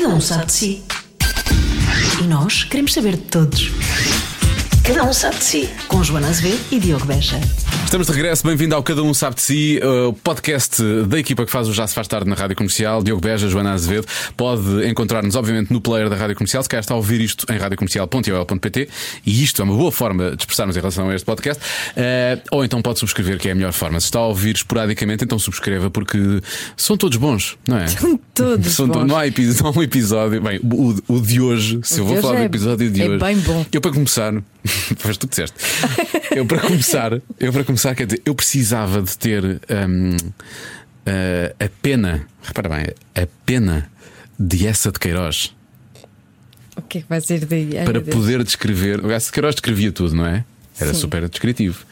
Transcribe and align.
Cada 0.00 0.14
um 0.14 0.20
sabe 0.20 0.46
de 0.46 0.52
si. 0.52 0.82
E 2.22 2.22
nós 2.28 2.62
queremos 2.62 2.92
saber 2.92 3.16
de 3.16 3.22
todos. 3.22 3.72
Cada 4.88 5.04
um 5.04 5.12
sabe 5.12 5.36
de 5.36 5.44
si. 5.44 5.70
Com 5.86 6.02
Joana 6.02 6.28
Azevedo 6.28 6.58
e 6.72 6.80
Diogo 6.80 7.04
Beja. 7.04 7.38
Estamos 7.84 8.06
de 8.06 8.12
regresso, 8.12 8.46
bem-vindo 8.46 8.74
ao 8.74 8.82
Cada 8.82 9.02
Um 9.02 9.14
Sabe 9.14 9.36
de 9.36 9.42
Si, 9.42 9.80
o 9.82 10.12
podcast 10.12 10.82
da 11.06 11.18
equipa 11.18 11.46
que 11.46 11.50
faz 11.50 11.68
o 11.68 11.72
Já 11.72 11.86
Se 11.86 11.94
Faz 11.94 12.06
Tarde 12.06 12.28
na 12.28 12.34
Rádio 12.34 12.54
Comercial, 12.56 13.02
Diogo 13.02 13.20
Beja, 13.22 13.48
Joana 13.48 13.72
Azevedo. 13.72 14.06
Pode 14.36 14.86
encontrar-nos, 14.86 15.34
obviamente, 15.36 15.72
no 15.72 15.80
player 15.80 16.08
da 16.10 16.16
Rádio 16.16 16.36
Comercial, 16.36 16.62
se 16.62 16.68
quer 16.68 16.80
está 16.80 16.92
a 16.92 16.96
ouvir 16.98 17.20
isto 17.22 17.46
em 17.50 17.56
radiocomercial.ol.pt 17.56 18.88
e 19.24 19.42
isto 19.42 19.62
é 19.62 19.64
uma 19.64 19.74
boa 19.74 19.90
forma 19.92 20.30
de 20.32 20.42
expressarmos 20.42 20.76
em 20.76 20.80
relação 20.80 21.08
a 21.08 21.14
este 21.14 21.24
podcast. 21.24 21.62
Eh, 21.96 22.38
ou 22.50 22.62
então 22.64 22.82
pode 22.82 22.98
subscrever, 22.98 23.38
que 23.38 23.48
é 23.48 23.52
a 23.52 23.54
melhor 23.54 23.72
forma. 23.72 23.98
Se 24.00 24.06
está 24.06 24.18
a 24.18 24.26
ouvir 24.26 24.54
esporadicamente, 24.56 25.24
então 25.24 25.38
subscreva, 25.38 25.90
porque 25.90 26.18
são 26.76 26.96
todos 26.96 27.16
bons, 27.16 27.56
não 27.66 27.78
é? 27.78 27.86
São 27.88 28.20
todos 28.34 28.72
São 28.74 28.86
bons. 28.86 29.04
Não, 29.06 29.16
há 29.16 29.26
epi- 29.26 29.46
não 29.62 29.68
há 29.70 29.78
um 29.78 29.82
episódio. 29.82 30.42
Bem, 30.42 30.60
o, 30.62 30.94
o 31.14 31.20
de 31.22 31.40
hoje, 31.40 31.80
se 31.84 32.00
O 32.00 32.02
eu 32.02 32.06
vou 32.06 32.16
falar 32.20 32.36
do 32.36 32.42
é- 32.42 32.44
episódio 32.46 32.90
de 32.90 33.00
é 33.02 33.08
hoje. 33.08 33.18
bem 33.24 33.38
bom. 33.38 33.64
Eu 33.72 33.80
para 33.80 33.92
começar, 33.92 34.34
faz 34.98 35.16
tu 35.16 35.26
que 35.26 35.30
disseste. 35.30 35.56
Eu 36.34 36.46
para 36.46 36.60
começar, 36.60 37.12
eu 37.40 37.52
para 37.52 37.64
começar, 37.64 37.94
quer 37.94 38.06
dizer, 38.06 38.22
eu 38.24 38.34
precisava 38.34 39.02
de 39.02 39.16
ter 39.18 39.44
hum, 39.44 40.16
a- 41.06 41.64
a 41.64 41.68
pena, 41.82 42.26
repara 42.42 42.68
bem, 42.68 42.86
a 43.14 43.26
pena 43.46 43.90
de 44.38 44.66
essa 44.66 44.92
de 44.92 44.98
Queiroz 45.00 45.54
O 46.76 46.82
que 46.82 46.98
é 46.98 47.00
que 47.02 47.08
vai 47.08 47.20
ser 47.20 47.44
daí? 47.44 47.76
Ai, 47.78 47.84
para 47.84 48.00
poder 48.00 48.44
descrever. 48.44 49.04
O 49.04 49.10
essa 49.10 49.26
de 49.26 49.32
Queiroz 49.32 49.54
descrevia 49.56 49.90
tudo, 49.90 50.14
não 50.14 50.26
é? 50.26 50.44
Era 50.80 50.90
Sim. 50.90 50.94
Uhum. 50.96 51.00
super 51.00 51.28
descritivo. 51.28 51.84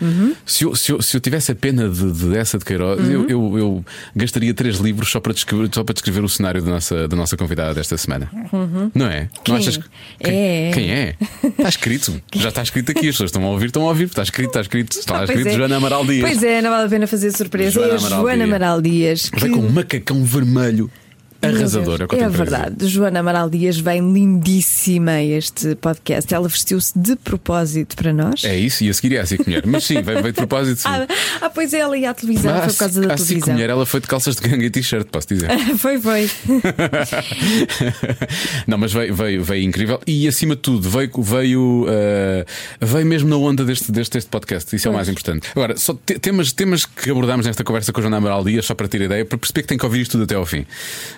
Se, 0.44 0.64
eu, 0.64 0.74
se, 0.76 0.92
eu, 0.92 1.02
se 1.02 1.16
eu 1.16 1.20
tivesse 1.20 1.50
a 1.52 1.54
pena 1.54 1.88
de, 1.88 2.12
de 2.12 2.36
essa 2.36 2.58
de 2.58 2.64
Queiroz, 2.64 3.00
Uhum. 3.00 3.10
eu, 3.10 3.28
eu, 3.28 3.58
eu 3.58 3.84
gastaria 4.14 4.54
três 4.54 4.76
livros 4.76 5.10
só 5.10 5.18
para 5.20 5.32
descrever, 5.32 5.68
só 5.74 5.82
para 5.84 5.92
descrever 5.92 6.22
o 6.24 6.28
cenário 6.28 6.62
da 6.62 6.70
nossa, 6.70 7.08
da 7.08 7.16
nossa 7.16 7.36
convidada 7.36 7.74
desta 7.74 7.96
semana. 7.96 8.30
Não 8.32 8.60
é? 8.60 8.88
Não 8.94 9.06
Uhum. 9.06 9.28
Quem? 9.44 9.56
achas 9.56 9.76
que- 9.76 9.84
quem 10.22 10.34
É. 10.34 10.70
Quem 10.72 10.90
é? 10.92 11.14
Está 11.58 11.68
escrito. 11.68 12.22
Já 12.34 12.48
está 12.50 12.62
escrito 12.62 12.90
aqui. 12.92 13.08
As 13.08 13.14
pessoas 13.14 13.28
estão 13.28 13.44
a 13.44 13.48
ouvir, 13.48 13.66
estão 13.66 13.82
a 13.82 13.88
ouvir. 13.88 14.04
Está 14.04 14.22
escrito, 14.22 14.48
está 14.48 14.60
escrito. 14.60 14.92
Está 14.98 15.20
Ah, 15.20 15.24
escrito 15.24 15.48
é. 15.48 15.52
Joana 15.56 15.76
Amaral 15.76 16.04
Dias. 16.06 16.20
Pois 16.30 16.42
é, 16.42 16.62
não 16.62 16.70
vale 16.70 16.86
a 16.86 16.88
pena 16.88 17.06
fazer 17.06 17.30
surpresa. 17.32 17.70
Joana 17.72 17.92
é 17.92 17.94
a 17.94 17.98
Amaral 17.98 18.20
Joana 18.20 18.36
Dias. 18.36 18.48
Amaral 18.48 18.82
Dias. 18.82 19.30
Vai 19.36 19.50
com 19.50 19.60
um 19.60 19.70
macacão 19.70 20.24
vermelho 20.24 20.90
Meu 21.42 21.56
arrasador. 21.56 21.98
Deus, 21.98 22.10
É, 22.22 22.28
verdade. 22.28 22.86
Joana 22.88 23.20
Amaral 23.20 23.50
Dias 23.50 23.78
vem 23.78 24.12
lindíssima 24.12 25.12
a 25.12 25.24
este 25.24 25.74
podcast. 25.76 26.32
Ela 26.32 26.48
vestiu-se 26.48 26.96
de 26.98 27.16
propósito 27.16 27.96
para 27.96 28.12
nós. 28.12 28.44
É 28.44 28.56
isso, 28.56 28.84
e 28.84 28.90
a 28.90 28.94
seguir 28.94 29.16
é 29.16 29.20
a 29.20 29.24
Mulher. 29.46 29.66
Mas 29.66 29.84
sim, 29.84 30.00
veio, 30.02 30.20
veio 30.22 30.32
de 30.32 30.32
propósito. 30.32 30.80
Sim. 30.82 30.88
Ah, 31.38 31.42
ah, 31.42 31.50
pois 31.50 31.74
é, 31.74 31.80
ela 31.80 31.96
ia 31.98 32.10
à 32.10 32.14
televisão, 32.14 32.50
Mas 32.54 32.64
foi 32.64 32.72
por 32.72 32.78
causa 32.78 33.00
da 33.02 33.12
a 33.14 33.18
Cico 33.18 33.26
televisão. 33.28 33.54
Mulher, 33.54 33.68
ela 33.70 33.84
foi 33.84 34.00
de 34.00 34.06
calças 34.06 34.36
de 34.36 34.48
ganga 34.48 34.64
e 34.64 34.70
t-shirt, 34.70 35.06
posso 35.08 35.28
dizer. 35.28 35.50
Foi, 35.76 36.00
foi. 36.00 36.26
Não, 38.66 38.78
mas 38.78 38.92
veio, 38.92 39.14
veio, 39.14 39.44
veio 39.44 39.62
incrível 39.64 40.00
e 40.06 40.26
acima 40.26 40.56
de 40.56 40.62
tudo 40.62 40.88
veio, 40.88 41.10
veio, 41.22 41.86
eh, 41.88 42.44
veio 42.80 43.06
mesmo 43.06 43.28
na 43.28 43.36
onda 43.36 43.64
deste, 43.64 43.92
deste, 43.92 44.14
deste 44.14 44.30
podcast. 44.30 44.74
Isso 44.74 44.88
é 44.88 44.90
o 44.90 44.94
mais 44.94 45.08
importante. 45.08 45.48
Agora, 45.54 45.76
só 45.76 45.94
te- 45.94 46.18
temas, 46.18 46.52
temas 46.52 46.84
que 46.86 47.10
abordámos 47.10 47.46
nesta 47.46 47.62
conversa 47.64 47.92
com 47.92 48.00
a 48.00 48.02
Joana 48.02 48.16
Amaral 48.16 48.44
Dias, 48.44 48.64
só 48.66 48.74
para 48.74 48.88
ter 48.88 49.02
ideia, 49.02 49.24
para 49.24 49.38
perceber 49.38 49.62
que 49.62 49.68
tem 49.68 49.78
que 49.78 49.84
ouvir 49.84 50.00
isto 50.02 50.12
tudo 50.12 50.24
até 50.24 50.34
ao 50.34 50.46
fim. 50.46 50.64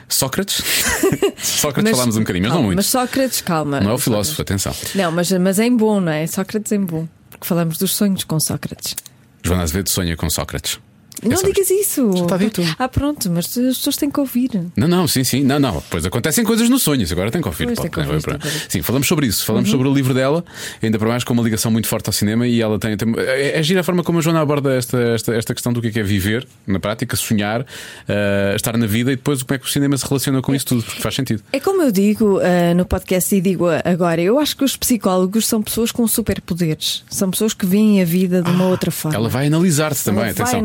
Sócrates? 0.08 0.62
Sócrates 1.38 1.90
falámos 1.92 2.16
um 2.16 2.20
bocadinho, 2.20 2.44
mas 2.44 2.50
não 2.50 2.56
calma, 2.56 2.66
muito. 2.66 2.76
Mas 2.76 2.86
Sócrates, 2.86 3.40
calma. 3.40 3.80
Não 3.80 3.90
é 3.90 3.94
o 3.94 3.98
filósofo, 3.98 4.40
atenção. 4.40 4.74
Não, 4.94 5.12
mas, 5.12 5.30
mas 5.32 5.58
em 5.58 5.76
bom, 5.76 6.00
não 6.00 6.12
é? 6.12 6.26
Sócrates 6.26 6.72
em 6.72 6.80
bom. 6.80 7.06
Porque 7.30 7.46
falamos 7.46 7.78
dos 7.78 7.94
sonhos 7.94 8.24
com 8.24 8.40
Sócrates. 8.40 8.96
Joana 9.42 9.62
Azevedo 9.62 9.88
sonha 9.88 10.16
com 10.16 10.28
Sócrates. 10.28 10.78
É 11.22 11.28
Não 11.28 11.42
digas 11.42 11.70
isso. 11.70 12.10
está 12.14 12.36
dito. 12.36 12.62
Ah, 12.78 12.88
pronto, 12.88 13.30
mas 13.30 13.46
as 13.46 13.76
pessoas 13.78 13.96
têm 13.96 14.10
que 14.10 14.20
ouvir. 14.20 14.50
Não, 14.76 14.86
não, 14.86 15.08
sim, 15.08 15.24
sim. 15.24 15.42
Não, 15.42 15.58
não. 15.58 15.82
Pois 15.90 16.04
acontecem 16.06 16.44
coisas 16.44 16.68
no 16.68 16.78
sonho. 16.78 17.02
Isso 17.02 17.12
agora 17.12 17.30
tem 17.30 17.40
que 17.40 17.48
ouvir. 17.48 17.66
Pode, 17.74 17.90
tem 17.90 18.02
ouvir, 18.04 18.16
é 18.18 18.20
para- 18.20 18.34
ouvir. 18.34 18.46
Uhum. 18.46 18.60
Sim, 18.68 18.82
falamos 18.82 19.08
sobre 19.08 19.26
isso. 19.26 19.44
Falamos 19.44 19.68
sobre 19.70 19.88
o 19.88 19.92
livro 19.94 20.14
dela, 20.14 20.44
ainda 20.82 20.98
para 20.98 21.08
mais 21.08 21.24
com 21.24 21.32
uma 21.32 21.42
ligação 21.42 21.70
muito 21.70 21.88
forte 21.88 22.08
ao 22.08 22.12
cinema. 22.12 22.46
E 22.46 22.60
ela 22.60 22.78
tem. 22.78 22.96
tem 22.96 23.12
é, 23.18 23.58
é 23.58 23.62
gira 23.62 23.80
a 23.80 23.84
forma 23.84 24.02
como 24.04 24.18
a 24.18 24.22
Joana 24.22 24.40
aborda 24.40 24.72
esta, 24.74 24.98
esta, 24.98 25.34
esta 25.34 25.54
questão 25.54 25.72
do 25.72 25.80
que 25.80 25.88
é, 25.88 25.90
que 25.90 26.00
é 26.00 26.02
viver, 26.02 26.46
na 26.66 26.78
prática, 26.78 27.16
sonhar, 27.16 27.66
eh, 28.08 28.52
estar 28.56 28.76
na 28.76 28.86
vida 28.86 29.12
e 29.12 29.16
depois 29.16 29.42
como 29.42 29.54
é 29.54 29.58
que 29.58 29.66
o 29.66 29.68
cinema 29.68 29.96
se 29.96 30.06
relaciona 30.06 30.40
com 30.40 30.54
isso 30.54 30.66
tudo, 30.66 30.82
porque 30.82 31.00
faz 31.00 31.14
sentido. 31.14 31.42
É 31.52 31.60
como 31.60 31.82
eu 31.82 31.90
digo 31.90 32.38
ah, 32.40 32.74
no 32.74 32.84
podcast 32.84 33.34
e 33.34 33.40
digo 33.40 33.66
agora, 33.84 34.20
eu 34.20 34.38
acho 34.38 34.56
que 34.56 34.64
os 34.64 34.76
psicólogos 34.76 35.46
são 35.46 35.62
pessoas 35.62 35.90
com 35.92 36.06
superpoderes. 36.06 37.04
São 37.10 37.30
pessoas 37.30 37.52
que 37.54 37.66
veem 37.66 38.00
a 38.00 38.04
vida 38.04 38.42
de 38.42 38.50
uma 38.50 38.66
outra 38.68 38.90
forma. 38.90 39.16
Ela 39.16 39.28
vai 39.28 39.46
analisar-te 39.46 40.04
também, 40.04 40.24
Ela 40.24 40.32
vai 40.32 40.42
atenção. 40.42 40.60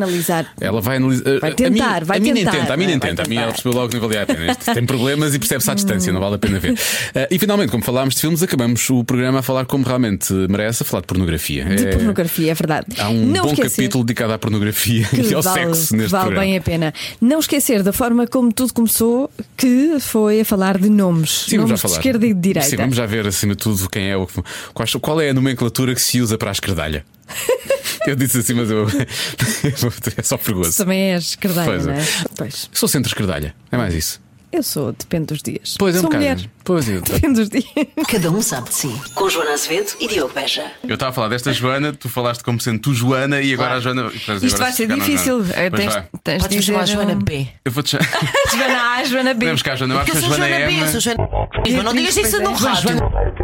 Ela 0.60 0.82
vai 0.82 0.98
analisar. 0.98 1.40
Vai 1.40 1.52
a 1.52 1.56
tentar, 1.56 2.00
mim, 2.02 2.06
vai 2.06 2.18
a 2.18 2.22
mim 2.22 2.34
tentar. 2.34 2.52
tenta, 2.52 2.74
a 2.74 2.78
mim 2.78 2.86
nem 2.86 3.00
tenta. 3.00 3.24
A 3.24 3.28
mim 3.28 3.36
ela 3.38 3.52
percebeu 3.52 3.74
logo 3.74 3.90
que 3.90 3.96
não 3.96 4.02
valia 4.02 4.24
a 4.24 4.26
pena. 4.26 4.52
Isto 4.52 4.74
tem 4.74 4.86
problemas 4.86 5.34
e 5.36 5.40
percebe-se 5.40 5.72
à 5.72 5.74
distância, 5.74 6.12
não 6.14 6.20
vale 6.20 6.36
a 6.36 6.38
pena 6.38 6.60
ver. 6.60 6.74
Eh, 7.16 7.28
e 7.32 7.40
finalmente, 7.40 7.72
como 7.72 7.84
falámos 7.84 8.16
de 8.16 8.22
filmes, 8.22 8.42
acabamos 8.44 8.90
o 8.90 9.04
programa 9.04 9.40
a 9.40 9.42
falar 9.42 9.66
como 9.66 9.84
realmente 9.86 10.34
merece, 10.50 10.84
a 10.84 10.86
falar 10.86 11.02
de 11.02 11.08
pornografia. 11.08 11.66
De 11.66 11.88
É- 11.88 11.92
pornografia, 11.92 12.52
é 12.52 12.54
verdade. 12.54 12.88
Há 12.98 13.10
um 13.10 13.26
Não 13.26 13.44
bom 13.44 13.54
esquecer 13.54 13.70
capítulo 13.84 14.04
dedicado 14.04 14.34
à 14.34 14.38
pornografia 14.38 15.06
que 15.08 15.22
e 15.32 15.34
ao 15.34 15.42
vale, 15.42 15.74
sexo 15.76 15.96
neste 15.96 16.12
vale 16.12 16.26
programa. 16.26 16.46
bem 16.46 16.58
a 16.58 16.62
pena. 16.62 16.94
Não 17.22 17.40
esquecer 17.40 17.84
da 17.84 17.94
forma 17.94 18.28
como 18.28 18.52
tudo 18.52 18.74
começou, 18.74 19.30
que 19.58 19.98
foi 20.00 20.42
a 20.42 20.46
falar 20.46 20.78
de 20.78 20.90
nomes. 20.90 21.46
Sim, 21.48 21.58
vamos 21.58 21.70
nomes 21.72 21.82
já 21.82 21.88
falar. 21.88 21.94
de 21.94 22.00
esquerda 22.00 22.26
e 22.28 22.34
de 22.34 22.40
direita. 22.40 22.70
Sim, 22.70 22.76
vamos 22.78 22.96
já 22.96 23.06
ver 23.06 23.28
acima 23.28 23.54
de 23.56 23.60
tudo 23.64 23.90
quem 23.90 24.10
é 24.10 24.18
o 24.18 24.28
qual, 24.74 24.88
qual 25.02 25.22
é 25.22 25.30
a 25.30 25.34
nomenclatura 25.34 25.94
que 25.96 26.02
se 26.02 26.22
usa 26.22 26.38
para 26.38 26.50
a 26.50 26.54
esquerdalha. 26.54 27.06
eu 28.08 28.16
disse 28.16 28.40
assim, 28.40 28.54
mas 28.54 28.70
eu 28.70 28.86
é 30.18 30.22
só 30.24 30.38
perigoso. 30.38 30.78
Também 30.78 31.14
és 31.14 31.24
esquerdalha, 31.30 31.68
Pois 31.72 31.88
é. 31.88 31.92
não 31.92 32.00
é? 32.00 32.06
Pois. 32.38 32.70
Sou 32.72 32.88
centro-esquerdalha, 32.90 33.56
é 33.72 33.78
mais 33.78 33.94
isso. 33.94 34.22
Eu 34.52 34.62
sou, 34.62 34.92
depende 34.92 35.26
dos 35.34 35.42
dias. 35.42 35.74
Pois 35.80 35.96
é, 35.96 35.98
um 35.98 36.02
sou 36.02 36.10
bocado. 36.12 36.24
mulher. 36.30 36.50
Pois 36.64 36.88
é. 36.88 37.02
Depende 37.02 37.40
dos 37.40 37.50
dias. 37.50 37.66
Cada 38.08 38.30
um 38.30 38.40
sabe 38.40 38.70
de 38.70 38.76
si. 38.76 38.96
Com 39.16 39.28
Joana 39.28 39.52
Azevedo 39.54 39.94
e 40.00 40.08
Diogo 40.08 40.32
Beja. 40.32 40.72
Eu 40.88 40.94
estava 40.94 41.10
a 41.10 41.14
falar 41.14 41.28
desta 41.30 41.52
Joana, 41.52 41.92
tu 41.92 42.08
falaste 42.08 42.44
como 42.44 42.62
sendo 42.62 42.78
tu 42.80 42.94
Joana 42.94 43.42
e 43.42 43.52
agora 43.52 43.74
a 43.74 43.80
Joana. 43.80 44.12
Isto 44.14 44.58
vai 44.60 44.72
ser 44.72 44.88
difícil. 44.88 45.40
Pois 45.44 45.72
Tens, 45.72 45.94
vai. 45.94 46.08
tens 46.24 46.36
de 46.36 46.40
Podes 46.44 46.50
dizer 46.50 46.62
chamar 46.62 46.86
Joana 46.86 47.14
um- 47.14 47.20
B. 47.20 47.48
Eu 47.66 47.72
vou 47.72 47.82
te 47.82 47.90
chamar. 47.98 48.08
Joana 48.52 48.82
A, 48.92 49.04
Joana 49.04 49.34
B. 49.34 49.46
Vemos 49.48 49.64
cá, 49.64 49.76
Joana. 49.76 49.96
Eu 49.96 50.00
acho 50.02 50.12
Porque 50.12 50.20
que 50.20 50.26
eu 50.26 50.34
a 50.34 50.38
sou 50.38 50.38
Joana 50.38 50.56
Joana 50.60 50.72
M. 50.72 50.80
B, 50.80 50.84
eu 50.86 50.92
sou 50.92 51.02
Joana. 51.02 51.84
Não 51.84 51.94
digas 51.96 52.18
isso 52.18 52.40
no 52.40 52.52
é. 52.52 52.54
rádio. 52.54 52.98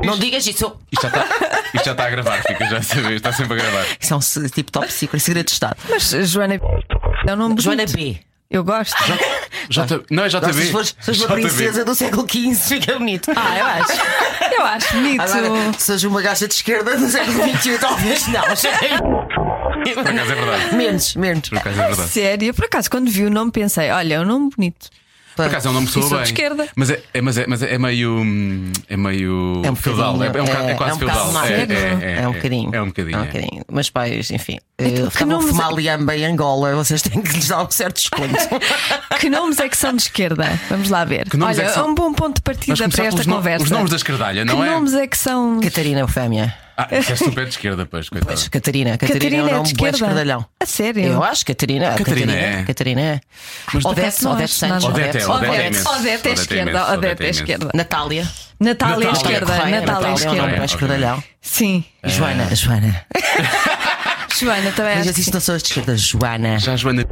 Não 0.06 0.18
digas 0.18 0.46
isso. 0.48 0.76
Isto 0.92 1.02
já 1.02 1.08
está, 1.08 1.28
isto 1.74 1.86
já 1.86 1.92
está 1.92 2.06
a 2.06 2.10
gravar, 2.10 2.42
fica 2.48 2.66
já 2.66 2.78
a 2.78 2.82
saber, 2.84 3.14
está 3.14 3.32
sempre 3.32 3.54
a 3.54 3.64
gravar. 3.64 3.86
Isso 4.00 4.14
é 4.14 4.18
um 4.18 4.48
tipo 4.50 4.72
top 4.72 4.92
secret, 4.92 5.20
segredo 5.22 5.46
de 5.46 5.52
Estado. 5.52 5.78
Mas 5.90 6.10
Joana 6.10 6.58
B. 6.58 6.64
É 7.28 7.34
um 7.34 7.38
nome 7.38 7.62
Joana. 7.62 7.86
B. 7.86 8.20
Eu 8.50 8.64
gosto. 8.64 8.96
J... 9.70 10.04
Não 10.10 10.24
é 10.24 10.28
JB. 10.30 10.54
Se 10.54 10.72
fores, 10.72 10.96
se 11.00 11.06
fores 11.06 11.22
uma 11.22 11.36
princesa 11.36 11.86
do 11.86 11.94
século 11.94 12.28
XV, 12.28 12.56
fica 12.56 12.98
bonito. 12.98 13.32
Ah, 13.36 13.58
eu 13.58 13.66
acho. 13.66 14.54
Eu 14.60 14.66
acho 14.66 14.94
bonito. 14.94 15.22
Agora, 15.22 15.74
se 15.74 15.86
seja 15.86 16.08
uma 16.08 16.22
gaja 16.22 16.48
de 16.48 16.54
esquerda 16.56 16.98
do 16.98 17.08
século 17.08 17.58
XXI, 17.58 17.78
talvez 17.80 18.28
não. 18.28 18.42
Por 18.42 20.00
acaso 20.00 20.32
é 20.32 20.36
verdade. 20.36 20.76
menos, 20.76 21.16
menos. 21.16 21.50
Por 21.50 21.58
acaso 21.60 21.80
é 21.80 21.88
verdade. 21.88 22.10
Sério, 22.10 22.54
por 22.56 22.66
acaso, 22.66 22.90
quando 22.90 23.12
vi 23.12 23.24
o 23.24 23.30
nome, 23.30 23.52
pensei: 23.52 23.92
olha, 23.92 24.16
é 24.16 24.20
um 24.20 24.26
nome 24.26 24.50
bonito. 24.56 24.90
Por 25.44 25.48
acaso 25.50 25.68
é 25.68 25.72
um 25.72 25.74
nome 25.74 25.88
que 25.88 25.94
soa 25.94 26.04
sou 26.04 26.12
bem. 26.18 26.24
de 26.24 26.30
esquerda. 26.30 26.68
Mas 26.76 26.90
é, 26.90 27.02
é- 27.14 27.22
mas 27.22 27.38
é, 27.38 27.46
mas 27.48 27.64
é 27.64 27.78
meio. 27.78 28.24
É 28.90 28.98
meio. 28.98 29.62
É 29.64 29.72
um 29.72 29.76
feudal. 29.76 30.22
É, 30.24 30.28
é 30.28 30.30
um 30.42 30.46
é 30.46 30.72
é- 30.72 30.74
quase 30.76 30.92
é 30.92 30.96
um 30.96 30.98
feudal. 31.00 31.32
mais. 31.32 31.48
Sério? 31.48 31.78
É 32.04 32.28
um 32.28 32.32
bocadinho. 32.34 32.76
É 32.76 32.82
um 32.82 32.86
bocadinho. 32.88 33.16
É 33.16 33.20
um 33.20 33.24
é. 33.24 33.26
bocadinho. 33.28 33.64
Meus 33.72 33.90
pais, 33.90 34.32
enfim, 34.32 34.58
Então, 34.78 35.08
que 35.08 35.14
estavam 35.14 35.36
a 35.36 35.40
nomes- 35.40 35.50
fumar 35.52 35.74
liamba 35.74 36.16
em 36.16 36.26
Angola, 36.26 36.76
vocês 36.76 37.02
têm 37.02 37.22
que 37.22 37.34
lhes 37.34 37.48
dar 37.48 37.64
um 37.64 37.72
certo 37.72 37.96
desconto. 37.98 38.30
Que 39.20 39.30
nomes 39.30 39.60
é 39.60 39.68
que 39.68 39.76
são 39.76 39.94
de 39.94 40.04
esquerda? 40.04 40.58
Vamos 40.70 40.90
lá 40.90 41.04
ver. 41.04 41.30
Que 41.30 41.36
Olha, 41.42 41.62
é 41.62 41.66
que 41.66 41.72
são? 41.74 41.90
um 41.90 41.94
bom 41.94 42.14
ponto 42.14 42.36
de 42.38 42.42
partida 42.42 42.88
para 42.88 43.06
esta 43.06 43.26
conversa. 43.26 43.66
Os 43.66 43.70
nomes 43.72 43.90
da 43.90 43.98
esquerdalha, 43.98 44.46
que 44.46 44.52
não 44.54 44.64
é? 44.64 44.70
nomes 44.70 44.94
é 44.94 45.06
que 45.08 45.18
são. 45.18 45.60
Catarina 45.60 46.00
Eufémia. 46.00 46.56
Ah, 46.80 46.88
isso 46.98 47.12
é 47.12 47.16
super 47.18 47.44
de 47.44 47.50
esquerda, 47.50 47.86
pois, 47.86 48.08
coitado. 48.08 48.34
Pois, 48.34 48.48
Catarina. 48.48 48.98
Catarina, 48.98 49.36
é 49.36 49.60
um 49.60 49.64
de 49.64 49.74
nome 49.74 49.98
bué. 49.98 50.48
A 50.62 50.66
sério? 50.66 51.04
Eu 51.04 51.22
acho 51.22 51.46
Catarina. 51.46 51.94
Catarina 51.96 52.32
é. 52.34 52.64
Catarina 52.64 53.02
é. 53.02 53.22
Mas 53.74 53.84
Odete, 53.84 54.24
não 54.24 54.32
Odete 54.32 54.54
Santos. 54.54 54.86
Odete 54.86 55.18
é, 55.18 55.28
Odete 55.28 55.56
é 55.56 55.68
imenso. 55.68 55.90
Odete 55.90 56.28
é 56.28 56.32
é 56.32 56.34
esquerda. 56.34 56.94
Odete 56.94 57.24
é 57.24 57.26
é 57.26 57.30
esquerda. 57.30 57.70
Natália. 57.74 58.32
Natália 58.62 59.10
é 59.10 59.12
esquerda. 59.12 59.46
Correia, 59.58 59.82
Natália 59.82 60.08
é 60.08 60.12
é 60.12 60.14
esquerda. 60.14 60.66
esquerdalhão. 60.66 61.24
Sim. 61.42 61.84
Joana, 62.06 62.56
Joana. 62.56 63.06
Joana 64.40 64.72
também 64.72 64.96
Mas 64.96 65.08
assim 65.10 65.32
não 65.34 65.42
sou 65.42 65.58
de 65.58 65.64
esquerda, 65.64 65.98
Joana. 65.98 66.60
Já 66.60 66.78
Joana. 66.78 67.06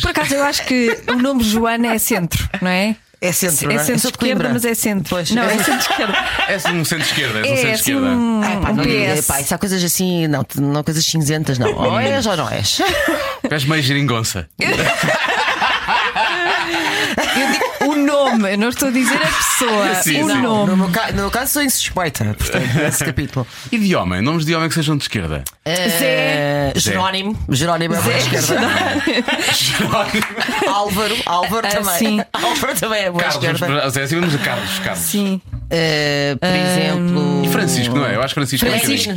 Por 0.00 0.10
acaso 0.10 0.34
eu 0.34 0.42
acho 0.42 0.64
que 0.64 0.98
o 1.08 1.14
nome 1.14 1.44
Joana 1.44 1.94
é 1.94 1.98
centro, 1.98 2.48
não 2.60 2.70
é? 2.70 2.96
É 3.20 3.32
centro, 3.32 3.70
É 3.70 3.74
é? 3.74 3.78
Centro 3.78 4.00
sou 4.00 4.10
de 4.10 4.16
esquerda, 4.16 4.34
Coimbra. 4.44 4.48
mas 4.52 4.64
é 4.64 4.74
centro. 4.74 5.08
Pois. 5.08 5.30
Não, 5.30 5.42
é 5.42 5.56
centro 5.56 5.72
esquerda. 5.90 6.14
É 6.48 6.56
um 6.72 6.84
centro-esquerda, 6.84 7.38
és 7.40 7.46
um 7.46 7.48
É 7.48 7.52
assim 7.54 7.62
centro-esquerda. 7.62 8.06
um, 8.06 8.40
Ah, 8.42 8.60
pá, 8.60 8.70
um 8.70 8.74
não, 8.76 8.84
é, 8.84 9.14
PS. 9.16 9.26
pá, 9.26 9.40
isso 9.40 9.54
há 9.54 9.58
coisas 9.58 9.82
assim, 9.82 10.26
não, 10.28 10.46
não 10.56 10.84
coisas 10.84 11.04
cinzentas, 11.04 11.58
não. 11.58 11.72
Ou 11.74 11.98
és 11.98 12.26
ou 12.26 12.36
não 12.36 12.48
és. 12.50 12.78
És 13.50 13.64
meio 13.64 13.82
geringonça. 13.82 14.46
Eu 17.36 17.52
digo 17.52 17.92
o 17.92 17.96
nome, 18.46 18.54
eu 18.54 18.58
não 18.58 18.68
estou 18.68 18.88
a 18.88 18.90
dizer 18.90 19.16
a 19.16 19.26
pessoa, 19.26 19.94
Sim, 20.02 20.22
o 20.22 20.28
sim. 20.30 20.40
nome. 20.42 20.70
No 20.70 20.76
meu, 20.76 20.88
ca- 20.90 21.08
no 21.12 21.16
meu 21.22 21.30
caso, 21.30 21.52
sou 21.54 21.62
insuspeita, 21.62 22.24
portanto, 22.38 22.66
nesse 22.74 23.04
capítulo. 23.04 23.46
E 23.70 23.78
de 23.78 23.94
homem? 23.96 24.22
Nomes 24.22 24.44
de 24.46 24.54
homem 24.54 24.68
que 24.68 24.74
sejam 24.74 24.96
de 24.96 25.04
esquerda? 25.04 25.42
Eh, 25.64 26.72
Jerónimo, 26.76 27.36
Jerónimo 27.50 27.94
é 27.94 28.00
boa 28.00 28.16
esquerda. 28.16 28.56
Álvaro, 30.72 31.16
Álvaro 31.26 31.66
Ah, 31.66 31.70
também. 31.70 31.94
sim. 31.98 32.20
Álvaro 32.32 32.74
também 32.78 33.02
é 33.04 33.10
boa 33.10 33.22
Carlos, 33.22 33.42
vamos 33.44 33.60
esquerda. 33.60 33.80
para- 33.80 33.90
Zé, 33.90 34.06
sim, 34.06 34.20
vamos 34.20 34.34
a 34.34 34.38
Carlos. 34.38 34.78
Carlos. 34.80 35.02
Sim. 35.04 35.40
Eh, 35.70 36.36
por 36.40 36.48
exemplo. 36.48 37.42
E 37.44 37.48
Francisco, 37.48 37.94
não 37.96 38.06
é? 38.06 38.14
Eu 38.14 38.20
acho 38.20 38.28
que 38.28 38.34
Francisco 38.34 38.66
é 38.66 38.68
um 38.68 38.78
Francisco, 38.78 39.14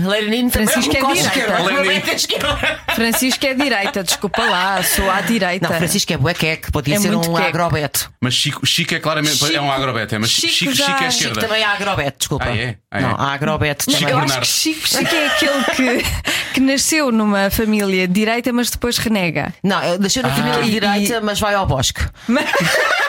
Francisco 0.51 0.95
é 0.95 0.99
direita. 1.01 1.19
esquerda. 1.27 1.63
Lenin. 1.63 2.01
É 2.09 2.15
esquerda. 2.15 2.79
Francisco 2.95 3.45
é 3.45 3.53
direita, 3.53 4.03
desculpa 4.03 4.41
lá, 4.43 4.81
sou 4.83 5.09
à 5.09 5.21
direita. 5.21 5.67
Não, 5.69 5.77
Francisco 5.77 6.11
é 6.13 6.17
buequeque, 6.17 6.71
podia 6.71 6.95
É 6.95 6.99
ser 6.99 7.11
muito 7.11 7.29
um 7.29 7.33
queque. 7.35 7.47
agrobeto. 7.47 8.11
Mas 8.21 8.33
Chico, 8.33 8.65
Chico 8.65 8.95
é 8.95 8.99
claramente. 8.99 9.55
É 9.55 9.61
um 9.61 9.71
agrobete, 9.71 10.15
é, 10.15 10.19
mas 10.19 10.29
Chico 10.31 10.47
Chico, 10.53 10.73
já- 10.73 10.85
Chico 10.85 11.03
é 11.03 11.11
Chico 11.11 11.23
esquerda. 11.29 11.41
Também 11.47 11.63
há 11.63 11.71
agrobeto, 11.71 12.17
desculpa. 12.19 12.45
Ah, 12.47 12.57
é? 12.57 12.75
Ah, 12.91 12.99
é? 12.99 13.01
Não, 13.01 13.15
há 13.15 13.33
agrobeto 13.33 13.85
também. 13.85 14.09
eu 14.09 14.17
acho 14.19 14.39
que 14.39 14.47
Chico, 14.47 14.87
Chico 14.87 15.15
é 15.15 15.27
aquele 15.27 15.63
que, 15.75 16.05
que 16.55 16.59
nasceu 16.59 17.11
numa 17.11 17.49
família 17.49 18.07
de 18.07 18.13
direita, 18.13 18.51
mas 18.51 18.69
depois 18.69 18.97
renega. 18.97 19.53
Não, 19.63 19.81
eu 19.83 19.97
deixei 19.99 20.21
na 20.23 20.29
família 20.29 20.61
E- 20.65 20.69
direita, 20.71 21.21
mas 21.21 21.39
vai 21.39 21.53
ao 21.53 21.65
bosque. 21.67 22.01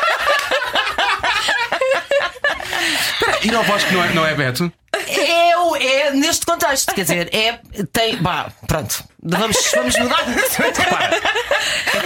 Ir 3.43 3.55
ao 3.55 3.65
bosque 3.65 3.93
não 3.95 4.05
é, 4.05 4.13
não 4.13 4.27
é 4.27 4.35
Beto? 4.35 4.73
É, 4.93 5.57
o- 5.57 5.77
é 5.77 6.11
neste 6.13 6.45
contexto, 6.45 6.93
quer 6.95 7.03
dizer, 7.03 7.29
é. 7.35 7.59
Tem. 7.93 8.17
Bah, 8.17 8.51
pronto. 8.67 9.05
Vamos, 9.23 9.57
vamos 9.75 9.97
mudar. 9.99 10.25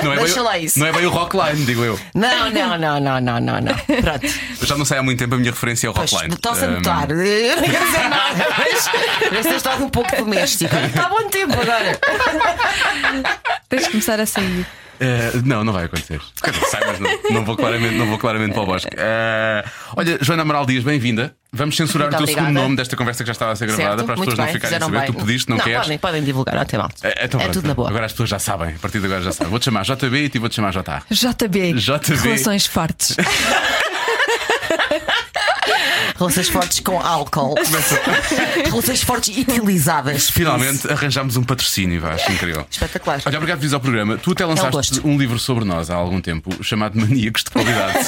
Não 0.03 0.13
é, 0.13 0.17
Deixa 0.17 0.35
bem, 0.35 0.43
lá 0.43 0.53
o- 0.53 0.57
isso. 0.57 0.79
não 0.79 0.87
é 0.87 0.93
bem 0.93 1.07
o 1.07 1.11
Rockline, 1.11 1.65
digo 1.65 1.83
eu. 1.85 1.99
Não, 2.15 2.51
não, 2.51 2.79
não, 2.79 3.01
não, 3.01 3.21
não, 3.21 3.41
não, 3.41 3.61
não. 3.61 3.75
Pronto. 3.75 4.27
Eu 4.61 4.67
já 4.67 4.77
não 4.77 4.85
sei 4.85 4.99
há 4.99 5.03
muito 5.03 5.19
tempo 5.19 5.35
a 5.35 5.39
minha 5.39 5.51
referência 5.51 5.89
ao 5.89 5.95
Pois, 5.95 6.11
Rockline. 6.11 6.35
Está-se 6.35 6.65
a 6.65 6.69
Um, 6.69 6.71
notar. 6.73 7.11
Eu 7.11 7.57
não 7.57 7.63
quero 7.63 7.85
dizer 7.87 8.09
nada, 8.09 8.47
mas 8.59 8.91
mas 9.33 9.43
tens 9.47 9.57
estado 9.57 9.85
um 9.85 9.91
pouco 9.91 10.15
doméstico. 10.17 10.75
Está 10.77 11.07
a 11.07 11.09
bom 11.09 11.29
tempo 11.29 11.55
agora. 11.61 11.99
Tens 13.69 13.85
de 13.85 13.91
começar 13.91 14.21
a 14.21 14.27
sair. 14.27 14.67
Eh, 15.01 15.33
não, 15.45 15.65
não 15.65 15.73
vai 15.73 15.85
acontecer. 15.87 16.21
Sai, 16.71 16.81
mas 16.87 16.99
não, 17.01 17.11
não 17.31 17.45
vou 17.45 17.57
claramente, 17.57 17.95
não 17.97 18.07
vou 18.07 18.19
claramente 18.19 18.53
para 18.55 18.63
o 18.63 18.67
bosque. 18.67 18.91
Eh, 18.97 19.65
olha, 19.97 20.19
Joana 20.21 20.43
Amaral 20.43 20.65
Dias, 20.67 20.85
bem-vinda. 20.85 21.35
Vamos 21.53 21.77
censurar 21.77 22.09
Muito 22.11 22.15
o 22.23 22.27
teu 22.27 22.27
segundo 22.27 22.43
obrigada. 22.47 22.65
nome 22.65 22.77
desta 22.77 22.97
conversa 22.97 23.23
que 23.23 23.29
já 23.29 23.33
estava 23.33 23.53
a 23.53 23.57
ser 23.57 23.67
gravada 23.67 23.89
Certo, 23.89 24.05
para 24.05 24.15
as 24.15 24.21
pessoas 24.21 24.39
não 24.39 24.45
bem, 24.45 24.55
ficarem 24.55 24.77
a 24.77 24.81
saber. 24.81 24.99
bem. 24.99 25.07
Tu 25.07 25.15
pediste, 25.15 25.51
não, 25.51 25.59
queres? 25.59 25.81
Podem, 25.83 25.99
podem 25.99 26.25
divulgar, 26.25 26.55
não 26.57 26.65
tem 26.65 26.79
mal. 26.79 26.91
Eh, 27.03 27.25
então 27.25 27.41
é 27.41 27.45
pronto. 27.45 27.55
tudo 27.55 27.69
na 27.69 27.75
boa. 27.75 27.89
Agora 27.89 28.07
as 28.07 28.13
pessoas 28.13 28.29
já 28.29 28.39
sabem, 28.39 28.75
a 28.75 28.79
partir 28.79 28.99
de 29.01 29.07
agora 29.07 29.23
já 29.23 29.33
sabem. 29.33 29.51
Vou-te 29.51 29.65
chamar 29.65 29.83
JB 29.85 30.17
e 30.25 30.29
te 30.29 30.39
vou-te 30.39 30.55
chamar 30.57 30.73
JA. 30.73 31.03
JB. 31.11 31.75
JB. 31.75 32.17
Relações 32.23 32.67
fortes. 32.67 33.17
Relações 36.25 36.49
fortes 36.49 36.81
com 36.81 36.99
álcool. 36.99 37.55
Relações 38.71 39.03
fortes 39.03 39.37
utilizadas. 39.37 40.31
Finalmente 40.31 40.91
arranjámos 40.91 41.37
um 41.37 41.43
patrocínio, 41.45 42.01
vá, 42.01 42.13
acho 42.15 42.33
incrível. 42.33 42.67
Espetacular. 42.71 43.21
Olha, 43.27 43.37
obrigado 43.37 43.59
por 43.59 43.67
vir 43.69 43.75
ao 43.75 43.81
programa. 43.81 44.17
Tu 44.17 44.33
até 44.33 44.45
lançaste 44.47 44.73
gosto. 44.73 45.07
um 45.07 45.19
livro 45.19 45.39
sobre 45.39 45.65
nós 45.65 45.91
há 45.91 45.95
algum 45.95 46.21
tempo, 46.21 46.51
chamado 46.65 46.99
Maníacos 46.99 47.45
de 47.45 47.51
Qualidade. 47.51 47.99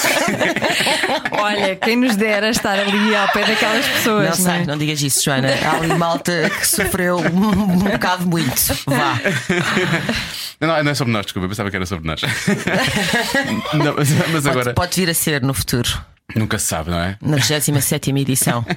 Olha, 1.32 1.76
quem 1.76 1.96
nos 1.96 2.16
dera 2.16 2.48
estar 2.48 2.78
ali 2.78 3.14
ao 3.14 3.28
pé 3.28 3.44
daquelas 3.44 3.86
Não 3.86 3.92
pessoas. 3.94 4.36
sei, 4.36 4.52
é? 4.52 4.66
não 4.66 4.78
digas 4.78 5.02
isso, 5.02 5.22
Joana. 5.22 5.48
Há 5.48 5.76
ali 5.76 5.94
malta 5.94 6.50
que 6.50 6.66
sofreu 6.66 7.18
um, 7.18 7.48
um 7.74 7.78
bocado 7.78 8.26
muito. 8.26 8.62
Vá. 8.86 9.20
não, 10.58 10.82
não 10.82 10.90
é 10.90 10.94
sobre 10.94 11.12
nós, 11.12 11.26
desculpa, 11.26 11.44
eu 11.44 11.50
pensava 11.50 11.70
que 11.70 11.76
era 11.76 11.86
sobre 11.86 12.06
nós. 12.06 12.20
Não, 13.74 13.94
mas, 13.94 14.08
mas 14.32 14.46
agora 14.46 14.74
Pode, 14.74 14.74
pode 14.74 15.00
vir 15.00 15.10
a 15.10 15.14
ser 15.14 15.42
no 15.42 15.52
futuro, 15.52 15.88
nunca 16.34 16.58
se 16.58 16.66
sabe, 16.66 16.90
não 16.90 16.98
é? 16.98 17.16
na 17.20 17.36
27 17.36 18.10
edição. 18.10 18.64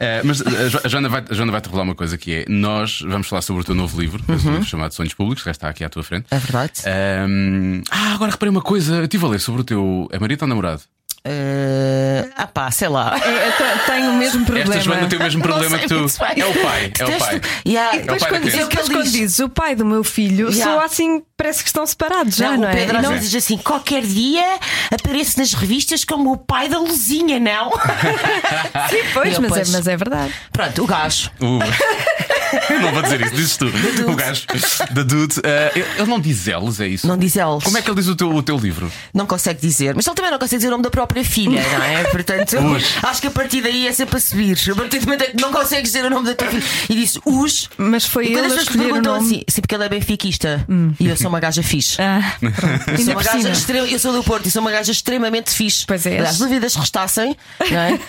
Eh, 0.00 0.22
mas 0.24 0.42
a 0.44 0.68
Jo- 0.68 0.80
a 0.84 0.88
Joana 0.88 1.08
vai, 1.08 1.24
a 1.30 1.34
Joana 1.34 1.52
vai 1.52 1.60
te 1.60 1.66
revelar 1.66 1.84
uma 1.84 1.94
coisa 1.94 2.18
que 2.18 2.34
é: 2.34 2.44
nós 2.48 3.00
vamos 3.00 3.28
falar 3.28 3.42
sobre 3.42 3.62
o 3.62 3.64
teu 3.64 3.74
novo 3.76 3.98
livro, 4.00 4.20
Uhum. 4.28 4.34
livro 4.36 4.64
chamado 4.64 4.92
Sonhos 4.92 5.14
Públicos, 5.14 5.42
que 5.44 5.46
já 5.46 5.52
está 5.52 5.68
aqui 5.68 5.84
à 5.84 5.88
tua 5.88 6.02
frente. 6.02 6.26
É 6.32 6.38
verdade. 6.38 6.72
Ahm, 6.84 7.82
ah, 7.90 8.12
agora 8.14 8.32
reparei 8.32 8.50
uma 8.50 8.60
coisa, 8.60 8.96
eu 8.96 9.04
estive 9.04 9.24
a 9.24 9.28
ler 9.28 9.38
sobre 9.40 9.60
o 9.60 9.64
teu. 9.64 10.08
É 10.10 10.18
marido 10.18 10.42
ou 10.42 10.48
namorado? 10.48 10.82
Uh, 11.26 12.30
ah 12.36 12.46
pá, 12.46 12.70
sei 12.70 12.88
lá. 12.88 13.16
É, 13.18 13.50
tenho 13.90 14.10
o 14.10 14.14
mesmo 14.14 14.44
problema. 14.44 14.74
Esta 14.74 14.84
Joana 14.84 15.08
tem 15.08 15.18
o 15.18 15.22
mesmo 15.22 15.42
problema 15.42 15.78
que 15.78 15.88
tu. 15.88 15.94
Não. 15.94 16.02
É 16.04 16.44
o 16.46 16.52
pai, 16.62 16.92
é 16.98 17.04
o 17.04 17.18
pai. 17.18 17.40
Yeah. 17.66 17.96
É 17.96 17.98
o 17.98 18.02
Depois, 18.02 18.22
pai 18.22 18.30
quando, 18.30 18.42
criança. 18.42 18.68
depois 18.68 18.88
quando 18.88 19.10
dizes 19.10 19.38
o 19.38 19.48
pai 19.48 19.74
do 19.74 19.86
meu 19.86 20.04
filho, 20.04 20.50
Yeah. 20.50 20.72
sou 20.74 20.80
assim, 20.84 21.22
parece 21.36 21.62
que 21.62 21.68
estão 21.70 21.86
separados 21.86 22.36
já, 22.36 22.50
Não, 22.50 22.58
não, 22.58 22.68
o 22.68 22.70
é? 22.70 22.74
Pedro 22.74 22.94
E 22.94 22.98
às 22.98 23.02
não- 23.04 23.18
diz 23.18 23.34
assim: 23.34 23.56
qualquer 23.56 24.02
dia 24.02 24.44
apareço 24.92 25.38
nas 25.38 25.54
revistas 25.54 26.04
como 26.04 26.32
o 26.32 26.36
pai 26.36 26.68
da 26.68 26.78
Luzinha, 26.78 27.40
não? 27.40 27.70
Sim, 28.90 28.98
pois, 29.14 29.34
Eu, 29.34 29.40
mas, 29.40 29.50
pois. 29.50 29.68
É, 29.68 29.72
mas 29.78 29.88
é 29.88 29.96
verdade. 29.96 30.34
Pronto, 30.52 30.82
o 30.82 30.86
gajo. 30.86 31.30
O- 31.40 31.58
não 32.80 32.92
vou 32.92 33.02
dizer 33.02 33.20
isso, 33.22 33.34
dizes 33.34 33.56
tu. 33.56 33.66
O 34.08 34.14
gajo 34.14 34.46
da 34.90 35.02
Dude. 35.02 35.36
ele 35.74 35.84
ele 35.98 36.06
não 36.08 36.20
diz 36.20 36.46
eles, 36.46 36.80
é 36.80 36.86
isso? 36.86 37.06
Não 37.06 37.16
diz 37.16 37.34
eles. 37.34 37.64
Como 37.64 37.78
é 37.78 37.82
que 37.82 37.88
ele 37.90 37.96
diz 37.96 38.08
o 38.08 38.14
teu, 38.14 38.28
o 38.32 38.42
teu 38.42 38.56
livro? 38.58 38.90
Não 39.12 39.26
consegue 39.26 39.60
dizer, 39.60 39.94
mas 39.94 40.06
ele 40.06 40.14
também 40.16 40.30
não 40.30 40.38
consegue 40.38 40.58
dizer 40.58 40.68
o 40.68 40.70
nome 40.72 40.82
da 40.82 40.90
própria 40.90 41.13
filha, 41.22 41.62
não 41.78 41.84
é? 41.84 42.04
Portanto, 42.10 42.56
acho 43.02 43.20
que 43.20 43.26
a 43.26 43.30
partir 43.30 43.60
daí 43.62 43.86
é 43.86 43.92
sempre 43.92 44.16
a 44.16 44.20
subir. 44.20 44.58
A 44.72 44.74
partir 44.74 44.98
do 45.00 45.04
momento 45.06 45.22
em 45.24 45.30
que 45.32 45.40
não 45.42 45.52
consegues 45.52 45.92
dizer 45.92 46.04
o 46.06 46.10
nome 46.10 46.26
da 46.26 46.34
tua 46.34 46.48
filha 46.48 46.62
e 46.88 46.94
disse 46.94 47.20
os. 47.24 47.68
Mas 47.76 48.04
foi 48.06 48.26
E 48.26 48.32
quando 48.32 48.46
as 48.46 48.52
a 48.52 48.56
pessoas 48.56 48.76
perguntam 48.76 49.14
assim, 49.14 49.42
sim, 49.48 49.60
porque 49.60 49.74
ele 49.74 49.84
é 49.84 49.88
benfiquista 49.88 50.66
e 50.98 51.06
eu 51.08 51.16
sou 51.16 51.28
uma 51.28 51.38
gaja 51.40 51.62
fixe. 51.62 52.00
Ah. 52.00 52.36
Eu 52.88 52.98
sou, 53.04 53.12
uma 53.14 53.22
gaja 53.22 53.50
extrema- 53.50 53.86
eu 53.88 53.98
sou 53.98 54.12
do 54.12 54.24
Porto 54.24 54.46
e 54.46 54.50
sou 54.50 54.62
uma 54.62 54.70
gaja 54.70 54.90
extremamente 54.90 55.50
fixe. 55.50 55.84
Pois 55.86 56.06
és. 56.06 56.24
As 56.28 56.38
dúvidas 56.38 56.74
restassem, 56.74 57.36
não 57.70 57.78
é? 57.78 58.00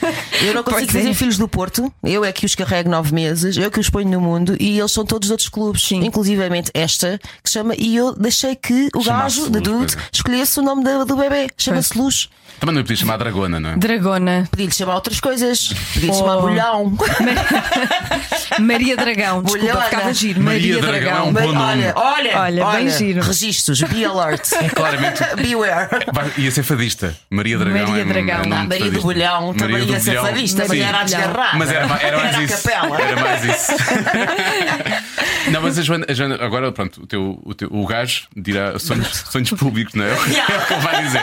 Eu 0.42 0.54
não 0.54 0.64
consigo 0.64 0.86
Pois 0.86 0.96
é. 0.96 1.00
fazer 1.00 1.14
filhos 1.14 1.38
do 1.38 1.48
Porto, 1.48 1.92
eu 2.04 2.24
é 2.24 2.32
que 2.32 2.46
os 2.46 2.56
carrego 2.56 2.90
nove 2.90 3.14
meses, 3.14 3.58
eu 3.58 3.70
que 3.70 3.80
os 3.80 3.90
ponho 3.90 4.10
no 4.10 4.22
mundo 4.22 4.56
e 4.60 4.80
eles 4.80 4.92
são 4.92 5.06
todos 5.06 5.28
de 5.28 5.34
outros 5.34 5.50
clubes, 5.50 5.82
Sim. 5.84 6.06
inclusivamente 6.06 6.72
esta 6.74 7.20
que 7.44 7.50
chama. 7.50 7.74
E 7.78 7.96
eu 7.96 8.14
deixei 8.16 8.56
que 8.56 8.90
o 8.94 9.04
gajo 9.04 9.50
da 9.50 9.60
Dude 9.60 9.96
é. 9.96 9.98
escolhesse 10.14 10.60
o 10.60 10.64
nome 10.64 10.84
da- 10.84 11.04
do 11.04 11.16
bebê, 11.16 11.50
chama-se 11.58 11.98
Luz. 11.98 12.30
Também 12.60 12.74
não 12.76 12.82
lhe 12.96 12.98
podias 12.98 13.00
chamar 13.00 13.18
Dragona, 13.18 13.60
não 13.60 13.70
é? 13.72 13.78
Dragona. 13.78 14.48
Podia-lhe 14.50 14.72
chamar 14.74 14.96
outras 14.96 15.20
coisas, 15.20 15.74
podia-lhe 15.94 16.12
Oh. 16.12 16.20
chamar 16.20 16.38
Bolhão. 16.38 16.98
Maria 18.60 18.96
Dragão, 18.96 19.42
desculpa, 19.44 19.68
Bolhona. 19.68 19.86
ficava 19.86 20.14
giro. 20.14 20.42
Maria 20.42 20.76
Maria, 20.80 21.00
Dragão 21.00 21.18
é 21.18 21.22
um 21.30 21.34
Dragão. 21.34 21.52
bom 21.54 21.60
nome. 21.60 21.84
olha, 21.86 21.94
olha, 21.96 22.66
Olha, 22.66 22.78
bem 22.78 22.90
giro. 22.90 23.22
Registros, 23.22 23.82
be 23.82 24.06
alert. 24.06 24.50
Claramente. 24.76 25.24
Beware. 25.36 25.90
Ia 26.38 26.52
ser 26.52 26.64
fadista. 26.64 27.16
Maria 27.30 27.58
Dragão. 27.58 27.88
Maria 27.88 28.02
é, 28.02 28.06
Dragão. 28.06 28.42
É 28.44 28.48
Maria 28.68 28.92
do. 28.92 29.02
Bolhão 29.02 29.54
também 29.54 29.72
Maria 29.74 29.88
do 29.88 29.94
ia 29.94 30.00
ser 30.00 30.10
Bolhão. 30.12 30.26
fadista, 30.26 30.62
Sim. 30.64 30.68
mas 30.70 30.80
era 30.80 31.00
a 31.00 31.04
desgarrada. 31.04 31.58
Mas 31.58 31.70
era, 31.70 31.80
era 32.02 32.18
mais 32.18 32.34
Era 32.36 32.44
isso. 32.44 32.64
capela. 32.64 33.02
Era 33.02 33.22
mais 33.22 33.44
isso. 33.46 33.72
não, 35.52 35.62
mas 35.62 35.78
a 35.78 35.82
Joana, 35.82 36.06
a 36.10 36.14
Joana- 36.14 36.44
agora 36.44 36.72
pronto, 36.72 37.04
o, 37.04 37.08
teu, 37.08 37.40
o, 37.44 37.54
teu, 37.54 37.70
o 37.72 37.86
gajo 37.86 38.24
dirá 38.36 38.78
sonhos, 38.80 39.24
sonhos 39.30 39.50
públicos, 39.52 39.94
não 39.94 40.06
é? 40.06 40.10
É 40.10 40.14
o 40.14 40.66
que 40.66 40.74
ele 40.74 40.82
vai 40.82 41.04
dizer. 41.04 41.22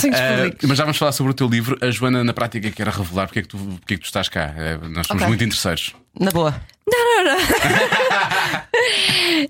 Sonhos 0.00 0.16
Ah, 0.18 0.34
públicos. 0.36 0.68
mas 0.68 0.78
já 0.78 0.84
vamos 0.84 0.98
falar 0.98 1.11
sobre 1.12 1.32
o 1.32 1.34
teu 1.34 1.48
livro. 1.48 1.76
A 1.80 1.90
Joana, 1.90 2.24
na 2.24 2.32
prática, 2.32 2.70
quer 2.70 2.88
revelar 2.88 3.26
porque 3.26 3.40
é 3.40 3.42
que 3.42 3.48
tu, 3.48 3.58
porque 3.58 3.94
é 3.94 3.96
que 3.96 4.02
tu 4.02 4.06
estás 4.06 4.28
cá. 4.28 4.54
É, 4.56 4.76
nós 4.78 5.06
somos 5.06 5.22
Ok. 5.22 5.28
muito 5.28 5.44
interesseiros. 5.44 5.94
Na 6.18 6.30
boa. 6.30 6.54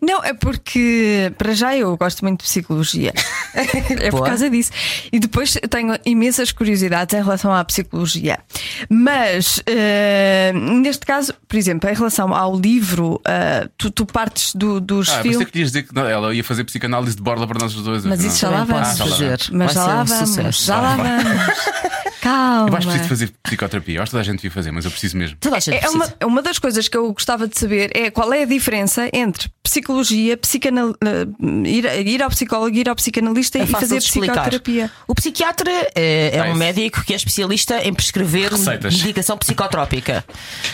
Não, 0.01 0.23
é 0.25 0.33
porque, 0.35 1.33
para 1.39 1.53
já, 1.55 1.77
eu 1.77 1.97
gosto 1.97 2.23
muito 2.23 2.41
de 2.41 2.45
psicologia. 2.45 3.13
é 3.55 4.11
por 4.11 4.19
Boa. 4.19 4.29
causa 4.29 4.51
disso. 4.51 4.71
E 5.13 5.19
depois 5.19 5.57
tenho 5.71 5.97
imensas 6.05 6.53
curiosidades 6.53 7.15
em 7.15 7.23
relação 7.23 7.53
à 7.55 7.65
psicologia. 7.65 8.39
Mas, 8.89 9.63
eh, 9.67 10.53
neste 10.55 11.07
caso, 11.07 11.33
por 11.49 11.57
exemplo, 11.57 11.89
em 11.89 11.95
relação 11.95 12.35
ao 12.35 12.59
livro, 12.59 13.21
eh, 13.27 13.69
tu, 13.79 13.91
tu 13.91 14.05
partes 14.07 14.55
do- 14.55 14.81
dos 14.81 15.09
Ah, 15.09 15.23
filmes. 15.23 15.39
que 15.47 15.53
querias 15.53 15.69
dizer 15.73 15.85
que 15.85 15.95
não, 15.95 16.07
ela 16.07 16.35
ia 16.35 16.45
fazer 16.45 16.65
psicanálise 16.65 17.17
de 17.17 17.23
borla 17.23 17.47
para 17.47 17.59
nós 17.59 17.75
os 17.75 17.83
dois. 17.83 18.05
Mas 18.05 18.21
Não. 18.21 18.27
isso 18.29 18.39
já 18.39 18.51
lá 18.51 18.65
vamos. 18.65 18.89
posso 18.89 18.99
já 18.99 19.05
lá 19.05 19.11
fazer. 19.11 19.39
Mas 19.53 19.73
já 19.73 19.87
lá 19.87 20.03
um 20.03 20.05
vamos. 20.05 20.29
sucesso. 20.29 20.65
Já 20.67 20.81
lá 20.81 20.97
vamos. 20.97 21.93
Calma. 22.23 22.69
Eu 22.71 22.77
acho 22.77 22.87
que 22.87 22.93
preciso 22.93 23.03
de 23.03 23.09
fazer 23.09 23.33
psicoterapia. 23.43 23.97
Eu 23.97 24.03
acho 24.03 24.11
que 24.11 24.13
toda 24.13 24.21
a 24.21 24.25
gente 24.25 24.37
devia 24.37 24.51
fazer, 24.53 24.71
mas 24.71 24.85
eu 24.85 24.91
preciso 24.93 25.17
mesmo. 25.17 25.37
Toda 25.41 25.57
a 25.57 25.59
gente 25.61 25.85
É 25.85 25.89
uma, 25.91 26.15
é 26.21 26.25
uma 26.25 26.41
das 26.41 26.57
coisas 26.59 26.87
que 26.87 26.97
eu 26.97 27.13
gostava 27.13 27.49
de 27.49 27.59
saber 27.59 27.91
é 27.97 28.11
qual 28.13 28.33
é 28.33 28.43
a 28.43 28.47
diferença 28.47 29.11
entre 29.13 29.51
psicologia, 29.63 30.37
psicanal... 30.37 30.95
eh, 31.05 31.27
ir, 31.69 31.85
ir 32.07 32.23
ao 32.23 32.31
psicólogo, 32.31 32.77
ir 32.77 32.89
ao 32.89 32.95
psicanalista 32.95 33.59
É 33.59 33.65
e 33.65 33.67
fazer 33.67 33.99
psicoterapia. 33.99 34.91
O 35.09 35.15
psiquiatra 35.17 35.71
é, 35.97 36.37
é 36.37 36.39
Ah, 36.41 36.45
um 36.53 36.55
médico 36.55 37.03
que 37.05 37.13
é 37.13 37.17
especialista 37.17 37.79
em 37.83 37.93
prescrever 37.93 38.53
Receitas. 38.53 38.97
medicação 38.99 39.37
psicotrópica 39.37 40.25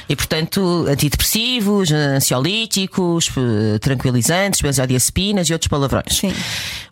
e, 0.08 0.14
portanto, 0.14 0.84
antidepressivos, 0.88 1.90
ansiolíticos, 1.92 3.30
eh, 3.36 3.78
tranquilizantes, 3.78 4.60
benzodiazepinas 4.60 5.48
e 5.48 5.52
outros 5.54 5.68
palavrões. 5.68 6.16
Sim. 6.18 6.32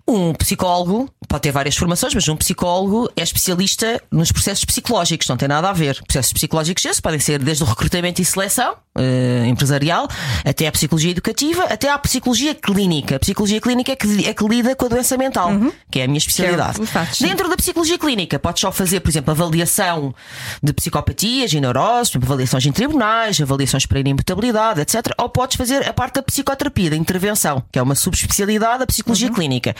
Um 0.08 0.32
psicólogo 0.34 1.10
pode 1.28 1.42
ter 1.42 1.50
várias 1.50 1.76
formações, 1.76 2.14
mas 2.14 2.28
um 2.28 2.36
psicólogo 2.36 3.10
é 3.16 3.22
especialista 3.22 4.00
nos 4.12 4.30
processos 4.30 4.45
psicológicos, 4.64 5.28
não 5.28 5.36
tem 5.36 5.48
nada 5.48 5.68
a 5.68 5.72
ver. 5.72 6.00
Processos 6.04 6.32
psicológicos 6.32 6.84
esses 6.84 7.00
podem 7.00 7.18
ser 7.18 7.42
desde 7.42 7.62
o 7.62 7.66
recrutamento 7.66 8.20
e 8.22 8.24
seleção 8.24 8.76
eh, 8.98 9.44
empresarial 9.46 10.08
até 10.44 10.66
a 10.66 10.72
psicologia 10.72 11.10
educativa, 11.10 11.64
até 11.64 11.90
à 11.90 11.98
psicologia 11.98 12.54
clínica. 12.54 13.16
A 13.16 13.18
psicologia 13.18 13.60
clínica 13.60 13.92
é 13.92 13.96
que, 13.96 14.26
é 14.26 14.32
que 14.32 14.44
lida 14.46 14.74
com 14.74 14.86
a 14.86 14.88
doença 14.88 15.16
mental, 15.16 15.50
que 15.90 16.00
é 16.00 16.04
a 16.04 16.06
minha 16.06 16.18
especialidade. 16.18 16.80
Uhum. 16.80 16.86
fazes, 16.86 17.18
sim. 17.18 17.26
Dentro 17.26 17.48
da 17.48 17.56
psicologia 17.56 17.98
clínica, 17.98 18.38
podes 18.38 18.60
só 18.60 18.72
fazer, 18.72 19.00
por 19.00 19.10
exemplo, 19.10 19.30
avaliação 19.32 20.14
de 20.62 20.72
psicopatias 20.72 21.52
e 21.52 21.60
neuroses, 21.60 22.14
avaliações 22.16 22.64
em 22.66 22.72
tribunais, 22.72 23.40
avaliações 23.40 23.84
para 23.84 24.00
inimputabilidade, 24.00 24.80
etc. 24.80 25.12
Ou 25.18 25.28
podes 25.28 25.56
fazer 25.56 25.86
a 25.86 25.92
parte 25.92 26.14
da 26.14 26.22
psicoterapia, 26.22 26.90
da 26.90 26.96
intervenção, 26.96 27.62
que 27.70 27.78
é 27.78 27.82
uma 27.82 27.94
subespecialidade 27.94 28.78
da 28.78 28.86
psicologia 28.86 29.30
clínica. 29.30 29.74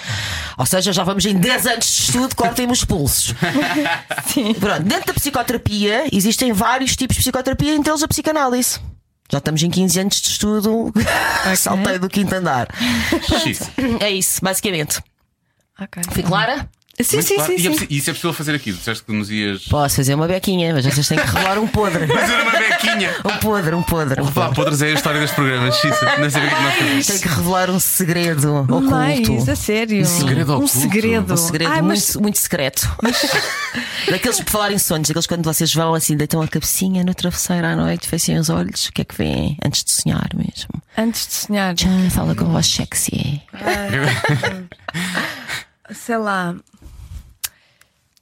Ou 0.58 0.66
seja, 0.66 0.92
já 0.92 1.04
vamos 1.04 1.24
em 1.24 1.36
10 1.36 1.66
anos 1.66 1.84
de 1.86 2.02
estudo, 2.02 2.34
cortem 2.34 2.70
os 2.70 2.84
pulsos. 2.84 3.34
Sim. 4.32 4.55
Pronto, 4.60 4.82
dentro 4.82 5.06
da 5.06 5.14
psicoterapia 5.14 6.06
existem 6.12 6.52
vários 6.52 6.96
tipos 6.96 7.16
de 7.16 7.22
psicoterapia, 7.22 7.74
entre 7.74 7.90
eles 7.90 8.02
a 8.02 8.08
psicanálise. 8.08 8.80
Já 9.30 9.38
estamos 9.38 9.62
em 9.62 9.70
15 9.70 10.00
anos 10.00 10.20
de 10.20 10.28
estudo, 10.28 10.92
saltei 11.56 11.98
do 11.98 12.08
quinto 12.08 12.34
andar. 12.34 12.68
Xis. 13.42 13.60
É 14.00 14.10
isso, 14.10 14.40
basicamente. 14.42 15.02
Ok. 15.78 16.02
Fui 16.12 16.22
clara? 16.22 16.68
Sim, 16.98 17.20
sim, 17.20 17.34
claro. 17.34 17.52
sim. 17.58 17.62
E 17.62 17.68
é 17.68 17.72
sim. 17.74 17.86
isso 17.90 18.08
é 18.10 18.12
possível 18.14 18.32
fazer 18.32 18.54
aqui? 18.54 18.72
Disseste 18.72 19.04
que 19.04 19.12
nos 19.12 19.30
ias. 19.30 19.64
Posso 19.64 19.96
fazer 19.96 20.14
uma 20.14 20.26
bequinha, 20.26 20.72
mas 20.72 20.86
vocês 20.86 21.06
têm 21.06 21.18
que 21.18 21.26
revelar 21.26 21.58
um 21.58 21.66
podre. 21.68 22.06
Fazer 22.08 22.40
uma 22.40 22.52
bequinha! 22.52 23.14
Um 23.24 23.36
podre, 23.38 23.74
um 23.74 23.82
podre. 23.82 24.22
Um 24.22 24.32
podre. 24.32 24.54
podres 24.54 24.80
é 24.80 24.86
a 24.86 24.94
história 24.94 25.20
deste 25.20 25.36
programa, 25.36 25.70
Xissa. 25.70 26.16
Não 26.18 26.30
sei 26.30 26.42
o 26.42 26.48
que 26.48 26.54
é 26.54 26.56
que 26.56 26.62
nós 26.62 26.74
fazemos. 26.74 27.06
Tem 27.06 27.18
que 27.18 27.28
revelar 27.28 27.70
um 27.70 27.78
segredo 27.78 28.54
oculto. 28.62 28.90
Mais, 28.90 29.48
a 29.48 29.56
sério. 29.56 30.00
Um 30.00 30.04
segredo 30.06 30.52
Um 30.52 30.56
oculto. 30.56 30.72
segredo. 30.72 31.34
Um 31.34 31.36
segredo 31.36 31.70
Ai, 31.70 31.82
mas 31.82 32.06
muito, 32.06 32.22
muito 32.22 32.38
secreto. 32.38 32.88
Daqueles 34.10 34.40
por 34.40 34.50
falar 34.50 34.72
em 34.72 34.78
sonhos, 34.78 35.10
aqueles 35.10 35.26
quando 35.26 35.44
vocês 35.44 35.74
vão 35.74 35.92
assim, 35.94 36.16
deitam 36.16 36.40
a 36.40 36.48
cabecinha 36.48 37.04
no 37.04 37.14
travesseiro 37.14 37.66
à 37.66 37.76
noite, 37.76 38.08
fechem 38.08 38.38
os 38.38 38.48
olhos, 38.48 38.86
o 38.86 38.92
que 38.92 39.02
é 39.02 39.04
que 39.04 39.14
vêem 39.16 39.58
antes 39.64 39.84
de 39.84 39.92
sonhar 39.92 40.28
mesmo? 40.34 40.82
antes 40.96 41.26
de 41.26 41.34
sonhar, 41.34 41.74
Tchan, 41.74 42.08
fala 42.10 42.34
com 42.34 42.46
voz 42.46 42.66
sexy. 42.66 43.42
sei 45.92 46.16
lá. 46.16 46.54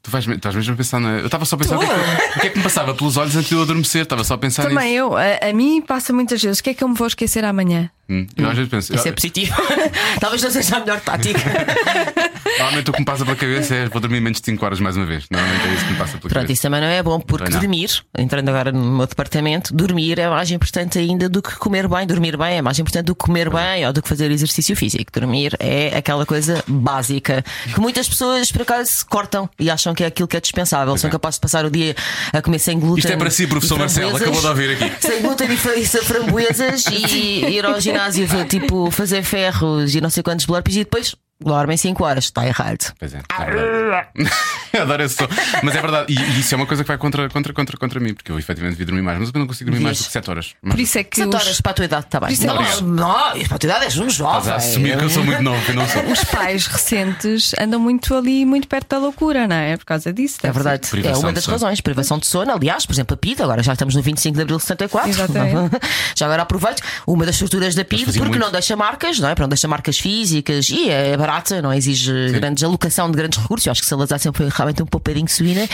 Tu 0.04 0.10
vais, 0.10 0.28
estás 0.28 0.54
mesmo 0.54 0.74
a 0.74 0.76
pensar, 0.76 1.00
é? 1.02 1.20
Eu 1.20 1.24
estava 1.26 1.46
só 1.46 1.56
a 1.56 1.58
pensar 1.58 1.76
o 1.76 1.80
que, 1.80 1.86
é 1.86 1.88
que, 1.88 2.38
o 2.38 2.40
que 2.42 2.46
é 2.46 2.50
que 2.50 2.56
me 2.58 2.62
passava 2.62 2.94
pelos 2.94 3.16
olhos 3.16 3.34
antes 3.34 3.48
de 3.48 3.54
eu 3.54 3.62
adormecer. 3.62 4.02
Estava 4.02 4.22
só 4.22 4.34
a 4.34 4.38
pensar 4.38 4.64
Também 4.64 4.90
nisso. 4.92 4.98
eu, 4.98 5.16
a, 5.16 5.48
a 5.48 5.52
mim 5.54 5.80
passa 5.80 6.12
muitas 6.12 6.42
vezes. 6.42 6.58
O 6.58 6.62
que 6.62 6.70
é 6.70 6.74
que 6.74 6.84
eu 6.84 6.88
me 6.88 6.94
vou 6.94 7.06
esquecer 7.06 7.42
amanhã? 7.42 7.90
Hum, 8.06 8.26
Eu 8.36 8.50
às 8.50 8.54
vezes 8.54 8.70
penso. 8.70 8.94
Isso 8.94 9.08
é 9.08 9.10
eu- 9.10 9.14
positivo. 9.14 9.54
Talvez 10.20 10.42
não 10.42 10.50
seja 10.50 10.76
a 10.76 10.80
melhor 10.80 11.00
tática. 11.00 11.40
Normalmente 12.58 12.90
o 12.90 12.92
que 12.92 12.98
me 13.00 13.04
passa 13.06 13.24
pela 13.24 13.36
cabeça 13.36 13.74
é 13.74 13.88
vou 13.88 13.98
dormir 13.98 14.20
menos 14.20 14.40
de 14.40 14.44
5 14.44 14.62
horas 14.64 14.78
mais 14.78 14.94
uma 14.94 15.06
vez. 15.06 15.24
Normalmente 15.30 15.66
é 15.66 15.72
isso 15.74 15.84
que 15.86 15.92
me 15.92 15.96
passa 15.98 16.10
pela 16.12 16.20
Pronto, 16.20 16.34
cabeça. 16.34 16.52
isso 16.52 16.62
também 16.62 16.80
não 16.82 16.88
é 16.88 17.02
bom, 17.02 17.18
porque 17.18 17.50
não. 17.50 17.58
dormir, 17.58 17.88
entrando 18.18 18.48
agora 18.50 18.70
no 18.70 18.98
meu 18.98 19.06
departamento, 19.06 19.74
dormir 19.74 20.18
é 20.18 20.28
mais 20.28 20.50
importante 20.50 20.98
ainda 20.98 21.30
do 21.30 21.40
que 21.40 21.56
comer 21.56 21.88
bem. 21.88 22.06
Dormir 22.06 22.36
bem 22.36 22.58
é 22.58 22.62
mais 22.62 22.78
importante 22.78 23.06
do 23.06 23.14
que 23.14 23.24
comer 23.24 23.48
bem 23.48 23.86
ou 23.86 23.92
do 23.94 24.02
que 24.02 24.08
fazer 24.08 24.30
exercício 24.30 24.76
físico. 24.76 25.10
Dormir 25.10 25.56
é 25.58 25.96
aquela 25.96 26.26
coisa 26.26 26.62
básica 26.68 27.42
que 27.74 27.80
muitas 27.80 28.06
pessoas, 28.06 28.52
por 28.52 28.60
acaso, 28.62 29.06
cortam 29.06 29.48
e 29.58 29.70
acham 29.70 29.93
que 29.94 30.02
é 30.04 30.06
aquilo 30.06 30.28
que 30.28 30.36
é 30.36 30.40
dispensável. 30.40 30.96
São 30.96 31.08
capazes 31.10 31.36
de 31.36 31.40
passar 31.42 31.64
o 31.64 31.70
dia 31.70 31.94
a 32.32 32.42
comer 32.42 32.58
sem 32.58 32.78
glúten. 32.78 32.98
Isto 33.00 33.12
é 33.12 33.16
para 33.16 33.30
si, 33.30 33.46
professor 33.46 33.78
Marcelo, 33.78 34.16
acabou 34.16 34.40
de 34.40 34.46
ouvir 34.46 34.70
aqui. 34.72 34.92
Sem 35.06 35.22
glúten 35.22 35.52
e 35.52 35.56
fra- 35.56 35.76
e 35.76 35.84
framboesas 35.86 36.84
e 36.86 37.44
ir 37.56 37.64
ao 37.64 37.80
ginásio, 37.80 38.26
tipo, 38.48 38.90
fazer 38.90 39.22
ferros 39.22 39.94
e 39.94 40.00
não 40.00 40.10
sei 40.10 40.22
quantos 40.22 40.44
burpees 40.46 40.76
e 40.76 40.80
depois 40.80 41.14
dormem 41.40 41.76
5 41.76 42.04
horas. 42.04 42.24
Está 42.24 42.46
errado. 42.46 42.92
Pois 42.98 43.14
é. 43.14 43.20
Eu 44.72 44.82
Adoro 44.82 45.04
esse 45.04 45.14
som. 45.14 45.28
Mas 45.62 45.76
é 45.76 45.80
verdade. 45.80 46.12
E, 46.12 46.18
e 46.18 46.40
isso 46.40 46.52
é 46.52 46.56
uma 46.56 46.66
coisa 46.66 46.82
que 46.82 46.88
vai 46.88 46.98
contra, 46.98 47.28
contra, 47.28 47.52
contra, 47.52 47.76
contra 47.76 48.00
mim, 48.00 48.12
porque 48.12 48.32
eu 48.32 48.38
efetivamente 48.38 48.72
devia 48.72 48.86
dormir 48.86 49.02
mais, 49.02 49.18
mas 49.20 49.30
eu 49.32 49.38
não 49.38 49.46
consigo 49.46 49.70
dormir 49.70 49.84
mais 49.84 49.98
do 49.98 50.04
que 50.04 50.10
7 50.10 50.30
horas. 50.30 50.54
Por 50.60 50.80
isso 50.80 50.98
é 50.98 51.04
que 51.04 51.16
7 51.16 51.28
os, 51.28 51.34
horas 51.34 51.60
para 51.60 51.70
a 51.70 51.74
tua 51.74 51.84
idade 51.84 52.06
está 52.06 52.18
bem. 52.20 52.32
isso 52.32 52.42
é- 52.42 52.46
Não, 52.46 52.80
não, 52.82 53.44
para 53.44 53.54
a 53.54 53.58
tua 53.58 53.68
idade 53.68 53.84
és 53.84 53.98
um 53.98 54.06
Estás 54.08 54.14
jovem. 54.16 54.52
a 54.52 54.56
assumir 54.56 54.98
que 54.98 55.04
eu 55.04 55.10
sou 55.10 55.24
muito 55.24 55.42
novo, 55.42 55.62
eu 55.68 55.74
não 55.74 55.88
sou. 55.88 56.02
os 56.10 56.24
pais 56.24 56.66
recentes 56.66 57.52
andam 57.60 57.78
muito 57.78 58.14
ali, 58.14 58.44
muito 58.44 58.66
perto 58.66 58.88
da 58.88 58.98
loucura, 58.98 59.46
não 59.46 59.54
é? 59.54 59.76
Por 59.76 59.84
causa 59.84 60.12
disso. 60.12 60.38
É 60.42 60.50
verdade, 60.50 60.88
é 61.06 61.16
uma 61.16 61.32
das 61.32 61.46
razões. 61.46 61.80
Privação 61.80 62.18
de 62.18 62.26
sono, 62.26 62.50
aliás, 62.52 62.84
por 62.84 62.92
exemplo, 62.92 63.14
a 63.14 63.16
PID, 63.16 63.42
agora 63.42 63.62
já 63.62 63.74
estamos 63.74 63.94
no 63.94 64.02
25 64.02 64.34
de 64.34 64.42
abril 64.42 64.56
de 64.56 64.64
74. 64.64 65.08
Exatamente. 65.08 65.76
já 66.16 66.26
agora 66.26 66.42
aproveito. 66.42 66.82
Uma 67.06 67.24
das 67.24 67.36
estruturas 67.36 67.74
da 67.76 67.84
PID, 67.84 68.06
porque 68.06 68.18
muito. 68.18 68.38
não 68.38 68.50
deixa 68.50 68.74
marcas, 68.74 69.20
não 69.20 69.28
é? 69.28 69.32
Porque 69.32 69.42
não 69.42 69.48
deixa 69.48 69.68
marcas 69.68 69.98
físicas 69.98 70.68
e 70.68 70.90
é 70.90 71.16
barata, 71.26 71.62
não 71.62 71.72
exige 71.72 72.32
grandes 72.32 72.62
alocação 72.62 73.10
de 73.10 73.16
grandes 73.16 73.38
recursos. 73.40 73.66
Eu 73.66 73.72
acho 73.72 73.80
que 73.80 73.86
Salazar 73.86 74.18
sempre 74.18 74.42
foi 74.42 74.52
realmente 74.54 74.82
um 74.82 74.86
poupadinho 74.86 75.28
suína. 75.28 75.66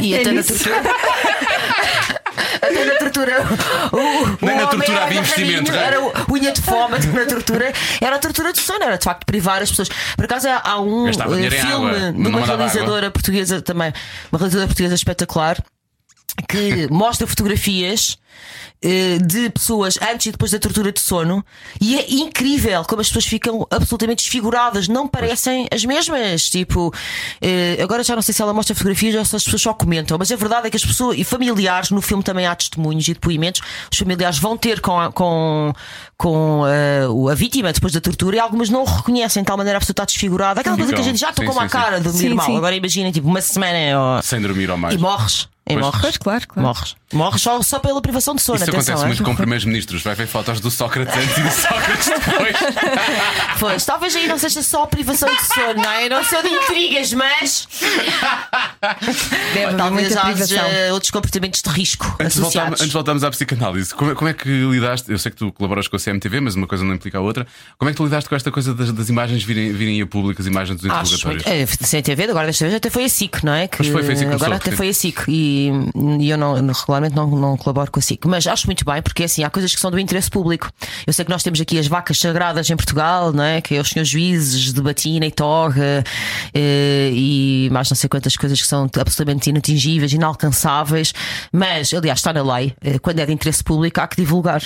E 0.00 0.14
é 0.14 0.20
até 0.20 0.32
na 0.32 0.42
tortura. 0.42 0.80
Até 2.62 2.84
na 2.84 2.94
tortura. 2.98 3.36
O, 3.92 4.44
Nem 4.44 4.54
o 4.54 4.60
na 4.60 4.66
tortura 4.66 4.92
era 4.92 5.04
havia 5.06 5.18
investimento, 5.20 5.72
é? 5.72 5.76
Era 5.76 6.00
o 6.00 6.12
unha 6.32 6.52
de 6.52 6.60
fome 6.60 6.94
até 6.96 7.06
na 7.06 7.24
tortura. 7.24 7.72
Era 8.00 8.16
a 8.16 8.18
tortura 8.18 8.52
de 8.52 8.60
sono, 8.60 8.82
era 8.82 8.96
de 8.96 9.04
facto 9.04 9.24
privar 9.24 9.62
as 9.62 9.70
pessoas. 9.70 9.88
Por 10.14 10.24
acaso 10.24 10.46
há, 10.48 10.80
um 10.80 11.08
eh, 11.08 11.50
filme 11.50 11.90
água, 11.90 12.12
de 12.12 12.28
uma 12.28 12.42
água. 12.42 12.56
realizadora 12.56 13.10
portuguesa 13.10 13.62
também, 13.62 13.92
uma 14.30 14.38
realizadora 14.38 14.66
portuguesa 14.68 14.94
espetacular 14.94 15.62
que 16.48 16.86
mostra 16.90 17.26
fotografias 17.26 18.16
eh, 18.82 19.18
de 19.18 19.50
pessoas 19.50 19.98
antes 20.00 20.26
e 20.26 20.30
depois 20.32 20.50
da 20.52 20.58
tortura 20.58 20.90
de 20.90 21.00
sono 21.00 21.44
e 21.80 21.98
é 21.98 22.10
incrível 22.10 22.82
como 22.84 23.00
as 23.02 23.08
pessoas 23.08 23.26
ficam 23.26 23.66
absolutamente 23.70 24.22
desfiguradas, 24.24 24.88
não 24.88 25.06
parecem 25.06 25.66
as 25.72 25.84
mesmas. 25.84 26.48
Tipo, 26.48 26.92
eh, 27.42 27.78
agora 27.82 28.02
já 28.02 28.14
não 28.14 28.22
sei 28.22 28.32
se 28.32 28.40
ela 28.40 28.54
mostra 28.54 28.74
fotografias 28.74 29.14
ou 29.16 29.24
se 29.24 29.36
as 29.36 29.44
pessoas 29.44 29.62
só 29.62 29.74
comentam, 29.74 30.16
mas 30.18 30.30
a 30.32 30.36
verdade 30.36 30.66
é 30.68 30.70
que 30.70 30.76
as 30.76 30.84
pessoas 30.84 31.18
e 31.18 31.24
familiares, 31.24 31.90
no 31.90 32.00
filme 32.00 32.22
também 32.22 32.46
há 32.46 32.54
testemunhos 32.54 33.06
e 33.08 33.12
depoimentos, 33.14 33.60
os 33.92 33.98
familiares 33.98 34.38
vão 34.38 34.56
ter 34.56 34.80
com 34.80 34.98
a, 34.98 35.12
com, 35.12 35.72
com 36.16 36.62
eh, 36.66 37.06
o- 37.08 37.28
a 37.28 37.34
vítima 37.34 37.72
depois 37.72 37.92
da 37.92 38.00
tortura 38.00 38.36
e 38.36 38.38
algumas 38.38 38.70
não 38.70 38.82
o 38.82 38.84
reconhecem 38.84 39.42
de 39.42 39.46
tal 39.46 39.56
maneira 39.58 39.76
a 39.76 39.80
pessoa 39.80 39.92
está 39.92 40.04
desfigurada. 40.06 40.60
Aquela 40.60 40.76
coisa 40.76 40.92
que 40.94 41.00
a 41.00 41.04
gente 41.04 41.18
já 41.20 41.32
tocou 41.32 41.52
sim, 41.52 41.60
sim. 41.60 41.68
cara 41.68 42.00
de 42.00 42.10
Sim, 42.10 42.18
dormir 42.18 42.34
mal. 42.34 42.46
sim. 42.46 42.56
Agora 42.56 42.74
imaginem, 42.74 43.12
tipo, 43.12 43.28
uma 43.28 43.40
semana 43.42 44.16
ou- 44.16 44.22
Sem 44.22 44.40
dormir 44.40 44.70
ou 44.70 44.76
mais. 44.78 44.94
e 44.94 44.98
morres. 44.98 45.48
E 45.68 45.74
Pois. 45.74 45.80
morres. 45.84 46.16
Claro, 46.18 46.48
claro. 46.48 46.66
Morres. 46.68 46.96
Morres 47.12 47.42
só, 47.42 47.62
só 47.62 47.78
pela 47.78 48.00
privação 48.02 48.34
de 48.34 48.42
sono. 48.42 48.56
Isso 48.56 48.64
atenção, 48.70 48.94
acontece 48.94 49.04
é? 49.04 49.06
muito 49.08 49.22
com 49.24 49.36
primeiros 49.36 49.64
ministros. 49.64 50.02
Vai 50.02 50.14
ver 50.14 50.26
fotos 50.26 50.58
do 50.60 50.70
Sócrates 50.70 51.14
antes 51.16 51.38
e 51.38 51.40
do 51.42 51.50
Sócrates 51.50 52.06
depois. 52.08 52.56
Pois, 53.60 53.84
talvez 53.84 54.16
aí 54.16 54.26
não 54.26 54.38
seja 54.38 54.62
só 54.62 54.86
privação 54.86 55.28
de 55.28 55.42
sono, 55.44 55.74
não 55.82 55.90
é? 55.90 56.06
Eu 56.06 56.10
não 56.10 56.24
sou 56.24 56.42
de 56.42 56.48
intrigas, 56.48 57.12
mas. 57.12 57.68
Deve 59.54 59.74
talvez 59.76 60.16
haja 60.16 60.92
outros 60.92 61.10
comportamentos 61.10 61.60
de 61.62 61.68
risco 61.70 62.06
Antes 62.20 62.34
de, 62.36 62.40
voltarmos, 62.40 62.40
associados. 62.40 62.72
antes 62.80 62.86
de 62.86 62.92
voltarmos 62.92 63.24
à 63.24 63.30
psicanálise, 63.30 63.94
como, 63.94 64.10
é- 64.12 64.14
como 64.14 64.28
é 64.30 64.32
que 64.32 64.48
lidaste? 64.48 65.10
Eu 65.10 65.18
sei 65.18 65.30
que 65.30 65.36
tu 65.36 65.52
colaboras 65.52 65.88
com 65.88 65.96
a 65.96 65.98
CMTV, 65.98 66.40
mas 66.40 66.54
uma 66.54 66.66
coisa 66.66 66.84
não 66.84 66.94
implica 66.94 67.18
a 67.18 67.20
outra. 67.20 67.46
Como 67.78 67.88
é 67.88 67.92
que 67.92 67.96
tu 67.98 68.04
lidaste 68.04 68.28
com 68.28 68.34
esta 68.36 68.50
coisa 68.50 68.74
das, 68.74 68.92
das 68.92 69.08
imagens 69.08 69.42
virem, 69.42 69.72
virem 69.72 70.00
a 70.00 70.06
público, 70.06 70.40
as 70.40 70.46
imagens 70.46 70.80
dos 70.80 70.90
Acho 70.90 71.14
interrogatórios? 71.16 71.70
É, 71.80 71.84
sem 71.86 72.02
TV, 72.02 72.24
agora 72.24 72.46
desta 72.46 72.64
vez 72.64 72.74
até 72.76 72.88
foi 72.90 73.04
a 73.04 73.08
SIC, 73.08 73.42
não 73.44 73.52
é? 73.52 73.68
Que, 73.68 73.76
Pois 73.78 73.88
foi, 73.90 74.02
foi 74.02 74.14
a 74.14 74.16
SIC 74.16 74.28
agora 74.32 74.56
até 74.56 74.70
foi 74.72 74.88
a 74.88 74.94
SIC 74.94 75.18
e, 75.28 75.49
e 76.20 76.30
eu 76.30 76.36
não, 76.38 76.54
regularmente 76.54 77.14
não, 77.16 77.26
não 77.28 77.56
colaboro 77.56 77.90
com 77.90 77.98
a 77.98 78.02
SIC. 78.02 78.26
Mas 78.26 78.46
acho 78.46 78.66
muito 78.66 78.84
bem, 78.84 79.02
porque 79.02 79.24
assim, 79.24 79.42
há 79.44 79.50
coisas 79.50 79.74
que 79.74 79.80
são 79.80 79.90
do 79.90 79.98
interesse 79.98 80.30
público. 80.30 80.70
Eu 81.06 81.12
sei 81.12 81.24
que 81.24 81.30
nós 81.30 81.42
temos 81.42 81.60
aqui 81.60 81.78
as 81.78 81.86
vacas 81.86 82.18
sagradas 82.18 82.68
em 82.70 82.76
Portugal, 82.76 83.32
não 83.32 83.42
é? 83.44 83.60
Que 83.60 83.74
é 83.76 83.80
os 83.80 83.88
senhores 83.88 84.08
juízes 84.10 84.72
de 84.72 84.80
batina 84.80 85.26
e 85.26 85.30
torre 85.30 85.80
eh, 86.54 87.10
e 87.12 87.68
mais 87.72 87.88
não 87.90 87.96
sei 87.96 88.08
quantas 88.08 88.36
coisas 88.36 88.60
que 88.60 88.66
são 88.66 88.88
absolutamente 88.98 89.50
inatingíveis, 89.50 90.12
inalcançáveis. 90.12 91.12
Mas, 91.52 91.92
aliás, 91.92 92.18
está 92.20 92.32
na 92.32 92.42
lei. 92.42 92.74
eh, 92.82 92.98
Quando 92.98 93.18
é 93.20 93.26
de 93.26 93.32
interesse 93.32 93.62
público, 93.62 94.00
há 94.00 94.06
que 94.06 94.16
divulgar. 94.16 94.62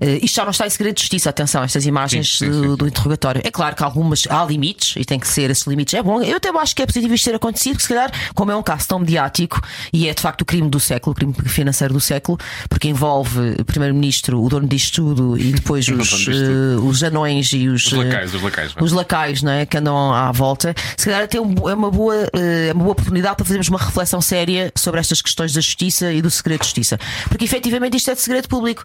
Eh, 0.00 0.18
Isto 0.22 0.36
já 0.36 0.44
não 0.44 0.50
está 0.50 0.66
em 0.66 0.70
segredo 0.70 0.94
de 0.96 1.02
justiça. 1.02 1.30
Atenção, 1.30 1.62
estas 1.62 1.86
imagens 1.86 2.38
Sim, 2.38 2.46
sim, 2.46 2.50
do- 2.50 2.76
do 2.76 2.86
interrogatório. 2.88 3.40
É 3.44 3.50
claro 3.50 3.74
que 3.76 3.82
algumas 3.82 4.24
há 4.28 4.44
limites 4.44 4.94
e 4.96 5.04
tem 5.04 5.18
que 5.18 5.26
ser 5.28 5.50
esses 5.50 5.66
limites. 5.66 5.94
É 5.94 6.02
bom. 6.02 6.20
Eu 6.22 6.36
até 6.36 6.48
acho 6.50 6.74
que 6.76 6.82
é 6.82 6.86
positivo 6.86 7.14
isto 7.14 7.24
ter 7.24 7.34
acontecido, 7.34 7.72
porque 7.74 7.82
se 7.86 7.88
calhar, 7.88 8.10
como 8.34 8.50
é 8.50 8.56
um 8.56 8.62
caso 8.62 8.86
tão 8.88 8.98
mediático 8.98 9.60
e 9.92 10.08
é 10.08 10.14
de 10.14 10.20
facto 10.24 10.40
o 10.42 10.44
crime 10.44 10.68
do 10.68 10.80
século, 10.80 11.12
o 11.12 11.14
crime 11.14 11.34
financeiro 11.46 11.92
do 11.94 12.00
século, 12.00 12.38
porque 12.68 12.88
envolve 12.88 13.56
o 13.60 13.64
primeiro-ministro, 13.64 14.42
o 14.42 14.48
dono 14.48 14.66
disto 14.66 14.94
tudo 15.14 15.38
e 15.38 15.52
depois 15.52 15.86
os, 15.88 16.26
eh, 16.28 16.76
os 16.82 17.02
anões 17.02 17.52
e 17.52 17.68
os, 17.68 17.86
Os 17.86 17.92
eh, 17.92 17.96
lacaios, 17.96 18.34
os 18.34 18.42
lacaios. 18.42 18.72
vá. 18.74 18.82
os 18.82 18.92
lacaios 18.92 19.42
não 19.42 19.52
é? 19.52 19.66
que 19.66 19.76
andam 19.76 20.12
à 20.14 20.32
volta, 20.32 20.74
se 20.96 21.04
calhar 21.06 21.22
até 21.24 21.40
um- 21.40 21.68
é 21.68 21.74
uma 21.74 21.90
boa, 21.90 22.14
é 22.32 22.72
uma 22.72 22.82
boa 22.84 22.92
oportunidade 22.92 23.36
para 23.36 23.44
fazermos 23.44 23.68
uma 23.68 23.78
reflexão 23.78 24.20
séria 24.20 24.72
sobre 24.76 25.00
estas 25.00 25.20
questões 25.20 25.52
da 25.52 25.60
justiça 25.60 26.12
e 26.12 26.22
do 26.22 26.30
segredo 26.30 26.60
de 26.60 26.66
justiça. 26.66 26.98
Porque 27.28 27.44
efetivamente 27.44 27.96
isto 27.96 28.10
é 28.10 28.14
de 28.14 28.20
segredo 28.20 28.48
público, 28.48 28.82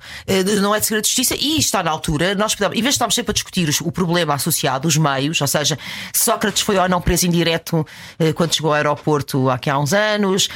não 0.62 0.76
é 0.76 0.80
de 0.80 0.86
segredo 0.86 1.04
de 1.04 1.10
justiça 1.10 1.36
e 1.40 1.58
está 1.58 1.82
na 1.82 1.92
altura. 1.92 2.36
Nós 2.36 2.54
podemos, 2.56 2.78
em 2.78 2.82
vez 2.82 2.94
de 2.94 2.96
estarmos 2.98 3.16
sempre 3.16 3.32
a 3.32 3.34
discutir 3.34 3.70
o 3.82 3.92
problema 3.92 4.34
associado, 4.34 4.88
os 4.88 4.98
meios, 4.98 5.40
ou 5.42 5.48
seja, 5.48 5.78
se 6.14 6.26
Sócrates 6.26 6.62
foi 6.64 6.78
ou 6.78 6.90
não 6.90 7.00
preso 7.02 7.26
em 7.28 7.30
direto 7.32 7.86
eh, 8.20 8.34
quando 8.34 8.54
chegou 8.54 8.72
ao 8.72 8.76
aeroporto 8.76 9.50
aqui 9.50 9.70
há 9.70 9.78
uns 9.80 9.94
anos, 9.94 10.50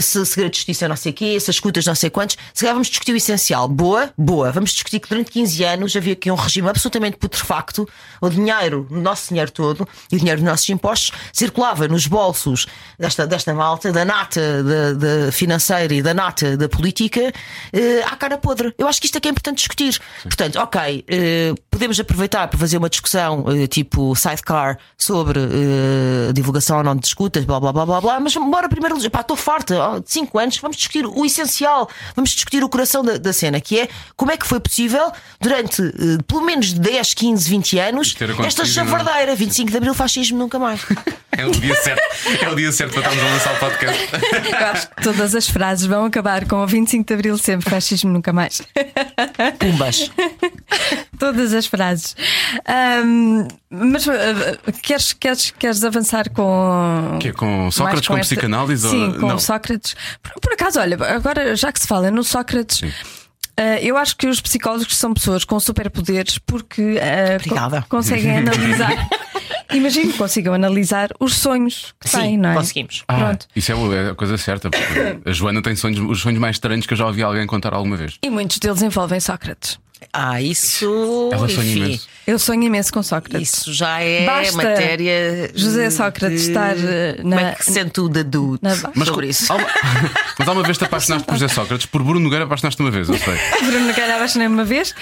se, 0.00 0.23
se 0.24 0.32
segredo 0.32 0.52
de 0.52 0.58
justiça 0.58 0.88
não 0.88 0.96
sei 0.96 1.12
o 1.12 1.14
quê, 1.14 1.40
se 1.40 1.50
as 1.50 1.56
escutas 1.56 1.86
não 1.86 1.94
sei 1.94 2.10
quantos. 2.10 2.36
Se 2.52 2.60
calhar 2.60 2.74
vamos 2.74 2.88
discutir 2.88 3.12
o 3.12 3.16
essencial. 3.16 3.68
Boa, 3.68 4.12
boa. 4.16 4.50
Vamos 4.52 4.72
discutir 4.72 5.00
que 5.00 5.08
durante 5.08 5.30
15 5.30 5.64
anos 5.64 5.96
havia 5.96 6.12
aqui 6.12 6.30
um 6.30 6.34
regime 6.34 6.68
absolutamente 6.68 7.16
putrefacto. 7.16 7.88
O 8.20 8.28
dinheiro, 8.28 8.86
o 8.90 8.96
nosso 8.98 9.28
dinheiro 9.28 9.50
todo 9.50 9.86
e 10.10 10.16
o 10.16 10.18
dinheiro 10.18 10.40
dos 10.40 10.48
nossos 10.48 10.68
impostos 10.68 11.12
circulava 11.32 11.88
nos 11.88 12.06
bolsos 12.06 12.66
desta, 12.98 13.26
desta 13.26 13.54
malta, 13.54 13.92
da 13.92 14.04
nata 14.04 14.62
da, 14.62 14.92
da 14.92 15.32
financeira 15.32 15.94
e 15.94 16.02
da 16.02 16.14
nata 16.14 16.56
da 16.56 16.68
política, 16.68 17.32
eh, 17.72 18.02
à 18.04 18.16
cara 18.16 18.38
podre. 18.38 18.74
Eu 18.78 18.88
acho 18.88 19.00
que 19.00 19.06
isto 19.06 19.16
é 19.16 19.20
que 19.20 19.28
é 19.28 19.30
importante 19.30 19.58
discutir. 19.58 20.00
Portanto, 20.22 20.56
ok, 20.56 21.04
eh, 21.08 21.54
podemos 21.70 21.98
aproveitar 21.98 22.48
para 22.48 22.58
fazer 22.58 22.76
uma 22.76 22.88
discussão 22.88 23.44
eh, 23.48 23.66
tipo 23.66 24.14
sidecar 24.14 24.78
sobre 24.96 25.40
eh, 25.40 26.32
divulgação 26.32 26.78
ou 26.78 26.84
não 26.84 26.96
de 26.96 27.06
escutas, 27.06 27.44
blá 27.44 27.60
blá 27.60 27.72
blá 27.72 27.86
blá 27.86 28.00
blá, 28.00 28.20
mas 28.20 28.34
bora 28.34 28.68
primeiro. 28.68 28.94
Pá, 29.10 29.20
estou 29.20 29.36
farta, 29.36 29.76
ó, 29.76 30.00
5 30.14 30.38
anos, 30.38 30.58
vamos 30.58 30.76
discutir 30.76 31.06
o 31.06 31.24
essencial, 31.24 31.88
vamos 32.16 32.30
discutir 32.30 32.64
o 32.64 32.68
coração 32.68 33.02
da, 33.04 33.18
da 33.18 33.32
cena, 33.32 33.60
que 33.60 33.78
é 33.80 33.88
como 34.16 34.30
é 34.32 34.36
que 34.36 34.46
foi 34.46 34.60
possível 34.60 35.12
durante 35.40 35.82
eh, 35.82 36.22
pelo 36.26 36.42
menos 36.42 36.72
10, 36.72 37.14
15, 37.14 37.48
20 37.50 37.78
anos 37.78 38.16
esta 38.46 38.62
não 38.62 38.68
chavardeira, 38.70 39.34
25 39.34 39.70
de 39.70 39.76
Abril, 39.76 39.94
fascismo 39.94 40.38
nunca 40.38 40.58
mais. 40.58 40.80
É 41.36 41.44
o 41.44 41.50
dia 41.50 41.74
certo. 41.74 42.00
É 42.42 42.48
o 42.48 42.54
dia 42.54 42.70
certo 42.70 42.92
para 42.92 43.00
estarmos 43.10 43.24
a 43.24 43.34
lançar 43.34 43.54
o 43.54 43.58
podcast. 43.58 44.08
Eu 44.52 44.66
acho 44.68 44.88
que 44.88 45.02
todas 45.02 45.34
as 45.34 45.48
frases 45.48 45.84
vão 45.84 46.04
acabar 46.04 46.44
com 46.46 46.62
o 46.62 46.66
25 46.66 47.04
de 47.04 47.12
Abril 47.12 47.36
sempre, 47.38 47.68
fascismo 47.68 48.08
nunca 48.12 48.32
mais. 48.32 48.62
Pumbas. 49.58 50.12
Todas 51.18 51.52
as 51.52 51.66
frases. 51.66 52.14
Ahm, 52.66 53.48
mas 53.68 54.06
uh, 54.06 54.12
queres, 54.82 55.12
queres, 55.12 55.50
queres 55.50 55.82
avançar 55.82 56.30
com. 56.30 57.18
Que 57.20 57.28
é 57.28 57.32
com 57.32 57.68
Sócrates, 57.70 58.08
mais 58.08 58.20
com 58.20 58.28
psicanálise 58.28 58.86
ou- 58.86 58.92
Sim, 58.92 59.18
com 59.18 59.26
não. 59.26 59.38
Sócrates. 59.38 59.96
Por, 60.22 60.32
por 60.40 60.52
acaso, 60.52 60.80
olha, 60.80 60.96
agora 61.14 61.54
já 61.56 61.72
que 61.72 61.80
se 61.80 61.86
fala 61.86 62.10
no 62.10 62.22
Sócrates. 62.24 62.82
uh, 62.82 63.62
eu 63.82 63.96
acho 63.96 64.16
que 64.16 64.26
os 64.26 64.40
psicólogos 64.40 64.96
são 64.96 65.12
pessoas 65.14 65.44
com 65.44 65.58
superpoderes 65.60 66.38
porque 66.38 66.82
uh, 66.82 67.34
Obrigada. 67.36 67.82
co- 67.82 67.88
conseguem 67.96 68.36
analisar. 68.38 69.08
Imagino 69.72 70.12
que 70.12 70.18
consigam 70.18 70.54
analisar 70.54 71.10
os 71.18 71.34
sonhos 71.36 71.94
que 71.98 72.08
Sim, 72.08 72.18
têm, 72.18 72.38
não 72.38 72.50
é? 72.50 72.54
conseguimos. 72.54 73.02
Ah, 73.08 73.14
Pronto. 73.16 73.46
isso 73.56 73.72
é 73.72 73.74
é 73.96 74.10
a 74.10 74.14
coisa 74.14 74.36
certa. 74.38 74.70
porque 74.70 75.28
A 75.28 75.32
Joana 75.32 75.60
tem 75.62 75.74
sonhos, 75.74 75.98
os 75.98 76.20
sonhos 76.20 76.38
mais 76.38 76.56
estranhos 76.56 76.86
que 76.86 76.92
eu 76.92 76.96
já 76.96 77.06
ouvi 77.06 77.22
alguém 77.22 77.44
contar 77.46 77.74
alguma 77.74 77.96
vez. 77.96 78.18
E 78.22 78.30
muitos 78.30 78.58
deles 78.58 78.82
envolvem 78.82 79.18
Sócrates. 79.18 79.78
Ah, 80.12 80.40
isso. 80.40 81.30
Ela 81.32 81.48
sonha 81.48 81.70
enfim, 81.70 81.84
imenso. 81.84 82.08
Eu 82.26 82.38
sonho 82.38 82.62
imenso 82.62 82.92
com 82.92 83.02
Sócrates. 83.02 83.52
Isso 83.52 83.72
já 83.72 84.00
é 84.00 84.24
Basta 84.26 84.56
matéria. 84.56 85.50
José 85.54 85.90
Sócrates 85.90 86.42
de- 86.42 86.48
estar, 86.48 86.76
eh, 86.76 87.16
Como 87.20 87.34
é 87.34 87.42
na- 87.42 87.52
que 87.54 87.64
se 87.64 87.72
sente 87.72 88.00
o 88.00 88.08
Dadu 88.08 88.58
na- 88.62 88.74
sobre 89.04 89.28
isso? 89.28 89.52
Há 89.52 89.56
uma- 89.56 89.66
Mas 90.38 90.48
há 90.48 90.52
uma 90.52 90.62
vez 90.62 90.78
te 90.78 90.84
apaixonaste 90.84 91.26
por 91.26 91.34
José 91.36 91.48
Sócrates, 91.48 91.86
por 91.86 92.02
Bruno 92.02 92.20
Nogueira 92.20 92.44
apaixonaste 92.44 92.80
uma 92.80 92.90
vez, 92.90 93.08
eu 93.08 93.16
sei. 93.18 93.34
Bruno 93.64 93.94
Calhar 93.94 94.16
apaixonei 94.16 94.46
uma 94.46 94.64
vez. 94.64 94.94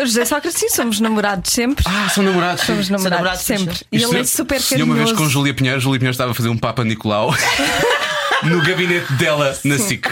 O 0.00 0.06
José 0.06 0.24
Sócrates, 0.24 0.58
sim, 0.58 0.68
somos 0.68 1.00
namorados 1.00 1.52
sempre. 1.52 1.84
Ah, 1.88 2.08
são 2.12 2.22
namorados. 2.24 2.64
somos 2.64 2.88
namorados 2.88 3.18
namorados, 3.18 3.42
sempre. 3.44 3.74
sim. 3.76 3.84
E 3.92 4.02
ele 4.02 4.18
é 4.18 4.24
super 4.24 4.60
se 4.60 4.74
uma 4.82 4.94
vez 4.94 5.08
com 5.10 5.14
carinhoso. 5.16 5.30
Júlia 5.32 5.54
Pinheiro, 5.54 5.80
Júlia 5.80 5.98
Pinheiro 5.98 6.12
estava 6.14 6.32
a 6.32 6.34
fazer 6.34 6.48
um 6.48 6.56
Papa 6.58 6.84
Nicolau 6.84 7.34
no 8.42 8.60
gabinete 8.62 9.12
dela 9.14 9.56
na 9.64 9.78
SIC. 9.78 10.06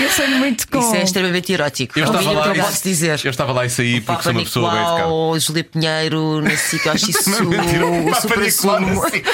Eu 0.00 0.10
sonho 0.10 0.36
muito 0.38 0.68
com. 0.68 0.78
Isso 0.78 0.94
é 0.94 1.02
extremamente 1.02 1.52
erótico. 1.52 1.98
Eu 1.98 2.04
estava 2.06 2.28
o 2.28 2.32
lá 2.34 2.42
que 2.42 2.48
eu 2.50 2.54
e- 2.56 2.60
posso 2.60 2.82
dizer. 2.84 3.20
Eu 3.24 3.30
estava 3.30 3.52
lá 3.52 3.64
e 3.66 3.70
saí 3.70 4.00
porque 4.00 4.22
sou 4.22 4.32
uma 4.32 4.42
pessoa 4.42 4.70
bem 4.70 4.78
educada. 4.80 4.98
Nicolau, 5.02 5.38
Júlia 5.40 5.64
Pinheiro, 5.64 6.42
acho 6.46 6.76
isso 7.10 7.44
Mentira, 7.44 7.86
o 7.86 8.04
Papa 8.06 8.20
super 8.20 8.38
Nicolau 8.38 8.78
sumo. 8.80 9.08
SIC. 9.10 9.24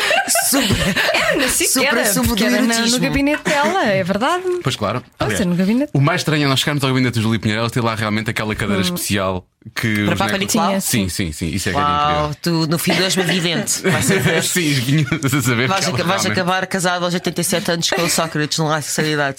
Super, 0.51 1.37
Na 1.37 1.49
SIC 1.49 1.69
super 1.69 1.87
era, 1.89 2.13
sumo 2.13 2.37
do 2.37 2.45
era 2.45 2.51
na- 2.57 2.61
no 2.67 2.73
erotismo. 2.75 2.99
gabinete 3.01 3.43
dela, 3.45 3.85
é 3.87 4.05
verdade. 4.05 4.45
Pois 4.63 4.77
claro. 4.77 5.03
Pode 5.19 5.37
ser 5.37 5.45
no 5.47 5.55
gabinete. 5.55 5.91
O 5.95 6.01
mais 6.01 6.21
estranho 6.21 6.45
é 6.45 6.49
nós 6.49 6.61
chegarmos 6.61 6.83
ao 6.85 6.91
gabinete 6.91 7.15
de 7.15 7.23
Júlia 7.23 7.41
Pinheiro, 7.41 7.61
ela 7.63 7.71
ter 7.71 7.81
lá 7.83 7.95
realmente 7.95 8.31
aquela 8.31 8.55
cadeira 8.55 8.83
especial 8.83 9.47
que. 9.75 10.05
Para 10.05 10.13
os 10.15 10.19
Papa 10.19 10.39
Nicolau? 10.39 10.81
Sim, 10.81 11.09
sim, 11.09 11.33
sim. 11.33 11.49
Isso 11.49 11.69
é 11.69 11.73
que 11.73 11.79
era 11.79 11.87
Uau, 11.89 12.31
tu 12.41 12.67
no 12.67 12.79
fim 12.79 12.93
de 12.95 13.03
hoje 13.03 13.19
a 13.21 13.25
incrível. 13.25 13.57
ver. 13.57 14.43
sim, 14.43 15.07
a 15.13 15.43
saber. 15.43 15.69
Vais, 15.69 15.85
que 15.85 15.91
ela 15.91 15.95
aca- 15.99 16.05
vais 16.05 16.23
realmente- 16.23 16.33
acabar 16.33 16.67
casado 16.67 17.05
aos 17.05 17.15
87 17.15 17.71
anos 17.71 17.91
com 17.91 18.03
o 18.03 18.11
Sócrates, 18.11 18.59
não 18.59 18.71
há 18.71 18.81
seriedade. 18.83 19.39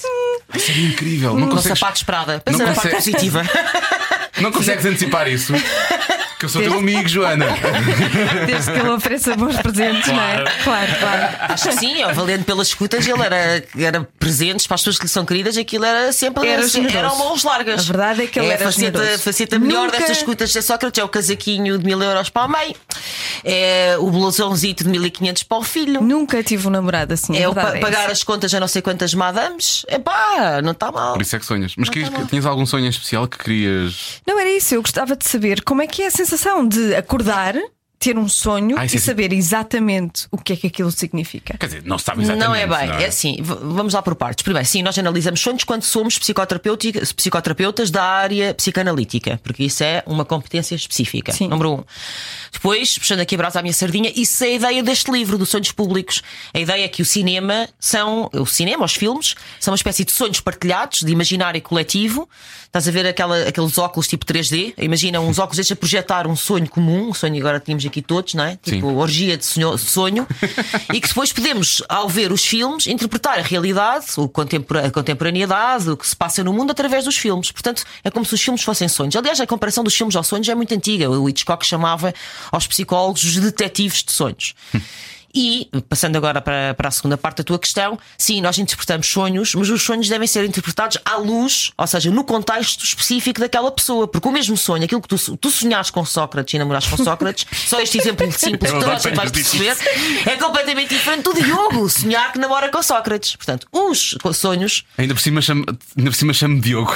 É 0.55 0.79
incrível. 0.79 1.35
Não 1.35 1.47
Com 1.47 1.55
consegues, 1.55 1.79
sapatos 1.79 2.03
Prada. 2.03 2.33
Não 2.33 2.39
Pensa 2.41 2.65
na 2.65 2.73
parte 2.73 2.95
positiva. 2.95 3.43
não 4.41 4.51
consegues 4.51 4.85
antecipar 4.85 5.27
isso. 5.27 5.53
Que 6.39 6.45
eu 6.45 6.49
sou 6.49 6.61
teu 6.61 6.73
amigo, 6.73 7.07
Joana. 7.07 7.45
Desde 8.45 8.71
que 8.73 8.77
ele 8.79 8.89
ofereça 8.89 9.33
bons 9.35 9.55
presentes, 9.57 10.07
não 10.07 10.21
é? 10.21 10.43
Claro, 10.63 10.91
claro. 10.99 11.35
Acho 11.53 11.69
que 11.69 11.75
sim, 11.77 12.03
ó, 12.03 12.11
valendo 12.11 12.43
pelas 12.43 12.67
escutas, 12.67 13.07
ele 13.07 13.21
era, 13.21 13.63
era 13.79 14.07
presentes 14.19 14.67
para 14.67 14.75
as 14.75 14.81
pessoas 14.81 14.97
que 14.97 15.03
lhe 15.03 15.09
são 15.09 15.25
queridas, 15.25 15.55
aquilo 15.57 15.85
era 15.85 16.11
sempre 16.11 16.45
Era 16.47 16.63
assim, 16.65 16.85
eram 16.87 17.17
mãos 17.17 17.43
largas. 17.45 17.81
A 17.81 17.83
verdade 17.83 18.23
é 18.23 18.27
que 18.27 18.39
ele 18.39 18.49
a 18.49 18.53
era 18.55 18.65
faceta, 18.65 18.97
generoso. 18.99 19.23
faceta 19.23 19.57
melhor 19.59 19.85
Nunca- 19.85 19.97
destas 19.99 20.17
escutas 20.17 20.51
de 20.51 20.61
Sócrates 20.61 20.99
é 21.01 21.03
o 21.05 21.07
casaquinho 21.07 21.77
de 21.77 21.85
mil 21.85 22.01
euros 22.03 22.29
para 22.29 22.41
a 22.43 22.47
mãe, 22.49 22.75
é 23.43 23.95
o 23.99 24.09
blusãozito 24.11 24.83
de 24.83 24.89
1500 24.89 25.43
para 25.43 25.57
o 25.59 25.63
filho. 25.63 26.01
Nunca 26.01 26.43
tive 26.43 26.67
um 26.67 26.71
namorado 26.71 27.13
assim. 27.13 27.37
É 27.37 27.43
a 27.45 27.49
o 27.49 27.55
pa- 27.55 27.77
é 27.77 27.79
pagar 27.79 28.03
essa. 28.03 28.11
as 28.11 28.23
contas 28.23 28.53
a 28.53 28.59
não 28.59 28.67
sei 28.67 28.81
quantas 28.81 29.13
madames. 29.13 29.85
Epá, 29.87 30.61
não 30.61 30.71
está 30.73 30.91
mal. 30.91 31.13
Por 31.13 31.21
isso 31.21 31.35
é 31.35 31.39
que 31.39 31.45
sonhas. 31.45 31.73
Mas 31.77 31.87
querias- 31.89 32.09
tá 32.09 32.25
tinhas 32.25 32.45
algum 32.45 32.65
sonho 32.65 32.85
em 32.85 32.89
especial 32.89 33.27
que 33.27 33.37
querias. 33.37 34.21
Não 34.25 34.39
era 34.39 34.49
isso, 34.49 34.73
eu 34.75 34.81
gostava 34.81 35.15
de 35.15 35.27
saber 35.27 35.63
como 35.63 35.81
é 35.81 35.87
que 35.87 36.01
é 36.01 36.07
a 36.07 36.11
sensação 36.11 36.67
de 36.67 36.95
acordar, 36.95 37.55
ter 38.03 38.17
um 38.17 38.27
sonho 38.27 38.77
Ah, 38.77 38.83
e 38.85 38.87
é- 38.95 38.99
saber 38.99 39.31
exatamente 39.33 40.27
o 40.31 40.37
que 40.37 40.53
é 40.53 40.55
que 40.55 40.67
aquilo 40.67 40.91
significa. 40.91 41.57
Quer 41.57 41.65
dizer, 41.67 41.83
não 41.85 41.97
se 41.97 42.05
sabe 42.05 42.21
exatamente. 42.23 42.47
Não 42.47 42.55
é 42.55 42.67
bem, 42.67 42.87
não 42.87 42.95
é 42.95 43.05
assim, 43.05 43.37
v- 43.41 43.55
vamos 43.61 43.93
lá 43.93 44.01
por 44.01 44.15
partes. 44.15 44.43
Primeiro, 44.43 44.67
sim, 44.67 44.81
nós 44.83 44.97
analisamos 44.97 45.39
sonhos 45.39 45.63
quando 45.63 45.83
somos 45.83 46.17
psicoterapeutas 46.19 47.89
da 47.91 48.03
área 48.03 48.53
psicanalítica, 48.53 49.39
porque 49.43 49.63
isso 49.63 49.83
é 49.83 50.03
uma 50.05 50.25
competência 50.25 50.75
específica. 50.75 51.31
Sim. 51.31 51.47
Número 51.47 51.73
um. 51.73 51.83
Depois, 52.51 52.97
puxando 52.97 53.19
aqui 53.21 53.35
a 53.35 53.37
brasa 53.37 53.59
à 53.59 53.61
minha 53.61 53.73
sardinha, 53.73 54.11
isso 54.15 54.43
é 54.43 54.47
a 54.47 54.51
ideia 54.53 54.83
deste 54.83 55.11
livro, 55.11 55.37
dos 55.37 55.49
sonhos 55.49 55.71
públicos. 55.71 56.21
A 56.53 56.59
ideia 56.59 56.85
é 56.85 56.87
que 56.87 57.01
o 57.01 57.05
cinema 57.05 57.67
são, 57.79 58.29
o 58.33 58.45
cinema, 58.45 58.85
os 58.85 58.93
filmes, 58.93 59.35
são 59.59 59.71
uma 59.71 59.75
espécie 59.77 60.03
de 60.05 60.11
sonhos 60.11 60.39
partilhados, 60.39 60.99
de 61.01 61.11
imaginário 61.11 61.61
coletivo. 61.61 62.27
Estás 62.65 62.87
a 62.87 62.91
ver 62.91 63.05
aquela, 63.05 63.47
aqueles 63.47 63.77
óculos 63.77 64.07
tipo 64.07 64.25
3D? 64.25 64.73
Imagina 64.77 65.19
uns 65.19 65.37
óculos 65.39 65.57
deixa 65.57 65.75
projetar 65.75 66.27
um 66.27 66.35
sonho 66.35 66.67
comum, 66.69 67.09
um 67.09 67.13
sonho 67.13 67.37
agora 67.37 67.59
tínhamos 67.59 67.85
aqui 67.85 67.92
todos, 68.01 68.33
não 68.33 68.43
é? 68.43 68.57
Tipo, 68.61 68.89
Sim. 68.89 68.95
orgia 68.95 69.37
de 69.37 69.45
sonho, 69.45 69.77
sonho 69.77 70.27
e 70.93 70.99
que 70.99 71.07
depois 71.07 71.31
podemos, 71.31 71.81
ao 71.87 72.09
ver 72.09 72.31
os 72.31 72.45
filmes, 72.45 72.87
interpretar 72.87 73.39
a 73.39 73.41
realidade, 73.41 74.05
o 74.17 74.25
a 74.25 74.91
contemporaneidade, 74.91 75.89
o 75.89 75.97
que 75.97 76.07
se 76.07 76.15
passa 76.15 76.43
no 76.43 76.53
mundo 76.53 76.71
através 76.71 77.05
dos 77.05 77.17
filmes. 77.17 77.51
Portanto, 77.51 77.83
é 78.03 78.09
como 78.09 78.25
se 78.25 78.33
os 78.33 78.41
filmes 78.41 78.63
fossem 78.63 78.87
sonhos. 78.87 79.15
Aliás, 79.15 79.39
a 79.39 79.47
comparação 79.47 79.83
dos 79.83 79.95
filmes 79.95 80.15
aos 80.15 80.27
sonhos 80.27 80.47
é 80.47 80.55
muito 80.55 80.73
antiga. 80.73 81.09
O 81.09 81.29
Hitchcock 81.29 81.65
chamava 81.65 82.13
aos 82.51 82.67
psicólogos 82.67 83.23
os 83.23 83.37
detetives 83.37 84.03
de 84.03 84.11
sonhos. 84.11 84.53
E, 85.33 85.67
passando 85.89 86.15
agora 86.15 86.39
para, 86.41 86.73
para 86.75 86.87
a 86.89 86.91
segunda 86.91 87.17
parte 87.17 87.37
da 87.37 87.43
tua 87.43 87.57
questão, 87.57 87.97
sim, 88.17 88.39
nós 88.39 88.57
interpretamos 88.59 89.07
sonhos, 89.07 89.55
mas 89.55 89.69
os 89.69 89.81
sonhos 89.81 90.07
devem 90.07 90.27
ser 90.27 90.45
interpretados 90.45 90.97
à 91.03 91.15
luz, 91.17 91.71
ou 91.75 91.87
seja, 91.87 92.11
no 92.11 92.23
contexto 92.23 92.83
específico 92.83 93.39
daquela 93.39 93.71
pessoa. 93.71 94.07
Porque 94.07 94.27
o 94.27 94.31
mesmo 94.31 94.55
sonho, 94.55 94.83
aquilo 94.83 95.01
que 95.01 95.07
tu, 95.07 95.37
tu 95.37 95.49
sonhares 95.49 95.89
com 95.89 96.05
Sócrates 96.05 96.53
e 96.53 96.59
namorares 96.59 96.87
com 96.87 96.97
Sócrates, 96.97 97.47
só 97.67 97.79
este 97.81 97.97
exemplo 97.97 98.31
simples 98.31 98.71
Eu 98.71 98.77
que 98.79 98.83
toda 98.85 98.95
a 98.95 98.99
gente 98.99 99.15
vai 99.15 99.29
perceber, 99.29 99.75
é 100.25 100.35
completamente 100.35 100.89
diferente 100.93 101.23
do 101.23 101.33
Diogo 101.33 101.89
sonhar 101.89 102.31
que 102.31 102.37
namora 102.39 102.69
com 102.69 102.83
Sócrates. 102.83 103.35
Portanto, 103.35 103.67
os 103.71 104.15
sonhos. 104.35 104.83
Ainda 104.97 105.15
por 105.15 105.21
cima 105.21 105.41
chama- 105.41 105.65
ainda 105.97 106.11
por 106.11 106.15
cima 106.15 106.33
chama 106.33 106.59
Diogo. 106.61 106.95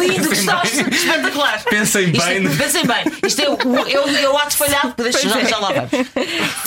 Lindo, 0.00 0.28
gostaste? 0.28 0.80
Espetacular. 0.80 1.62
Pensem 1.64 2.10
Isto- 2.10 2.24
bem. 2.24 2.56
Pensem 2.56 2.86
bem. 2.86 3.04
Isto 3.26 3.42
é 3.42 3.50
o, 3.50 3.54
é 3.88 4.00
o, 4.00 4.08
é 4.16 4.28
o 4.30 4.36
ato 4.38 4.56
falhado. 4.56 4.94
Deixa, 4.96 5.28
já, 5.28 5.40
é. 5.40 5.44
já 5.46 5.58
lá 5.58 5.68
vamos. 5.72 5.90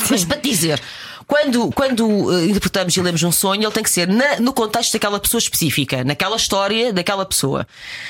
Mas 0.09 0.23
para 0.25 0.37
dizer. 0.37 0.79
Quando, 1.29 1.69
quando 1.73 2.33
eh, 2.39 2.45
interpretamos 2.47 2.97
e 2.97 3.01
lemos 3.01 3.21
um 3.21 3.31
sonho, 3.31 3.61
ele 3.63 3.71
tem 3.71 3.83
que 3.83 3.89
ser 3.91 4.07
na- 4.07 4.39
no 4.39 4.51
contexto 4.51 4.93
daquela 4.93 5.19
pessoa 5.19 5.37
específica, 5.37 6.03
naquela 6.03 6.35
história 6.35 6.91
daquela 6.91 7.23
pessoa. 7.23 7.67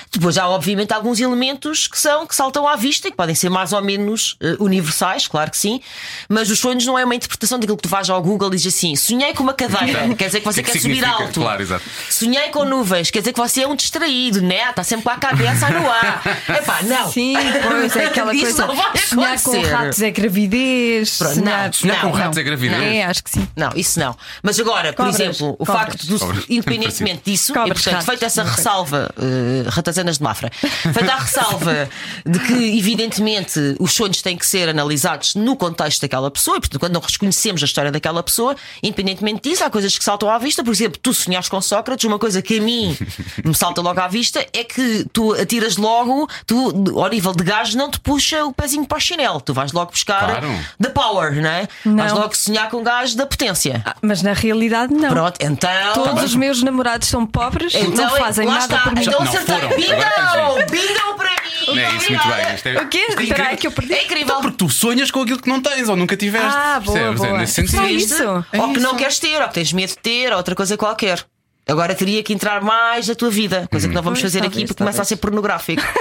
Depois 0.10 0.38
há, 0.38 0.48
obviamente, 0.48 0.94
alguns 0.94 1.20
elementos 1.20 1.86
que 1.86 2.00
são 2.00 2.26
que 2.26 2.34
saltam 2.34 2.66
à 2.66 2.78
vista 2.78 3.10
e 3.10 3.12
que 3.12 3.18
podem 3.18 3.36
ser 3.36 3.50
mais 3.50 3.74
ou 3.74 3.82
menos 3.84 4.38
eh, 4.40 4.56
universais, 4.58 5.28
claro 5.28 5.52
que 5.52 5.58
sim, 5.58 5.82
mas 6.30 6.50
os 6.50 6.60
sonhos 6.60 6.86
não 6.86 6.98
é 6.98 7.04
uma 7.04 7.14
interpretação 7.14 7.60
daquilo 7.60 7.76
que 7.76 7.84
tu 7.84 7.90
vais 7.90 8.10
ao 8.10 8.22
Google 8.22 8.48
e 8.54 8.56
dizes 8.56 8.74
assim: 8.74 8.96
sonhei 8.96 9.34
com 9.34 9.44
uma 9.44 9.54
cadeira, 9.54 10.08
quer 10.16 10.28
dizer 10.28 10.40
que 10.40 10.46
você 10.46 10.64
que 10.64 10.70
é 10.70 10.74
que 10.74 10.80
quer 10.80 10.88
subir 10.88 11.04
alto. 11.04 11.42
Claro, 11.42 11.62
exato. 11.62 11.84
Sonhei 12.10 12.48
com 12.52 12.64
nuvens, 12.64 13.12
quer 13.12 13.20
dizer 13.20 13.34
que 13.34 13.40
você 13.40 13.64
é 13.64 13.68
um 13.68 13.76
distraído, 13.76 14.42
né? 14.42 14.70
Está 14.70 14.82
sempre 14.86 15.04
com 15.04 15.10
a 15.10 15.18
cabeça 15.18 15.70
no 15.70 15.90
ar. 15.90 16.24
Epá, 16.58 16.80
não. 16.84 17.12
Sim, 17.12 17.34
pois 17.68 17.96
é 17.98 18.06
aquela 18.08 18.32
coisa. 18.34 18.66
não 18.66 18.76
vai 18.76 18.98
Sonhar 18.98 19.42
com 19.44 19.62
ratos 19.62 20.02
é 20.02 20.10
gravidez. 20.12 21.18
Pronto, 21.18 21.36
sonhar 21.36 21.66
não, 21.66 21.74
Sonhar 21.74 22.02
com 22.02 22.08
Não, 22.08 22.14
ratos 22.14 22.38
é 22.38 22.44
gravidez. 22.44 22.82
É, 22.82 23.09
acho 23.10 23.24
que 23.24 23.30
sim. 23.30 23.48
Não, 23.56 23.72
isso 23.76 24.00
não. 24.00 24.16
Mas 24.44 24.60
agora, 24.60 24.94
por 24.94 25.06
Cobras. 25.06 25.20
exemplo, 25.20 25.56
o 25.60 25.66
Cobras. 25.66 25.76
facto 25.78 26.06
do, 26.08 26.20
Cobras. 26.20 26.46
independentemente 26.50 27.22
disso, 27.32 27.54
Cobras, 27.54 27.70
e 27.72 27.74
portanto, 27.74 27.94
ratos. 27.94 28.06
feita 28.06 28.26
essa 28.26 28.44
ressalva, 28.44 29.10
uh, 29.18 29.70
ratazanas 29.70 30.18
de 30.18 30.24
Mafra, 30.24 30.52
feita 30.54 31.14
a 31.14 31.18
ressalva 31.18 31.90
de 32.26 32.40
que, 32.40 32.78
evidentemente, 32.78 33.76
os 33.80 33.94
sonhos 33.94 34.22
têm 34.22 34.38
que 34.38 34.46
ser 34.46 34.70
analisados 34.70 35.36
no 35.36 35.56
contexto 35.56 36.02
daquela 36.02 36.30
pessoa, 36.30 36.58
e 36.58 36.60
portanto, 36.60 36.80
quando 36.80 36.94
não 36.94 37.02
reconhecemos 37.02 37.62
a 37.62 37.66
história 37.66 37.92
daquela 37.92 38.22
pessoa, 38.22 38.56
independentemente 38.84 39.50
disso, 39.50 39.64
há 39.64 39.70
coisas 39.70 39.98
que 39.98 40.04
saltam 40.04 40.30
à 40.30 40.38
vista. 40.38 40.64
Por 40.64 40.72
exemplo, 40.74 41.00
tu 41.02 41.14
sonhares 41.14 41.48
com 41.50 41.60
Sócrates, 41.62 42.06
uma 42.06 42.20
coisa 42.20 42.42
que 42.42 42.60
a 42.60 42.62
mim 42.62 42.98
me 43.44 43.56
salta 43.56 43.82
logo 43.82 44.00
à 44.00 44.08
vista 44.08 44.46
é 44.54 44.64
que 44.64 45.06
tu 45.14 45.34
atiras 45.34 45.78
logo, 45.78 46.28
tu, 46.46 46.70
ao 47.00 47.10
nível 47.10 47.34
de 47.34 47.44
gás, 47.44 47.74
não 47.76 47.90
te 47.90 48.00
puxa 48.00 48.44
o 48.46 48.54
pezinho 48.54 48.86
para 48.86 48.98
o 48.98 49.02
chinelo, 49.02 49.40
tu 49.42 49.54
vais 49.54 49.72
logo 49.72 49.92
buscar 49.92 50.20
Claro. 50.40 50.48
the 50.82 50.90
power, 50.90 51.34
não 51.42 51.50
é? 51.50 51.68
Não. 51.86 51.96
Vais 51.98 52.12
logo 52.14 52.36
sonhar 52.36 52.70
com 52.70 52.84
gás 52.84 52.99
da 53.16 53.26
potência. 53.26 53.82
Ah, 53.86 53.96
Mas 54.02 54.22
na 54.22 54.34
realidade, 54.34 54.94
não. 54.94 55.10
Pronto, 55.10 55.38
então. 55.42 55.94
Todos 55.94 56.24
os 56.24 56.36
meus 56.36 56.62
namorados 56.64 57.08
são 57.08 57.26
pobres, 57.26 57.74
Então, 57.74 58.06
não 58.06 58.18
fazem 58.18 58.46
lá 58.48 58.60
nada 58.60 58.66
está. 58.76 58.80
por 58.84 58.94
mim. 58.96 59.02
Então 59.02 59.22
acertei. 59.22 59.56
Bingo! 59.76 60.72
Bingo 60.72 61.14
para 61.18 61.30
mim! 61.32 61.66
Não 61.68 61.78
é 61.78 61.96
isso, 61.96 62.12
muito 62.12 62.28
bem. 62.28 62.56
Isto 62.56 62.68
é, 62.68 62.82
O 62.82 62.88
quê? 62.88 62.98
isto 63.10 63.20
é 63.20 63.24
Espera 63.24 63.44
aí 63.50 63.54
incrível. 63.54 63.58
que 63.58 63.68
eu 63.68 63.72
perdi. 63.72 63.94
É 63.94 64.04
incrível. 64.04 64.24
Então, 64.26 64.42
porque 64.42 64.58
tu 64.58 64.70
sonhas 64.70 65.12
com 65.12 65.22
aquilo 65.22 65.40
que 65.42 65.50
não 65.50 65.62
tens 65.62 65.88
ou 65.90 65.96
nunca 65.96 66.16
tiveste. 66.18 66.48
Ah, 66.48 66.80
boa, 66.84 66.96
percebes? 66.98 67.22
É 67.22 67.28
boa. 67.28 67.38
nesse 67.40 67.54
sentido. 67.54 67.82
Viste? 67.84 68.14
isso. 68.14 68.46
É 68.52 68.62
ou 68.62 68.74
que 68.74 68.80
não 68.80 68.96
queres 68.96 69.20
ter, 69.20 69.42
ou 69.42 69.48
que 69.48 69.54
tens 69.56 69.72
medo 69.74 69.90
de 69.90 69.98
ter, 70.00 70.32
ou 70.32 70.38
outra 70.38 70.56
coisa 70.56 70.76
qualquer. 70.78 71.24
Agora 71.68 71.94
teria 71.94 72.24
que 72.24 72.34
entrar 72.34 72.62
mais 72.62 73.08
na 73.08 73.14
tua 73.16 73.30
vida, 73.30 73.68
coisa 73.70 73.88
que 73.88 73.94
não 73.94 74.02
vamos 74.02 74.20
Pois, 74.20 74.32
fazer 74.32 74.40
talvez, 74.42 74.58
aqui 74.58 74.68
porque 74.68 74.80
começa 74.80 75.02
a 75.04 75.06
ser 75.06 75.18
pornográfico. 75.18 75.82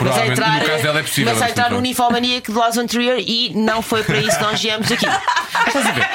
Mas 0.00 0.10
Provavelmente, 0.16 0.40
no 0.40 0.66
caso 0.66 0.82
dela 0.82 0.98
é 0.98 1.02
possível, 1.02 1.24
Começa 1.32 1.44
a 1.44 1.46
mas 1.46 1.50
entrar 1.52 1.64
pronto. 1.66 1.76
no 1.78 2.42
de 2.42 2.52
Lars 2.52 2.76
Trier 2.88 3.18
e 3.20 3.52
não 3.54 3.82
foi 3.82 4.02
para 4.02 4.18
isso 4.18 4.36
que 4.36 4.42
nós 4.42 4.60
viemos 4.60 4.90
aqui. 4.90 5.06
Estás 5.68 5.86
a 5.86 5.90
ver? 5.92 6.08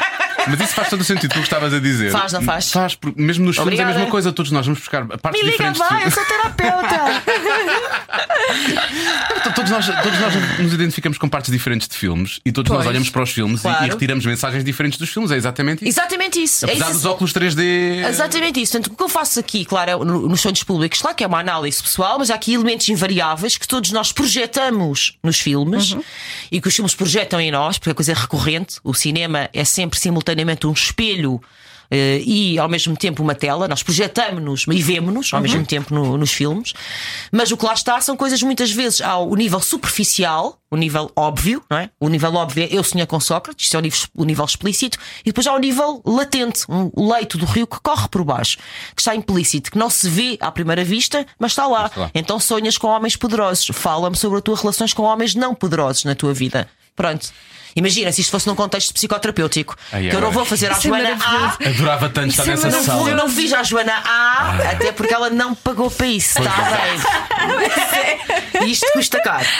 Mas 0.49 0.60
isso 0.62 0.73
faz 0.73 0.89
todo 0.89 1.01
o 1.01 1.03
sentido, 1.03 1.33
tu 1.33 1.39
estavas 1.39 1.73
a 1.73 1.79
dizer. 1.79 2.12
Faz, 2.12 2.33
não 2.33 2.41
faz? 2.41 2.71
Faz, 2.71 2.95
porque 2.95 3.21
mesmo 3.21 3.45
nos 3.45 3.55
filmes 3.55 3.79
é 3.79 3.83
a 3.83 3.88
mesma 3.88 4.05
coisa, 4.07 4.31
todos 4.31 4.51
nós 4.51 4.65
vamos 4.65 4.79
buscar 4.79 5.05
partes 5.05 5.41
Me 5.41 5.49
liga, 5.51 5.51
diferentes. 5.71 5.79
vai, 5.79 5.99
de- 5.99 6.05
eu 6.05 6.12
sou 6.12 6.25
terapeuta. 6.25 7.23
Todos 9.55 9.71
nós, 9.71 9.86
todos 10.03 10.19
nós 10.19 10.60
nos 10.60 10.73
identificamos 10.73 11.17
com 11.17 11.27
partes 11.27 11.51
diferentes 11.51 11.88
de 11.88 11.95
filmes 11.97 12.39
e 12.45 12.51
todos 12.51 12.69
nós 12.69 12.79
Pois. 12.79 12.89
olhamos 12.89 13.10
para 13.10 13.23
os 13.23 13.31
filmes 13.31 13.60
e- 13.60 13.63
Claro. 13.63 13.86
e, 13.86 13.89
retiramos 13.89 14.25
mensagens 14.25 14.63
diferentes 14.63 14.99
dos 14.99 15.10
filmes. 15.10 15.31
É 15.31 15.36
exatamente 15.36 15.81
isso. 15.88 15.99
Exatamente 15.99 16.43
isso. 16.43 16.65
É 16.65 16.69
Apesar 16.69 16.86
isso. 16.86 16.93
dos 16.95 17.05
óculos 17.05 17.33
3D. 17.33 18.05
Exatamente 18.07 18.62
isso. 18.62 18.73
Portanto, 18.73 18.93
o 18.93 18.97
que 18.97 19.03
eu 19.03 19.10
faço 19.10 19.39
aqui, 19.39 19.65
claro, 19.65 19.89
é 19.91 19.95
no- 19.97 20.27
nos 20.29 20.41
sonhos 20.41 20.63
públicos, 20.63 21.01
claro 21.01 21.15
que 21.15 21.23
é 21.23 21.27
uma 21.27 21.39
análise 21.39 21.81
pessoal, 21.81 22.19
mas 22.19 22.29
há 22.29 22.36
aqui 22.36 22.53
elementos 22.53 22.88
invariáveis 22.89 23.57
que 23.57 23.67
todos 23.67 23.91
nós 23.91 24.12
projetamos 24.12 25.17
nos 25.23 25.39
filmes 25.39 25.95
e 26.51 26.62
que 26.62 26.67
os 26.67 26.75
filmes 26.75 26.93
projetam 26.93 27.39
em 27.41 27.49
nós, 27.51 27.77
porque 27.77 27.91
a 27.91 27.95
coisa 27.95 28.12
é 28.12 28.15
recorrente. 28.15 28.75
O 28.83 28.93
cinema 28.93 29.49
é 29.53 29.63
sempre 29.65 29.97
simultaneamente 30.38 30.67
um 30.67 30.71
espelho. 30.71 31.41
eh, 31.89 32.21
e 32.26 32.60
ao 32.60 32.67
mesmo 32.67 32.97
tempo 32.97 33.23
uma 33.23 33.34
tela, 33.34 33.65
nós 33.65 33.82
projetamos-nos 33.82 34.65
e 34.67 34.82
vemos-nos 34.82 35.34
ao 35.34 35.39
mesmo 35.39 35.65
tempo 35.65 35.93
no- 35.95 36.17
nos 36.17 36.34
filmes, 36.34 36.73
mas 37.32 37.50
o 37.50 37.56
que 37.56 37.63
lá 37.63 37.73
está 37.73 38.02
são 38.02 38.17
coisas 38.17 38.43
muitas 38.43 38.69
vezes 38.73 39.00
ao 39.00 39.34
nível 39.34 39.62
superficial, 39.62 40.60
o 40.69 40.76
nível 40.76 41.10
óbvio, 41.15 41.63
não 41.71 41.78
é? 41.78 41.89
O 41.97 42.10
nível 42.10 42.36
óbvio 42.36 42.65
é 42.65 42.67
eu 42.69 42.84
sonhei 42.84 43.06
com 43.08 43.17
Sócrates, 43.21 43.67
isto 43.67 43.76
é 43.76 43.80
o 43.80 43.82
nível, 43.82 44.00
o 44.17 44.26
nível 44.26 44.43
explícito, 44.43 44.97
e 45.21 45.30
depois 45.30 45.47
há 45.47 45.54
o 45.54 45.58
nível 45.60 46.02
latente, 46.06 46.65
um, 46.67 46.91
o 46.93 47.10
leito 47.13 47.38
do 47.38 47.45
rio 47.45 47.65
que 47.65 47.80
corre 47.80 48.10
por 48.10 48.21
baixo, 48.26 48.58
que 48.93 49.00
está 49.02 49.15
implícito, 49.15 49.71
que 49.71 49.78
não 49.78 49.89
se 49.89 50.10
vê 50.10 50.38
à 50.41 50.52
primeira 50.52 50.84
vista, 50.84 51.26
mas 51.39 51.54
está 51.54 51.67
lá. 51.67 51.86
está 51.86 52.02
lá. 52.02 52.12
Então 52.13 52.38
sonhas 52.38 52.78
com 52.78 52.88
homens 52.88 53.15
poderosos. 53.15 53.65
Fala-me 53.71 54.17
sobre 54.17 54.39
as 54.39 54.43
tuas 54.43 54.60
relações 54.60 54.91
com 54.91 55.04
homens 55.04 55.36
não 55.36 55.56
poderosos 55.56 56.04
na 56.04 56.15
tua 56.15 56.34
vida. 56.34 56.67
Pronto. 56.97 57.30
Imagina 57.75 58.12
se 58.12 58.21
isto 58.21 58.32
fosse 58.32 58.47
num 58.47 58.56
contexto 58.56 58.93
psicoterapêutico. 58.93 59.75
Ai, 59.91 60.10
que 60.10 60.15
eu 60.15 60.21
não 60.21 60.32
vou 60.32 60.45
fazer 60.45 60.67
à 60.67 60.71
Isso 60.77 60.88
é 60.88 60.89
Joana 60.89 61.10
A. 61.13 61.15
maravilhoso. 61.17 61.58
Adorava 61.65 62.10
tanto 62.10 62.30
estar 62.30 62.43
é 62.43 62.47
nessa 62.47 62.69
Não, 62.69 62.84
sala. 62.84 62.99
vou, 62.99 63.10
eu 63.10 63.15
não 63.15 63.30
fiz 63.30 63.53
à 63.53 63.63
Joana 63.63 63.93
A, 64.06 64.56
até 64.71 64.91
porque 64.91 65.13
ela 65.13 65.30
não 65.30 65.53
pagou 65.53 65.89
para 65.91 66.08
isso. 66.08 66.39
Está 66.39 66.51
bem. 68.62 68.67
E 68.67 68.71
isto 68.71 68.88
custa 68.93 69.19
caro. 69.21 69.45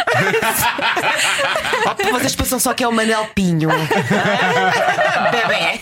Oh, 2.10 2.20
vocês 2.20 2.36
pensam 2.36 2.60
só 2.60 2.74
que 2.74 2.84
é 2.84 2.88
o 2.88 2.92
Manel 2.92 3.26
Pinho. 3.36 3.70
Bebé. 5.32 5.80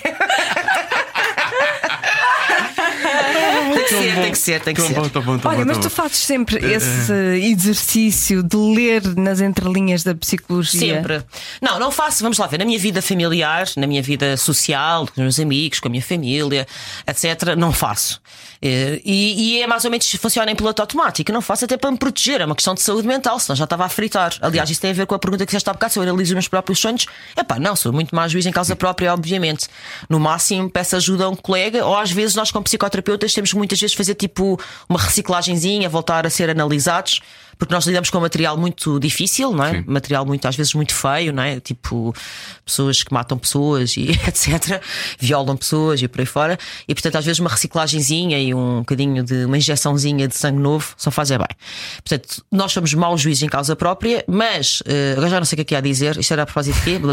Tem 3.74 3.75
que 3.86 3.95
ser, 3.95 4.15
tem 4.15 4.32
que 4.32 4.38
ser, 4.38 4.62
tem 4.62 4.74
que 4.74 4.82
ser. 4.82 4.93
bom, 4.93 5.10
tão 5.10 5.21
bom, 5.21 5.38
tão 5.38 5.52
Olha, 5.52 5.60
bom, 5.60 5.65
mas 5.67 5.78
tu 5.78 5.84
bom. 5.84 5.89
fazes 5.89 6.17
sempre 6.17 6.58
esse 6.58 7.12
exercício 7.41 8.43
de 8.43 8.58
ler 8.58 9.15
nas 9.15 9.41
entrelinhas 9.41 10.04
da 10.04 10.13
psicologia. 10.13 10.95
Sempre. 10.95 11.24
Não, 11.62 11.80
não 11.80 11.91
faço. 11.91 12.24
Vamos 12.24 12.38
lá 12.38 12.48
ver. 12.48 12.58
Na 12.58 12.65
minha 12.65 12.80
vida 12.80 13.02
familiar, 13.02 13.67
na 13.78 13.88
minha 13.88 14.02
vida 14.02 14.36
social, 14.38 15.06
com 15.06 15.13
os 15.13 15.17
meus 15.17 15.39
amigos, 15.39 15.80
com 15.80 15.88
a 15.88 15.91
minha 15.91 16.04
família, 16.04 16.67
etc., 17.08 17.56
não 17.58 17.71
faço. 17.71 18.21
Eh, 18.65 18.99
E, 19.06 19.58
e 19.58 19.62
é 19.62 19.67
mais 19.67 19.86
ou 19.86 19.91
menos 19.91 20.12
funciona 20.13 20.49
em 20.51 20.56
piloto 20.56 20.82
automático. 20.82 21.32
Não 21.32 21.41
faço 21.41 21.65
até 21.65 21.78
para 21.78 21.91
me 21.91 21.97
proteger. 21.97 22.41
É 22.41 22.45
uma 22.45 22.56
questão 22.56 22.73
de 22.73 22.82
saúde 22.82 23.08
mental, 23.08 23.39
senão 23.39 23.56
já 23.56 23.65
estava 23.65 23.86
a 23.86 23.89
fritar. 23.89 24.34
Aliás, 24.41 24.69
isso 24.69 24.82
tem 24.82 24.89
a 24.89 24.93
ver 24.93 25.06
com 25.06 25.13
a 25.13 25.19
pergunta 25.19 25.45
que 25.45 25.51
fizeste 25.51 25.69
há 25.69 25.73
bocado: 25.73 25.93
se 25.93 25.99
eu 25.99 26.04
analiso 26.04 26.32
os 26.32 26.34
meus 26.34 26.47
próprios 26.47 26.80
sonhos. 26.80 27.06
É 27.36 27.43
pá, 27.43 27.60
não, 27.60 27.75
sou 27.75 27.93
muito 27.93 28.15
mais 28.15 28.32
juiz 28.32 28.45
em 28.45 28.51
causa 28.51 28.75
própria, 28.75 29.13
obviamente. 29.13 29.67
No 30.10 30.19
máximo, 30.19 30.69
peço 30.69 30.95
ajuda 30.95 31.25
a 31.25 31.30
um 31.30 31.36
colega, 31.36 31.86
ou 31.86 31.95
às 31.95 32.12
vezes 32.12 32.36
nós, 32.36 32.51
como 32.51 32.63
psicoterapeutas, 32.63 33.34
temos 33.34 33.54
muitas 33.54 33.80
vezes 33.80 33.95
fazer 33.95 34.15
tipo 34.15 34.60
uma 34.89 34.99
reciclagenzinha, 34.99 35.88
voltar 35.88 36.25
a 36.25 36.30
ser 36.30 36.49
analisados. 36.49 37.21
Porque 37.58 37.74
nós 37.74 37.86
lidamos 37.86 38.10
com 38.10 38.20
material 38.20 38.58
muito 38.58 39.00
difícil, 39.00 39.52
não 39.52 39.63
é? 39.63 39.72
Sim. 39.76 39.84
Material 39.88 40.26
muito, 40.26 40.48
às 40.48 40.56
vezes, 40.56 40.74
muito 40.74 40.94
feio, 40.94 41.32
não 41.34 41.41
é? 41.44 41.60
Tipo, 41.60 42.13
pessoas 42.65 43.02
que 43.04 43.13
matam 43.13 43.38
pessoas 43.38 43.96
e 43.98 44.10
etc. 44.28 44.82
Violam 45.20 45.56
pessoas 45.58 46.02
e 46.02 46.08
por 46.08 46.20
aí 46.20 46.26
fora. 46.26 46.58
E, 46.88 46.94
portanto, 46.94 47.15
às 47.18 47.26
vezes, 47.26 47.39
uma 47.39 47.50
reciclagenzinha 47.50 48.39
e 48.39 48.54
um 48.54 48.80
bocadinho 48.80 49.24
de 49.24 49.46
uma 49.46 49.58
injeçãozinha 49.58 50.28
de 50.28 50.36
sangue 50.36 50.60
novo 50.60 50.94
só 50.98 51.10
fazem 51.12 51.38
bem. 51.38 51.48
Portanto, 52.08 52.44
nós 52.52 52.72
somos 52.72 52.94
maus 52.94 53.22
juízes 53.22 53.44
em 53.44 53.50
causa 53.50 53.76
própria, 53.76 54.24
mas 54.28 54.82
eh, 54.86 55.13
agora 55.13 55.30
já 55.30 55.39
não 55.39 55.46
sei 55.46 55.56
o 55.56 55.58
que 55.58 55.62
é 55.62 55.65
que 55.65 55.76
há 55.76 55.80
a 55.80 55.82
dizer. 55.82 56.18
Isto 56.18 56.34
era 56.34 56.44
a 56.44 56.46
propósito 56.46 56.76
de 56.76 56.82
quê? 56.84 57.00
De, 57.00 57.06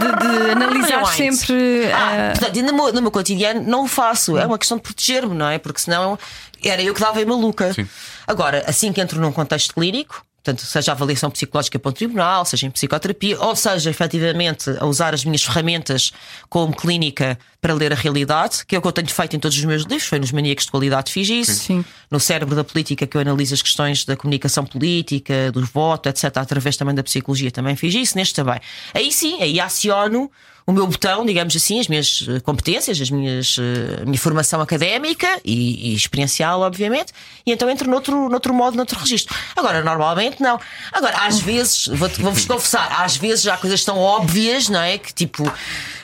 de- 0.00 0.18
de 0.18 0.50
analisar 0.52 1.04
sempre. 1.06 1.86
Ah, 1.92 2.30
ah, 2.32 2.38
portanto, 2.38 2.62
no 2.62 2.72
meu, 2.74 2.92
no 2.92 3.02
meu 3.02 3.10
cotidiano 3.10 3.62
não 3.62 3.84
o 3.84 3.88
faço. 3.88 4.36
É 4.36 4.46
uma 4.46 4.58
questão 4.58 4.76
de 4.76 4.82
proteger-me, 4.82 5.34
não 5.34 5.48
é? 5.48 5.58
Porque 5.58 5.80
senão 5.80 6.18
era 6.64 6.82
eu 6.82 6.94
que 6.94 7.00
dava 7.00 7.20
em 7.20 7.24
maluca. 7.24 7.72
Sim. 7.72 7.86
Agora, 8.26 8.64
assim 8.66 8.92
que 8.92 9.00
entro 9.00 9.20
num 9.20 9.32
contexto 9.32 9.74
clínico, 9.74 10.24
portanto, 10.42 10.64
seja 10.64 10.92
avaliação 10.92 11.30
psicológica 11.30 11.78
para 11.78 11.90
um 11.90 11.92
tribunal, 11.92 12.44
seja 12.44 12.66
em 12.66 12.70
psicoterapia, 12.70 13.38
ou 13.40 13.54
seja, 13.54 13.90
efetivamente, 13.90 14.70
a 14.78 14.86
usar 14.86 15.12
as 15.12 15.24
minhas 15.24 15.42
ferramentas 15.42 16.12
como 16.48 16.74
clínica 16.74 17.38
para 17.60 17.74
ler 17.74 17.92
a 17.92 17.96
realidade, 17.96 18.64
que 18.66 18.74
é 18.74 18.78
o 18.78 18.82
que 18.82 18.88
eu 18.88 18.92
tenho 18.92 19.08
feito 19.08 19.36
em 19.36 19.38
todos 19.38 19.58
os 19.58 19.64
meus 19.64 19.82
livros, 19.82 20.06
foi 20.06 20.18
nos 20.18 20.32
Maníacos 20.32 20.64
de 20.64 20.70
Qualidade 20.70 21.12
fiz 21.12 21.28
isso, 21.28 21.54
Sim. 21.54 21.84
no 22.10 22.20
Cérebro 22.20 22.54
da 22.54 22.64
Política, 22.64 23.06
que 23.06 23.16
eu 23.16 23.20
analiso 23.20 23.54
as 23.54 23.62
questões 23.62 24.04
da 24.04 24.16
comunicação 24.16 24.64
política, 24.64 25.52
do 25.52 25.64
voto, 25.66 26.08
etc., 26.08 26.24
através 26.36 26.76
também 26.76 26.94
da 26.94 27.02
psicologia, 27.02 27.50
também 27.50 27.76
fiz 27.76 27.94
isso, 27.94 28.16
neste 28.16 28.34
também. 28.34 28.60
Aí 28.94 29.12
sim, 29.12 29.42
aí 29.42 29.60
aciono 29.60 30.30
o 30.68 30.72
meu 30.72 30.86
botão, 30.86 31.24
digamos 31.24 31.56
assim, 31.56 31.80
as 31.80 31.88
minhas 31.88 32.26
eh, 32.28 32.40
competências, 32.40 33.00
as 33.00 33.10
minhas, 33.10 33.56
eh, 33.58 34.02
a 34.02 34.04
minha 34.04 34.18
formação 34.18 34.60
académica 34.60 35.40
e, 35.42 35.92
e 35.92 35.94
experiencial, 35.94 36.60
obviamente, 36.60 37.10
e 37.46 37.52
então 37.52 37.70
entro 37.70 37.88
noutro, 37.90 38.28
noutro 38.28 38.52
modo, 38.52 38.76
noutro 38.76 38.98
registro. 38.98 39.34
Agora, 39.56 39.82
normalmente 39.82 40.42
não. 40.42 40.60
Agora, 40.92 41.16
às 41.26 41.40
vezes, 41.40 41.86
vou- 41.86 42.10
vou-vos 42.18 42.44
confessar, 42.44 43.02
às 43.02 43.16
vezes 43.16 43.42
já 43.44 43.54
há 43.54 43.56
coisas 43.56 43.82
tão 43.82 43.96
óbvias, 43.98 44.68
não 44.68 44.80
é? 44.80 44.98
Que 44.98 45.14
tipo. 45.14 45.50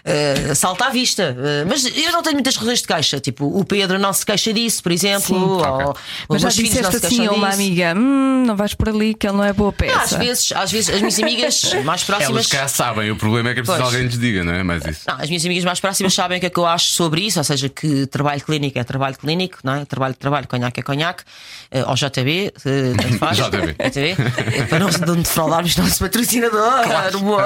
Eh, 0.05 0.55
salta 0.55 0.87
à 0.87 0.91
vista, 0.91 1.37
Eh, 1.45 1.65
mas 1.67 1.85
eu 1.85 2.13
não 2.13 2.23
tenho 2.23 2.35
muitas 2.35 2.57
razões 2.57 2.81
de 2.81 2.87
queixa. 2.87 3.19
Tipo, 3.21 3.47
o 3.47 3.65
Pedro 3.65 3.99
não 3.99 4.13
se 4.13 4.25
queixa 4.25 4.53
disso, 4.53 4.83
por 4.83 4.93
exemplo, 4.93 5.27
Sim. 5.27 5.35
ou 5.43 5.61
Ok. 5.61 5.87
os 5.87 5.97
Mas 6.29 6.41
já 6.43 6.47
meus 6.49 6.57
filhos 6.57 6.75
não 6.75 6.83
disseste 6.91 7.01
se 7.01 7.07
assim 7.15 7.27
a 7.27 7.33
uma 7.33 7.49
amiga: 7.51 7.95
hum, 7.97 8.45
não 8.47 8.57
vais 8.57 8.75
por 8.75 8.89
ali, 8.89 9.15
que 9.15 9.27
ele 9.27 9.37
não 9.37 9.45
é 9.45 9.53
boa 9.53 9.73
peça. 9.73 9.99
Às 10.01 10.13
vezes, 10.13 10.53
às 10.53 10.71
vezes, 10.71 10.91
as 10.95 11.01
minhas 11.01 11.19
amigas 11.19 11.63
mais 11.85 11.87
Elas 11.87 12.05
próximas. 12.05 12.47
cá 12.47 12.69
sabem, 12.69 13.11
o 13.11 13.17
problema 13.17 13.51
é 13.51 13.55
que 13.55 13.61
é 13.61 13.63
preciso 13.63 13.85
alguém 13.85 14.03
lhes 14.03 14.19
diga, 14.19 14.45
não 14.45 14.53
é? 14.53 14.63
Mas 14.63 14.85
isso. 14.85 15.01
Não, 15.09 15.15
as 15.17 15.29
minhas 15.29 15.45
amigas 15.45 15.65
mais 15.65 15.81
próximas 15.81 16.13
sabem 16.15 16.37
o 16.39 16.41
que 16.41 16.47
é 16.47 16.51
que 16.51 16.59
eu 16.59 16.67
acho 16.67 16.87
sobre 16.91 17.23
isso, 17.23 17.39
ou 17.39 17.45
seja, 17.45 17.69
que 17.69 18.07
trabalho 18.07 18.43
clínico 18.43 18.79
é 18.79 18.85
trabalho 18.85 19.17
clínico, 19.17 19.59
não 19.65 19.75
é? 19.75 19.85
Trabalho, 19.85 20.15
trabalho, 20.15 20.47
conhaque 20.47 20.81
é 20.81 20.83
conhaque, 20.83 21.23
eh, 21.71 21.81
ao 21.81 21.95
JB, 21.95 22.53
eh, 22.65 22.93
tanto 23.01 23.19
faz. 23.19 23.37
JB. 23.39 23.75
JB, 23.91 24.67
para 24.69 24.79
não 24.79 25.17
defraudarmos 25.17 25.77
nosso 25.77 25.99
patrocinador. 26.01 26.85
Uau. 27.23 27.41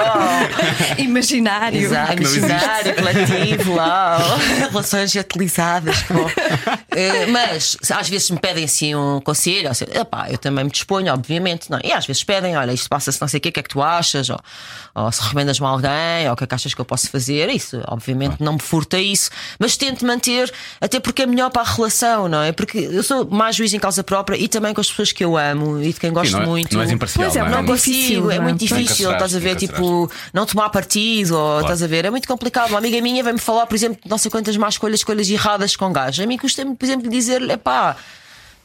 Imaginário. 0.97 1.79
Exato, 1.81 2.15
Que 2.15 2.23
não 2.23 2.29
imaginário, 2.49 2.95
coletivo, 2.95 3.73
uau. 3.75 4.19
relações 4.71 5.15
utilizadas. 5.15 6.01
que 6.03 6.13
bom. 6.13 6.29
Eh, 6.91 7.27
mas 7.27 7.77
às 7.91 8.09
vezes 8.09 8.29
me 8.29 8.39
pedem 8.39 8.65
assim 8.65 8.95
um 8.95 9.21
conselho, 9.21 9.69
epá, 9.93 10.29
eu 10.29 10.37
também 10.37 10.63
me 10.63 10.71
disponho, 10.71 11.13
obviamente, 11.13 11.69
não 11.69 11.77
é? 11.77 11.87
E 11.87 11.93
às 11.93 12.05
vezes 12.05 12.23
pedem, 12.23 12.57
olha, 12.57 12.71
isto 12.71 12.89
passa-se 12.89 13.19
não 13.21 13.27
sei 13.27 13.37
o 13.37 13.41
quê, 13.41 13.49
o 13.49 13.51
que 13.51 13.59
é 13.59 13.63
que 13.63 13.69
tu 13.69 13.81
achas? 13.81 14.29
Ou, 14.29 14.39
ou 14.95 15.11
se 15.11 15.21
recomendas-me 15.21 15.65
a 15.65 15.69
alguém, 15.69 16.27
ou 16.27 16.33
o 16.33 16.35
que 16.35 16.43
é 16.43 16.47
que 16.47 16.55
achas 16.55 16.73
que 16.73 16.81
eu 16.81 16.85
posso 16.85 17.09
fazer? 17.09 17.49
Isso, 17.49 17.81
obviamente, 17.87 18.41
não 18.41 18.53
me 18.53 18.59
furta 18.59 18.99
isso, 18.99 19.29
mas 19.59 19.77
tento 19.77 20.05
manter, 20.05 20.51
até 20.81 20.99
porque 20.99 21.23
é 21.23 21.25
melhor 21.25 21.49
para 21.51 21.61
a 21.61 21.65
relação, 21.65 22.27
não 22.27 22.41
é? 22.41 22.51
Porque 22.51 22.77
eu 22.77 23.03
sou 23.03 23.25
mais 23.29 23.55
juiz 23.55 23.73
em 23.73 23.79
causa 23.79 24.03
própria 24.03 24.37
e 24.37 24.47
também 24.47 24.73
com 24.73 24.81
as 24.81 24.89
pessoas 24.89 25.11
que 25.11 25.23
eu 25.23 25.37
amo 25.37 25.81
e 25.81 25.93
de 25.93 25.99
quem 25.99 26.11
gosto 26.11 26.31
Sim, 26.31 26.37
não, 26.37 26.43
é, 26.43 26.45
muito. 26.45 26.75
não 26.75 26.81
és 26.81 26.91
imparcial. 26.91 27.25
Pois 27.25 27.35
é, 27.35 27.39
não 27.39 27.47
é? 27.47 27.51
Não 27.51 27.65
consigo, 27.65 27.97
difícil, 27.97 28.31
é 28.31 28.35
não 28.35 28.41
é? 28.41 28.47
muito 28.47 28.59
difícil, 28.59 29.11
estás 29.11 29.35
a 29.35 29.39
ver? 29.39 29.55
Tipo, 29.55 30.11
não 30.33 30.45
tomar 30.45 30.69
partido, 30.69 31.37
ou 31.37 31.61
estás 31.61 31.83
a 31.83 31.87
ver? 31.87 32.05
É 32.05 32.09
muito 32.09 32.27
complicado. 32.27 32.38
Uma 32.69 32.77
amiga 32.77 33.01
minha 33.01 33.23
vai-me 33.23 33.39
falar, 33.39 33.65
por 33.65 33.75
exemplo, 33.75 33.99
não 34.05 34.17
sei 34.17 34.29
quantas 34.31 34.55
más 34.57 34.75
escolhas, 34.75 34.99
escolhas 34.99 35.29
erradas 35.29 35.75
com 35.75 35.91
gás. 35.91 36.19
A 36.19 36.25
mim 36.25 36.37
custa-me, 36.37 36.75
por 36.75 36.85
exemplo, 36.85 37.09
dizer-lhe: 37.09 37.57
pá. 37.57 37.95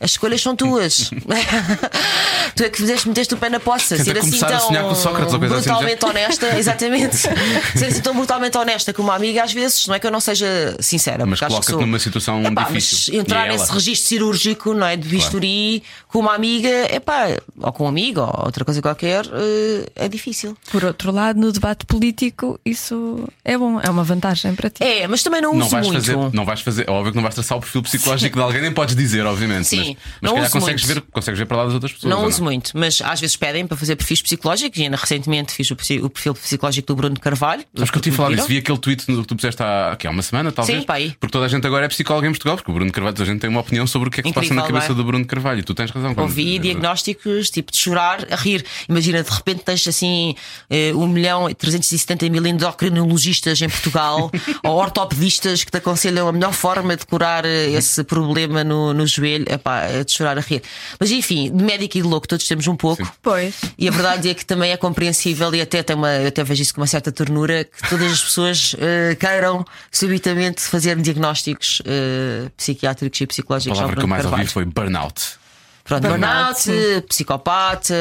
As 0.00 0.10
escolhas 0.12 0.42
são 0.42 0.54
tuas. 0.56 1.10
tu 2.54 2.62
é 2.64 2.68
que 2.68 2.76
fizeste, 2.78 3.08
meteste 3.08 3.34
o 3.34 3.36
pé 3.36 3.48
na 3.48 3.60
poça. 3.60 3.96
Tenta 3.96 4.04
Ser 4.04 4.18
assim 4.18 4.44
a 4.44 4.46
tão 4.48 4.60
sonhar 4.60 4.84
com 4.84 4.94
Sócrates 4.94 5.32
ou 5.32 5.38
coisa 5.38 5.56
assim 5.56 5.68
brutalmente 5.70 6.04
honesta, 6.04 6.58
exatamente. 6.58 7.16
Ser 7.74 7.86
assim 7.86 8.00
tão 8.00 8.14
brutalmente 8.14 8.56
honesta 8.58 8.92
com 8.92 9.02
uma 9.02 9.14
amiga, 9.14 9.42
às 9.44 9.52
vezes, 9.52 9.86
não 9.86 9.94
é 9.94 9.98
que 9.98 10.06
eu 10.06 10.10
não 10.10 10.20
seja 10.20 10.76
sincera. 10.80 11.24
Mas 11.24 11.40
coloca-te 11.40 11.70
sou- 11.70 11.80
numa 11.80 11.98
situação 11.98 12.42
Epá, 12.44 12.64
difícil. 12.64 13.14
Mas 13.14 13.20
entrar 13.20 13.48
nesse 13.48 13.72
registro 13.72 14.08
cirúrgico, 14.08 14.74
não 14.74 14.86
é? 14.86 14.96
De 14.96 15.08
bisturi 15.08 15.82
com 16.08 16.18
uma 16.20 16.34
amiga, 16.34 16.68
epá, 16.94 17.28
ou 17.60 17.72
com 17.72 17.84
um 17.84 17.88
amigo, 17.88 18.20
ou 18.20 18.44
outra 18.46 18.64
coisa 18.64 18.80
qualquer, 18.82 19.24
eh, 19.26 19.86
é 19.96 20.08
difícil. 20.08 20.56
Por 20.70 20.84
outro 20.84 21.10
lado, 21.12 21.40
no 21.40 21.50
debate 21.52 21.86
político, 21.86 22.58
isso 22.64 23.28
é 23.44 23.56
bom, 23.56 23.80
é 23.80 23.88
uma 23.90 24.04
vantagem 24.04 24.54
para 24.54 24.70
ti. 24.70 24.82
É, 24.82 25.06
mas 25.06 25.22
também 25.22 25.40
não 25.40 25.50
uso 25.50 25.60
Não 25.60 25.68
vais, 25.68 25.86
muito. 25.86 26.00
fazer, 26.04 26.16
não 26.32 26.44
vais 26.44 26.60
fazer, 26.60 26.88
óbvio 26.90 27.12
que 27.12 27.16
não 27.16 27.22
vais 27.22 27.34
traçar 27.34 27.58
o 27.58 27.60
perfil 27.60 27.82
psicológico 27.82 28.36
de 28.36 28.42
alguém, 28.42 28.60
nem 28.62 28.72
podes 28.72 28.94
dizer, 28.94 29.24
obviamente. 29.26 29.66
Sim, 29.66 29.83
mas 29.88 29.96
mas 30.20 30.22
não 30.22 30.30
se 30.30 30.34
calhar 30.34 30.44
uso 30.44 30.52
consegues 30.52 30.84
muito. 30.84 30.94
ver, 30.94 31.10
consegues 31.12 31.38
ver 31.38 31.46
para 31.46 31.56
lá 31.56 31.64
das 31.64 31.74
outras 31.74 31.92
pessoas. 31.92 32.10
Não 32.10 32.22
ou 32.22 32.28
uso 32.28 32.42
muito, 32.42 32.70
mas 32.74 33.02
às 33.02 33.20
vezes 33.20 33.36
pedem 33.36 33.66
para 33.66 33.76
fazer 33.76 33.96
perfis 33.96 34.22
psicológicos. 34.22 34.78
E 34.78 34.84
ainda 34.84 34.96
recentemente 34.96 35.52
fiz 35.52 35.70
o 35.70 35.76
perfil, 35.76 36.04
o 36.04 36.10
perfil 36.10 36.34
psicológico 36.34 36.86
do 36.88 36.96
Bruno 36.96 37.18
Carvalho. 37.18 37.64
Sabes 37.74 37.90
que 37.90 37.98
eu 37.98 38.02
tive 38.02 38.14
a 38.14 38.16
falar 38.16 38.28
Viram? 38.30 38.42
disso, 38.42 38.48
vi 38.48 38.58
aquele 38.58 38.78
tweet 38.78 39.06
que 39.06 39.24
tu 39.24 39.36
puseste 39.36 39.62
há, 39.62 39.92
aqui, 39.92 40.06
há 40.06 40.10
uma 40.10 40.22
semana, 40.22 40.50
talvez. 40.52 40.80
Sim, 40.80 40.86
pá, 40.86 40.94
aí. 40.94 41.14
Porque 41.18 41.32
toda 41.32 41.46
a 41.46 41.48
gente 41.48 41.66
agora 41.66 41.84
é 41.84 41.88
psicólogo 41.88 42.26
em 42.26 42.30
Portugal, 42.30 42.56
porque 42.56 42.70
o 42.70 42.74
Bruno 42.74 42.90
Carvalho, 42.92 43.14
toda 43.14 43.28
a 43.28 43.32
gente 43.32 43.40
tem 43.40 43.50
uma 43.50 43.60
opinião 43.60 43.86
sobre 43.86 44.08
o 44.08 44.10
que 44.10 44.20
é 44.20 44.22
que 44.22 44.28
se 44.28 44.34
passa 44.34 44.46
Incrível, 44.46 44.62
na 44.62 44.68
cabeça 44.68 44.88
não 44.88 44.94
é? 44.94 45.02
do 45.02 45.04
Bruno 45.04 45.26
Carvalho. 45.26 45.60
E 45.60 45.62
tu 45.62 45.74
tens 45.74 45.90
razão. 45.90 46.14
Ouvi 46.16 46.58
diagnósticos 46.58 47.50
tipo 47.50 47.72
de 47.72 47.78
chorar 47.78 48.26
a 48.30 48.36
rir. 48.36 48.64
Imagina, 48.88 49.22
de 49.22 49.30
repente 49.30 49.62
tens 49.64 49.86
assim 49.86 50.34
eh, 50.70 50.92
1 50.94 51.08
milhão 51.08 51.48
e 51.48 51.54
370 51.54 52.28
mil 52.30 52.46
endocrinologistas 52.46 53.60
em 53.60 53.68
Portugal 53.68 54.30
ou 54.62 54.76
ortopedistas 54.76 55.64
que 55.64 55.70
te 55.70 55.78
aconselham 55.78 56.28
a 56.28 56.32
melhor 56.32 56.52
forma 56.52 56.96
de 56.96 57.06
curar 57.06 57.44
eh, 57.44 57.70
esse 57.70 58.02
problema 58.04 58.64
no, 58.64 58.92
no 58.92 59.06
joelho. 59.06 59.44
Epá, 59.48 59.73
de 60.04 60.12
chorar 60.12 60.36
a 60.38 60.40
rir. 60.40 60.62
Mas 60.98 61.10
enfim, 61.10 61.54
de 61.54 61.62
médico 61.64 61.98
e 61.98 62.02
de 62.02 62.06
louco, 62.08 62.26
todos 62.28 62.46
temos 62.46 62.66
um 62.66 62.76
pouco. 62.76 63.02
Pois. 63.22 63.54
E 63.78 63.88
a 63.88 63.90
verdade 63.90 64.28
é 64.30 64.34
que 64.34 64.44
também 64.44 64.70
é 64.72 64.76
compreensível 64.76 65.54
e 65.54 65.60
até 65.60 65.82
tem 65.82 65.96
uma, 65.96 66.10
eu 66.12 66.28
até 66.28 66.42
vejo 66.44 66.62
isso 66.62 66.74
com 66.74 66.80
uma 66.80 66.86
certa 66.86 67.10
ternura 67.12 67.64
que 67.64 67.88
todas 67.88 68.12
as 68.12 68.22
pessoas 68.22 68.74
eh, 68.78 69.16
queiram 69.18 69.64
subitamente 69.90 70.60
fazer 70.62 70.96
diagnósticos 71.00 71.80
eh, 71.84 72.48
psiquiátricos 72.56 73.20
e 73.20 73.24
A 73.24 73.26
psicológicos. 73.26 73.78
ao 73.78 73.82
palavra 73.84 73.96
que 73.96 74.04
eu 74.04 74.08
mais 74.08 74.24
ouvi 74.24 74.30
Carvalho. 74.36 74.50
foi 74.50 74.64
burnout. 74.64 75.22
Pronto, 75.84 76.08
Burnout, 76.08 76.66
burnout, 76.66 77.06
psicopata, 77.08 77.94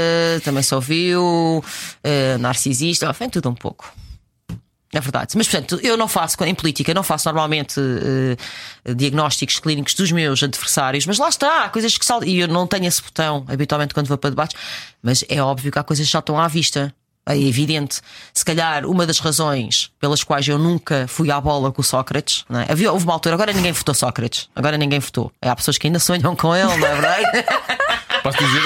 também 0.45 0.63
se 0.63 0.73
ouviu, 0.73 1.61
eh, 2.03 2.37
narcisista, 2.37 3.07
enfim, 3.09 3.27
tudo 3.29 3.49
um 3.49 3.53
pouco. 3.55 3.91
É 4.93 5.01
verdade. 5.01 5.35
Mas, 5.35 5.47
portanto, 5.47 5.79
eu 5.81 5.97
não 5.97 6.07
faço, 6.07 6.41
em 6.43 6.53
política, 6.53 6.93
não 6.93 7.01
faço 7.01 7.27
normalmente 7.27 7.79
eh, 7.79 8.93
diagnósticos 8.93 9.59
clínicos 9.59 9.95
dos 9.95 10.11
meus 10.11 10.43
adversários, 10.43 11.07
mas 11.07 11.17
lá 11.17 11.29
está, 11.29 11.63
há 11.65 11.69
coisas 11.69 11.97
que 11.97 12.05
saltam. 12.05 12.29
E 12.29 12.39
eu 12.39 12.47
não 12.47 12.67
tenho 12.67 12.85
esse 12.85 13.01
botão 13.01 13.43
habitualmente 13.47 13.93
quando 13.93 14.07
vou 14.07 14.17
para 14.17 14.29
debates, 14.29 14.55
mas 15.01 15.25
é 15.27 15.41
óbvio 15.41 15.71
que 15.71 15.79
há 15.79 15.83
coisas 15.83 16.05
que 16.05 16.11
já 16.11 16.19
estão 16.19 16.39
à 16.39 16.47
vista. 16.47 16.93
É 17.25 17.37
evidente. 17.39 18.01
Se 18.33 18.43
calhar, 18.43 18.85
uma 18.85 19.07
das 19.07 19.19
razões 19.19 19.89
pelas 19.97 20.25
quais 20.25 20.45
eu 20.45 20.59
nunca 20.59 21.05
fui 21.07 21.31
à 21.31 21.39
bola 21.39 21.71
com 21.71 21.81
o 21.81 21.83
Sócrates, 21.83 22.43
não 22.49 22.59
é? 22.59 22.65
Havia, 22.69 22.91
houve 22.91 23.05
uma 23.05 23.13
altura, 23.13 23.35
agora 23.35 23.53
ninguém 23.53 23.71
votou 23.71 23.95
Sócrates, 23.95 24.49
agora 24.53 24.77
ninguém 24.77 24.99
votou. 24.99 25.31
Há 25.41 25.55
pessoas 25.55 25.77
que 25.77 25.87
ainda 25.87 25.99
sonham 25.99 26.35
com 26.35 26.53
ele, 26.53 26.75
não 26.75 26.85
é 26.85 26.93
verdade? 26.95 27.23
Posso 28.21 28.37
dizer? 28.37 28.61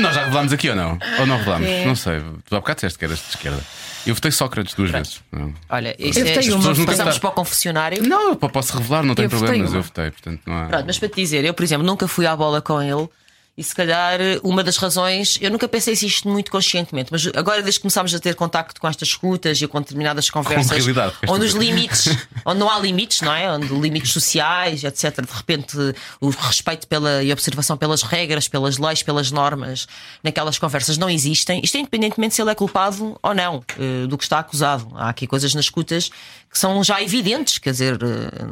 Nós 0.00 0.14
já 0.16 0.24
revelámos 0.24 0.52
aqui 0.52 0.68
ou 0.68 0.76
não? 0.76 0.98
Ou 1.20 1.26
não 1.26 1.38
revelámos? 1.38 1.68
Não 1.86 1.94
sei. 1.94 2.20
Tu 2.44 2.56
há 2.56 2.60
bocado 2.60 2.76
disseste 2.78 2.98
que 2.98 3.04
eras 3.04 3.18
de 3.18 3.28
esquerda. 3.30 3.62
Eu 4.06 4.14
votei 4.14 4.30
Sócrates 4.30 4.74
duas 4.74 4.90
vezes. 4.90 5.20
Não. 5.30 5.54
Olha, 5.68 5.94
isto 5.98 6.18
Eu 6.18 6.26
é, 6.26 6.34
votei 6.34 6.50
uma, 6.50 6.62
passamos 6.62 6.78
votaram. 6.86 7.18
para 7.20 7.28
o 7.28 7.32
confessionário. 7.32 8.02
Não, 8.02 8.30
eu 8.30 8.36
posso 8.36 8.76
revelar, 8.76 9.02
não 9.02 9.14
tem 9.14 9.24
Eu 9.24 9.30
problema, 9.30 9.58
mas 9.64 9.74
eu 9.74 9.82
votei, 9.82 10.10
portanto 10.10 10.40
não 10.46 10.54
há. 10.58 10.66
Pronto, 10.66 10.84
mas 10.86 10.98
para 10.98 11.08
te 11.08 11.14
dizer, 11.16 11.44
eu, 11.44 11.54
por 11.54 11.62
exemplo, 11.62 11.86
nunca 11.86 12.08
fui 12.08 12.26
à 12.26 12.34
bola 12.34 12.60
com 12.60 12.80
ele. 12.82 13.08
E 13.54 13.62
se 13.62 13.74
calhar 13.74 14.18
uma 14.42 14.64
das 14.64 14.78
razões, 14.78 15.36
eu 15.38 15.50
nunca 15.50 15.68
pensei 15.68 15.92
isto 15.92 16.26
muito 16.26 16.50
conscientemente, 16.50 17.10
mas 17.12 17.26
agora 17.36 17.60
desde 17.60 17.78
que 17.78 17.82
começámos 17.82 18.14
a 18.14 18.18
ter 18.18 18.34
contacto 18.34 18.80
com 18.80 18.88
estas 18.88 19.08
escutas 19.08 19.60
e 19.60 19.66
com 19.66 19.78
determinadas 19.78 20.30
conversas, 20.30 20.88
esta 20.88 21.12
onde 21.28 21.44
os 21.44 21.52
limites, 21.52 22.16
onde 22.46 22.58
não 22.58 22.70
há 22.70 22.78
limites, 22.78 23.20
não 23.20 23.30
é? 23.30 23.52
Onde 23.52 23.66
limites 23.74 24.10
sociais, 24.10 24.82
etc. 24.84 25.20
De 25.20 25.36
repente 25.36 25.76
o 26.18 26.30
respeito 26.30 26.86
pela, 26.86 27.22
e 27.22 27.30
observação 27.30 27.76
pelas 27.76 28.00
regras, 28.00 28.48
pelas 28.48 28.78
leis, 28.78 29.02
pelas 29.02 29.30
normas, 29.30 29.86
naquelas 30.24 30.58
conversas 30.58 30.96
não 30.96 31.10
existem. 31.10 31.60
Isto 31.62 31.76
é 31.76 31.80
independentemente 31.80 32.34
se 32.34 32.40
ele 32.40 32.50
é 32.50 32.54
culpado 32.54 33.18
ou 33.22 33.34
não 33.34 33.62
eh, 33.78 34.06
do 34.06 34.16
que 34.16 34.24
está 34.24 34.38
acusado. 34.38 34.88
Há 34.94 35.10
aqui 35.10 35.26
coisas 35.26 35.54
nas 35.54 35.66
escutas 35.66 36.10
que 36.52 36.58
são 36.58 36.84
já 36.84 37.00
evidentes, 37.02 37.56
quer 37.56 37.70
dizer, 37.70 37.98
eh, 38.02 38.44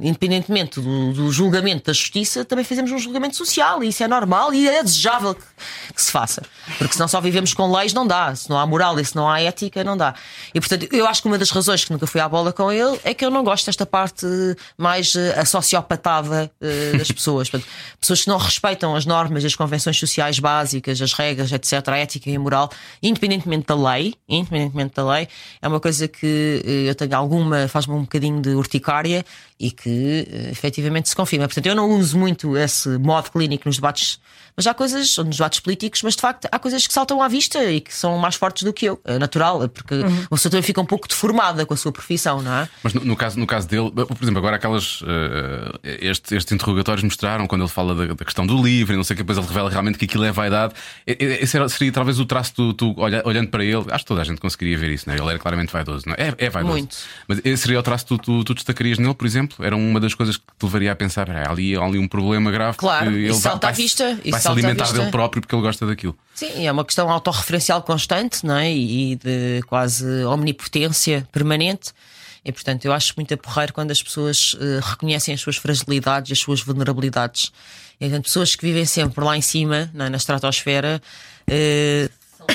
independentemente 0.00 0.80
do, 0.80 1.12
do 1.12 1.32
julgamento 1.32 1.86
da 1.86 1.92
justiça, 1.92 2.44
também 2.44 2.64
fazemos 2.64 2.92
um 2.92 2.98
julgamento 2.98 3.36
social 3.36 3.82
e 3.82 3.88
isso 3.88 4.00
é 4.04 4.06
normal 4.06 4.54
e 4.54 4.68
é 4.68 4.80
desejável 4.80 5.34
que, 5.34 5.42
que 5.92 6.00
se 6.00 6.12
faça. 6.12 6.42
Porque 6.78 6.94
senão 6.94 7.08
só 7.08 7.20
vivemos 7.20 7.52
com 7.52 7.70
leis, 7.72 7.92
não 7.92 8.06
dá. 8.06 8.32
Se 8.36 8.48
não 8.48 8.56
há 8.60 8.64
moral 8.64 8.98
e 9.00 9.04
se 9.04 9.16
não 9.16 9.28
há 9.28 9.40
ética, 9.40 9.82
não 9.82 9.96
dá. 9.96 10.14
E 10.54 10.60
portanto, 10.60 10.86
eu 10.92 11.04
acho 11.04 11.20
que 11.20 11.26
uma 11.26 11.36
das 11.36 11.50
razões 11.50 11.84
que 11.84 11.90
nunca 11.90 12.06
fui 12.06 12.20
à 12.20 12.28
bola 12.28 12.52
com 12.52 12.70
ele 12.70 12.96
é 13.02 13.12
que 13.12 13.24
eu 13.24 13.30
não 13.30 13.42
gosto 13.42 13.66
desta 13.66 13.84
parte 13.84 14.24
mais 14.76 15.16
eh, 15.16 15.34
a 15.36 15.44
sociopatada 15.44 16.48
eh, 16.60 16.96
das 16.96 17.10
pessoas. 17.10 17.50
Portanto, 17.50 17.68
pessoas 18.00 18.22
que 18.22 18.28
não 18.28 18.38
respeitam 18.38 18.94
as 18.94 19.04
normas 19.04 19.44
as 19.44 19.56
convenções 19.56 19.98
sociais 19.98 20.38
básicas, 20.38 21.02
as 21.02 21.12
regras, 21.12 21.50
etc., 21.50 21.88
a 21.88 21.96
ética 21.96 22.30
e 22.30 22.36
a 22.36 22.38
moral, 22.38 22.70
independentemente 23.02 23.66
da 23.66 23.74
lei, 23.74 24.14
independentemente 24.28 24.94
da 24.94 25.10
lei, 25.10 25.28
é 25.60 25.66
uma 25.66 25.80
coisa 25.80 26.06
que 26.06 26.62
eh, 26.64 26.90
eu 26.90 26.94
tenho 26.94 27.14
alguma, 27.48 27.68
faz-me 27.68 27.94
um 27.94 28.02
bocadinho 28.02 28.40
de 28.40 28.50
urticária 28.50 29.24
e 29.58 29.70
que 29.70 30.28
eh, 30.30 30.50
efetivamente 30.50 31.08
se 31.08 31.16
confirma. 31.16 31.46
Portanto, 31.46 31.66
eu 31.66 31.74
não 31.74 31.90
uso 31.90 32.18
muito 32.18 32.56
esse 32.56 32.88
modo 32.98 33.30
clínico 33.30 33.64
nos 33.66 33.76
debates, 33.76 34.20
mas 34.58 34.66
há 34.66 34.74
coisas, 34.74 35.16
nos 35.18 35.36
debates 35.36 35.60
políticos, 35.60 36.02
mas 36.02 36.16
de 36.16 36.20
facto 36.20 36.48
há 36.50 36.58
coisas 36.58 36.84
que 36.84 36.92
saltam 36.92 37.22
à 37.22 37.28
vista 37.28 37.62
e 37.70 37.80
que 37.80 37.94
são 37.94 38.18
mais 38.18 38.34
fortes 38.34 38.64
do 38.64 38.72
que 38.72 38.86
eu. 38.86 39.00
É 39.04 39.16
natural, 39.16 39.68
porque 39.68 39.94
uma 39.94 40.28
pessoa 40.30 40.50
também 40.50 40.62
fica 40.62 40.80
um 40.80 40.84
pouco 40.84 41.06
deformada 41.06 41.64
com 41.64 41.72
a 41.74 41.76
sua 41.76 41.92
profissão, 41.92 42.42
não 42.42 42.52
é? 42.52 42.68
Mas 42.82 42.92
no, 42.92 43.04
no 43.04 43.14
caso, 43.16 43.38
no 43.38 43.46
caso 43.46 43.68
dele, 43.68 43.88
por 43.92 44.18
exemplo, 44.20 44.38
agora 44.38 44.56
aquelas. 44.56 45.00
eh, 45.06 45.98
estes, 46.08 46.32
estes 46.32 46.52
interrogatórios 46.52 47.04
mostraram 47.04 47.46
quando 47.46 47.62
ele 47.62 47.70
fala 47.70 47.94
da, 47.94 48.06
da 48.14 48.24
questão 48.24 48.44
do 48.44 48.60
livro 48.60 48.94
e 48.94 48.96
não 48.96 49.04
sei 49.04 49.14
o 49.14 49.16
que, 49.16 49.22
depois 49.22 49.38
ele 49.38 49.46
revela 49.46 49.70
realmente 49.70 49.96
que 49.96 50.04
aquilo 50.06 50.24
é 50.24 50.32
vaidade. 50.32 50.74
Esse 51.06 51.56
era- 51.56 51.68
seria 51.68 51.92
talvez 51.92 52.18
o 52.18 52.24
traço 52.26 52.52
do 52.56 52.74
tu 52.74 52.94
olha- 52.98 53.22
olhando 53.24 53.48
para 53.48 53.64
ele. 53.64 53.84
Acho 53.90 54.04
que 54.04 54.08
toda 54.08 54.22
a 54.22 54.24
gente 54.24 54.40
conseguiria 54.40 54.76
ver 54.76 54.90
isso, 54.90 55.04
não 55.08 55.14
é? 55.14 55.18
Ele 55.18 55.28
era 55.28 55.38
claramente 55.38 55.72
vaidoso, 55.72 56.04
não 56.06 56.14
é? 56.18 56.28
É, 56.30 56.46
é 56.46 56.50
vaidoso. 56.50 56.72
Muito. 56.74 56.96
Mas 57.28 57.40
esse 57.44 57.62
seria 57.62 57.78
o 57.78 57.82
traço 57.82 58.04
que 58.06 58.16
tu, 58.16 58.18
tu, 58.18 58.44
tu 58.44 58.54
destacarias 58.54 58.98
nele, 58.98 59.14
por 59.14 59.26
exemplo? 59.26 59.64
Era 59.64 59.76
uma 59.76 60.00
das 60.00 60.14
coisas 60.14 60.36
que 60.36 60.42
te 60.58 60.64
levaria 60.64 60.92
a 60.92 60.96
pensar: 60.96 61.26
"Peraí, 61.26 61.44
há 61.46 61.50
ali, 61.50 61.76
há 61.76 61.80
ali 61.84 61.98
um 61.98 62.08
problema 62.08 62.50
grave. 62.50 62.76
Claro, 62.76 63.10
que 63.10 63.16
ele 63.16 63.24
isso 63.28 63.40
vai, 63.40 63.52
salta 63.52 63.66
à 63.68 63.70
vai- 63.70 63.76
vista, 63.76 64.18
Vai 64.30 64.40
se 64.54 64.60
alimentar 64.60 64.84
vista. 64.84 64.98
dele 64.98 65.10
próprio 65.10 65.42
porque 65.42 65.54
ele 65.54 65.62
gosta 65.62 65.86
daquilo. 65.86 66.16
Sim, 66.34 66.66
é 66.66 66.72
uma 66.72 66.84
questão 66.84 67.10
autorreferencial 67.10 67.82
constante 67.82 68.44
não 68.44 68.56
é? 68.56 68.72
e 68.72 69.16
de 69.16 69.62
quase 69.66 70.24
omnipotência 70.24 71.26
permanente. 71.32 71.92
E 72.44 72.52
portanto, 72.52 72.84
eu 72.84 72.92
acho 72.92 73.14
muito 73.16 73.36
porreiro 73.36 73.72
quando 73.72 73.90
as 73.90 74.02
pessoas 74.02 74.56
eh, 74.60 74.80
reconhecem 74.82 75.34
as 75.34 75.40
suas 75.40 75.56
fragilidades 75.56 76.30
e 76.30 76.32
as 76.32 76.38
suas 76.38 76.62
vulnerabilidades. 76.62 77.52
E, 78.00 78.04
portanto, 78.04 78.24
pessoas 78.24 78.54
que 78.54 78.64
vivem 78.64 78.84
sempre 78.84 79.22
lá 79.24 79.36
em 79.36 79.42
cima, 79.42 79.90
não 79.92 80.06
é? 80.06 80.08
na 80.08 80.16
estratosfera, 80.16 81.02
eh, 81.46 82.08
são, 82.38 82.46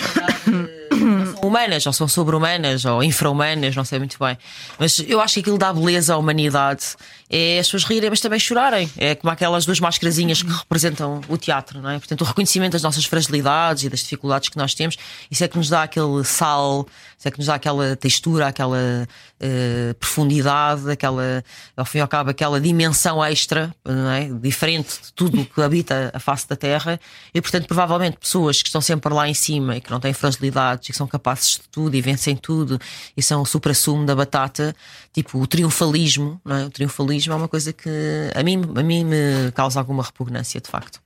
humanas, 1.54 1.86
ou 1.86 1.94
são 1.94 2.08
sobre-humanas, 2.08 2.84
ou 2.84 3.04
infra-humanas, 3.04 3.76
não 3.76 3.86
sei 3.86 4.00
muito 4.00 4.18
bem. 4.20 4.36
Mas 4.80 5.00
eu 5.08 5.22
acho 5.22 5.36
que 5.36 5.40
aquilo 5.42 5.58
dá 5.58 5.72
beleza 5.72 6.16
à 6.16 6.18
humanidade 6.18 6.96
é 7.36 7.58
as 7.58 7.66
pessoas 7.66 7.84
rirem, 7.86 8.12
mas 8.12 8.20
também 8.20 8.38
chorarem. 8.38 8.88
É 8.96 9.16
como 9.16 9.34
aquelas 9.34 9.66
duas 9.66 9.80
mascarazinhas 9.80 10.44
que 10.44 10.52
representam 10.52 11.20
o 11.28 11.36
teatro, 11.36 11.82
não 11.82 11.90
é? 11.90 11.98
Portanto, 11.98 12.22
o 12.22 12.24
reconhecimento 12.26 12.74
das 12.74 12.84
nossas 12.84 13.06
fragilidades 13.06 13.84
e 13.84 13.90
das 13.90 14.02
dificuldades 14.02 14.50
que 14.50 14.58
nós 14.58 14.76
temos, 14.76 14.98
isso 15.32 15.44
é 15.44 15.48
que 15.48 15.58
nos 15.58 15.68
dá 15.68 15.82
aquele 15.82 16.24
sal, 16.24 16.86
isso 17.18 17.28
é 17.28 17.32
que 17.32 17.40
nos 17.40 17.48
dá 17.48 17.56
aquela 17.56 17.96
textura, 17.96 18.48
aquela 18.48 19.08
eh, 19.40 19.96
profundidade, 20.00 20.92
aquela, 20.92 21.44
ao 21.76 21.86
fim 21.86 21.98
e 21.98 22.02
ao 22.02 22.08
cabo, 22.08 22.30
aquela 22.30 22.62
dimensão 22.62 23.24
extra, 23.26 23.74
não 23.84 24.12
é? 24.12 24.30
Diferente 24.30 25.02
de 25.02 25.14
tudo 25.14 25.44
que 25.44 25.60
habita 25.60 26.12
a 26.14 26.20
face 26.20 26.48
da 26.48 26.56
Terra. 26.56 27.00
E, 27.34 27.42
portanto, 27.42 27.66
provavelmente 27.66 28.18
pessoas 28.18 28.62
que 28.62 28.68
estão 28.68 28.80
sempre 28.80 29.12
lá 29.12 29.28
em 29.28 29.34
cima 29.34 29.78
e 29.78 29.82
que 29.82 29.90
não 29.90 30.00
têm 30.00 30.14
fragilidades 30.14 30.88
e 30.88 30.92
que 30.92 30.98
são 30.98 31.08
capazes 31.08 31.43
de 31.52 31.70
tudo 31.70 31.96
e 31.96 32.02
vencem 32.02 32.36
tudo 32.36 32.80
e 33.16 33.22
são 33.22 33.42
o 33.42 33.46
supra-sumo 33.46 34.06
da 34.06 34.16
batata, 34.16 34.76
tipo 35.12 35.40
o 35.40 35.48
triunfalismo, 35.48 36.40
não 36.44 36.56
é? 36.56 36.66
O 36.66 36.70
triunfalismo 36.70 37.34
é 37.34 37.36
uma 37.36 37.48
coisa 37.48 37.72
que 37.72 37.90
a 38.36 38.44
mim, 38.44 38.62
a 38.76 38.84
mim 38.84 39.06
me 39.06 39.52
causa 39.54 39.80
alguma 39.80 40.04
repugnância, 40.04 40.60
de 40.60 40.70
facto. 40.70 41.02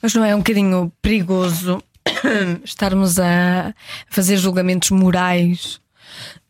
Mas 0.00 0.14
não 0.14 0.24
é 0.24 0.34
um 0.34 0.38
bocadinho 0.38 0.92
perigoso 1.02 1.82
estarmos 2.64 3.18
a 3.18 3.74
fazer 4.08 4.36
julgamentos 4.36 4.90
morais 4.90 5.81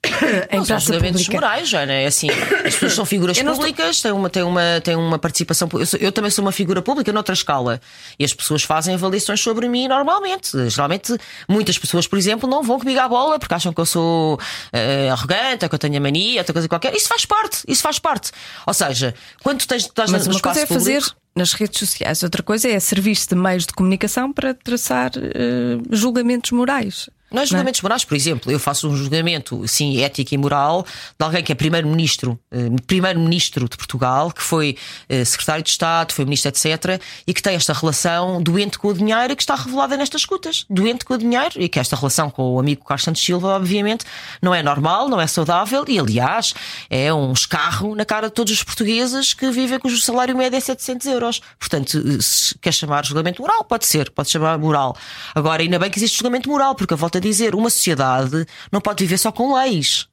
em 0.05 0.57
Não, 0.59 0.65
são 0.65 0.77
praça 0.77 0.87
julgamentos 0.87 1.23
pública. 1.23 1.47
morais, 1.47 1.69
Joana. 1.69 1.93
É 1.93 2.07
assim, 2.07 2.29
as 2.31 2.75
pessoas 2.75 2.93
são 2.95 3.05
figuras 3.07 3.37
não 3.43 3.53
estou- 3.53 3.67
públicas, 3.67 4.01
têm 4.03 4.11
uma, 4.12 4.29
têm, 4.29 4.43
uma, 4.43 4.81
têm 4.83 4.97
uma 4.97 5.19
participação. 5.19 5.69
Eu, 5.73 5.87
sou- 5.87 6.01
eu 6.01 6.11
também 6.11 6.31
sou 6.31 6.45
uma 6.45 6.51
figura 6.53 6.83
pública 6.83 7.12
noutra 7.12 7.33
escala. 7.35 7.81
E 8.19 8.25
as 8.25 8.35
pessoas 8.35 8.62
fazem 8.65 8.95
avaliações 8.95 9.41
sobre 9.41 9.69
mim 9.69 9.87
normalmente. 9.87 10.69
Geralmente, 10.71 11.17
muitas 11.49 11.79
pessoas, 11.79 12.07
por 12.07 12.19
exemplo, 12.19 12.49
não 12.49 12.62
vão 12.62 12.79
comigo 12.81 12.99
à 12.99 13.09
bola 13.09 13.38
porque 13.38 13.55
acham 13.55 13.73
que 13.73 13.81
eu 13.81 13.87
sou 13.87 14.41
eh, 14.73 15.09
arrogante, 15.11 15.65
ou 15.65 15.69
que 15.69 15.75
eu 15.75 15.79
tenho 15.79 15.97
a 15.97 16.01
mania, 16.01 16.41
outra 16.41 16.53
coisa 16.53 16.69
qualquer. 16.69 16.95
Isso 16.97 17.09
faz 17.09 17.25
parte, 17.25 17.59
isso 17.69 17.83
faz 17.83 17.99
parte. 18.01 18.33
Ou 18.67 18.75
seja, 18.75 19.15
quando 19.43 19.61
tu 19.61 19.69
tens, 19.69 19.83
estás 19.85 20.11
Mas 20.11 20.27
no 20.27 20.33
uma 20.33 20.37
espaço 20.37 20.59
coisa 20.61 20.61
é 20.61 20.67
fazer 20.79 20.95
público, 21.01 21.17
nas 21.37 21.53
redes 21.53 21.79
sociais, 21.79 22.23
outra 22.25 22.43
coisa 22.43 22.69
é 22.69 22.79
servir-se 22.81 23.29
de 23.29 23.35
meios 23.37 23.67
de 23.67 23.73
comunicação 23.73 24.33
para 24.33 24.53
traçar 24.53 25.12
eh, 25.17 25.79
julgamentos 25.91 26.51
morais. 26.51 27.09
Não 27.33 27.40
é 27.40 27.42
Não 27.42 27.47
julgamentos 27.47 27.81
morais, 27.81 28.05
por 28.05 28.14
exemplo, 28.14 28.53
eu 28.53 28.59
faço 28.59 28.88
um 28.88 28.97
julgamento 28.97 29.66
sim, 29.66 30.03
ético 30.03 30.35
e 30.35 30.38
moral 30.38 30.85
de 31.18 31.25
alguém 31.25 31.42
que 31.42 31.51
é 31.51 31.55
primeiro-ministro, 31.55 32.38
eh, 32.51 32.68
primeiro-ministro 32.87 33.68
de 33.68 33.77
Portugal, 33.77 34.31
que 34.31 34.42
foi 34.42 34.77
eh, 35.09 35.25
secretário 35.25 35.62
de 35.62 35.71
Estado, 35.71 36.12
foi 36.12 36.25
ministro, 36.25 36.51
etc., 36.51 37.01
e 37.27 37.33
que 37.33 37.42
tem 37.42 37.55
esta 37.55 37.73
relação 37.73 38.42
doente 38.42 38.79
com 38.79 38.88
o 38.88 38.95
dinheiro 38.95 39.35
que 39.35 39.42
está 39.42 39.55
revelada 39.55 39.97
nestas 39.97 40.23
escutas. 40.23 40.66
Doente 40.68 41.05
com 41.05 41.14
o 41.14 41.18
dinheiro, 41.18 41.55
e 41.57 41.68
que 41.68 41.79
esta 41.79 41.97
relação 41.97 42.31
com 42.31 42.55
o 42.55 42.61
amigo 42.61 42.85
Carlos 42.85 43.05
Santos 43.05 43.25
Silva, 43.25 43.57
obviamente, 43.57 44.05
não 44.40 44.55
é 44.55 44.62
normal, 44.62 45.09
não 45.09 45.21
é 45.21 45.27
saudável, 45.27 45.85
e 45.88 45.99
aliás, 45.99 46.55
é 46.90 47.12
um 47.12 47.33
escarro 47.33 47.95
na 47.95 48.05
cara 48.05 48.29
de 48.29 48.35
todos 48.35 48.53
os 48.53 48.62
portugueses 48.62 49.33
que 49.33 49.51
vivem 49.51 49.79
cujo 49.79 49.99
salário 49.99 50.37
médio 50.37 50.57
é 50.57 50.61
700 50.61 51.07
euros. 51.07 51.40
Portanto, 51.59 51.99
eh, 51.99 52.18
se 52.21 52.59
quer 52.59 52.73
chamar 52.73 53.07
julgamento 53.07 53.40
moral, 53.40 53.64
pode 53.64 53.87
ser, 53.87 54.11
pode 54.11 54.31
chamar 54.31 54.59
moral. 54.59 54.95
Agora, 55.35 55.62
ainda 55.62 55.79
bem 55.79 55.90
que 55.90 55.99
existe 55.99 56.18
julgamento 56.18 56.49
moral, 56.51 56.75
porque 56.75 56.95
a 56.95 56.97
dizer, 57.23 57.55
uma 57.55 57.71
sociedade 57.71 58.47
não 58.71 58.81
pode 58.81 59.03
viver 59.03 59.19
só 59.19 59.33
com 59.33 59.55
leis. 59.55 60.07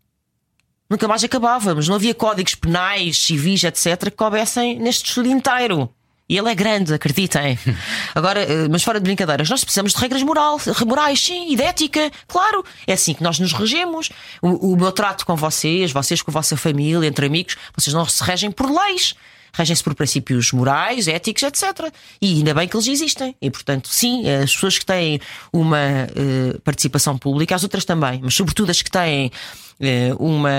Nunca 0.89 1.07
mais 1.07 1.23
acabávamos. 1.23 1.87
Não 1.87 1.95
havia 1.95 2.15
códigos 2.15 2.55
penais, 2.55 3.17
civis, 3.17 3.63
etc., 3.63 4.05
que 4.05 4.11
coubessem 4.11 4.79
neste 4.79 5.09
estudo 5.09 5.29
inteiro. 5.29 5.93
E 6.27 6.37
ele 6.37 6.49
é 6.49 6.55
grande, 6.55 6.93
acreditem. 6.93 7.57
Agora, 8.13 8.41
eh, 8.41 8.67
mas 8.69 8.83
fora 8.83 8.99
de 8.99 9.03
brincadeiras, 9.03 9.49
nós 9.49 9.63
precisamos 9.63 9.93
de 9.93 9.99
regras 9.99 10.21
moral, 10.21 10.59
morais, 10.85 11.19
sim, 11.19 11.51
e 11.51 11.55
de 11.55 11.63
ética, 11.63 12.11
claro. 12.27 12.63
É 12.85 12.93
assim 12.93 13.15
que 13.15 13.23
nós 13.23 13.39
nos 13.39 13.51
regemos. 13.51 14.11
O, 14.39 14.73
o 14.73 14.77
meu 14.77 14.91
trato 14.91 15.25
com 15.25 15.35
vocês, 15.35 15.91
vocês 15.91 16.21
com 16.21 16.29
a 16.29 16.33
vossa 16.33 16.55
família, 16.55 17.07
entre 17.07 17.25
amigos, 17.25 17.55
vocês 17.75 17.93
não 17.93 18.05
se 18.05 18.23
regem 18.23 18.51
por 18.51 18.69
leis. 18.69 19.15
Regem-se 19.53 19.83
por 19.83 19.95
princípios 19.95 20.51
morais, 20.51 21.07
éticos, 21.07 21.43
etc. 21.43 21.91
E 22.21 22.37
ainda 22.37 22.53
bem 22.53 22.67
que 22.67 22.75
eles 22.75 22.87
existem. 22.87 23.35
E, 23.41 23.49
portanto, 23.49 23.87
sim, 23.89 24.29
as 24.29 24.53
pessoas 24.53 24.77
que 24.77 24.85
têm 24.85 25.19
uma 25.51 25.77
eh, 25.79 26.57
participação 26.63 27.17
pública, 27.17 27.55
as 27.55 27.63
outras 27.63 27.85
também, 27.85 28.19
mas 28.23 28.33
sobretudo 28.33 28.69
as 28.69 28.81
que 28.81 28.91
têm 28.91 29.31
eh, 29.79 30.13
uma, 30.19 30.51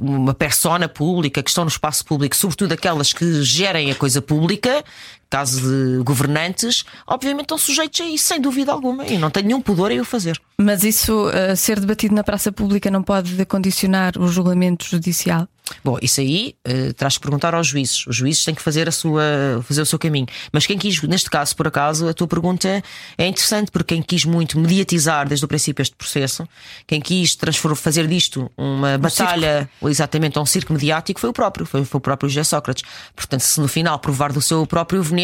uma 0.00 0.34
persona 0.34 0.88
pública, 0.88 1.42
que 1.42 1.50
estão 1.50 1.64
no 1.64 1.68
espaço 1.68 2.04
público, 2.04 2.36
sobretudo 2.36 2.72
aquelas 2.72 3.12
que 3.12 3.42
gerem 3.42 3.90
a 3.90 3.94
coisa 3.94 4.22
pública, 4.22 4.84
caso 5.30 5.60
de 5.60 6.02
governantes, 6.02 6.84
obviamente 7.06 7.44
estão 7.44 7.58
sujeitos 7.58 8.00
a 8.00 8.04
isso, 8.04 8.24
sem 8.24 8.40
dúvida 8.40 8.72
alguma. 8.72 9.06
E 9.06 9.18
não 9.18 9.30
tenho 9.30 9.46
nenhum 9.46 9.60
pudor 9.60 9.90
em 9.90 10.00
o 10.00 10.04
fazer. 10.04 10.40
Mas 10.60 10.82
isso, 10.82 11.30
eh, 11.30 11.54
ser 11.54 11.78
debatido 11.78 12.14
na 12.14 12.24
praça 12.24 12.50
pública, 12.50 12.90
não 12.90 13.02
pode 13.02 13.44
condicionar 13.46 14.18
o 14.18 14.26
julgamento 14.26 14.86
judicial? 14.86 15.46
Bom, 15.84 15.98
isso 16.00 16.20
aí 16.20 16.54
eh, 16.64 16.92
terás 16.94 17.16
que 17.16 17.22
perguntar 17.22 17.54
aos 17.54 17.66
juízes. 17.66 18.06
Os 18.06 18.16
juízes 18.16 18.44
têm 18.44 18.54
que 18.54 18.62
fazer, 18.62 18.88
a 18.88 18.92
sua, 18.92 19.22
fazer 19.62 19.82
o 19.82 19.86
seu 19.86 19.98
caminho. 19.98 20.26
Mas 20.52 20.66
quem 20.66 20.78
quis, 20.78 21.00
neste 21.02 21.30
caso, 21.30 21.54
por 21.54 21.66
acaso, 21.66 22.08
a 22.08 22.14
tua 22.14 22.26
pergunta 22.26 22.82
é 23.16 23.26
interessante, 23.26 23.70
porque 23.70 23.94
quem 23.94 24.02
quis 24.02 24.24
muito 24.24 24.58
mediatizar 24.58 25.28
desde 25.28 25.44
o 25.44 25.48
princípio 25.48 25.82
este 25.82 25.94
processo, 25.94 26.48
quem 26.86 27.00
quis 27.00 27.36
fazer 27.76 28.06
disto 28.06 28.50
uma 28.56 28.98
batalha, 28.98 29.68
ou 29.80 29.88
exatamente 29.88 30.38
um 30.38 30.46
circo 30.46 30.72
mediático, 30.72 31.20
foi 31.20 31.30
o 31.30 31.32
próprio, 31.32 31.66
foi, 31.66 31.84
foi 31.84 31.98
o 31.98 32.00
próprio 32.00 32.28
José 32.28 32.44
Sócrates. 32.44 32.82
Portanto, 33.14 33.40
se 33.42 33.60
no 33.60 33.68
final 33.68 33.98
provar 33.98 34.32
do 34.32 34.40
seu 34.40 34.66
próprio 34.66 35.02
veneno, 35.02 35.17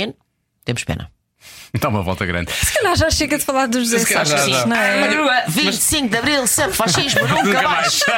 temos 0.64 0.84
pena. 0.84 1.12
Dá 1.80 1.88
uma 1.88 2.02
volta 2.02 2.24
grande. 2.24 2.52
Se 2.52 2.72
calhar 2.72 2.96
já 2.96 3.10
chega 3.10 3.36
de 3.36 3.44
falar 3.44 3.66
dos 3.66 3.82
José 3.90 3.98
Se 3.98 4.06
calhar 4.06 4.24
já, 4.26 4.38
Sócrates, 4.38 4.60
já. 4.60 4.66
não 4.66 4.76
é? 4.76 5.18
Olha, 5.20 5.44
25 5.48 6.08
de 6.08 6.16
Abril, 6.16 6.46
sempre 6.46 6.72
fascismo, 6.74 7.26
nunca 7.26 7.62
mais. 7.62 8.00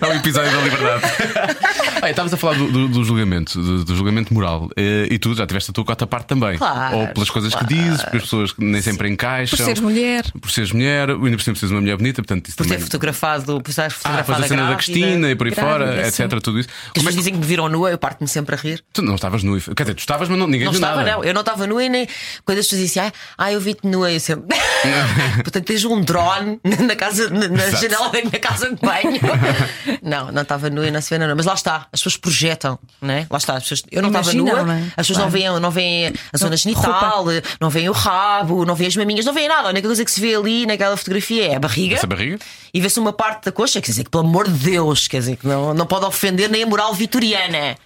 É 0.00 0.06
o 0.06 0.12
episódio 0.14 0.50
da 0.50 0.62
liberdade. 0.62 1.02
Olha, 2.02 2.10
Estavas 2.10 2.32
a 2.32 2.36
falar 2.36 2.54
do, 2.56 2.72
do- 2.72 2.88
do 2.88 3.04
julgamento, 3.04 3.60
do, 3.60 3.84
do 3.84 3.94
julgamento 3.94 4.32
moral. 4.34 4.68
eh, 4.76 5.06
E 5.10 5.18
tu 5.18 5.34
já 5.34 5.46
tiveste 5.46 5.70
a 5.70 5.74
tua 5.74 5.84
cota 5.84 6.06
parte 6.06 6.26
também. 6.26 6.56
Claro, 6.58 6.96
Ou 6.96 7.06
pelas 7.08 7.30
coisas 7.30 7.54
que 7.54 7.64
dizes, 7.66 8.02
porque 8.02 8.16
as 8.16 8.22
pessoas 8.24 8.52
que 8.52 8.64
nem 8.64 8.80
sempre 8.82 9.08
encaixam. 9.08 9.56
Por 9.56 9.64
seres 9.64 9.80
mulher. 9.80 10.24
Por 10.40 10.50
seres 10.50 10.72
mulher, 10.72 11.10
ainda 11.10 11.18
por 11.36 11.42
cima 11.42 11.52
precisas 11.52 11.68
de 11.68 11.74
uma 11.74 11.80
mulher 11.82 11.96
bonita, 11.96 12.22
portanto 12.22 12.48
isso 12.48 12.56
Por 12.56 12.64
ter 12.64 12.70
também. 12.70 12.84
fotografado, 12.84 13.60
por 13.60 13.70
estar 13.70 13.86
Ah, 13.86 13.90
fotografada 13.90 14.22
depois 14.22 14.44
a 14.44 14.48
cena 14.48 14.62
da 14.62 14.68
grávida. 14.68 14.76
Cristina 14.92 15.30
e 15.30 15.34
por 15.36 15.46
aí 15.46 15.52
grávida, 15.52 15.86
fora, 15.86 16.10
sim. 16.10 16.22
etc. 16.24 16.40
Tudo 16.40 16.58
isso. 16.60 16.68
As 16.68 16.74
Como 16.74 16.88
é 16.90 16.94
pessoas 16.94 17.14
que 17.14 17.18
dizem 17.18 17.32
que 17.34 17.38
me 17.40 17.46
viram 17.46 17.68
nua, 17.68 17.90
eu 17.90 17.98
parto-me 17.98 18.28
sempre 18.28 18.54
a 18.54 18.58
rir. 18.58 18.82
tu 18.92 19.02
não 19.02 19.14
estavas 19.14 19.42
nu? 19.42 19.60
Quer 19.60 19.82
dizer, 19.84 19.94
tu 19.94 20.00
estavas, 20.00 20.28
mas 20.28 20.38
não, 20.38 20.46
ninguém 20.46 20.64
Não 20.64 20.72
viu 20.72 20.80
estava, 20.80 20.96
nada. 21.02 21.10
não. 21.12 21.24
Eu 21.24 21.34
não 21.34 21.40
estava 21.40 21.59
nua 21.66 21.84
e 21.84 21.88
nem. 21.88 22.08
Quando 22.44 22.58
as 22.58 22.66
pessoas 22.66 22.82
dizem, 22.82 23.12
ah, 23.38 23.52
eu 23.52 23.60
vi-te 23.60 23.86
nua, 23.86 24.10
eu 24.10 24.20
sempre. 24.20 24.56
Portanto, 25.42 25.64
tens 25.64 25.84
um 25.84 26.00
drone 26.00 26.60
na, 26.64 26.96
casa, 26.96 27.28
na, 27.30 27.70
janela 27.70 28.08
da 28.08 28.20
minha 28.20 28.38
casa 28.38 28.70
de 28.70 28.76
banho. 28.76 29.20
não, 30.02 30.32
não 30.32 30.42
estava 30.42 30.70
nua 30.70 30.86
e 30.86 30.90
não 30.90 31.00
se 31.00 31.10
vê 31.10 31.18
nada. 31.18 31.34
Mas 31.34 31.46
lá 31.46 31.54
está, 31.54 31.86
as 31.92 32.00
pessoas 32.00 32.16
projetam, 32.16 32.78
não 33.00 33.14
é? 33.14 33.26
Lá 33.30 33.38
está, 33.38 33.54
as 33.54 33.62
pessoas, 33.62 33.82
eu 33.90 34.02
não 34.02 34.08
estava 34.08 34.32
nua, 34.32 34.62
não 34.62 34.72
é? 34.72 34.82
as 34.96 35.06
pessoas 35.06 35.18
não 35.18 35.30
Claro. 35.30 35.30
veem, 35.30 35.60
não 35.60 35.70
veem 35.70 36.12
a 36.32 36.38
zona 36.38 36.56
genital, 36.56 37.24
não 37.60 37.70
veem 37.70 37.88
o 37.88 37.92
rabo, 37.92 38.64
não 38.64 38.74
veem 38.74 38.88
as 38.88 38.96
maminhas, 38.96 39.24
não 39.24 39.32
veem 39.32 39.48
nada. 39.48 39.68
A 39.68 39.70
única 39.70 39.86
coisa 39.86 40.04
que 40.04 40.10
se 40.10 40.20
vê 40.20 40.34
ali 40.34 40.66
naquela 40.66 40.96
fotografia 40.96 41.46
é 41.52 41.56
a 41.56 41.58
barriga. 41.60 41.94
Essa 41.96 42.06
barriga? 42.06 42.38
E 42.72 42.80
vê-se 42.80 42.98
uma 42.98 43.12
parte 43.12 43.44
da 43.46 43.52
coxa, 43.52 43.80
quer 43.80 43.90
dizer, 43.90 44.04
que 44.04 44.10
pelo 44.10 44.24
amor 44.24 44.48
de 44.48 44.70
Deus, 44.70 45.08
quer 45.08 45.18
dizer, 45.18 45.36
que 45.36 45.46
não, 45.46 45.74
não 45.74 45.86
pode 45.86 46.04
ofender 46.04 46.48
nem 46.48 46.62
a 46.62 46.66
moral 46.66 46.94
vitoriana. 46.94 47.76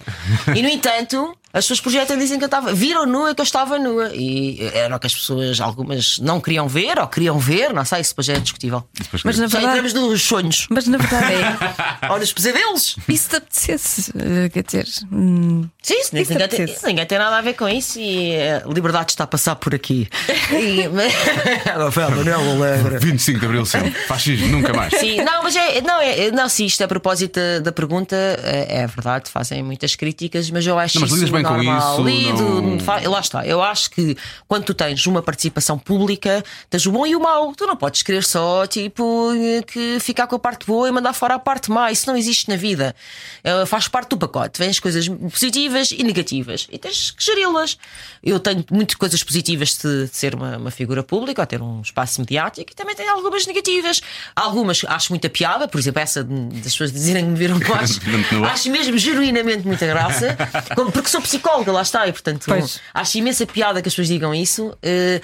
E 0.55 0.63
no 0.63 0.69
entanto, 0.69 1.37
as 1.55 1.65
pessoas 1.65 1.81
projetam 1.81 2.17
e 2.17 2.19
dizem 2.19 2.37
que 2.37 2.45
eu 2.45 2.47
estava. 2.47 2.75
Viram 2.75 3.07
nua 3.07 3.33
que 3.33 3.41
eu 3.41 3.45
estava 3.45 3.79
nua. 3.79 4.11
E 4.13 4.59
era 4.75 4.97
o 4.97 4.99
que 4.99 5.07
as 5.07 5.15
pessoas, 5.15 5.61
algumas, 5.61 6.19
não 6.19 6.41
queriam 6.41 6.67
ver, 6.67 6.99
ou 6.99 7.07
queriam 7.07 7.39
ver, 7.39 7.73
não 7.73 7.85
sei, 7.85 8.01
isso 8.01 8.11
depois 8.11 8.29
é 8.29 8.41
discutível. 8.41 8.83
Depois 8.93 9.23
Mas 9.23 9.39
na 9.39 9.47
Já 9.47 9.59
verdade, 9.61 9.79
entramos 9.79 10.11
nos 10.11 10.23
sonhos. 10.23 10.67
mas 10.69 10.89
na 10.89 10.99
verdade 10.99 11.33
é. 11.33 12.11
Ou 12.11 12.19
nos 12.19 12.33
pesadelos. 12.33 12.97
E 13.09 13.17
se 13.17 13.29
te 13.29 13.37
apetecesse, 13.37 14.13
eh, 14.19 14.49
quer 14.49 14.65
dizer, 14.65 14.89
hum, 15.13 15.69
Sim, 15.85 15.95
isso, 15.95 16.17
Isso 16.17 16.33
ninguém, 16.33 16.45
é 16.45 16.49
tem, 16.49 16.65
isso 16.65 16.87
ninguém 16.87 17.07
tem 17.07 17.19
nada 17.19 17.37
a 17.37 17.43
ver 17.43 17.53
com 17.53 17.69
isso 17.69 18.01
e 18.01 18.35
a 18.35 18.67
liberdade 18.67 19.13
está 19.13 19.25
a 19.25 19.27
passar 19.27 19.55
por 19.57 19.75
aqui. 19.75 20.09
E, 20.55 20.89
mas... 20.89 21.13
Rafael 21.67 22.11
Manuel 22.11 22.41
Alegre. 22.41 22.99
25 22.99 23.41
de 23.41 23.47
Abril 23.47 23.67
sempre. 23.67 23.91
Fascismo, 24.07 24.49
nunca 24.49 24.73
mais. 24.73 24.93
Sim, 24.95 25.17
não, 25.17 25.43
mas 25.43 25.57
é, 25.57 25.81
não, 25.81 26.01
é, 26.01 26.31
não, 26.31 26.49
sim, 26.49 26.67
isto 26.67 26.83
a 26.83 26.89
propósito 26.89 27.41
da, 27.63 27.73
pergunta, 27.73 28.15
é, 28.15 28.83
é 28.83 28.87
verdade, 28.87 29.31
fazem 29.31 29.63
muitas 29.63 29.97
críticas, 29.97 30.51
mas 30.51 30.67
eu 30.67 30.79
acho 30.79 30.97
Não, 30.97 31.03
mas 31.03 31.11
isso 31.11 31.19
lidas 31.19 31.31
bem 31.31 31.44
com 31.49 31.55
normal. 31.55 31.93
isso, 31.95 32.03
Lido, 32.09 32.63
não- 32.63 33.11
lá 33.11 33.21
está. 33.21 33.47
Eu 33.47 33.63
acho 33.63 33.91
que 33.91 34.17
quando 34.49 34.65
tu 34.65 34.75
tens 34.75 35.07
uma 35.07 35.23
participação 35.23 35.79
pública, 35.79 36.43
tens 36.71 36.85
o 36.87 36.93
bom 36.93 37.07
e 37.07 37.15
o 37.15 37.21
mau. 37.21 37.55
Tu 37.55 37.67
não 37.67 37.77
podes 37.77 38.03
querer 38.03 38.25
só, 38.25 38.67
tipo, 38.67 39.31
que 39.67 39.99
ficar 40.01 40.27
com 40.27 40.37
a 40.37 40.39
parte 40.39 40.67
boa 40.67 40.89
e 40.89 40.93
mandar 40.93 41.13
fora 41.13 41.35
a 41.35 41.39
parte 41.39 41.71
má. 41.71 41.91
Isso 41.91 42.07
não 42.07 42.17
existe 42.17 42.49
na 42.49 42.57
vida. 42.57 42.95
É, 43.43 43.65
faz 43.67 43.89
parte 43.89 44.11
do 44.11 44.17
pacote. 44.19 44.63
As 44.63 44.79
coisas 44.81 45.09
positivas 45.09 45.91
e 45.91 46.03
negativas 46.03 46.67
e 46.71 46.79
tens 46.79 47.11
que 47.11 47.25
geri-las. 47.25 47.77
Eu 48.23 48.41
tenho 48.41 48.65
muitas 48.71 48.97
coisas 48.97 49.23
positivas 49.23 49.77
de, 49.77 50.07
de 50.07 50.17
ser 50.17 50.35
uma, 50.35 50.57
uma 50.57 50.71
figura 50.71 51.03
pública 51.03 51.43
ou 51.43 51.47
ter 51.47 51.61
um 51.63 51.81
espaço 51.81 52.21
mediático 52.21 52.71
e 52.73 52.75
também 52.75 52.95
tenho 52.95 53.11
algumas 53.13 53.47
negativas. 53.47 54.01
Algumas 54.35 54.83
acho 54.87 55.13
muita 55.13 55.29
piada, 55.29 55.69
por 55.69 55.79
exemplo, 55.79 56.01
essa 56.01 56.25
das 56.25 56.63
pessoas 56.73 56.93
dizerem 56.93 57.25
que 57.25 57.31
me 57.31 57.37
viram 57.39 57.59
mais. 57.69 58.01
Acho 58.53 58.71
mesmo 58.71 58.97
genuinamente 58.99 59.67
muita 59.67 59.87
graça, 59.87 60.37
porque 60.93 61.09
sou 61.09 61.21
psicóloga, 61.39 61.73
lá 61.73 61.83
está, 61.83 62.07
e 62.07 62.13
portanto 62.13 62.45
Pois. 62.47 62.81
acho 62.93 63.19
imensa 63.19 63.47
piada 63.47 63.81
que 63.83 63.89
as 63.89 63.95
pessoas 63.95 64.09
digam 64.09 64.35
isso. 64.35 64.77
Eh, 64.83 65.21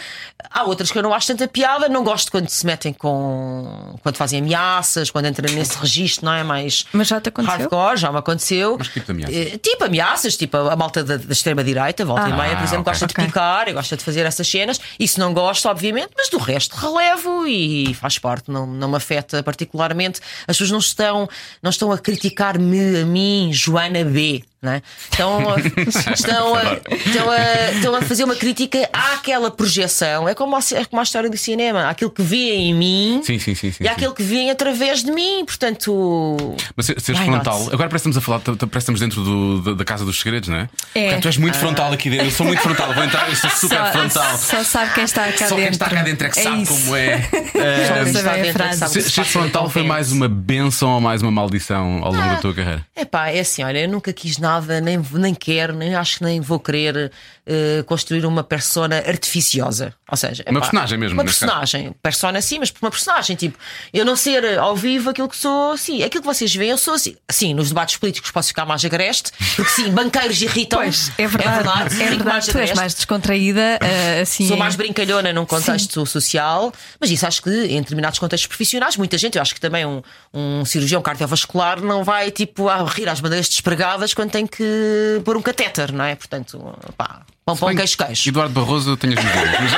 há 0.50 0.64
outras 0.64 0.90
que 0.90 0.98
eu 0.98 1.02
não 1.02 1.12
acho 1.14 1.28
tanta 1.28 1.46
piada, 1.48 1.88
não 1.88 2.02
gosto 2.04 2.30
quando 2.30 2.48
se 2.48 2.64
metem 2.66 2.92
com. 2.92 3.96
quando 4.02 4.16
fazem 4.16 4.40
ameaças, 4.40 5.10
quando 5.10 5.26
entram 5.26 5.52
nesse 5.54 5.76
registro, 5.78 6.24
não 6.26 6.32
é? 6.32 6.42
Mais 6.42 6.84
Mas 6.92 7.08
já 7.08 7.20
te 7.20 7.28
aconteceu? 7.28 7.58
hardcore, 7.58 7.96
já 7.96 8.12
me 8.12 8.18
aconteceu. 8.18 8.76
Mas 8.78 8.88
que 8.88 9.00
tipo 9.00 9.12
de 9.12 9.24
ameaças? 9.24 9.52
Eh, 9.54 9.58
tipo 9.58 9.84
ameaças, 9.84 10.36
tipo 10.36 10.56
a, 10.56 10.72
a 10.72 10.76
malta 10.76 11.02
da, 11.04 11.16
da 11.16 11.32
extrema-direita, 11.32 12.04
volta 12.04 12.28
e 12.28 12.32
Ah, 12.32 12.36
meia, 12.36 12.56
por 12.56 12.64
exemplo, 12.64 12.80
ok. 12.82 12.92
gosta 12.92 13.06
de 13.06 13.14
picar 13.14 13.68
e 13.68 13.72
gosta 13.72 13.96
de 13.96 14.04
fazer 14.04 14.26
essas 14.26 14.48
cenas. 14.48 14.80
Isso 14.98 15.18
não 15.20 15.32
gosto, 15.32 15.68
obviamente, 15.68 16.10
mas 16.16 16.28
do 16.28 16.38
resto 16.38 16.74
relevo 16.76 17.46
e 17.46 17.94
faz 17.94 18.18
parte, 18.18 18.50
não, 18.50 18.66
não 18.66 18.88
me 18.88 18.96
afeta 18.96 19.42
particularmente. 19.42 20.20
As 20.42 20.56
pessoas 20.56 20.70
não 20.70 20.78
estão, 20.78 21.28
não 21.62 21.70
estão 21.70 21.92
a 21.92 21.98
criticar-me, 21.98 23.00
a 23.00 23.04
mim, 23.06 23.50
Joana 23.52 24.04
B. 24.04 24.42
não 24.62 24.72
é? 24.72 24.82
Estão, 25.10 25.38
a- 25.50 25.56
estão, 26.14 26.54
a, 26.54 26.62
estão, 26.74 27.30
a, 27.30 27.70
estão 27.72 27.94
a 27.94 28.02
fazer 28.02 28.24
uma 28.24 28.34
crítica 28.34 28.88
àquela 28.92 29.50
projeção. 29.50 30.28
É 30.28 30.34
como 30.34 30.56
a, 30.56 30.60
é 30.74 30.84
como 30.84 31.00
a 31.00 31.02
história 31.02 31.28
do 31.30 31.36
cinema: 31.36 31.82
há 31.84 31.90
aquilo 31.90 32.10
que 32.10 32.22
vêem 32.22 32.70
em 32.70 32.74
mim 32.74 33.20
Sim, 33.24 33.38
sim, 33.38 33.54
sim. 33.54 33.70
sim, 33.72 33.84
e 33.84 33.88
há 33.88 33.92
aquilo 33.92 34.14
que 34.14 34.22
vêem 34.22 34.50
através 34.50 35.02
de 35.04 35.10
mim. 35.12 35.44
Portanto, 35.44 36.36
Mas 36.76 36.86
ser- 36.86 37.00
seres 37.00 37.20
Why 37.20 37.26
frontal. 37.26 37.58
not? 37.60 37.74
Agora 37.74 37.88
parece 37.88 38.04
que 38.04 38.08
estamos 38.10 38.16
a 38.16 38.20
falar, 38.20 38.40
parece 38.40 38.68
que 38.68 38.78
estamos 38.78 39.00
dentro 39.00 39.22
do- 39.22 39.62
da, 39.62 39.72
da 39.74 39.84
Casa 39.84 40.04
dos 40.04 40.18
Segredos, 40.18 40.48
não 40.48 40.56
é? 40.56 40.68
É. 40.94 41.08
Porque 41.10 41.22
tu 41.22 41.28
és 41.28 41.36
muito 41.36 41.58
frontal 41.58 41.92
aqui 41.92 42.10
dentro. 42.10 42.26
Eu 42.26 42.30
sou 42.30 42.46
muito 42.46 42.60
frontal, 42.62 42.92
vou 42.94 43.04
entrar, 43.04 43.28
eu 43.28 43.36
sou 43.36 43.50
super 43.50 43.76
só, 43.78 43.86
frontal. 43.92 44.38
só 44.38 44.64
sabe 44.64 44.94
quem 44.94 45.04
está 45.04 45.24
cá 45.32 45.46
Só 45.48 45.56
dentro. 45.56 45.56
quem 45.56 45.68
está 45.70 45.88
cá 45.90 46.02
dentro 46.02 46.26
é 46.26 46.30
que 46.30 46.40
sabe 46.42 46.62
isso. 46.62 46.72
como 46.74 46.96
é. 46.96 47.20
Só 47.30 47.58
Eh, 47.60 48.04
dentro 48.04 48.62
é. 48.62 48.72
Ser 48.72 49.00
se 49.02 49.24
frontal 49.24 49.68
foi 49.70 49.82
convence. 49.82 49.88
mais 49.88 50.12
uma 50.12 50.28
benção 50.28 50.90
ou 50.90 51.00
mais 51.00 51.22
uma 51.22 51.30
maldição 51.30 52.00
ao 52.02 52.12
longo 52.12 52.28
da 52.28 52.36
tua 52.36 52.54
carreira? 52.54 52.86
É 52.96 53.04
pá, 53.04 53.28
é 53.28 53.40
assim, 53.40 53.62
olha, 53.62 53.78
eu 53.80 53.88
nunca 53.88 54.12
quis 54.12 54.38
nada, 54.38 54.80
nem, 54.80 55.00
nem 55.12 55.34
quero, 55.34 55.74
nem 55.80 55.94
acho 55.94 56.18
que 56.18 56.24
nem 56.24 56.40
vou 56.40 56.60
querer 56.60 57.10
eh, 57.52 57.82
construir 57.82 58.24
uma 58.24 58.44
persona 58.44 58.98
artificiosa. 58.98 59.92
Ou 60.08 60.16
seja, 60.16 60.44
Uma 60.46 60.58
epá, 60.58 60.60
personagem 60.60 60.98
mesmo, 60.98 61.14
Uma 61.16 61.24
neste 61.24 61.40
caso. 61.40 61.52
personagem. 61.58 61.94
Persona 62.00 62.40
sim, 62.40 62.60
mas 62.60 62.72
uma 62.80 62.90
personagem. 62.90 63.34
Tipo, 63.34 63.58
eu 63.92 64.04
não 64.04 64.14
ser 64.14 64.44
eh, 64.44 64.56
ao 64.56 64.76
vivo 64.76 65.10
aquilo 65.10 65.28
que 65.28 65.36
sou, 65.36 65.76
sim. 65.76 66.04
Aquilo 66.04 66.22
que 66.22 66.28
vocês 66.28 66.54
veem, 66.54 66.70
eu 66.70 66.78
sou 66.78 66.94
assim. 66.94 67.16
Sim, 67.28 67.54
nos 67.54 67.68
debates 67.70 67.96
políticos 67.96 68.30
posso 68.30 68.48
ficar 68.48 68.64
mais 68.64 68.84
agreste, 68.84 69.32
porque 69.56 69.70
sim, 69.72 69.90
banqueiros 69.90 70.40
irritam. 70.40 70.78
Pois, 70.78 71.10
é 71.18 71.26
verdade. 71.26 72.00
É 72.00 72.08
verdade, 72.08 72.46
fico 72.46 72.58
tu 72.58 72.62
és 72.62 72.72
mais 72.74 72.94
descontraída, 72.94 73.78
eh, 73.80 74.20
assim. 74.22 74.46
Sou 74.46 74.56
mais 74.56 74.76
brincalhona 74.76 75.32
num 75.32 75.44
contexto 75.44 76.06
social, 76.06 76.72
mas 77.00 77.10
isso 77.10 77.26
acho 77.26 77.42
que 77.42 77.50
em 77.50 77.80
determinados 77.80 78.20
contextos 78.20 78.46
profissionais, 78.46 78.96
muita 78.96 79.18
gente, 79.18 79.36
eu 79.36 79.42
acho 79.42 79.54
que 79.54 79.60
também 79.60 79.84
um, 79.84 80.00
um 80.32 80.64
cirurgião 80.64 81.02
cardiovascular 81.02 81.80
não 81.80 82.04
vai 82.04 82.30
tipo 82.30 82.68
a 82.68 82.84
rir 82.84 83.08
às 83.08 83.18
bandeiras 83.18 83.48
despregadas 83.48 84.14
quando 84.14 84.30
tem 84.30 84.46
que 84.46 85.20
pôr 85.24 85.36
um 85.36 85.42
catéter, 85.42 85.92
não 85.92 86.04
é? 86.04 86.14
Portanto, 86.14 86.78
pá, 86.96 87.22
pão, 87.44 87.56
pão, 87.56 87.74
queijo, 87.74 87.96
queijo. 87.96 88.28
Eduardo 88.28 88.54
Barroso, 88.54 88.90
eu 88.90 88.96
tenho 88.96 89.18
as 89.18 89.24
dúvidas. 89.24 89.70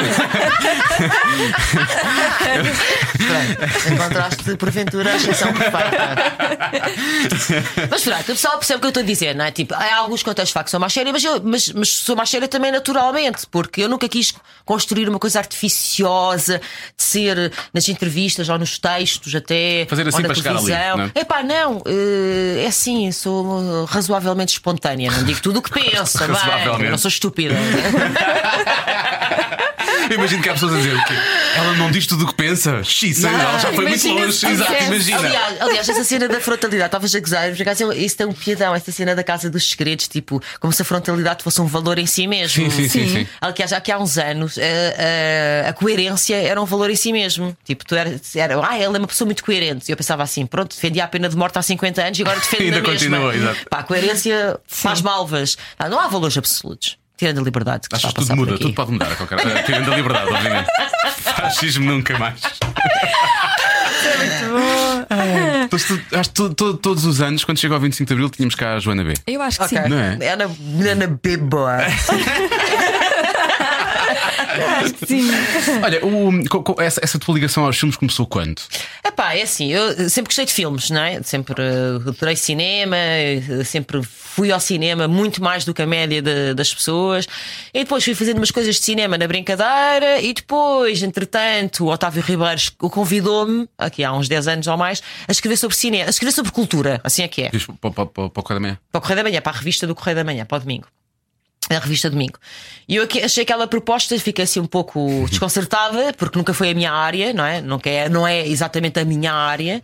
Pronto, 3.23 3.93
encontraste 3.93 4.57
porventura 4.57 5.13
a 5.13 5.17
exceção 5.17 5.53
perfeita. 5.53 6.07
mas 7.91 8.03
pronto, 8.03 8.21
o 8.21 8.25
pessoal 8.25 8.59
percebe 8.59 8.79
o 8.79 8.81
que 8.81 8.87
eu 8.87 8.91
estou 8.91 9.03
a 9.03 9.07
dizer, 9.07 9.35
não 9.35 9.45
é? 9.45 9.51
Tipo, 9.51 9.75
há 9.75 9.97
alguns 9.97 10.23
contextos 10.23 10.49
de 10.51 10.55
facto 10.55 10.71
sou 10.71 10.81
mais 10.81 10.93
séria, 10.93 11.13
mas, 11.13 11.25
eu, 11.25 11.43
mas, 11.43 11.69
mas 11.73 11.89
sou 11.89 12.17
mais 12.17 12.29
séria 12.31 12.49
também 12.49 12.71
naturalmente, 12.71 13.47
porque 13.51 13.83
eu 13.83 13.89
nunca 13.89 14.09
quis 14.09 14.35
construir 14.65 15.09
uma 15.09 15.19
coisa 15.19 15.39
artificiosa 15.39 16.61
de 16.97 17.03
ser 17.03 17.53
nas 17.73 17.89
entrevistas 17.89 18.49
ou 18.49 18.59
nos 18.59 18.79
textos, 18.79 19.35
até 19.35 19.87
Fazer 19.89 20.07
assim 20.09 20.17
ou 20.19 20.23
na 20.23 20.29
para 20.29 20.35
chegar 20.35 20.57
ali, 20.57 20.67
televisão. 20.67 20.97
não 20.97 21.05
é? 21.05 21.21
Epá, 21.21 21.43
não, 21.43 21.83
eh, 21.87 22.65
é 22.65 22.67
assim, 22.67 23.11
sou 23.13 23.85
razoavelmente 23.85 24.55
espontânea, 24.55 25.11
não 25.11 25.25
digo 25.25 25.41
tudo 25.41 25.59
o 25.59 25.63
que 25.63 25.71
penso, 25.71 26.19
bem, 26.79 26.91
não 26.91 26.99
sou 26.99 27.09
estúpida. 27.09 27.55
Imagino 30.11 30.43
que 30.43 30.49
há 30.49 30.53
pessoas 30.55 30.75
a 30.75 30.77
dizer 30.79 31.05
que 31.05 31.13
ela 31.57 31.75
não 31.77 31.91
diz 31.91 32.07
tudo 32.07 32.25
o 32.25 32.27
que 32.29 32.35
pensa. 32.35 32.83
Xisa, 32.83 33.29
ela 33.29 33.59
já 33.59 33.73
foi 33.73 33.87
muito 33.89 34.09
longe. 34.09 34.47
Exato, 34.47 34.71
aliás, 34.73 34.87
imagina. 34.89 35.19
Aliás, 35.19 35.61
aliás, 35.61 35.89
essa 35.89 36.05
cena 36.05 36.29
da 36.29 36.41
frontalidade, 36.41 36.87
estavas 36.87 37.15
a 37.15 37.21
gozar, 37.21 37.53
por 37.55 37.63
acaso, 37.63 37.93
isso 37.93 38.17
tem 38.17 38.27
um 38.27 38.33
piadão, 38.33 38.75
essa 38.75 38.91
cena 38.93 39.15
da 39.15 39.23
Casa 39.23 39.49
dos 39.51 39.69
Segredos, 39.69 40.09
tipo, 40.09 40.43
como 40.61 40.73
se 40.73 40.83
a 40.83 40.85
frontalidade 40.85 41.43
fosse 41.43 41.61
um 41.61 41.67
valor 41.67 41.99
em 41.99 42.07
si 42.07 42.27
mesmo. 42.27 42.65
Sim, 42.65 42.71
sim, 42.71 42.89
sim, 42.89 43.09
sim. 43.09 43.27
Aliás, 43.41 43.71
já 43.71 43.81
que 43.81 43.91
há 43.93 43.99
uns 43.99 44.19
anos 44.19 44.59
a, 44.59 45.67
a- 45.67 45.71
a 45.71 45.73
coerência 45.73 46.37
era 46.37 46.61
um 46.61 46.65
valor 46.65 46.91
em 46.91 46.97
si 46.97 47.13
mesmo. 47.13 47.57
Tipo, 47.65 47.85
tu 47.85 47.95
era, 47.95 48.21
era 48.35 48.67
ah, 48.67 48.79
ela 48.79 48.97
é 48.97 48.99
uma 48.99 49.07
pessoa 49.09 49.27
muito 49.27 49.45
coerente. 49.45 49.89
E 49.89 49.93
eu 49.93 49.97
pensava 49.97 50.23
assim, 50.23 50.47
pronto, 50.47 50.75
defendia 50.75 51.05
a 51.05 51.09
pena 51.09 51.29
de 51.29 51.37
morte 51.37 51.59
há 51.59 51.63
50 51.63 52.03
anos 52.03 52.19
e 52.19 52.23
agora 52.23 52.39
defende 52.41 52.63
Ainda 52.73 52.79
a 52.79 52.81
mesma. 52.83 52.93
continua, 53.19 53.35
exato. 53.37 53.69
Pá, 53.69 53.79
a 53.79 53.83
coerência 53.83 54.59
faz 54.67 55.01
malvas. 55.01 55.57
Não 55.91 55.99
há 55.99 56.09
valores 56.09 56.37
absolutos. 56.37 56.97
Tirando 57.23 57.39
a 57.39 57.45
liberdade 57.45 57.89
que 57.89 57.95
Achas 57.95 58.13
que 58.13 58.21
tudo 58.21 58.35
muda, 58.35 58.59
tudo 58.59 58.75
pode 58.75 58.91
mudar 58.91 59.13
a 59.13 59.15
qualquer. 59.15 59.63
Tirando 59.65 59.93
a 59.93 59.97
liberdade, 59.97 60.29
obviamente. 60.33 60.67
Fascismo 61.23 61.85
nunca 61.93 62.19
mais. 62.19 62.41
Então, 65.65 65.79
se 65.79 65.97
tu- 65.97 66.17
acho 66.17 66.31
que 66.31 66.35
to- 66.35 66.53
to- 66.55 66.75
todos 66.75 67.05
os 67.05 67.21
anos, 67.21 67.45
quando 67.45 67.59
chega 67.59 67.75
ao 67.75 67.81
25 67.81 68.09
de 68.09 68.13
Abril, 68.15 68.29
tínhamos 68.29 68.57
cá 68.57 68.75
a 68.75 68.81
Joana 68.81 69.05
B. 69.05 69.15
Eu 69.25 69.41
acho 69.41 69.59
que 69.59 69.65
Ok. 69.67 69.79
sim. 69.83 69.89
Não 69.89 69.99
é? 69.99 70.33
Ana, 70.33 70.51
Ana 70.91 71.07
Sim. 75.07 75.29
Olha, 75.83 76.05
o- 76.05 76.49
co- 76.49 76.63
co- 76.63 76.83
essa, 76.83 77.01
essa 77.03 77.19
tua 77.19 77.35
ligação 77.35 77.65
aos 77.65 77.77
filmes 77.79 77.97
começou 77.97 78.27
quando? 78.27 78.61
Epá, 79.05 79.35
é 79.35 79.43
assim, 79.43 79.73
eu 79.73 80.09
sempre 80.09 80.31
gostei 80.31 80.45
de 80.47 80.53
filmes, 80.53 80.91
não 80.91 81.01
é? 81.03 81.23
Sempre 81.23 81.61
uh, 81.63 82.09
adorei 82.09 82.37
cinema, 82.37 82.97
eh, 82.97 83.41
sempre 83.65 84.03
fui 84.03 84.51
ao 84.51 84.61
cinema 84.61 85.07
muito 85.07 85.43
mais 85.43 85.65
do 85.65 85.75
que 85.75 85.83
a 85.83 85.87
média 85.87 86.23
das 86.55 86.73
pessoas. 86.73 87.27
E 87.75 87.81
depois 87.81 88.03
fui 88.05 88.15
fazendo 88.15 88.39
umas 88.39 88.51
coisas 88.51 88.77
de 88.77 88.81
cinema 88.83 89.19
na 89.19 89.27
brincadeira. 89.27 90.21
E 90.21 90.33
depois, 90.33 91.03
entretanto, 91.03 91.85
o 91.85 91.89
Otávio 91.93 92.23
Ribeiros 92.23 92.71
o 92.81 92.89
convidou-me, 92.89 93.69
aqui 93.77 94.03
há 94.05 94.13
uns 94.13 94.29
10 94.29 94.49
anos 94.49 94.67
ou 94.67 94.77
mais, 94.77 95.03
a 95.29 95.33
escrever 95.33 95.57
sobre 95.57 95.77
cinema, 95.77 96.07
a 96.07 96.11
escrever 96.11 96.33
sobre 96.33 96.51
cultura. 96.53 97.01
Assim 97.05 97.23
é 97.23 97.29
que 97.29 97.43
é. 97.43 97.51
Diz 97.51 97.67
para 97.67 97.91
o 97.93 98.31
Correio 98.31 98.61
da 98.61 98.61
Manhã. 98.61 98.79
Para 98.91 98.99
o 98.99 99.03
Correio 99.03 99.17
da 99.17 99.23
Manhã, 99.23 99.41
para 99.43 99.53
a 99.53 99.57
revista 99.59 99.87
do 99.87 99.95
Correio 99.95 100.17
da 100.17 100.25
Manhã, 100.25 100.45
para 100.47 100.57
o 100.57 100.61
domingo. 100.61 100.87
A 101.71 101.79
revista 101.79 102.11
Domingo. 102.11 102.39
E 102.89 102.97
eu 102.97 103.09
achei 103.25 103.45
aquela 103.45 103.67
proposta, 103.67 104.19
fiquei 104.19 104.45
assim 104.45 104.61
um 104.61 104.67
pouco 104.67 105.27
desconcertada, 105.31 106.13
porque 106.15 106.37
nunca 106.37 106.53
foi 106.53 106.71
a 106.71 106.75
minha 106.75 106.93
área, 106.93 107.33
não 107.33 107.45
é? 107.45 107.61
Nunca 107.61 107.89
é, 107.89 108.09
não 108.09 108.27
é 108.27 108.47
exatamente 108.47 108.99
a 108.99 109.05
minha 109.05 109.33
área. 109.33 109.83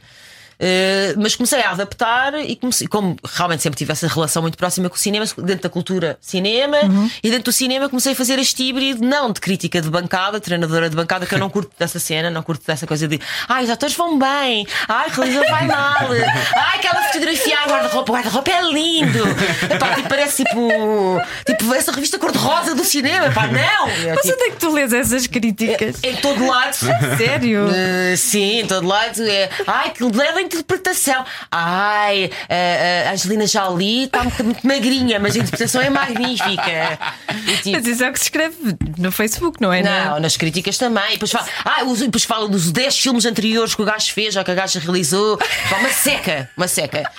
Eh, 0.60 1.14
mas 1.16 1.36
comecei 1.36 1.62
a 1.62 1.70
adaptar 1.70 2.34
e 2.34 2.56
comecei, 2.56 2.88
como 2.88 3.16
realmente 3.24 3.62
sempre 3.62 3.78
tive 3.78 3.92
essa 3.92 4.08
relação 4.08 4.42
muito 4.42 4.58
próxima 4.58 4.88
com 4.88 4.96
o 4.96 4.98
cinema, 4.98 5.24
dentro 5.38 5.62
da 5.62 5.68
cultura 5.68 6.18
cinema, 6.20 6.78
e 7.22 7.30
dentro 7.30 7.44
do 7.44 7.52
cinema 7.52 7.88
comecei 7.88 8.12
a 8.12 8.16
fazer 8.16 8.38
este 8.38 8.64
híbrido, 8.64 9.04
não 9.04 9.32
de 9.32 9.40
crítica 9.40 9.80
de 9.80 9.88
bancada, 9.88 10.40
treinadora 10.40 10.90
de 10.90 10.96
bancada, 10.96 11.26
que 11.26 11.34
eu 11.34 11.38
não 11.38 11.48
curto 11.48 11.70
dessa 11.78 11.98
cena, 11.98 12.30
não 12.30 12.42
curto 12.42 12.66
dessa 12.66 12.86
coisa 12.86 13.06
de 13.06 13.20
ai, 13.48 13.64
os 13.64 13.70
atores 13.70 13.94
vão 13.94 14.18
bem, 14.18 14.66
ai, 14.88 15.08
o 15.08 15.12
realizador 15.12 15.50
vai 15.50 15.66
mal, 15.66 16.08
ai, 16.56 16.76
aquela 16.76 17.02
fotografia, 17.04 17.56
guarda-roupa, 17.66 18.12
guarda-roupa 18.12 18.50
é 18.50 18.62
lindo. 18.62 19.24
Epá, 19.72 19.94
tipo, 19.94 20.08
parece 20.08 20.44
tipo, 20.44 20.68
tipo 21.46 21.74
essa 21.74 21.92
revista 21.92 22.18
cor-de-rosa 22.18 22.74
do 22.74 22.84
cinema, 22.84 23.30
pá, 23.30 23.46
não! 23.46 23.88
É, 23.88 24.14
Mas 24.14 24.22
tipo, 24.22 24.34
onde 24.34 24.44
é 24.44 24.50
que 24.50 24.56
tu 24.56 24.72
lês 24.72 24.92
essas 24.92 25.26
críticas? 25.26 26.02
em 26.02 26.16
todo 26.16 26.46
lado. 26.46 26.74
Sério? 27.16 27.66
Uh, 27.66 28.16
sim, 28.16 28.60
em 28.60 28.66
todo 28.66 28.86
lado 28.86 29.22
é. 29.22 29.48
Ai, 29.66 29.90
que 29.90 30.02
leva 30.04 30.40
interpretação. 30.56 31.24
Ai, 31.50 32.30
a, 32.48 33.10
a 33.10 33.12
Angelina 33.12 33.46
Jolie 33.46 34.04
está 34.04 34.22
muito, 34.24 34.44
muito 34.44 34.66
magrinha, 34.66 35.18
mas 35.20 35.34
a 35.36 35.38
interpretação 35.40 35.80
é 35.80 35.90
magnífica. 35.90 36.98
E, 37.46 37.56
tipo, 37.58 37.70
Mas 37.76 37.86
isso 37.86 38.04
é 38.04 38.08
o 38.10 38.12
que 38.12 38.18
se 38.18 38.24
escreve 38.26 38.56
no 38.98 39.12
Facebook, 39.12 39.60
não 39.60 39.72
é? 39.72 39.82
não, 39.82 40.20
nas 40.20 40.36
críticas 40.36 40.76
também. 40.78 41.04
E 41.10 41.12
depois 41.12 41.30
fala, 41.30 41.46
ah, 41.64 41.84
os- 41.84 42.00
depois 42.00 42.24
fala 42.24 42.48
dos 42.48 42.70
10 42.72 42.98
filmes 42.98 43.24
anteriores 43.26 43.74
que 43.74 43.82
o 43.82 43.84
gajo 43.84 44.12
fez 44.12 44.36
ou 44.36 44.44
que 44.44 44.50
a 44.50 44.54
gaja 44.54 44.80
realizou. 44.80 45.36
Pá, 45.38 45.76
uma 45.78 45.90
seca, 45.90 46.50
uma 46.56 46.68
seca. 46.68 47.10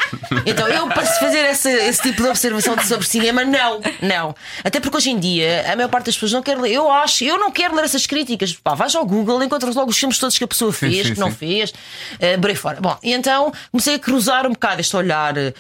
Então 0.45 0.67
eu, 0.67 0.87
para 0.87 1.05
se 1.05 1.19
fazer 1.19 1.45
esse, 1.49 1.69
esse 1.69 2.01
tipo 2.01 2.21
de 2.23 2.29
observação 2.29 2.75
de- 2.75 2.85
sobre 2.87 3.05
cinema, 3.07 3.43
não, 3.45 3.79
não. 4.01 4.35
Até 4.63 4.79
porque 4.79 4.97
hoje 4.97 5.09
em 5.11 5.19
dia 5.19 5.65
a 5.71 5.75
maior 5.75 5.89
parte 5.89 6.05
das 6.07 6.15
pessoas 6.15 6.31
não 6.33 6.41
quer 6.43 6.57
ler. 6.57 6.71
Eu 6.71 6.91
acho, 6.91 7.23
eu 7.23 7.37
não 7.37 7.51
quero 7.51 7.75
ler 7.75 7.85
essas 7.85 8.05
críticas. 8.05 8.53
Pá, 8.53 8.73
vais 8.75 8.93
ao 8.95 9.05
Google, 9.05 9.41
encontras 9.43 9.75
logo 9.75 9.89
os 9.91 9.97
filmes 9.97 10.17
todos 10.17 10.37
que 10.37 10.43
a 10.43 10.47
pessoa 10.47 10.71
fez, 10.73 11.07
sim, 11.07 11.13
que 11.13 11.19
não 11.19 11.29
sim. 11.29 11.35
fez, 11.37 11.69
uh, 11.71 12.39
por 12.41 12.49
aí 12.49 12.55
fora. 12.55 12.79
Bom, 12.81 12.97
e 13.03 13.13
então 13.19 13.51
comecei 13.71 13.95
a 13.95 13.99
cruzar 13.99 14.47
um 14.47 14.51
bocado 14.51 14.81
este 14.81 14.95
olhar 14.95 15.37
eh, 15.37 15.53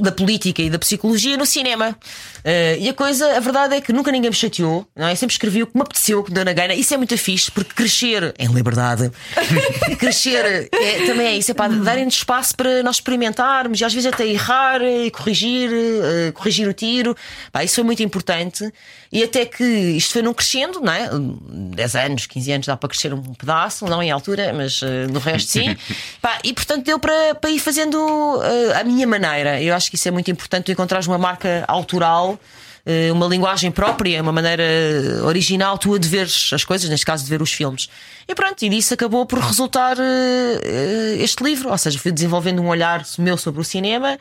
da 0.00 0.12
política 0.12 0.62
e 0.62 0.68
da 0.68 0.78
psicologia 0.78 1.36
no 1.36 1.46
cinema. 1.46 1.96
Eh, 2.44 2.78
e 2.80 2.88
a 2.88 2.94
coisa, 2.94 3.36
a 3.36 3.40
verdade 3.40 3.76
é 3.76 3.80
que 3.80 3.92
nunca 3.92 4.12
ninguém 4.12 4.30
me 4.30 4.36
chateou, 4.36 4.86
não 4.94 5.06
é? 5.06 5.12
Eu 5.12 5.16
sempre 5.16 5.32
escrevi 5.32 5.62
o 5.62 5.66
que 5.66 5.76
me 5.76 5.82
apeteceu, 5.82 6.20
o 6.20 6.24
que 6.24 6.30
me 6.30 6.34
deu 6.34 6.44
na 6.44 6.52
gana. 6.52 6.74
Isso 6.74 6.92
é 6.94 6.96
muito 6.96 7.16
fixe, 7.16 7.50
porque 7.50 7.72
crescer 7.74 8.34
em 8.38 8.48
liberdade, 8.48 9.10
crescer 9.98 10.68
é, 10.72 11.06
também 11.06 11.26
é 11.26 11.36
isso, 11.36 11.50
é 11.50 11.54
para 11.54 11.72
darem-nos 11.72 12.14
espaço 12.14 12.54
para 12.54 12.82
nós 12.82 12.96
experimentarmos 12.96 13.80
e 13.80 13.84
às 13.84 13.92
vezes 13.92 14.12
até 14.12 14.26
errar 14.26 14.82
e 14.82 15.10
corrigir, 15.10 15.70
eh, 15.72 16.32
corrigir 16.32 16.68
o 16.68 16.72
tiro. 16.72 17.16
Pá, 17.50 17.64
isso 17.64 17.76
foi 17.76 17.84
muito 17.84 18.02
importante. 18.02 18.70
E 19.12 19.22
até 19.22 19.44
que 19.46 19.64
isto 19.64 20.12
foi 20.12 20.22
num 20.22 20.34
crescendo, 20.34 20.80
não 20.80 20.92
é? 20.92 21.08
10 21.74 21.96
anos, 21.96 22.26
15 22.26 22.52
anos 22.52 22.66
dá 22.66 22.76
para 22.76 22.88
crescer 22.88 23.14
um 23.14 23.22
pedaço, 23.34 23.86
não 23.86 24.02
em 24.02 24.10
altura, 24.10 24.52
mas 24.52 24.80
eh, 24.82 25.06
no 25.06 25.18
resto 25.18 25.52
sim. 25.52 25.76
Pá, 26.20 26.38
e 26.44 26.52
portanto 26.52 26.86
deu 26.96 26.98
para, 26.98 27.34
para 27.34 27.50
ir 27.50 27.58
fazendo 27.58 27.98
eh, 28.42 28.80
a 28.80 28.84
minha 28.84 29.06
maneira. 29.06 29.60
Eu 29.62 29.74
acho 29.74 29.90
que 29.90 29.96
isso 29.96 30.08
é 30.08 30.10
muito 30.10 30.30
importante, 30.30 30.64
tu 30.64 30.72
encontrares 30.72 31.06
uma 31.06 31.18
marca 31.18 31.64
autoral. 31.68 32.38
eh, 32.84 33.12
Uma 33.12 33.26
linguagem 33.26 33.70
própria, 33.70 34.22
uma 34.22 34.32
maneira 34.32 34.62
original 35.24 35.76
tua 35.78 35.98
de 35.98 36.08
ver 36.08 36.26
as 36.52 36.64
coisas, 36.64 36.88
neste 36.88 37.04
caso 37.04 37.24
de 37.24 37.30
ver 37.30 37.42
os 37.42 37.52
filmes. 37.52 37.88
E 38.28 38.34
pronto, 38.34 38.64
e 38.64 38.68
disso 38.68 38.94
acabou 38.94 39.26
por 39.26 39.38
resultar 39.38 39.96
eh, 39.98 41.16
este 41.20 41.42
livro. 41.44 41.70
Ou 41.70 41.78
seja, 41.78 41.98
fui 41.98 42.12
desenvolvendo 42.12 42.60
um 42.62 42.68
olhar 42.68 43.02
meu 43.18 43.36
sobre 43.36 43.60
o 43.60 43.64
cinema 43.64 44.18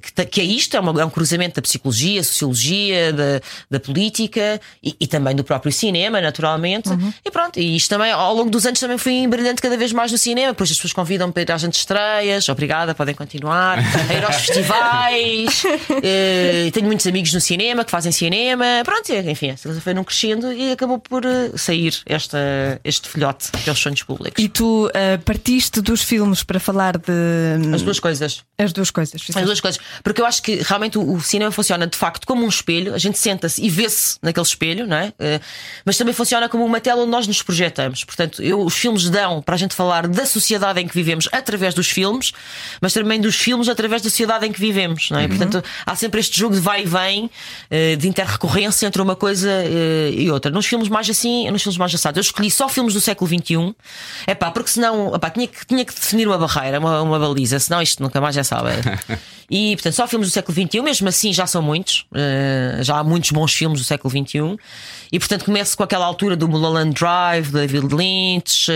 que, 0.00 0.12
te- 0.12 0.24
que 0.26 0.40
é 0.40 0.44
isto, 0.44 0.76
é, 0.76 0.80
uma- 0.80 1.00
é 1.00 1.04
um 1.04 1.10
cruzamento 1.10 1.56
da 1.56 1.62
psicologia, 1.62 2.22
sociologia, 2.22 3.12
da, 3.12 3.40
da 3.70 3.80
política 3.80 4.60
e, 4.82 4.94
e 5.00 5.06
também 5.06 5.34
do 5.34 5.42
próprio 5.44 5.72
cinema, 5.72 6.20
naturalmente. 6.20 6.88
E 7.24 7.30
pronto, 7.30 7.58
e 7.58 7.76
isto 7.76 7.88
também, 7.90 8.12
ao 8.12 8.34
longo 8.34 8.50
dos 8.50 8.64
anos, 8.66 8.78
também 8.80 8.98
fui 8.98 9.12
embrilhando 9.14 9.60
cada 9.60 9.76
vez 9.76 9.92
mais 9.92 10.12
no 10.12 10.18
cinema. 10.18 10.52
Depois 10.52 10.70
as 10.70 10.76
pessoas 10.76 10.92
convidam-me 10.92 11.32
para 11.32 11.42
ir 11.42 11.52
às 11.52 11.62
estreias. 11.62 12.48
Obrigada, 12.48 12.94
podem 12.94 13.14
continuar. 13.14 13.78
A 13.78 14.14
ir 14.14 14.24
aos 14.24 14.36
festivais. 14.46 15.62
Eh, 16.02 16.70
tenho 16.72 16.86
muitos 16.86 17.06
amigos 17.06 17.32
no 17.32 17.40
cinema 17.40 17.84
que 17.84 17.90
fazem 17.90 18.12
cinema. 18.12 18.64
Pronto, 18.84 19.12
enfim, 19.12 19.48
essa 19.50 19.68
coisa 19.68 19.80
foi 19.80 19.94
num 19.94 20.04
crescendo 20.04 20.52
e 20.52 20.72
acabou 20.72 20.98
por 20.98 21.24
eh, 21.24 21.50
sair 21.56 21.94
esta, 22.06 22.38
este 22.84 23.08
filhote 23.08 23.50
que 23.52 23.68
é 23.68 23.72
os 23.72 23.78
sonhos 23.78 24.02
públicos. 24.02 24.42
E 24.42 24.48
tu 24.48 24.90
ah, 24.94 25.18
partiste 25.24 25.80
dos 25.80 26.02
filmes 26.02 26.42
para 26.42 26.60
falar 26.60 26.96
de 26.98 27.74
As 27.74 27.82
duas 27.82 28.00
coisas. 28.00 28.42
as 28.58 28.72
duas 28.72 28.90
coisas. 28.90 29.20
As 29.40 29.46
duas 29.46 29.60
coisas. 29.60 29.80
Porque 30.02 30.20
eu 30.20 30.26
acho 30.26 30.42
que 30.42 30.56
realmente 30.56 30.98
o, 30.98 31.14
o 31.14 31.20
cinema 31.20 31.50
funciona 31.50 31.86
de 31.86 31.96
facto 31.96 32.26
como 32.26 32.44
um 32.44 32.48
espelho. 32.48 32.94
A 32.94 32.98
gente 32.98 33.18
senta-se 33.18 33.62
e 33.62 33.68
vê-se 33.68 34.18
naquele 34.22 34.46
espelho, 34.46 34.86
não 34.86 34.96
é? 34.96 35.12
Eh, 35.18 35.40
mas 35.84 35.96
também 35.96 36.14
funciona 36.14 36.48
como 36.48 36.64
uma 36.64 36.80
tela 36.80 37.02
onde 37.02 37.10
nós 37.10 37.26
nos 37.26 37.42
projetamos. 37.42 38.04
Portanto, 38.04 38.42
eu, 38.42 38.60
os 38.60 38.74
filmes 38.74 39.08
dão 39.08 39.42
para 39.42 39.54
a 39.54 39.58
gente 39.58 39.74
falar 39.74 40.06
da 40.06 40.26
sociedade 40.26 40.80
em 40.80 40.86
que 40.86 40.94
vivemos 40.94 41.28
através 41.32 41.74
dos 41.74 41.88
filmes, 41.88 42.32
mas 42.80 42.92
também 42.92 43.20
dos 43.20 43.36
filmes 43.36 43.68
através 43.68 44.02
da 44.02 44.10
sociedade 44.10 44.46
em 44.46 44.52
que 44.52 44.60
vivemos, 44.60 45.10
não 45.10 45.18
é? 45.18 45.28
Portanto, 45.28 45.62
há 45.84 45.94
sempre 45.96 46.20
este 46.20 46.38
jogo 46.38 46.54
de 46.54 46.60
vai 46.60 46.82
e 46.82 46.86
vem, 46.86 47.30
eh, 47.70 47.96
de 47.96 48.08
interrecorrência 48.08 48.86
entre 48.86 49.00
uma 49.00 49.16
coisa 49.16 49.50
eh, 49.50 50.10
e 50.12 50.30
outra. 50.30 50.50
Nos 50.50 50.66
filmes 50.66 50.88
mais 50.88 51.08
assim, 51.08 51.50
nos 51.50 51.62
filmes 51.62 51.78
mais 51.78 51.94
assados, 51.94 52.16
eu 52.16 52.22
escolhi 52.22 52.50
só 52.50 52.68
filmes 52.68 52.94
do 52.94 53.00
século 53.00 53.28
XXI. 53.28 53.74
É 54.26 54.34
pá, 54.34 54.50
porque 54.50 54.70
senão 54.70 55.14
epá, 55.14 55.30
tinha, 55.30 55.46
que, 55.46 55.66
tinha 55.66 55.84
que 55.84 55.94
definir 55.94 56.26
uma 56.26 56.38
barreira, 56.38 56.78
uma, 56.78 57.02
uma 57.02 57.18
baliza, 57.18 57.58
senão 57.58 57.80
isto 57.82 58.02
nunca 58.02 58.20
mais 58.20 58.34
já 58.34 58.44
sabe. 58.44 58.70
E 59.50 59.74
portanto, 59.76 59.94
só 59.94 60.06
filmes 60.06 60.28
do 60.28 60.32
século 60.32 60.54
XXI, 60.54 60.80
mesmo 60.80 61.08
assim 61.08 61.32
já 61.32 61.46
são 61.46 61.60
muitos, 61.60 62.06
eh, 62.14 62.78
já 62.82 62.98
há 62.98 63.04
muitos 63.04 63.30
bons 63.32 63.52
filmes 63.52 63.80
do 63.80 63.84
século 63.84 64.10
XXI. 64.10 64.56
E 65.10 65.18
portanto, 65.18 65.44
começo 65.44 65.76
com 65.76 65.82
aquela 65.82 66.06
altura 66.06 66.36
do 66.36 66.48
Mulholland 66.48 66.94
Drive, 66.94 67.50
do 67.50 67.58
David 67.58 67.92
Lynch, 67.92 68.70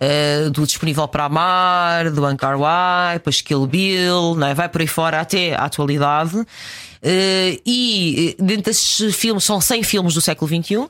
eh, 0.00 0.48
do 0.50 0.64
Disponível 0.64 1.08
para 1.08 1.24
Amar, 1.24 2.10
do 2.10 2.24
Ancar 2.24 2.58
Wai, 2.58 3.14
depois 3.14 3.40
Kill 3.40 3.66
Bill, 3.66 4.42
é? 4.44 4.54
vai 4.54 4.68
por 4.68 4.80
aí 4.80 4.86
fora 4.86 5.20
até 5.20 5.54
à 5.54 5.64
atualidade. 5.64 6.46
Eh, 7.02 7.60
e 7.66 8.36
eh, 8.38 8.42
dentro 8.42 8.64
desses 8.64 9.14
filmes, 9.16 9.42
são 9.42 9.60
100 9.60 9.82
filmes 9.82 10.14
do 10.14 10.20
século 10.20 10.48
XXI, 10.48 10.86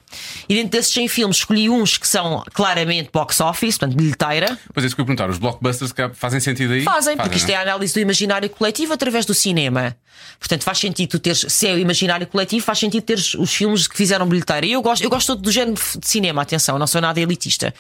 e 0.49 0.55
dentro 0.55 0.71
desses 0.71 0.93
100 0.93 1.09
filmes 1.09 1.37
escolhi 1.39 1.71
uns 1.71 1.97
que 1.97 2.07
são 2.07 2.45
claramente 2.53 3.09
box 3.11 3.41
office, 3.41 3.79
portanto, 3.79 3.97
bilheteira. 3.97 4.59
Pois 4.75 4.85
é, 4.85 4.87
isso 4.89 4.95
que 4.95 5.01
eu 5.01 5.05
ia 5.05 5.07
perguntar. 5.07 5.31
Os 5.31 5.39
blockbusters 5.39 5.93
fazem 6.15 6.39
sentido 6.39 6.75
aí? 6.75 6.83
Fazem, 6.83 7.17
porque 7.17 7.37
isto 7.37 7.49
não 7.49 7.55
é 7.55 7.57
a 7.57 7.63
análise 7.63 7.95
do 7.95 8.01
imaginário 8.01 8.51
coletivo 8.51 8.93
através 8.93 9.25
do 9.25 9.33
cinema. 9.33 9.97
Portanto, 10.39 10.65
faz 10.65 10.79
sentido 10.79 11.11
tu 11.11 11.19
teres, 11.19 11.47
se 11.49 11.67
é 11.67 11.73
o 11.73 11.79
imaginário 11.79 12.27
coletivo, 12.27 12.65
faz 12.65 12.79
sentido 12.79 13.03
teres 13.03 13.35
os 13.35 13.53
filmes 13.55 13.87
que 13.87 13.97
fizeram 13.97 14.27
bilheteira. 14.27 14.67
E 14.67 14.73
eu 14.73 14.83
gosto, 14.83 15.03
eu 15.03 15.09
gosto 15.09 15.35
do 15.35 15.51
género 15.51 15.75
de 15.75 16.07
cinema, 16.07 16.43
atenção, 16.43 16.79
não 16.79 16.87
sou 16.87 17.01
nada 17.01 17.21
elitista. 17.21 17.73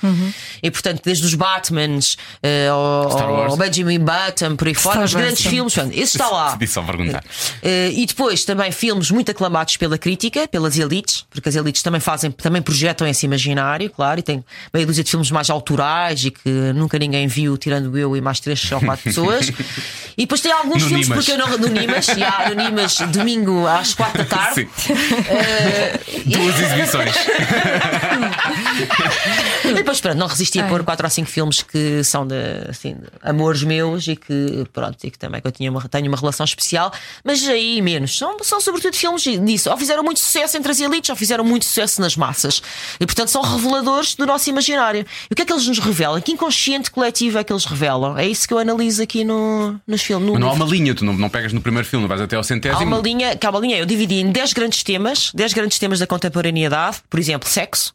E 0.62 0.70
portanto, 0.70 1.02
desde 1.04 1.26
os 1.26 1.34
Batmans 1.34 2.16
eh, 2.42 2.68
ao, 2.68 3.50
ao 3.50 3.56
Benjamin 3.56 3.98
Button, 3.98 4.56
por 4.56 4.68
aí 4.68 4.74
fora, 4.74 5.04
os 5.04 5.12
grandes 5.12 5.44
filmes, 5.44 5.74
portanto, 5.74 5.92
esse 5.94 6.16
está 6.16 6.28
lá. 6.28 6.56
Disse 6.56 6.74
só 6.74 6.82
perguntar. 6.82 7.24
Eh, 7.62 7.90
e 7.94 8.06
depois 8.06 8.21
também 8.46 8.70
filmes 8.72 9.10
muito 9.10 9.30
aclamados 9.30 9.76
pela 9.76 9.96
crítica, 9.98 10.46
pelas 10.48 10.78
elites, 10.78 11.24
porque 11.30 11.48
as 11.48 11.54
elites 11.54 11.82
também 11.82 12.00
fazem, 12.00 12.30
também 12.30 12.60
projetam 12.62 13.06
esse 13.06 13.26
imaginário, 13.26 13.88
claro, 13.90 14.20
e 14.20 14.22
tem 14.22 14.44
meia 14.72 14.86
dúzia 14.86 15.04
de 15.04 15.10
filmes 15.10 15.30
mais 15.30 15.50
autorais 15.50 16.24
e 16.24 16.30
que 16.30 16.48
nunca 16.74 16.98
ninguém 16.98 17.26
viu, 17.26 17.56
tirando 17.58 17.96
eu 17.98 18.16
e 18.16 18.20
mais 18.20 18.40
três 18.40 18.70
ou 18.72 18.80
quatro 18.80 19.04
pessoas. 19.04 19.50
E 20.14 20.24
depois 20.24 20.42
tem 20.42 20.52
alguns 20.52 20.82
No 20.82 20.88
filmes, 20.90 21.08
Nimas. 21.08 21.24
porque 21.24 21.32
eu 21.32 21.38
não. 21.38 21.56
No 21.56 21.68
Nimas, 21.68 22.06
e 22.08 22.22
há 22.22 22.50
no 22.50 22.54
Nimas, 22.54 22.98
domingo 23.10 23.66
às 23.66 23.94
quatro 23.94 24.18
da 24.18 24.24
tarde. 24.26 24.68
Sim. 24.76 24.92
Eh, 25.26 25.98
Duas 26.26 26.60
exibições. 26.60 27.14
E 29.64 29.72
depois, 29.72 30.00
pronto, 30.02 30.18
não 30.18 30.26
resisti 30.26 30.60
a 30.60 30.64
pôr 30.66 30.82
quatro 30.84 31.06
ou 31.06 31.10
cinco 31.10 31.30
filmes 31.30 31.62
que 31.62 32.04
são 32.04 32.26
de, 32.26 32.34
assim, 32.68 32.94
de 32.94 33.06
amores 33.22 33.62
meus 33.62 34.06
e 34.06 34.14
que, 34.14 34.66
pronto, 34.72 34.98
e 35.02 35.10
que 35.10 35.18
também 35.18 35.40
que 35.40 35.46
eu 35.46 35.52
tinha 35.52 35.70
uma, 35.70 35.80
tenho 35.88 36.08
uma 36.08 36.16
relação 36.18 36.44
especial, 36.44 36.92
mas 37.24 37.46
aí 37.48 37.80
menos. 37.80 38.11
São, 38.18 38.36
são 38.42 38.60
sobretudo 38.60 38.94
filmes 38.96 39.22
disso. 39.22 39.70
Ou 39.70 39.76
fizeram 39.76 40.02
muito 40.02 40.20
sucesso 40.20 40.56
entre 40.56 40.70
as 40.72 40.80
elites, 40.80 41.10
ou 41.10 41.16
fizeram 41.16 41.44
muito 41.44 41.64
sucesso 41.64 42.00
nas 42.00 42.16
massas. 42.16 42.62
E 43.00 43.06
portanto 43.06 43.28
são 43.28 43.42
reveladores 43.42 44.14
do 44.14 44.26
nosso 44.26 44.48
imaginário. 44.50 45.06
E 45.30 45.32
o 45.32 45.36
que 45.36 45.42
é 45.42 45.44
que 45.44 45.52
eles 45.52 45.66
nos 45.66 45.78
revelam? 45.78 46.20
Que 46.20 46.32
inconsciente 46.32 46.90
coletivo 46.90 47.38
é 47.38 47.44
que 47.44 47.52
eles 47.52 47.64
revelam? 47.64 48.16
É 48.18 48.26
isso 48.26 48.46
que 48.46 48.54
eu 48.54 48.58
analiso 48.58 49.02
aqui 49.02 49.24
no, 49.24 49.80
nos 49.86 50.02
filmes. 50.02 50.26
no- 50.26 50.32
Mas 50.34 50.40
não 50.40 50.48
há 50.50 50.56
no 50.56 50.64
uma 50.64 50.70
linha, 50.72 50.94
tu 50.94 51.04
não, 51.04 51.12
não 51.14 51.28
pegas 51.28 51.52
no 51.52 51.60
primeiro 51.60 51.86
filme, 51.88 52.06
vais 52.06 52.20
até 52.20 52.36
ao 52.36 52.40
Há 52.40 52.44
centésimo. 52.44 52.84
uma 52.84 52.98
linha, 52.98 53.36
que 53.36 53.46
há 53.46 53.50
uma 53.50 53.60
linha, 53.60 53.78
eu 53.78 53.86
dividi 53.86 54.16
em 54.20 54.30
10 54.30 54.52
grandes 54.52 54.82
temas, 54.82 55.30
10 55.34 55.52
grandes 55.52 55.78
temas 55.78 55.98
da 55.98 56.06
contemporaneidade, 56.06 56.98
por 57.08 57.18
exemplo, 57.20 57.48
sexo. 57.48 57.94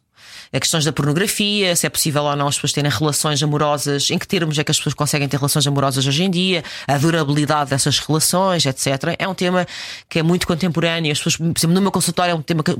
A 0.52 0.60
questões 0.60 0.84
da 0.84 0.92
pornografia, 0.92 1.74
se 1.76 1.86
é 1.86 1.90
possível 1.90 2.22
ou 2.24 2.36
não 2.36 2.48
as 2.48 2.54
pessoas 2.56 2.72
terem 2.72 2.90
relações 2.90 3.42
amorosas, 3.42 4.10
em 4.10 4.18
que 4.18 4.26
termos 4.26 4.58
é 4.58 4.64
que 4.64 4.70
as 4.70 4.76
pessoas 4.78 4.94
conseguem 4.94 5.28
ter 5.28 5.36
relações 5.36 5.66
amorosas 5.66 6.06
hoje 6.06 6.22
em 6.24 6.30
dia, 6.30 6.62
a 6.86 6.96
durabilidade 6.98 7.70
dessas 7.70 7.98
relações, 7.98 8.64
etc. 8.66 9.14
É 9.18 9.26
um 9.28 9.34
tema 9.34 9.66
que 10.08 10.18
é 10.18 10.22
muito 10.22 10.46
contemporâneo. 10.46 11.12
As 11.12 11.18
pessoas, 11.18 11.36
por 11.36 11.52
exemplo, 11.58 11.74
no 11.74 11.80
meu 11.82 11.90
consultório 11.92 12.32
é 12.32 12.34
um 12.34 12.42
tema 12.42 12.62
que 12.62 12.74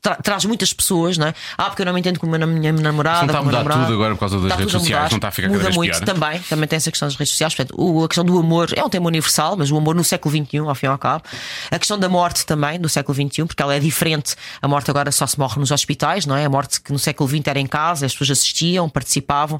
tra- 0.00 0.16
traz 0.16 0.44
muitas 0.44 0.72
pessoas, 0.72 1.18
não 1.18 1.26
é? 1.28 1.34
Ah, 1.56 1.64
porque 1.64 1.82
eu 1.82 1.86
não 1.86 1.92
me 1.92 2.00
entendo 2.00 2.18
com 2.20 2.26
a 2.32 2.38
minha 2.46 2.72
namorada. 2.72 3.18
Não 3.20 3.26
está 3.26 3.38
a 3.38 3.42
mudar 3.42 3.64
tudo 3.64 3.92
agora 3.92 4.14
por 4.14 4.20
causa 4.20 4.38
das 4.40 4.52
redes 4.58 4.72
sociais, 4.72 5.10
não 5.10 5.16
está 5.18 5.28
a 5.28 5.30
ficar 5.30 5.48
cada 5.48 5.54
Muda 5.58 5.64
vez 5.64 5.76
muito 5.76 5.92
pior. 5.98 6.04
também, 6.04 6.40
também 6.42 6.68
tem 6.68 6.76
essa 6.76 6.90
questão 6.90 7.08
das 7.08 7.16
redes 7.16 7.32
sociais. 7.32 7.54
Portanto, 7.54 7.74
o- 7.80 8.04
a 8.04 8.08
questão 8.08 8.24
do 8.24 8.38
amor 8.38 8.70
é 8.76 8.84
um 8.84 8.88
tema 8.88 9.06
universal, 9.06 9.56
mas 9.56 9.70
o 9.70 9.76
amor 9.76 9.94
no 9.94 10.04
século 10.04 10.34
XXI, 10.34 10.58
ao 10.58 10.74
fim 10.74 10.86
e 10.86 10.88
ao 10.88 10.98
cabo. 10.98 11.24
A 11.70 11.78
questão 11.78 11.98
da 11.98 12.08
morte 12.08 12.44
também, 12.46 12.78
do 12.80 12.88
século 12.88 13.14
XXI, 13.14 13.44
porque 13.46 13.62
ela 13.62 13.74
é 13.74 13.80
diferente. 13.80 14.34
A 14.62 14.68
morte 14.68 14.90
agora 14.90 15.10
só 15.10 15.26
se 15.26 15.38
morre 15.38 15.58
nos 15.58 15.70
hospitais, 15.70 16.26
não 16.26 16.36
é? 16.36 16.44
A 16.44 16.48
morte 16.50 16.80
que 16.80 16.92
no 16.92 16.98
século 17.08 17.28
XX 17.28 17.46
era 17.46 17.58
em 17.60 17.66
casa, 17.66 18.06
as 18.06 18.12
pessoas 18.12 18.38
assistiam, 18.38 18.88
participavam. 18.88 19.58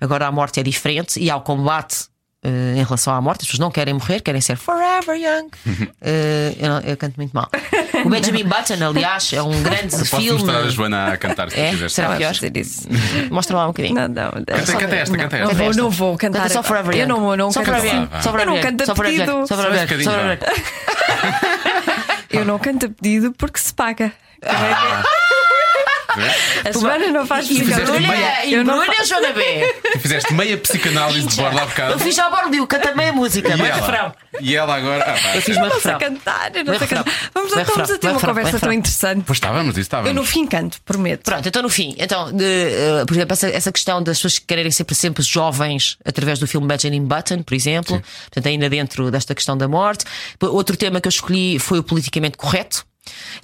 Agora 0.00 0.26
a 0.26 0.32
morte 0.32 0.58
é 0.60 0.62
diferente 0.62 1.18
e 1.20 1.30
há 1.30 1.36
o 1.36 1.40
combate. 1.40 2.06
eh, 2.40 2.74
em 2.76 2.84
relação 2.84 3.12
à 3.12 3.20
morte, 3.20 3.40
as 3.42 3.46
pessoas 3.48 3.58
não 3.58 3.68
querem 3.68 3.92
morrer, 3.94 4.20
querem 4.20 4.40
ser 4.40 4.56
forever 4.56 5.16
young. 5.16 5.48
Eh, 6.00 6.54
eu, 6.60 6.68
não- 6.68 6.80
eu 6.82 6.96
canto 6.96 7.16
muito 7.16 7.32
mal. 7.32 7.48
O 8.04 8.08
Benjamin 8.08 8.44
Button, 8.44 8.74
aliás, 8.88 9.32
é 9.32 9.42
um 9.42 9.60
grande 9.60 9.88
Posso 9.90 10.04
filme. 10.16 10.30
mostrar 10.44 10.58
a 10.60 10.68
Joana 10.70 11.12
a 11.14 11.16
cantar 11.16 11.50
se 11.50 11.58
É? 11.58 11.70
quiseres. 11.70 11.92
Será 11.92 12.14
pior? 12.16 12.32
fazer 12.32 12.56
isso. 12.56 12.86
Mostra 13.28 13.56
lá 13.56 13.64
um 13.64 13.68
bocadinho. 13.68 13.96
Não, 13.96 14.06
não. 14.06 14.30
Canta, 14.30 14.72
canta 14.76 14.94
esta, 14.96 15.16
não, 15.16 15.22
canta 15.24 15.36
não 15.38 15.50
esta. 15.50 15.62
vou, 15.64 15.74
não 15.74 15.90
vou 15.90 16.16
cantar. 16.16 16.42
Canta 16.42 16.54
só. 16.54 16.62
Forever 16.62 16.94
Eu 16.94 17.00
Young. 17.00 17.08
não, 17.08 17.30
eu 17.32 17.36
não 17.36 17.50
Só 17.50 17.62
canto 17.64 17.76
assim. 17.78 17.88
Young. 17.88 18.08
Só 18.22 18.30
Forever 18.30 18.40
Eu 18.40 18.46
não 18.46 18.54
Young. 18.56 18.62
canto 18.62 18.82
a 18.82 18.86
Só 18.86 18.94
Forever 18.94 19.16
pedido. 19.18 19.36
Young. 19.38 19.46
Só 19.48 19.56
Forever 19.56 19.78
Young. 19.80 20.04
Só 20.04 20.10
Forever 20.12 20.38
Young. 20.40 21.38
Eu 22.30 22.44
não 22.44 22.58
canto 22.60 22.86
a 22.86 22.88
pedido 22.88 23.32
porque 23.36 23.58
se 23.58 23.74
paga. 23.74 24.12
A 26.64 26.72
Joana 26.72 27.08
não 27.08 27.26
faz 27.26 27.46
E 27.50 27.54
música. 27.54 27.66
fizeste 27.76 27.92
Bruna, 27.92 28.44
e 28.44 28.52
Eu 28.54 28.64
não 28.64 28.78
Bruna, 28.78 29.04
Joana 29.04 29.32
B. 29.32 29.74
Tu 29.92 29.98
fizeste 30.00 30.34
meia 30.34 30.56
psicanálise 30.58 31.26
de 31.26 31.36
borda 31.36 31.62
há 31.62 31.66
bocado. 31.66 31.92
Eu 31.92 31.98
fiz 31.98 32.14
já 32.14 32.26
a 32.26 32.30
Bordeaux, 32.30 32.66
canta 32.68 32.94
meia 32.94 33.12
música, 33.12 33.48
E 33.52 33.56
meio 33.56 33.66
ela? 33.72 33.76
refrão. 33.86 34.14
E 34.40 34.54
ela 34.56 34.76
agora. 34.76 35.02
Ah, 35.04 35.12
pá, 35.20 35.36
Eu 35.36 35.42
fiz 35.42 35.54
sei 35.56 35.64
refrão. 35.64 35.98
cantar, 35.98 36.54
eu 36.54 36.64
não 36.64 36.78
sei 36.78 36.86
cantar. 36.88 37.30
Vamos, 37.34 37.52
lá, 37.52 37.62
estamos 37.62 37.90
a 37.90 37.98
ter 37.98 38.08
uma 38.10 38.20
conversa 38.20 38.58
tão 38.60 38.72
interessante. 38.72 39.24
Pois 39.26 39.36
estávamos, 39.36 39.72
isso 39.72 39.80
estávamos. 39.80 40.08
Eu 40.10 40.14
no 40.14 40.24
fim 40.24 40.46
canto, 40.46 40.80
prometo. 40.84 41.22
Pronto, 41.24 41.48
então 41.48 41.62
no 41.62 41.68
fim, 41.68 41.94
então, 41.98 42.32
de, 42.32 42.44
eh, 42.44 43.04
por 43.06 43.14
exemplo, 43.14 43.32
essa, 43.32 43.48
essa 43.48 43.72
questão 43.72 44.02
das 44.02 44.18
pessoas 44.18 44.38
quererem 44.38 44.70
sempre, 44.70 44.94
sempre 44.94 45.22
jovens 45.22 45.96
através 46.04 46.38
do 46.38 46.46
filme 46.46 46.66
Benjamin 46.66 47.04
Button, 47.04 47.42
por 47.42 47.54
exemplo, 47.54 48.00
portanto, 48.24 48.46
ainda 48.46 48.68
dentro 48.68 49.10
desta 49.10 49.34
questão 49.34 49.56
da 49.56 49.66
morte. 49.68 50.04
Outro 50.40 50.76
tema 50.76 51.00
que 51.00 51.08
eu 51.08 51.10
escolhi 51.10 51.58
foi 51.58 51.78
o 51.80 51.82
politicamente 51.82 52.36
correto. 52.36 52.84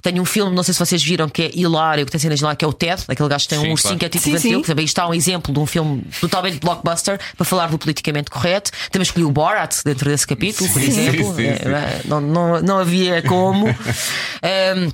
Tenho 0.05 0.21
um 0.21 0.25
filme, 0.25 0.55
não 0.55 0.61
sei 0.61 0.71
se 0.71 0.79
vocês 0.79 1.03
viram, 1.03 1.27
que 1.27 1.41
é 1.41 1.51
hilário, 1.55 2.05
que 2.05 2.11
tem 2.11 2.19
cenas 2.19 2.39
lá, 2.39 2.55
que 2.55 2.63
é 2.63 2.67
o 2.67 2.71
Ted, 2.71 3.03
aquele 3.07 3.27
gajo 3.27 3.45
que 3.45 3.49
tem 3.49 3.59
Sim, 3.59 3.69
um 3.69 3.71
ursinho 3.71 3.97
claro. 3.97 3.99
que 3.99 4.05
é 4.05 4.09
tipo. 4.09 4.29
Portanto, 4.61 4.79
aí 4.79 4.85
está 4.85 5.07
um 5.07 5.13
exemplo 5.15 5.51
de 5.51 5.59
um 5.59 5.65
filme 5.65 6.03
totalmente 6.21 6.59
blockbuster 6.59 7.19
para 7.35 7.43
falar 7.43 7.69
do 7.71 7.79
politicamente 7.79 8.29
correto. 8.29 8.69
Também 8.91 9.01
escolhi 9.01 9.25
o 9.25 9.31
Borat 9.31 9.77
dentro 9.83 10.07
desse 10.07 10.27
capítulo, 10.27 10.71
por 10.71 10.79
exemplo. 10.79 11.25
sim, 11.25 11.35
sim, 11.37 11.47
É, 11.47 12.01
sim. 12.03 12.07
Não, 12.07 12.21
não, 12.21 12.61
não 12.61 12.77
havia 12.77 13.23
como. 13.23 13.65
Ahm, 14.45 14.91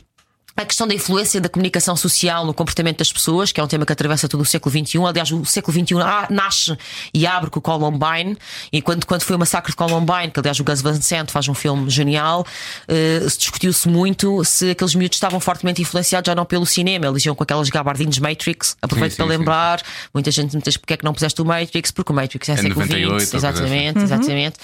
a 0.56 0.66
questão 0.66 0.88
da 0.88 0.94
influência 0.94 1.40
da 1.40 1.48
comunicação 1.50 1.96
social 1.96 2.46
no 2.46 2.54
comportamento 2.54 2.98
das 2.98 3.12
pessoas, 3.12 3.52
que 3.52 3.60
é 3.60 3.64
um 3.64 3.68
tema 3.68 3.86
que 3.86 3.94
atravessa 3.94 4.28
todo 4.28 4.42
o 4.42 4.46
século 4.46 4.72
XXI. 4.86 4.98
Aliás, 5.06 5.32
o 5.32 5.46
século 5.46 5.74
XXI 5.78 5.96
nasce 6.30 6.78
e 7.14 7.26
abre 7.26 7.50
com 7.50 7.60
o 7.60 7.62
Columbine. 7.62 8.38
E 8.72 8.82
quando, 8.82 9.06
quando 9.06 9.22
foi 9.24 9.36
o 9.36 9.40
massacre 9.40 9.72
de 9.72 9.76
Columbine, 9.78 10.30
que 10.32 10.40
aliás 10.40 10.60
o 10.60 10.64
Gus 10.64 10.82
Van 10.82 11.00
Sant 11.02 11.32
faz 11.32 11.48
um 11.48 11.54
filme 11.54 11.90
genial, 11.90 12.46
eh, 12.88 13.26
se 13.30 13.38
discutiu-se 13.40 13.88
muito 13.88 14.44
se 14.44 14.72
aqueles 14.72 14.94
miúdos 14.96 15.16
estavam 15.16 15.40
fortemente 15.40 15.82
influenciados 15.82 16.28
ou 16.30 16.36
não 16.36 16.46
pelo 16.46 16.66
cinema. 16.66 17.08
Eles 17.08 17.26
iam 17.26 17.34
com 17.36 17.44
aquelas 17.44 17.70
gabardines 17.70 18.20
Matrix. 18.20 18.76
Aproveito 18.82 19.12
Sim, 19.14 19.18
para 19.18 19.26
sim, 19.26 19.32
sim. 19.32 19.38
lembrar. 19.38 19.82
Muita 20.14 20.32
gente 20.32 20.56
me 20.56 20.62
diz 20.62 20.78
porque 20.78 20.94
é 20.94 20.98
que 20.98 21.04
não 21.06 21.14
puseste 21.14 21.42
o 21.42 21.46
Matrix, 21.46 21.92
porque 21.92 22.12
o 22.12 22.16
Matrix 22.16 22.50
é, 22.50 22.54
É 22.54 22.56
século 22.58 22.76
98 22.82 23.12
ou 23.14 23.20
XX. 23.20 23.28
assim. 23.28 23.38
Exatamente, 23.38 24.00
exatamente. 24.00 24.56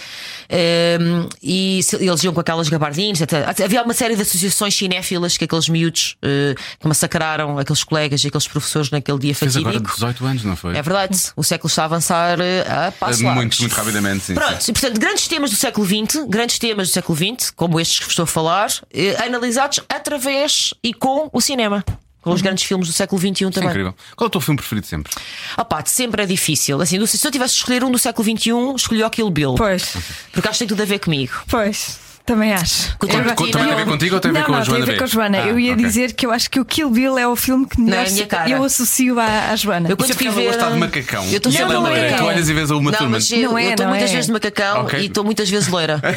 Um, 0.49 1.29
e 1.41 1.81
se- 1.83 1.95
eles 1.97 2.23
iam 2.23 2.33
com 2.33 2.39
aquelas 2.39 2.69
gabardines. 2.69 3.21
até- 3.21 3.45
Havia 3.63 3.83
uma 3.83 3.93
série 3.93 4.15
de 4.15 4.21
associações 4.21 4.75
cinéfilas 4.75 5.37
que 5.37 5.45
aqueles 5.45 5.67
miúdos 5.69 5.86
miúdos 5.87 6.17
eh, 6.21 6.55
que 6.79 6.87
massacraram 6.87 7.57
aqueles 7.57 7.83
colegas 7.83 8.23
e 8.23 8.27
aqueles 8.27 8.47
professores 8.47 8.91
naquele 8.91 9.19
dia 9.19 9.35
Fez 9.35 9.55
agora 9.55 9.73
fatídico. 9.73 9.95
18 9.95 10.25
anos, 10.25 10.43
não 10.43 10.55
foi? 10.55 10.75
É 10.77 10.81
verdade, 10.81 11.17
o 11.35 11.43
século 11.43 11.69
está 11.69 11.83
a 11.83 11.85
avançar 11.85 12.39
eh, 12.39 12.61
a 12.67 12.91
passo 12.91 13.23
muito, 13.23 13.35
largos. 13.37 13.59
muito 13.59 13.73
rapidamente, 13.73 14.23
sim. 14.25 14.33
Pronto, 14.33 14.61
sim. 14.63 14.71
e 14.71 14.73
portanto, 14.73 14.99
grandes 14.99 15.27
temas 15.27 15.49
do 15.49 15.55
século 15.55 15.85
XX, 15.87 16.25
grandes 16.27 16.59
temas 16.59 16.89
do 16.89 16.93
século 16.93 17.17
XX, 17.17 17.51
como 17.51 17.79
estes 17.79 17.99
que 17.99 18.05
vos 18.05 18.11
estou 18.11 18.23
a 18.23 18.27
falar, 18.27 18.69
eh, 18.93 19.15
analisados 19.23 19.79
através 19.89 20.73
e 20.83 20.93
com 20.93 21.29
o 21.31 21.41
cinema. 21.41 21.83
Com 22.21 22.33
os 22.33 22.41
grandes 22.41 22.65
filmes 22.65 22.87
do 22.89 22.93
século 22.93 23.21
XXI 23.21 23.31
Isso 23.31 23.45
é 23.45 23.51
também. 23.51 23.69
incrível. 23.69 23.95
Qual 24.13 24.25
é 24.25 24.27
o 24.27 24.29
teu 24.29 24.41
filme 24.41 24.57
preferido 24.57 24.85
sempre? 24.85 25.13
Ah 25.55 25.63
pá, 25.63 25.81
sempre 25.85 26.23
é 26.23 26.25
difícil. 26.25 26.81
Assim, 26.81 27.05
se 27.05 27.25
eu 27.25 27.31
tivesse 27.31 27.53
de 27.53 27.59
escolher 27.61 27.85
um 27.85 27.91
do 27.91 27.97
século 27.97 28.25
XXI, 28.37 28.49
escolhi 28.75 29.01
o 29.01 29.09
Kill 29.09 29.29
Bill. 29.29 29.55
Pois, 29.55 29.93
Porque 30.33 30.45
acho 30.49 30.57
que 30.57 30.65
tem 30.65 30.67
tudo 30.67 30.81
a 30.81 30.85
ver 30.85 30.99
comigo. 30.99 31.31
pois. 31.47 31.99
Também 32.27 32.53
acho. 32.53 32.97
Com- 32.97 33.07
Eu- 33.07 33.23
com- 33.35 33.49
Também 33.49 33.51
tem 33.51 33.71
a 33.71 33.75
ver 33.77 33.85
contigo 33.85 34.15
ou 34.15 34.19
tem 34.21 34.31
a 34.31 34.33
ver 34.33 34.39
não, 34.41 34.45
com 34.47 34.53
a 34.53 34.57
não, 34.57 34.65
Joana 34.65 34.85
tem 34.85 34.89
a 34.89 34.91
ver 34.93 34.97
com 34.99 35.03
a 35.05 35.07
Joana. 35.07 35.37
Ah, 35.43 35.47
eu 35.47 35.57
ia 35.57 35.71
ok. 35.73 35.85
dizer 35.85 36.11
que 36.13 36.25
eu 36.25 36.31
acho 36.31 36.49
que 36.51 36.59
o 36.59 36.65
Kill 36.65 36.89
Bill 36.89 37.17
é 37.17 37.25
o 37.25 37.37
filme 37.37 37.65
que 37.65 37.79
melhor 37.79 38.05
Não, 38.05 38.17
é 38.17 38.21
a 38.21 38.25
cara. 38.27 38.49
eu 38.49 38.63
associo 38.65 39.17
à, 39.17 39.51
à 39.51 39.55
Joana. 39.55 39.87
Eu 39.89 39.93
é 39.93 39.95
porque 39.95 40.27
ela 40.27 40.41
gosta 40.43 40.71
de 40.71 40.77
macacão. 40.77 41.23
Eu 41.31 41.37
estou 41.37 41.51
E 41.51 41.55
sempre 41.55 41.77
loira. 41.77 41.97
é. 41.97 42.17
Tu 42.17 42.23
olhas 42.25 42.49
e 42.49 42.53
vês 42.53 42.69
a 42.69 42.75
Uma 42.75 42.91
Não, 42.91 42.99
eu 42.99 43.09
Não 43.49 43.57
é, 43.57 43.69
estou 43.69 43.85
não 43.85 43.93
muitas 43.93 44.09
é. 44.09 44.13
vezes 44.13 44.25
de 44.25 44.31
macacão 44.33 44.87
e 44.99 45.05
estou 45.05 45.23
muitas 45.23 45.49
vezes 45.49 45.69
loira. 45.69 46.01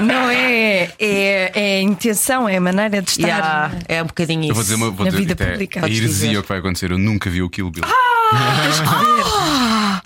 Não 0.00 0.30
é, 0.30 0.90
é, 0.98 1.50
é 1.54 1.78
a 1.78 1.82
intenção, 1.82 2.48
é 2.48 2.56
a 2.56 2.60
maneira 2.60 3.02
de 3.02 3.10
estar. 3.10 3.26
Yeah, 3.26 3.72
é 3.88 4.02
um 4.02 4.06
bocadinho 4.06 4.42
isso. 4.42 4.50
Eu 4.50 4.54
vou 4.54 4.62
dizer 4.62 4.74
uma 4.76 4.90
vou 4.90 5.04
Na 5.04 5.10
dizer, 5.10 5.22
vida 5.26 5.44
é 5.44 5.50
pública. 5.50 5.80
a 5.80 5.82
Podes 5.82 5.98
heresia 5.98 6.38
o 6.40 6.42
que 6.42 6.48
vai 6.48 6.58
acontecer. 6.58 6.90
Eu 6.92 6.98
nunca 6.98 7.28
vi 7.30 7.42
o 7.42 7.50
Kill 7.50 7.70
Bill. 7.70 7.84
eu 7.84 7.90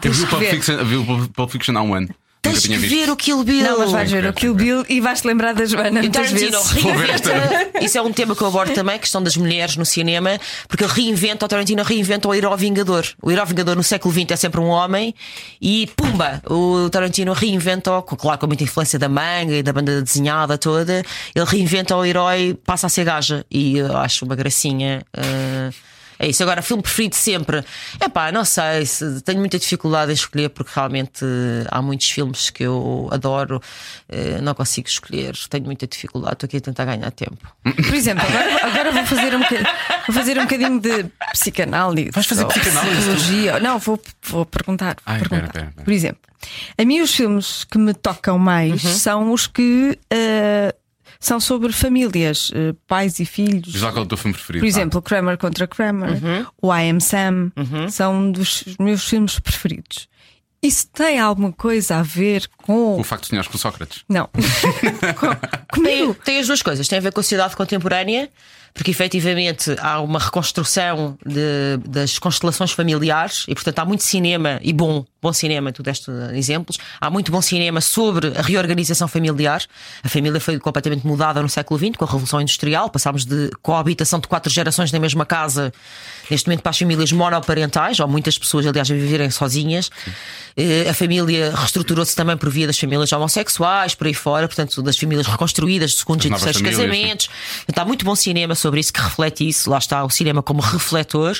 Tens 0.01 0.16
vi 0.16 0.22
o 0.22 0.26
que 0.26 0.30
Pulp 0.30 0.43
ver. 0.43 0.51
Fiction, 0.51 0.84
vi 0.84 0.97
o 0.97 1.28
Pulp 1.28 1.51
Fiction 1.51 1.76
há 1.76 1.82
um 1.82 1.95
ano. 1.95 2.09
Tens 2.43 2.66
que 2.66 2.76
visto. 2.76 2.90
ver 2.95 3.09
o 3.09 3.14
Kill 3.16 3.45
Bill. 3.45 3.62
Não, 3.64 3.78
mas 3.78 3.93
vais 3.93 4.11
ver 4.11 4.26
o 4.26 4.32
Kill 4.32 4.53
Bill 4.55 4.84
e 4.88 5.01
vais-te 5.01 5.26
lembrar 5.28 5.55
da 5.55 5.64
Joana 5.64 6.01
E 6.01 6.03
muitas 6.03 6.28
Tarantino 6.28 6.61
vezes. 6.61 6.70
Reinventa. 6.72 7.30
Isso 7.80 7.99
é 7.99 8.03
um 8.03 8.12
tema 8.12 8.34
que 8.34 8.43
eu 8.43 8.49
abordo 8.49 8.74
também, 8.74 8.97
a 8.97 8.99
questão 8.99 9.22
das 9.22 9.36
mulheres 9.36 9.76
no 9.76 9.86
cinema, 9.86 10.40
porque 10.66 10.82
ele 10.84 10.93
reinventa, 10.93 11.47
o 11.47 11.49
Tarantino 11.49 11.82
reinventa 11.84 12.28
o 12.28 12.34
herói 12.34 12.57
vingador. 12.57 13.07
O 13.22 13.30
herói 13.30 13.47
vingador 13.47 13.76
no 13.76 13.82
século 13.84 14.12
XX 14.12 14.32
é 14.32 14.36
sempre 14.36 14.61
um 14.61 14.66
homem 14.66 15.14
e 15.61 15.88
pumba! 15.97 16.43
O 16.51 16.90
Tarantino 16.90 17.32
reinventa, 17.32 17.90
claro, 18.03 18.38
com 18.40 18.47
muita 18.49 18.64
influência 18.64 18.99
da 18.99 19.09
manga 19.09 19.55
e 19.55 19.62
da 19.62 19.72
banda 19.72 20.03
desenhada 20.03 20.59
toda, 20.59 21.03
ele 21.34 21.47
reinventa 21.47 21.97
o 21.97 22.05
herói, 22.05 22.59
passa 22.66 22.88
a 22.88 22.90
ser 22.90 23.05
gaja. 23.05 23.47
E 23.51 23.78
eu 23.78 23.97
acho 23.97 24.24
uma 24.24 24.34
gracinha. 24.34 25.03
eh, 25.16 25.70
é 26.23 26.29
isso. 26.29 26.43
Agora, 26.43 26.62
filme 26.62 26.83
preferido 26.83 27.14
sempre. 27.16 27.64
É 28.01 28.09
pá, 28.09 28.31
não 28.33 28.45
sei, 28.45 28.87
se- 28.87 29.20
tenho 29.23 29.39
muita 29.41 29.59
dificuldade 29.59 30.11
em 30.11 30.14
escolher 30.14 30.49
porque 30.51 30.70
realmente 30.75 31.25
eh, 31.25 31.66
há 31.70 31.83
muitos 31.83 32.09
filmes 32.09 32.49
que 32.49 32.62
eu 32.62 33.09
adoro, 33.11 33.61
eh, 34.09 34.41
não 34.41 34.55
consigo 34.55 34.89
escolher, 34.89 35.35
tenho 35.51 35.64
muita 35.64 35.87
dificuldade, 35.87 36.35
estou 36.35 36.47
aqui 36.47 36.57
a 36.59 36.61
tentar 36.61 36.85
ganhar 36.85 37.11
tempo. 37.11 37.37
Por 37.64 37.95
exemplo, 37.95 38.25
agora, 38.27 38.66
agora 38.66 38.93
vou, 38.93 39.05
fazer 39.05 39.35
um 39.35 39.41
bocadinho, 39.41 39.68
vou 40.07 40.14
fazer 40.14 40.39
um 40.39 40.43
bocadinho 40.43 40.81
de 40.81 41.07
psicanálise. 41.33 42.11
Vais 42.12 42.27
fazer 42.27 42.45
psicanálise? 42.47 42.97
Psicologia. 42.97 43.61
Não, 43.61 43.79
vou, 43.79 44.01
vou 44.25 44.47
perguntar. 44.47 44.97
Ai, 45.05 45.18
perguntar. 45.18 45.47
espera, 45.47 45.47
espera, 45.47 45.68
espera. 45.70 45.85
Por 45.85 45.93
exemplo, 45.93 46.20
a 46.79 46.85
mim 46.85 47.01
os 47.01 47.14
filmes 47.14 47.64
que 47.64 47.79
me 47.79 47.93
tocam 47.95 48.39
mais 48.39 48.85
Uhum. 48.85 48.93
são 48.95 49.33
os 49.33 49.47
que 49.47 49.99
eh, 50.11 50.75
são 51.23 51.39
sobre 51.41 51.73
famílias, 51.73 52.51
eh, 52.55 52.75
pais 52.87 53.18
e 53.20 53.25
filhos. 53.25 53.81
Lá 53.81 53.91
qual 53.93 54.03
é 54.03 54.07
o 54.07 54.09
teu 54.09 54.18
filme 54.18 54.35
preferido. 54.35 54.62
Por 54.62 54.66
exemplo, 54.68 55.01
Kramer 55.01 55.39
contra 55.39 55.66
Kramer, 55.66 56.11
Uhum. 56.23 56.47
o 56.61 56.75
I 56.75 56.91
Am 56.91 57.01
Sam, 57.01 57.51
são 57.91 58.14
um 58.16 58.33
dos 58.33 58.64
meus 58.79 59.05
filmes 59.09 59.39
preferidos. 59.39 60.09
Isso 60.62 60.87
tem 60.93 61.18
alguma 61.18 61.51
coisa 61.53 61.97
a 61.97 62.03
ver 62.03 62.49
com. 62.59 62.99
O 63.01 63.03
facto 63.03 63.23
de 63.25 63.29
sonhares 63.31 63.49
com 63.51 63.59
Sócrates. 63.59 64.05
Não. 64.09 64.29
Com- 65.18 65.35
Tem, 65.83 65.99
Comigo. 66.07 66.14
tem 66.25 66.39
as 66.39 66.47
duas 66.47 66.62
coisas, 66.62 66.87
tem 66.87 66.99
a 66.99 67.03
ver 67.03 67.12
com 67.12 67.18
a 67.18 67.23
sociedade 67.23 67.57
contemporânea, 67.57 68.31
porque 68.75 68.91
efetivamente 68.91 69.75
há 69.81 70.01
uma 70.01 70.18
reconstrução 70.18 71.16
de- 71.25 71.77
das 71.89 72.18
constelações 72.18 72.73
familiares 72.73 73.45
e, 73.49 73.55
portanto, 73.55 73.79
há 73.79 73.85
muito 73.85 74.03
cinema 74.03 74.59
e 74.62 74.73
bom, 74.73 75.05
bom 75.20 75.33
cinema, 75.33 75.70
tu 75.73 75.83
deste 75.83 76.11
exemplos. 76.35 76.79
Há 77.01 77.11
muito 77.11 77.31
bom 77.31 77.43
cinema 77.43 77.81
sobre 77.81 78.29
a 78.37 78.43
reorganização 78.43 79.07
familiar. 79.07 79.62
A 80.03 80.09
família 80.09 80.41
foi 80.41 80.59
completamente 80.59 81.07
mudada 81.07 81.43
no 81.43 81.49
século 81.49 81.79
XX 81.79 81.97
com 81.97 82.05
a 82.05 82.09
Revolução 82.09 82.41
Industrial. 82.41 82.89
Passámos 82.91 83.25
de 83.25 83.51
coabitação 83.62 84.18
de 84.20 84.27
quatro 84.29 84.51
gerações 84.53 84.91
na 84.91 84.99
mesma 84.99 85.27
casa, 85.27 85.73
neste 86.33 86.49
momento, 86.49 86.62
para 86.62 86.70
as 86.70 86.78
famílias 86.78 87.12
monoparentais, 87.12 88.01
ou 88.01 88.09
muitas 88.09 88.39
pessoas, 88.39 88.66
aliás, 88.66 88.91
a 88.91 88.95
viverem 88.95 89.30
sozinhas. 89.30 89.91
Eh, 90.57 90.89
A 90.89 90.95
família 90.95 91.55
reestruturou-se 91.55 92.14
também 92.16 92.37
por 92.37 92.51
via 92.51 92.66
das 92.66 92.78
famílias 92.78 93.12
homossexuais, 93.12 93.95
por 93.95 94.07
aí 94.07 94.14
fora, 94.14 94.49
portanto, 94.49 94.83
das 94.83 94.97
famílias 94.99 95.26
reconstruídas, 95.26 95.91
de 95.93 95.97
segundos 95.99 96.24
e 96.26 96.28
terceiros 96.30 96.57
famílias, 96.61 96.80
casamentos. 96.80 97.28
Portanto, 97.66 97.78
há 97.78 97.85
muito 97.85 98.05
bom 98.05 98.14
cinema 98.16 98.55
sobre 98.55 98.80
isso 98.80 98.93
que 98.93 99.01
reflete 99.01 99.47
isso. 99.49 99.70
Lá 99.70 99.78
está 99.78 100.05
o 100.05 100.11
cinema 100.11 100.43
como 100.43 100.61
refletor. 100.62 101.37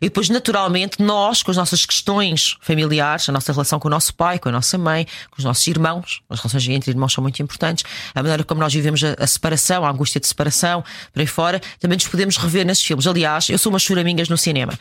E 0.00 0.06
depois, 0.06 0.28
naturalmente, 0.30 1.02
nós, 1.02 1.42
com 1.42 1.50
as 1.50 1.56
nossas 1.56 1.84
questões 1.84 2.56
familiares, 2.60 3.28
a 3.28 3.32
nossa 3.32 3.52
relação 3.52 3.78
com 3.78 3.88
o 3.88 3.90
nosso 3.90 4.14
pai, 4.14 4.38
com 4.38 4.48
a 4.48 4.52
nossa 4.52 4.78
mãe, 4.78 5.06
com 5.30 5.38
os 5.38 5.44
nossos 5.44 5.66
irmãos, 5.66 6.22
as 6.30 6.40
relações 6.40 6.66
entre 6.68 6.90
irmãos 6.90 7.12
são 7.12 7.22
muito 7.22 7.42
importantes, 7.42 7.84
a 8.14 8.22
maneira 8.22 8.42
como 8.44 8.60
nós 8.60 8.72
vivemos 8.72 9.02
a, 9.04 9.14
a 9.18 9.26
separação, 9.26 9.84
a 9.84 9.90
angústia 9.90 10.18
de 10.20 10.26
separação, 10.26 10.82
por 11.12 11.20
aí 11.20 11.26
fora, 11.26 11.60
também 11.78 11.96
nos 11.96 12.06
podemos 12.08 12.36
rever 12.38 12.64
nesses 12.64 12.84
filmes. 12.84 13.06
Aliás, 13.06 13.50
eu 13.50 13.58
sou 13.58 13.70
uma 13.70 13.78
choramingas 13.78 14.29
no 14.30 14.38
cinema. 14.38 14.72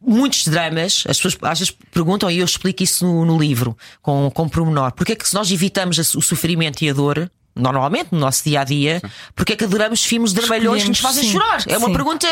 Muitos 0.00 0.46
dramas, 0.46 1.04
as 1.08 1.16
pessoas 1.16 1.38
às 1.42 1.58
vezes 1.60 1.76
perguntam, 1.90 2.30
e 2.30 2.38
eu 2.38 2.44
explico 2.44 2.82
isso 2.82 3.06
no, 3.06 3.24
no 3.24 3.38
livro, 3.38 3.76
com, 4.02 4.30
com 4.30 4.48
pormenor. 4.48 4.92
Porque 4.92 5.12
é 5.12 5.16
que 5.16 5.28
se 5.28 5.34
nós 5.34 5.50
evitamos 5.50 5.98
o 6.14 6.20
sofrimento 6.20 6.82
e 6.82 6.90
a 6.90 6.92
dor, 6.92 7.30
normalmente 7.56 8.08
no 8.12 8.18
nosso 8.18 8.44
dia 8.44 8.60
a 8.60 8.64
dia, 8.64 9.02
porque 9.34 9.54
é 9.54 9.56
que 9.56 9.64
adoramos 9.64 10.04
filmes 10.04 10.32
dramalhões 10.32 10.82
que 10.82 10.88
nos 10.90 11.00
fazem 11.00 11.24
sim, 11.24 11.32
chorar? 11.32 11.64
É 11.66 11.78
uma 11.78 11.88
sim. 11.88 11.92
pergunta 11.92 12.28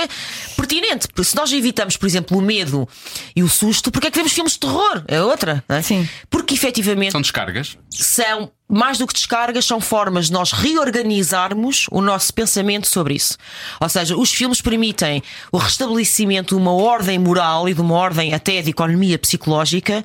pertinente. 0.57 1.09
Porque 1.09 1.25
se 1.25 1.35
nós 1.35 1.53
evitamos, 1.53 1.97
por 1.97 2.07
exemplo, 2.07 2.39
o 2.39 2.43
medo 2.43 2.89
e 3.35 3.43
o 3.43 3.49
susto, 3.49 3.91
porque 3.91 4.09
é 4.09 4.11
que 4.11 4.19
vemos 4.19 4.33
filmes 4.33 4.53
de 4.53 4.61
terror? 4.61 5.03
É 5.09 5.23
outra. 5.23 5.65
não 5.69 5.77
é? 5.77 5.83
Sim. 5.83 6.09
Porque 6.29 6.55
efetivamente 6.55 7.13
São 7.13 7.21
descargas. 7.21 7.77
são 7.91 8.51
mais 8.69 8.99
do 8.99 9.07
que 9.07 9.13
descargas, 9.13 9.65
são 9.65 9.81
formas 9.81 10.27
de 10.27 10.33
nós 10.33 10.53
reorganizarmos 10.53 11.87
o 11.91 12.01
nosso 12.01 12.33
pensamento 12.33 12.89
sobre 12.89 13.15
isso. 13.15 13.37
Ou 13.81 13.89
seja, 13.89 14.17
os 14.17 14.33
filmes 14.33 14.61
permitem 14.61 15.23
o 15.53 15.59
restabelecimento 15.59 16.55
de 16.55 16.61
uma 16.61 16.73
ordem 16.73 17.19
moral 17.19 17.69
e 17.69 17.75
de 17.75 17.81
uma 17.81 17.95
ordem 17.95 18.33
até 18.35 18.63
de 18.63 18.71
economia 18.71 19.19
psicológica 19.19 20.05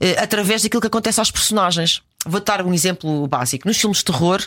eh, 0.00 0.16
através 0.18 0.62
daquilo 0.62 0.80
que 0.80 0.86
acontece 0.86 1.20
aos 1.20 1.30
personagens. 1.30 2.02
Vou 2.26 2.40
dar 2.40 2.62
um 2.66 2.74
exemplo 2.74 3.26
básico. 3.28 3.66
Nos 3.66 3.78
filmes 3.78 3.98
de 3.98 4.04
terror, 4.06 4.42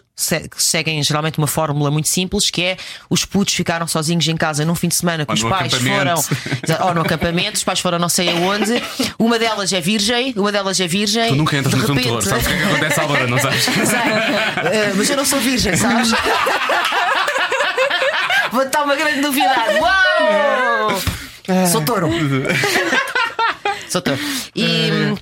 seguem 0.57 1.01
geralmente 1.01 1.37
uma 1.37 1.47
fórmula 1.47 1.89
muito 1.89 2.09
simples, 2.09 2.49
que 2.51 2.61
é 2.61 2.77
os 3.09 3.23
putos 3.23 3.53
ficaram 3.53 3.87
sozinhos 3.87 4.27
em 4.27 4.35
casa 4.35 4.65
num 4.65 4.75
fim 4.75 4.89
de 4.89 4.95
semana 4.95 5.25
que 5.25 5.31
Ou 5.31 5.35
os 5.35 5.43
pais 5.43 5.73
foram. 5.73 6.15
Ou 6.87 6.93
no 6.93 7.01
acampamento, 7.01 7.55
os 7.57 7.63
pais 7.63 7.79
foram 7.79 7.97
não 7.97 8.09
sei 8.09 8.29
aonde. 8.29 8.83
Uma 9.17 9.39
delas 9.39 9.71
é 9.71 9.79
virgem, 9.79 10.33
uma 10.35 10.51
delas 10.51 10.79
é 10.81 10.87
virgem. 10.87 11.29
Tu 11.29 11.35
nunca 11.35 11.57
entras 11.57 11.73
de 11.73 11.79
no 11.79 11.85
filme 11.87 12.01
de 12.01 12.07
terror. 12.07 12.21
repente- 12.23 12.43
Sabes 12.43 12.45
o 12.45 12.49
que 12.49 12.55
é 12.55 12.59
que 12.59 12.65
acontece 12.73 12.99
à 12.99 13.05
hora, 13.05 13.27
não 13.27 13.39
sabes? 13.43 13.63
Sei. 13.63 13.73
Eh, 14.73 14.93
mas 14.95 15.09
eu 15.09 15.17
não 15.17 15.25
sou 15.25 15.39
virgem, 15.39 15.75
sabes? 15.77 16.11
Vou 18.51 18.69
dar 18.69 18.83
uma 18.83 18.95
grande 18.97 19.21
novidade. 19.21 19.79
Uau! 19.79 21.01
Sou 21.71 21.81
touro. 21.83 22.09
Sou 23.89 24.01
touro. 24.01 24.19
E. 24.55 25.15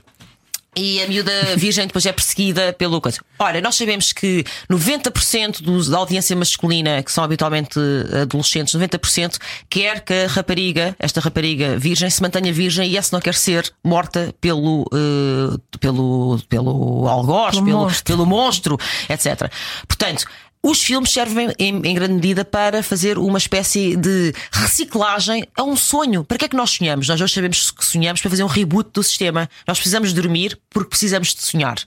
E 0.79 1.03
a 1.03 1.07
miúda 1.07 1.31
virgem 1.57 1.85
depois 1.87 2.05
é 2.05 2.13
perseguida 2.13 2.71
pelo 2.71 3.01
coisa. 3.01 3.19
Ora, 3.37 3.59
nós 3.59 3.75
sabemos 3.75 4.13
que 4.13 4.45
90% 4.71 5.61
dos, 5.61 5.89
da 5.89 5.97
audiência 5.97 6.33
masculina, 6.37 7.03
que 7.03 7.11
são 7.11 7.21
habitualmente 7.21 7.77
adolescentes, 8.21 8.73
90% 8.73 9.37
quer 9.69 9.99
que 9.99 10.13
a 10.13 10.27
rapariga, 10.27 10.95
esta 10.97 11.19
rapariga 11.19 11.77
virgem, 11.77 12.09
se 12.09 12.21
mantenha 12.21 12.53
virgem 12.53 12.89
e 12.89 12.97
essa 12.97 13.13
não 13.13 13.19
quer 13.21 13.33
ser 13.33 13.69
morta 13.83 14.33
pelo, 14.39 14.85
eh, 14.93 15.57
pelo, 15.81 16.39
pelo 16.47 17.07
algoz, 17.09 17.55
Pelo 17.55 17.65
pelo, 17.65 17.77
monstro. 17.79 18.03
pelo 18.05 18.25
monstro, 18.25 18.77
etc. 19.09 19.51
Portanto, 19.85 20.25
os 20.61 20.81
filmes 20.81 21.11
servem 21.11 21.53
em, 21.57 21.75
em 21.75 21.93
grande 21.93 22.13
medida 22.13 22.43
para 22.43 22.83
fazer 22.83 23.17
uma 23.17 23.37
espécie 23.37 23.95
de 23.95 24.33
reciclagem 24.51 25.47
a 25.55 25.63
um 25.63 25.75
sonho. 25.75 26.23
Para 26.23 26.37
que 26.37 26.45
é 26.45 26.47
que 26.49 26.55
nós 26.55 26.71
sonhamos? 26.71 27.07
Nós 27.07 27.21
hoje 27.21 27.33
sabemos 27.33 27.71
que 27.71 27.85
sonhamos 27.85 28.21
para 28.21 28.29
fazer 28.29 28.43
um 28.43 28.47
reboot 28.47 28.89
do 28.93 29.01
sistema. 29.01 29.49
Nós 29.65 29.77
precisamos 29.77 30.11
dormir 30.11 30.59
porque 30.69 30.89
precisamos 30.89 31.33
de 31.33 31.41
sonhar. 31.43 31.77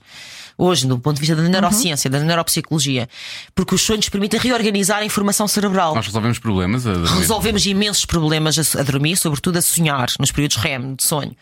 Hoje, 0.57 0.87
do 0.87 0.99
ponto 0.99 1.15
de 1.15 1.21
vista 1.21 1.35
da 1.35 1.43
neurociência, 1.43 2.09
da 2.09 2.19
neuropsicologia, 2.19 3.09
porque 3.55 3.73
os 3.73 3.81
sonhos 3.81 4.07
permitem 4.09 4.39
reorganizar 4.39 4.99
a 4.99 5.05
informação 5.05 5.47
cerebral. 5.47 5.95
Nós 5.95 6.05
resolvemos 6.05 6.39
problemas. 6.39 6.85
A 6.85 6.93
dormir. 6.93 7.19
Resolvemos 7.19 7.65
imensos 7.65 8.05
problemas 8.05 8.75
a, 8.75 8.79
a 8.79 8.83
dormir, 8.83 9.17
sobretudo 9.17 9.57
a 9.57 9.61
sonhar, 9.61 10.07
nos 10.19 10.31
períodos 10.31 10.57
REM, 10.57 10.95
de 10.95 11.03
sonho. 11.03 11.35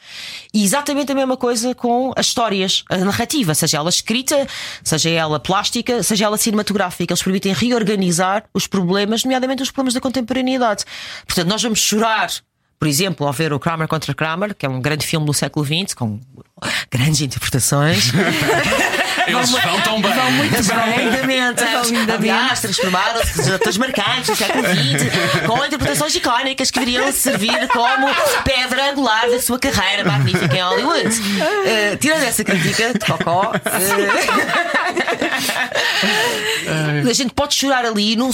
E 0.54 0.64
exatamente 0.64 1.12
a 1.12 1.16
mesma 1.16 1.36
coisa 1.36 1.76
com 1.76 2.14
as 2.16 2.28
histórias, 2.28 2.84
a 2.90 2.98
narrativa, 2.98 3.54
seja 3.54 3.78
ela 3.78 3.90
escrita, 3.90 4.48
seja 4.84 5.10
ela 5.10 5.40
plástica, 5.40 6.02
seja 6.04 6.26
ela 6.26 6.38
cinematográfica. 6.38 7.14
Eles 7.14 7.24
permitem 7.24 7.54
reorganizar 7.54 8.46
os 8.54 8.68
problemas, 8.68 9.24
nomeadamente 9.24 9.62
os 9.62 9.72
problemas 9.72 9.94
da 9.94 10.02
contemporaneidade. 10.02 10.86
Portanto, 11.26 11.48
nós 11.48 11.62
vamos 11.62 11.80
chorar. 11.80 12.32
Por 12.80 12.88
exemplo, 12.88 13.28
ao 13.28 13.34
ver 13.34 13.54
o 13.54 13.60
Kramer 13.60 13.88
contra 13.88 14.12
Kramer, 14.12 14.56
que 14.56 14.66
é 14.66 14.70
um 14.70 14.82
grande 14.82 15.06
filme 15.06 15.24
do 15.24 15.34
século 15.34 15.64
XX, 15.64 15.94
com 15.94 16.20
grandes 16.90 17.22
interpretações. 17.22 18.12
Eles 19.28 19.50
vão 19.50 19.82
tão 19.82 20.02
bem. 20.02 20.12
Vão 20.14 20.32
muito 20.32 20.64
bem. 20.64 21.10
lindamente. 21.10 21.64
Aliás, 22.12 22.60
transformaram-se 22.62 23.38
nos 23.38 23.50
atores 23.50 23.78
marcantes 23.78 24.30
do 24.30 24.36
século 24.36 24.64
XX 24.64 25.46
com 25.46 25.66
interpretações 25.66 26.16
icónicas 26.16 26.72
que 26.72 26.80
deveriam 26.80 27.12
servir 27.12 27.68
como 27.70 28.08
pedra 28.44 28.92
angular 28.92 29.30
da 29.30 29.42
sua 29.42 29.60
carreira 29.60 30.04
magnífica 30.04 30.56
em 30.56 30.62
Hollywood. 30.62 31.10
Eh, 31.66 31.98
tirando 32.00 32.24
essa 32.24 32.44
crítica 32.44 32.94
de 32.94 33.00
Cocó, 33.00 33.52
eh, 36.68 37.10
a 37.10 37.14
gente 37.14 37.34
pode 37.34 37.56
chorar 37.56 37.86
ali. 37.86 38.16
Num, 38.16 38.32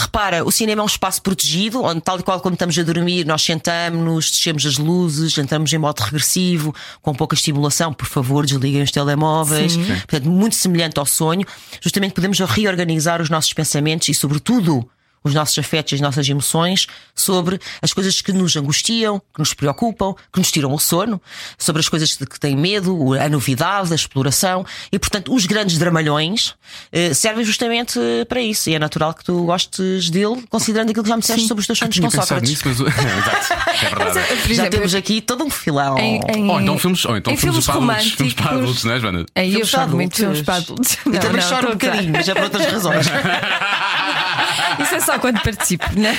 repara, 0.00 0.44
o 0.44 0.50
cinema 0.50 0.82
é 0.82 0.84
um 0.84 0.86
espaço 0.86 1.22
protegido, 1.22 1.82
onde, 1.82 2.00
tal 2.00 2.18
e 2.18 2.22
qual 2.22 2.40
como 2.40 2.54
estamos 2.54 2.78
a 2.78 2.82
dormir, 2.82 3.24
nós 3.24 3.42
sentamos-nos, 3.42 4.30
descemos 4.30 4.64
as 4.66 4.78
luzes, 4.78 5.36
entramos 5.38 5.72
em 5.72 5.78
modo 5.78 6.00
regressivo, 6.00 6.74
com 7.00 7.14
pouca 7.14 7.34
estimulação. 7.34 7.92
Por 7.92 8.06
favor, 8.06 8.44
desliguem 8.46 8.82
os 8.82 8.90
telemóveis. 8.90 9.76
Portanto, 10.06 10.28
muito 10.30 10.56
semelhante 10.56 10.98
ao 10.98 11.06
sonho. 11.06 11.46
Justamente 11.80 12.12
podemos 12.12 12.38
reorganizar 12.40 13.20
os 13.20 13.30
nossos 13.30 13.52
pensamentos 13.52 14.08
e, 14.08 14.14
sobretudo, 14.14 14.88
os 15.24 15.34
nossos 15.34 15.56
afetos 15.58 15.92
e 15.92 15.94
as 15.96 16.00
nossas 16.00 16.28
emoções 16.28 16.86
sobre 17.14 17.60
as 17.80 17.92
coisas 17.92 18.20
que 18.20 18.32
nos 18.32 18.56
angustiam, 18.56 19.20
que 19.32 19.38
nos 19.38 19.54
preocupam, 19.54 20.14
que 20.32 20.38
nos 20.38 20.50
tiram 20.50 20.72
o 20.72 20.78
sono, 20.78 21.20
sobre 21.58 21.80
as 21.80 21.88
coisas 21.88 22.16
de 22.16 22.26
que 22.26 22.38
têm 22.40 22.56
medo, 22.56 23.14
a 23.14 23.28
novidade, 23.28 23.92
a 23.92 23.94
exploração. 23.94 24.64
E, 24.90 24.98
portanto, 24.98 25.32
os 25.34 25.46
grandes 25.46 25.78
dramalhões 25.78 26.54
eh, 26.90 27.14
servem 27.14 27.44
justamente 27.44 27.98
para 28.28 28.40
isso. 28.40 28.68
E 28.70 28.74
é 28.74 28.78
natural 28.78 29.14
que 29.14 29.24
tu 29.24 29.44
gostes 29.44 30.10
dele, 30.10 30.42
considerando 30.50 30.90
aquilo 30.90 31.02
que 31.04 31.08
já 31.10 31.16
me 31.16 31.20
disseste 31.22 31.46
sobre 31.46 31.60
os 31.60 31.66
teus 31.66 31.78
sonhos 31.78 31.94
Tinha 31.94 32.10
com 32.10 32.16
Sócrates. 32.20 32.50
nisso, 32.50 32.62
mas. 32.66 32.80
é 33.82 33.88
verdade. 33.94 34.54
Já 34.54 34.68
temos 34.68 34.94
aqui 34.94 35.20
todo 35.20 35.44
um 35.44 35.50
filão. 35.50 35.96
em, 35.98 36.20
em- 36.34 36.48
Ou 36.50 36.60
então 36.60 36.78
filmes, 36.78 37.04
ou 37.04 37.16
então 37.16 37.32
em 37.32 37.36
filmes, 37.36 37.64
filmes 37.64 37.66
para 37.66 37.74
adultos, 37.74 37.88
românticos. 37.96 38.16
filmes 38.16 38.34
para 38.34 38.50
adultos, 38.50 38.84
não 38.84 38.92
é, 38.94 39.00
Joana? 39.00 39.26
Aí 39.34 39.46
eu 39.48 39.52
Filmes 39.52 39.68
choro 39.70 39.88
muito 39.90 40.16
filmes 40.16 40.38
adultos. 40.40 40.44
para 40.44 40.56
adultos. 40.56 40.96
Eu 41.06 41.12
Não, 41.12 41.20
também 41.20 41.40
não, 41.42 41.48
choro 41.48 41.68
um 41.68 41.72
bocadinho, 41.72 42.12
mas 42.12 42.28
é 42.28 42.34
por 42.34 42.42
outras 42.44 42.66
razões. 42.66 43.06
Isso 44.80 44.94
é 44.94 45.00
só 45.00 45.11
quando 45.18 45.40
participo, 45.42 45.86
né? 45.98 46.16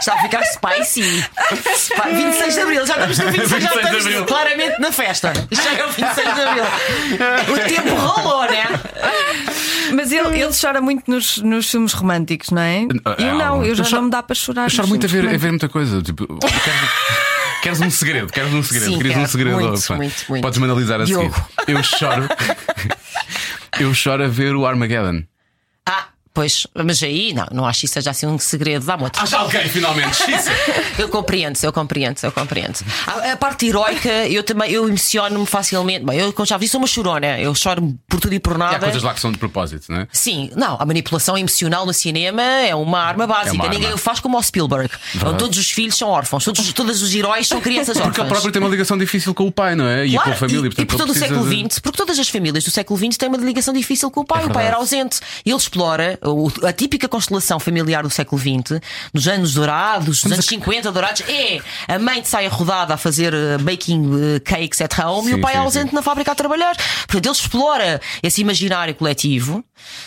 Está 0.00 0.14
a 0.18 0.22
ficar 0.22 0.42
spicy. 0.44 1.24
Pá, 1.96 2.08
26 2.08 2.54
de 2.54 2.60
Abril, 2.60 2.86
já 2.86 2.94
estamos 2.94 3.18
no 3.18 3.24
26, 3.32 3.48
já 3.50 3.56
26 3.58 3.60
de 3.60 3.66
estamos 3.86 4.06
Abril. 4.06 4.24
claramente 4.26 4.80
na 4.80 4.92
festa. 4.92 5.32
Já 5.50 5.72
é 5.74 5.84
o 5.84 5.90
26 5.90 6.34
de 6.34 6.40
Abril. 6.40 6.64
O 7.54 7.68
tempo 7.68 7.94
rolou, 7.94 8.42
né? 8.50 8.64
Mas 9.94 10.12
ele, 10.12 10.40
ele 10.40 10.52
chora 10.58 10.80
muito 10.80 11.10
nos, 11.10 11.38
nos 11.38 11.70
filmes 11.70 11.92
românticos, 11.92 12.50
não 12.50 12.60
é? 12.62 12.82
É, 12.82 13.22
Eu 13.30 13.34
não, 13.36 13.64
eu 13.64 13.74
já 13.74 13.82
eu 13.82 13.88
choro- 13.88 13.96
não 13.96 14.04
me 14.04 14.10
dá 14.10 14.22
para 14.22 14.34
chorar. 14.34 14.64
Eu 14.64 14.70
choro 14.70 14.88
muito 14.88 15.06
a 15.06 15.08
ver, 15.08 15.26
a 15.28 15.36
ver 15.36 15.48
muita 15.50 15.68
coisa. 15.68 16.02
Tipo, 16.02 16.26
queres, 16.26 16.60
queres 17.62 17.80
um 17.80 17.90
segredo? 17.90 18.32
Queres 18.32 18.52
um 18.52 18.62
segredo? 18.62 18.90
Sim, 18.92 18.96
Querias 18.98 19.14
um 19.16 19.18
quero. 19.20 19.32
segredo? 19.32 19.56
Muito, 19.60 19.78
Opa, 19.84 19.96
muito, 19.96 20.24
muito. 20.28 20.42
Podes-me 20.42 20.64
analisar 20.66 21.00
a 21.00 21.04
Diogo. 21.04 21.34
seguir. 21.34 21.72
Eu 21.78 21.82
choro. 21.82 22.28
eu 23.80 23.94
choro 23.94 24.24
a 24.24 24.28
ver 24.28 24.54
o 24.54 24.66
Armageddon. 24.66 25.22
Ah, 25.86 26.08
pois, 26.34 26.66
mas 26.74 27.02
aí 27.02 27.32
não, 27.32 27.46
não 27.52 27.66
acho 27.66 27.80
que 27.80 27.86
isso 27.86 27.94
seja 27.94 28.10
assim 28.10 28.26
um 28.26 28.38
segredo. 28.38 28.84
Dá-me 28.86 29.04
outro. 29.04 29.22
Acha 29.22 29.38
alguém, 29.38 29.68
finalmente. 29.68 30.18
Eu 30.98 31.08
compreendo, 31.08 31.56
eu 31.62 31.72
compreendo, 31.72 32.18
eu 32.22 32.32
compreendo. 32.32 32.78
A, 33.06 33.32
a 33.32 33.36
parte 33.36 33.66
heroica, 33.66 34.08
eu 34.28 34.42
também 34.42 34.70
eu 34.72 34.88
emociono-me 34.88 35.46
facilmente. 35.46 36.04
Bem, 36.04 36.18
eu, 36.18 36.32
como 36.32 36.44
já 36.44 36.58
disse, 36.58 36.72
sou 36.72 36.80
uma 36.80 36.88
chorona. 36.88 37.38
Eu 37.38 37.54
choro 37.54 37.96
por 38.08 38.18
tudo 38.20 38.34
e 38.34 38.40
por 38.40 38.56
E 38.56 38.58
nada. 38.58 38.76
há 38.76 38.80
coisas 38.80 39.02
lá 39.02 39.14
que 39.14 39.20
são 39.20 39.30
de 39.30 39.38
propósito, 39.38 39.92
não 39.92 40.00
é? 40.00 40.08
Sim, 40.12 40.50
não, 40.56 40.76
a 40.80 40.84
manipulação 40.84 41.38
emocional 41.38 41.86
no 41.86 41.92
cinema 41.94 42.42
é 42.42 42.74
uma 42.74 42.98
arma 43.00 43.26
básica. 43.28 43.56
É 43.56 43.60
uma 43.60 43.68
Ninguém 43.68 43.92
o 43.92 43.98
faz 43.98 44.18
como 44.18 44.36
o 44.36 44.42
Spielberg. 44.42 44.90
Então, 45.14 45.36
todos 45.36 45.56
os 45.56 45.70
filhos 45.70 45.96
são 45.96 46.08
órfãos, 46.08 46.44
todos, 46.44 46.72
todos 46.72 47.00
os 47.02 47.14
heróis 47.14 47.46
são 47.46 47.60
crianças 47.60 47.96
órfãs. 47.96 48.08
Porque 48.08 48.20
ele 48.22 48.28
próprio 48.28 48.50
tem 48.52 48.60
uma 48.60 48.68
ligação 48.70 48.98
difícil 48.98 49.32
com 49.34 49.46
o 49.46 49.52
pai, 49.52 49.76
não 49.76 49.86
é? 49.86 50.04
E 50.06 50.12
Claro, 50.14 50.30
com 50.30 50.34
a 50.34 50.36
família. 50.38 50.64
e, 50.64 50.66
e 50.66 50.70
portanto, 50.84 50.86
por 50.88 50.94
ele 50.96 51.06
todo 51.06 51.10
o 51.10 51.14
século 51.18 51.48
de- 51.48 51.68
XX, 51.70 51.78
porque 51.78 51.96
todas 51.96 52.18
as 52.18 52.28
famílias 52.28 52.64
do 52.64 52.70
século 52.72 52.98
XX 52.98 53.16
têm 53.16 53.28
uma 53.28 53.38
ligação 53.38 53.72
difícil 53.72 54.10
com 54.10 54.20
o 54.22 54.24
pai. 54.24 54.42
É 54.42 54.46
o 54.46 54.50
pai 54.50 54.66
era 54.66 54.76
ausente. 54.76 55.20
E 55.46 55.50
ele 55.50 55.56
explora 55.56 56.18
a 56.64 56.72
típica 56.72 57.08
constelação 57.08 57.58
familiar 57.60 58.02
do 58.02 58.10
século 58.10 58.40
XX, 58.40 58.80
dos 59.12 59.28
anos 59.28 59.54
dourados, 59.54 60.22
dos 60.22 60.32
anos 60.32 60.46
50 60.46 60.92
dourados, 60.92 61.22
é 61.28 61.60
a 61.86 61.98
mãe 61.98 62.22
que 62.22 62.28
sai 62.28 62.46
rodada 62.48 62.94
a 62.94 62.96
fazer 62.96 63.34
eh, 63.34 63.58
baking 63.58 64.36
eh, 64.36 64.40
cakes 64.40 64.80
at 64.80 64.98
home 64.98 65.28
e 65.28 65.34
Sim, 65.34 65.38
o 65.38 65.40
pai 65.40 65.54
sim, 65.54 65.58
ausente 65.60 65.90
sim. 65.90 65.94
na 65.94 66.02
fábrica 66.02 66.32
a 66.32 66.34
trabalhar. 66.34 66.76
Portanto, 67.06 67.26
ele 67.26 67.32
explora 67.32 68.00
esse 68.22 68.40
imaginário 68.40 68.94
coletivo 68.94 69.64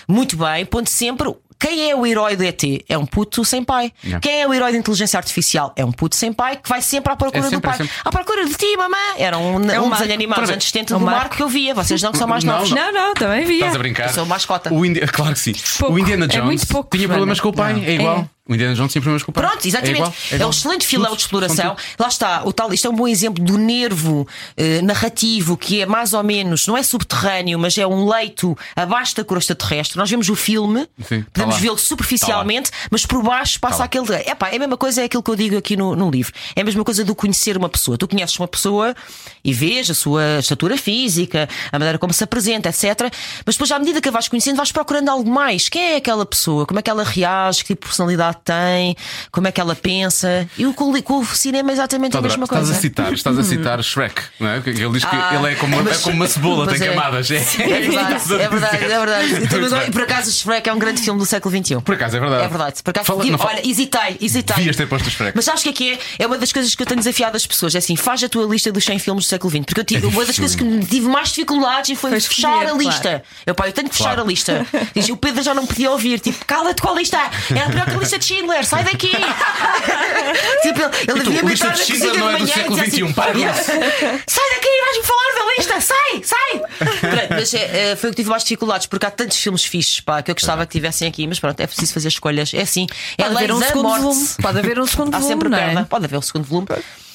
muito 0.07 0.35
bem, 0.37 0.65
pondo 0.65 0.87
sempre. 0.89 1.33
Quem 1.61 1.89
é 1.91 1.95
o 1.95 2.05
herói 2.05 2.35
do 2.35 2.43
ET? 2.43 2.61
É 2.89 2.97
um 2.97 3.05
puto 3.05 3.45
sem 3.45 3.63
pai. 3.63 3.93
Yeah. 4.03 4.19
Quem 4.19 4.41
é 4.41 4.47
o 4.47 4.53
herói 4.53 4.71
da 4.71 4.77
inteligência 4.79 5.17
artificial? 5.17 5.71
É 5.75 5.85
um 5.85 5.91
puto 5.91 6.15
sem 6.15 6.33
pai 6.33 6.57
que 6.57 6.67
vai 6.67 6.81
sempre 6.81 7.13
à 7.13 7.15
procura 7.15 7.39
É 7.39 7.43
sempre, 7.43 7.57
do 7.57 7.61
pai. 7.61 7.73
é 7.73 7.77
sempre. 7.77 7.93
À 8.03 8.09
procura 8.11 8.45
de 8.45 8.53
ti, 8.55 8.75
mamãe. 8.75 8.99
Era 9.17 9.37
um, 9.37 9.69
É 9.69 9.79
um 9.79 9.85
um 9.85 9.89
desenho 9.91 10.13
animado 10.13 10.45
ver. 10.45 10.53
anos 10.53 10.65
70 10.65 10.93
É 10.93 10.97
do 10.97 11.05
Marco. 11.05 11.19
Marco 11.19 11.35
que 11.37 11.43
eu 11.43 11.47
via. 11.47 11.73
Vocês 11.75 12.01
não 12.01 12.11
que 12.11 12.17
são 12.17 12.27
mais 12.27 12.43
Não, 12.43 12.53
novos. 12.55 12.71
Não, 12.71 12.91
não, 12.91 13.13
também 13.13 13.45
via. 13.45 13.57
Estás 13.57 13.75
a 13.75 13.77
brincar? 13.79 14.07
Eu 14.07 14.13
sou 14.13 14.25
mascota. 14.25 14.73
O 14.73 14.83
Indi- 14.85 15.01
Claro 15.11 15.33
que 15.33 15.39
sim. 15.39 15.53
Pouco. 15.77 15.93
O 15.95 15.99
Indiana 15.99 16.25
É 16.25 16.27
Jones 16.27 16.45
muito 16.45 16.67
pouco, 16.67 16.97
tinha 16.97 17.07
problemas 17.07 17.39
com 17.39 17.49
o 17.49 17.53
pai. 17.53 17.73
Não. 17.73 17.83
É 17.83 17.91
igual. 17.93 18.29
É. 18.51 18.53
O 18.53 18.55
Indiana 18.55 18.75
Jones 18.75 19.23
com 19.23 19.31
o 19.31 19.33
pai. 19.33 19.47
Pronto, 19.47 19.65
exatamente. 19.65 19.95
É, 19.95 19.99
igual, 19.99 20.13
É, 20.31 20.35
igual. 20.35 20.47
um 20.49 20.51
excelente 20.51 20.85
filão 20.85 21.15
de 21.15 21.21
exploração. 21.21 21.75
Lá 21.97 22.07
está, 22.07 22.43
o 22.45 22.51
tal, 22.53 22.73
isto 22.73 22.87
é 22.87 22.89
um 22.89 22.95
bom 22.95 23.07
exemplo 23.07 23.43
do 23.43 23.57
nervo 23.57 24.27
eh, 24.57 24.81
narrativo 24.81 25.55
que 25.57 25.81
é 25.81 25.85
mais 25.85 26.13
ou 26.13 26.23
menos, 26.23 26.67
não 26.67 26.77
é 26.77 26.83
subterrâneo, 26.83 27.57
mas 27.59 27.77
é 27.77 27.85
um 27.87 28.07
leito 28.07 28.57
abaixo 28.75 29.15
da 29.15 29.23
crosta 29.23 29.55
terrestre. 29.55 29.97
Nós 29.97 30.09
vemos 30.09 30.29
o 30.29 30.35
filme, 30.35 30.87
Sim, 31.07 31.21
tá 31.21 31.27
podemos 31.33 31.55
lá. 31.55 31.61
vê-lo 31.61 31.77
superficialmente, 31.77 32.71
mas 32.89 33.05
por 33.05 33.23
baixo 33.23 33.59
passa 33.59 33.79
lá. 33.79 33.85
aquele. 33.85 34.13
Epá, 34.15 34.49
é 34.49 34.55
a 34.55 34.59
mesma 34.59 34.77
coisa, 34.77 35.01
é 35.01 35.05
aquilo 35.05 35.23
que 35.23 35.31
eu 35.31 35.35
digo 35.35 35.57
aqui 35.57 35.75
no, 35.77 35.95
no 35.95 36.09
livro. 36.09 36.33
É 36.55 36.61
a 36.61 36.63
mesma 36.63 36.83
coisa 36.83 37.03
do 37.03 37.15
conhecer 37.15 37.57
uma 37.57 37.69
pessoa. 37.69 37.97
Tu 37.97 38.07
conheces 38.07 38.37
uma 38.37 38.47
pessoa 38.47 38.95
e 39.43 39.53
vês 39.53 39.89
a 39.89 39.93
sua 39.93 40.39
estatura 40.39 40.77
física, 40.77 41.47
a 41.71 41.79
maneira 41.79 41.97
como 41.97 42.13
se 42.13 42.23
apresenta, 42.23 42.69
etc. 42.69 43.11
Mas 43.45 43.55
depois, 43.55 43.71
à 43.71 43.79
medida 43.79 44.01
que 44.01 44.09
a 44.09 44.11
vais 44.11 44.27
conhecendo, 44.27 44.57
vais 44.57 44.71
procurando 44.71 45.09
algo 45.09 45.29
mais. 45.29 45.69
Quem 45.69 45.93
é 45.93 45.95
aquela 45.97 46.25
pessoa? 46.25 46.65
Como 46.65 46.79
é 46.79 46.83
que 46.83 46.89
ela 46.89 47.03
reage? 47.03 47.61
Que 47.63 47.67
tipo 47.71 47.81
de 47.85 47.87
personalidade 47.87 48.37
tem? 48.43 48.95
Como 49.31 49.47
é 49.47 49.51
que 49.51 49.59
ela 49.61 49.75
pensa? 49.75 50.47
E 50.57 50.65
o, 50.65 50.73
com, 50.73 50.91
o 50.91 51.25
cinema 51.25 51.69
é 51.71 51.73
exatamente 51.73 52.15
a 52.15 52.19
Estás 52.19 52.25
a- 52.25 52.27
mesma 52.37 52.43
estás 52.45 52.61
coisa. 52.65 52.77
a 52.77 52.81
citar, 52.81 53.13
estás 53.13 53.39
a 53.39 53.43
citar 53.43 53.83
Shrek, 53.83 54.21
não 54.39 54.49
é? 54.49 54.57
Ele 54.65 54.89
diz 54.89 55.05
que 55.05 55.15
Ah, 55.15 55.31
ele 55.35 55.51
é 55.53 55.55
como, 55.55 55.81
mas- 55.83 55.99
é 55.99 56.03
como 56.03 56.15
uma 56.15 56.27
cebola, 56.27 56.67
tem 56.67 56.87
é- 56.87 56.89
camadas. 56.93 57.29
É, 57.31 57.35
É 57.35 57.39
verdade, 57.81 58.33
é 58.33 58.47
verdade, 58.47 58.75
é 58.85 58.87
verdade. 58.99 59.33
E 59.43 59.47
tu- 59.47 59.59
Muito 59.59 59.75
E 59.87 59.91
por 59.91 60.01
acaso, 60.03 60.31
Shrek 60.31 60.69
é 60.69 60.73
um 60.73 60.79
grande 60.79 61.01
filme 61.01 61.19
do 61.19 61.25
século 61.25 61.55
XXI. 61.55 61.81
Por 61.81 61.95
acaso, 61.95 62.17
é 62.17 62.19
verdade. 62.19 62.43
É 62.43 62.47
verdade. 62.47 62.83
Por 62.83 62.89
acaso, 62.91 63.05
Fala- 63.07 63.23
olha, 63.23 63.67
hesitei, 63.67 64.17
hesitei. 64.21 64.55
Devias 64.57 64.75
ter 64.75 64.87
posto 64.87 65.09
Shrek. 65.09 65.33
Mas 65.35 65.45
sabes 65.45 65.61
o 65.61 65.63
que 65.63 65.69
é 65.69 65.73
que 65.73 65.91
é? 65.93 65.99
É 66.23 66.27
uma 66.27 66.37
das 66.37 66.51
coisas 66.51 66.73
que 66.75 66.81
eu 66.81 66.87
tenho 66.87 66.99
desafiado 66.99 67.35
as 67.37 67.45
pessoas. 67.45 67.75
É 67.75 67.77
assim, 67.77 67.95
faz 67.95 68.23
a 68.23 68.29
tua 68.29 68.45
lista 68.45 68.71
dos 68.71 68.83
100 68.83 68.99
filmes 68.99 69.25
do 69.25 69.27
século 69.29 69.51
XX. 69.51 69.65
Porque 69.65 69.79
eu 69.81 69.85
tive, 69.85 70.05
É 70.07 70.09
uma 70.09 70.25
das 70.25 70.37
coisas 70.37 70.55
que 70.55 70.79
tive 70.85 71.07
mais 71.07 71.29
dificuldades 71.29 71.97
foi 71.99 72.19
fechar 72.19 72.49
a 72.49 72.61
claro. 72.69 72.77
lista. 72.77 73.23
Eu, 73.45 73.55
pá, 73.55 73.67
eu 73.67 73.71
tenho 73.73 73.89
que 73.89 73.95
fechar 73.95 74.13
Claro. 74.15 74.23
a 74.23 74.25
lista. 74.25 74.65
Diz, 74.95 75.09
o 75.09 75.17
Pedro 75.17 75.41
já 75.43 75.53
não 75.53 75.65
podia 75.65 75.91
ouvir. 75.91 76.19
Tipo, 76.19 76.43
cala-te 76.45 76.81
com 76.81 76.89
a 76.89 76.93
lista. 76.95 77.17
Era 77.49 77.69
melhor 77.69 77.85
que 77.85 77.91
a 77.95 77.97
lista 77.97 78.17
de 78.21 78.25
Schindler, 78.25 78.65
sai 78.65 78.83
daqui. 78.83 79.11
tipo, 80.61 80.81
ele, 81.11 81.23
devia 81.23 81.41
lista 81.41 81.69
de 81.71 81.79
Schindler 81.83 82.17
não 82.17 82.29
é 82.31 82.37
do 82.37 82.47
século 82.47 82.77
XXI, 82.77 82.87
assim, 83.03 83.13
para 83.13 83.31
com 83.33 83.37
"Yeah, 83.39 83.57
Sai 83.63 84.49
daqui, 84.55 84.69
vais-me 84.85 85.03
falar 85.03 85.33
da 85.35 85.53
lista, 85.57 85.81
sai, 85.81 86.21
sai. 86.23 86.59
Pronto, 86.79 87.27
mas 87.31 87.53
é, 87.53 87.95
foi 87.95 88.09
o 88.09 88.13
que 88.13 88.17
tive 88.17 88.29
mais 88.29 88.43
dificuldades, 88.43 88.87
porque 88.87 89.05
há 89.05 89.11
tantos 89.11 89.37
filmes 89.37 89.63
fixes 89.65 89.99
pá, 89.99 90.21
que 90.21 90.31
eu 90.31 90.35
gostava 90.35 90.65
que 90.65 90.71
tivessem 90.71 91.07
aqui, 91.07 91.27
mas 91.27 91.39
pronto, 91.39 91.59
é 91.59 91.67
preciso 91.67 91.93
fazer 91.93 92.07
escolhas. 92.09 92.53
É 92.53 92.61
assim, 92.61 92.87
é 93.17 93.23
Pode 93.23 93.35
haver 93.37 93.51
um 93.53 93.61
segundo 93.61 93.83
morte. 93.83 94.01
volume. 94.01 94.27
Pode 94.41 94.59
haver 94.59 94.79
um 94.79 94.85
segundo 94.87 95.07
Há 95.15 95.19
volume. 95.19 95.27
sempre 95.33 95.49
não 95.49 95.57
perda. 95.57 95.79
é? 95.81 95.83
Pode 95.85 96.05
haver 96.05 96.17
o 96.17 96.21
segundo 96.21 96.45
volume. 96.45 96.67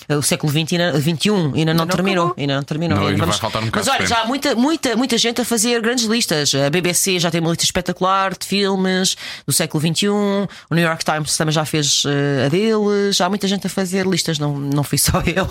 O 0.09 0.23
século 0.23 0.53
XX 0.53 0.73
ainda, 0.73 1.01
XXI 1.01 1.31
ainda 1.55 1.75
não 1.75 1.85
não 1.85 1.87
terminou. 1.87 2.35
Ainda 2.37 2.57
não 2.57 2.63
terminou. 2.63 2.99
Não, 2.99 3.07
ainda 3.07 3.19
Vamos- 3.27 3.39
vai 3.39 3.63
um 3.63 3.71
Mas 3.75 3.89
olha, 3.89 4.07
já 4.07 4.23
há 4.23 4.27
muita, 4.27 4.55
muita, 4.55 4.97
muita 4.97 5.19
gente 5.19 5.41
a 5.41 5.45
fazer 5.45 5.81
grandes 5.81 6.05
listas. 6.05 6.55
A 6.55 6.71
BBC 6.71 7.19
já 7.19 7.31
tem 7.31 7.41
uma 7.41 7.51
lista 7.51 7.65
espetacular 7.65 8.33
de 8.37 8.47
filmes 8.47 9.17
do 9.47 9.53
século 9.53 9.81
XXI. 9.83 10.09
O 10.09 10.75
New 10.75 10.85
York 10.85 11.05
Times 11.05 11.37
também 11.37 11.53
já 11.53 11.65
fez 11.65 12.05
eh, 12.07 12.47
a 12.47 12.49
dele. 12.49 13.13
Já 13.13 13.27
há 13.27 13.29
muita 13.29 13.49
gente 13.49 13.67
a 13.67 13.71
fazer 13.71 14.07
listas. 14.07 14.39
Não, 14.39 14.57
não 14.59 14.85
fui 14.85 14.99
só 14.99 15.21
eu. 15.27 15.47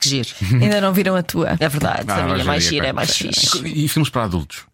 que 0.00 0.08
giro. 0.08 0.28
Ainda 0.60 0.80
não 0.80 0.92
viram 0.92 1.16
a 1.16 1.22
tua. 1.22 1.56
É 1.58 1.68
verdade. 1.68 2.04
Ah, 2.08 2.16
a 2.18 2.22
minha 2.24 2.40
é 2.40 2.44
mais 2.44 2.62
gira, 2.64 2.86
é 2.86 2.92
mais 2.92 3.16
fixe. 3.16 3.60
E 3.66 3.88
filmes 3.88 4.08
para 4.10 4.24
adultos? 4.24 4.67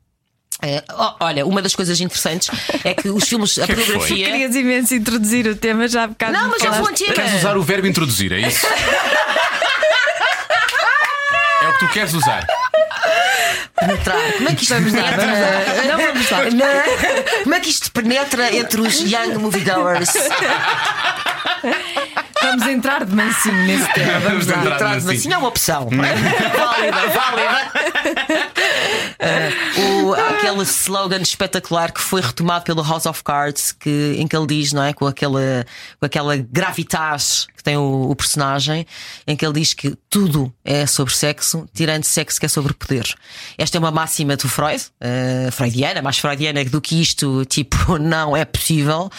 É, 0.67 0.83
ó, 0.93 1.15
olha, 1.21 1.45
uma 1.45 1.61
das 1.61 1.75
coisas 1.75 2.01
interessantes 2.01 2.49
é 2.85 2.95
que 2.95 3.09
os 3.11 3.29
filmes, 3.29 3.59
a 3.59 3.67
que 3.67 3.73
é 3.73 3.75
que 3.75 3.83
foi? 3.83 3.85
pornografia. 3.93 4.27
Querias 4.31 4.55
imenso 4.57 4.95
introduzir 4.95 5.47
o 5.47 5.55
tema 5.55 5.87
já 5.87 6.05
há 6.05 6.07
bocado. 6.07 6.33
Não, 6.33 6.49
mas 6.49 6.63
já 6.63 6.73
falaste. 6.73 6.81
vou 6.81 6.91
antiga. 6.91 7.13
Queres 7.13 7.35
usar 7.35 7.57
o 7.59 7.63
verbo 7.63 7.87
introduzir, 7.87 8.33
é 8.33 8.39
isso? 8.39 8.67
é 11.63 11.69
o 11.69 11.73
que 11.75 11.79
tu 11.81 11.89
queres 11.89 12.15
usar. 12.15 12.47
penetrar. 13.79 14.33
Como 14.33 14.49
é 14.49 14.55
que 14.55 14.63
isto 14.63 14.75
Vamos 14.75 14.93
penetra? 14.93 15.27
vamos. 15.27 15.87
Não 15.87 15.99
vamos 15.99 16.31
lá. 16.31 16.39
Na- 16.51 17.43
Como 17.43 17.55
é 17.55 17.61
que 17.61 17.69
isto 17.71 17.91
penetra 17.93 18.57
entre 18.57 18.81
os 18.81 19.01
young 19.01 19.35
moviegoers? 19.39 20.13
Vamos 22.43 22.67
entrar 22.69 23.05
de 23.05 23.15
mansinho 23.15 23.55
nesse 23.67 23.93
tema. 23.95 24.21
Vamos 24.21 24.47
lá. 24.47 24.57
entrar 24.59 24.75
Entrar 24.75 24.97
assim. 24.97 25.13
assim 25.17 25.33
é 25.33 25.39
uma 25.39 25.49
opção. 25.49 25.89
válida, 25.89 27.07
válida. 27.09 27.73
Ah, 29.19 29.81
o, 29.81 29.94
aquele 30.15 30.63
slogan 30.63 31.21
espetacular 31.21 31.93
que 31.93 32.01
foi 32.01 32.21
retomado 32.21 32.65
pelo 32.65 32.83
House 32.83 33.07
of 33.07 33.23
Cards, 33.23 33.73
que, 33.73 34.17
em 34.19 34.27
que 34.27 34.37
ele 34.37 34.47
diz, 34.47 34.73
não 34.73 34.83
é? 34.83 34.93
Com 34.93 35.07
aquela, 35.07 35.67
com 35.99 36.07
aquela 36.07 36.37
gravitas 36.37 37.47
que 37.57 37.63
tem 37.63 37.77
o, 37.77 38.11
o 38.11 38.17
personagem, 38.17 38.87
em 39.27 39.37
que 39.37 39.45
ele 39.45 39.55
diz 39.55 39.75
que 39.75 39.97
tudo 40.09 40.53
é 40.65 40.87
sobre 40.87 41.15
sexo, 41.15 41.67
tirando 41.75 42.05
sexo 42.05 42.39
que 42.39 42.47
é 42.47 42.49
sobre 42.49 42.75
poder. 42.75 43.05
Esta 43.57 43.79
é 43.79 43.81
uma 43.81 43.91
máxima 43.91 44.37
do 44.37 44.49
Freud, 44.49 44.83
uh, 45.01 45.51
freudiana, 45.51 46.03
mais 46.03 46.19
freudiana 46.19 46.65
do 46.65 46.81
que 46.81 47.01
isto, 47.01 47.45
tipo, 47.47 47.99
não 47.99 48.37
é 48.37 48.45
possível, 48.45 49.11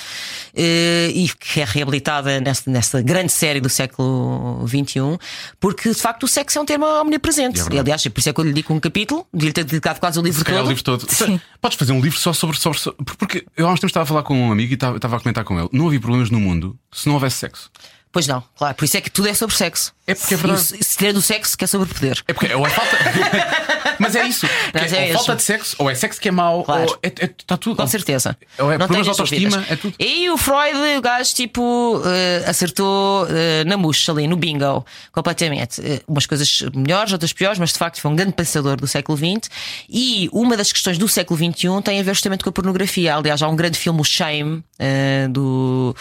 uh, 0.54 1.10
e 1.14 1.30
que 1.40 1.62
é 1.62 1.66
reabilitada 1.66 2.40
nesta, 2.40 2.70
nesta 2.70 3.02
grande 3.02 3.32
série 3.32 3.60
do 3.60 3.70
século 3.70 4.66
XXI, 4.68 5.18
porque 5.60 5.90
de 5.90 5.96
facto 5.96 6.24
o 6.24 6.28
sexo 6.28 6.58
é 6.58 6.62
um 6.62 6.66
tema 6.66 7.02
omnipresente. 7.02 7.60
É 7.60 7.76
e, 7.76 7.80
aliás, 7.80 8.04
por 8.08 8.20
isso 8.20 8.30
é 8.30 8.34
que 8.34 8.40
eu 8.40 8.46
lhe 8.46 8.54
digo 8.54 8.74
um 8.74 8.80
capítulo, 8.80 9.26
devia 9.34 9.54
ter 9.54 9.64
dedicado 9.64 10.00
quase 10.00 10.20
o 10.20 10.22
livro 10.22 10.46
calhar 10.46 10.64
todo. 10.86 11.06
todo. 11.06 11.42
Podes 11.60 11.78
fazer 11.78 11.92
um 11.92 12.00
livro 12.00 12.18
só 12.18 12.32
sobre, 12.32 12.58
sobre, 12.58 12.80
sobre- 12.80 13.04
Porque 13.18 13.46
eu 13.58 13.68
há 13.68 13.72
uns 13.72 13.80
tempos 13.80 13.90
estava 13.92 14.04
a 14.04 14.08
falar 14.08 14.24
com 14.24 14.38
um 14.48 14.52
amigo 14.52 14.72
e 14.72 14.76
estava, 14.76 14.96
estava 14.96 15.18
a 15.18 15.20
comentar 15.20 15.44
com 15.44 15.60
ele. 15.60 15.68
Não 15.74 15.88
havia 15.88 16.00
problemas 16.00 16.30
no 16.30 16.40
mundo 16.40 16.78
se 16.92 17.08
não 17.08 17.16
houvesse 17.16 17.38
sexo. 17.38 17.70
Pois 18.16 18.28
não, 18.28 18.42
claro, 18.58 18.74
por 18.76 18.86
isso 18.86 18.96
é 18.96 19.02
que 19.02 19.12
tudo 19.12 19.28
é 19.28 19.34
sobre 19.34 19.54
sexo. 19.58 19.94
É 20.08 20.16
porque 20.16 20.36
é 20.36 20.38
verdade. 20.38 20.62
E 20.80 20.84
se 20.86 20.98
tiver 20.98 21.12
do 21.12 21.22
sexo, 21.22 21.58
que 21.58 21.66
é 21.66 21.68
sobre 21.68 21.94
poder. 21.94 22.24
É 22.26 22.32
porque 22.32 22.54
ou 22.54 22.66
é 22.66 22.70
falta. 22.70 22.96
Mas 24.00 24.16
é 24.16 24.26
isso. 24.26 24.48
Mas 24.74 24.94
é 24.94 25.10
é 25.10 25.14
falta 25.14 25.36
de 25.36 25.42
sexo, 25.44 25.76
ou 25.80 25.90
é 25.90 25.96
sexo 25.96 26.22
que 26.22 26.30
é 26.30 26.32
mau, 26.32 26.64
Claro. 26.64 26.84
ou 26.92 27.00
é, 27.04 27.08
é- 27.08 27.26
está 27.26 27.58
tudo. 27.58 27.76
Com 27.76 27.88
certeza. 27.88 28.38
Ou 28.58 28.72
é 28.72 28.78
Não 28.78 28.88
problemas 28.88 29.06
de 29.06 29.10
autoestima, 29.22 29.66
é 29.70 29.76
tudo. 29.76 29.96
E 30.00 30.30
o 30.30 30.38
Freud, 30.38 30.78
o 30.98 31.02
gajo, 31.02 31.34
tipo, 31.34 32.02
eh, 32.06 32.44
acertou 32.48 33.28
eh, 33.30 33.64
na 33.66 33.76
mousse 33.78 34.10
ali, 34.10 34.28
no 34.28 34.38
bingo, 34.38 34.86
completamente. 35.12 35.82
Eh, 35.82 36.02
umas 36.08 36.26
coisas 36.26 36.62
melhores, 36.74 37.12
outras 37.12 37.34
piores, 37.34 37.58
mas 37.60 37.74
de 37.74 37.80
facto 37.80 38.00
foi 38.00 38.12
um 38.12 38.16
grande 38.16 38.34
pensador 38.34 38.78
do 38.78 38.88
século 38.88 39.18
XX. 39.18 39.50
E 39.90 40.30
uma 40.32 40.56
das 40.56 40.72
questões 40.72 40.98
do 40.98 41.08
século 41.10 41.38
XXI 41.38 41.82
tem 41.84 42.00
a 42.00 42.04
ver 42.04 42.14
justamente 42.14 42.44
com 42.46 42.50
a 42.50 42.54
pornografia. 42.54 43.16
Aliás, 43.16 43.42
há 43.42 43.48
um 43.50 43.56
grande 43.56 43.78
filme, 43.78 44.00
o 44.00 44.04
Shame, 44.06 44.64
do, 45.32 45.96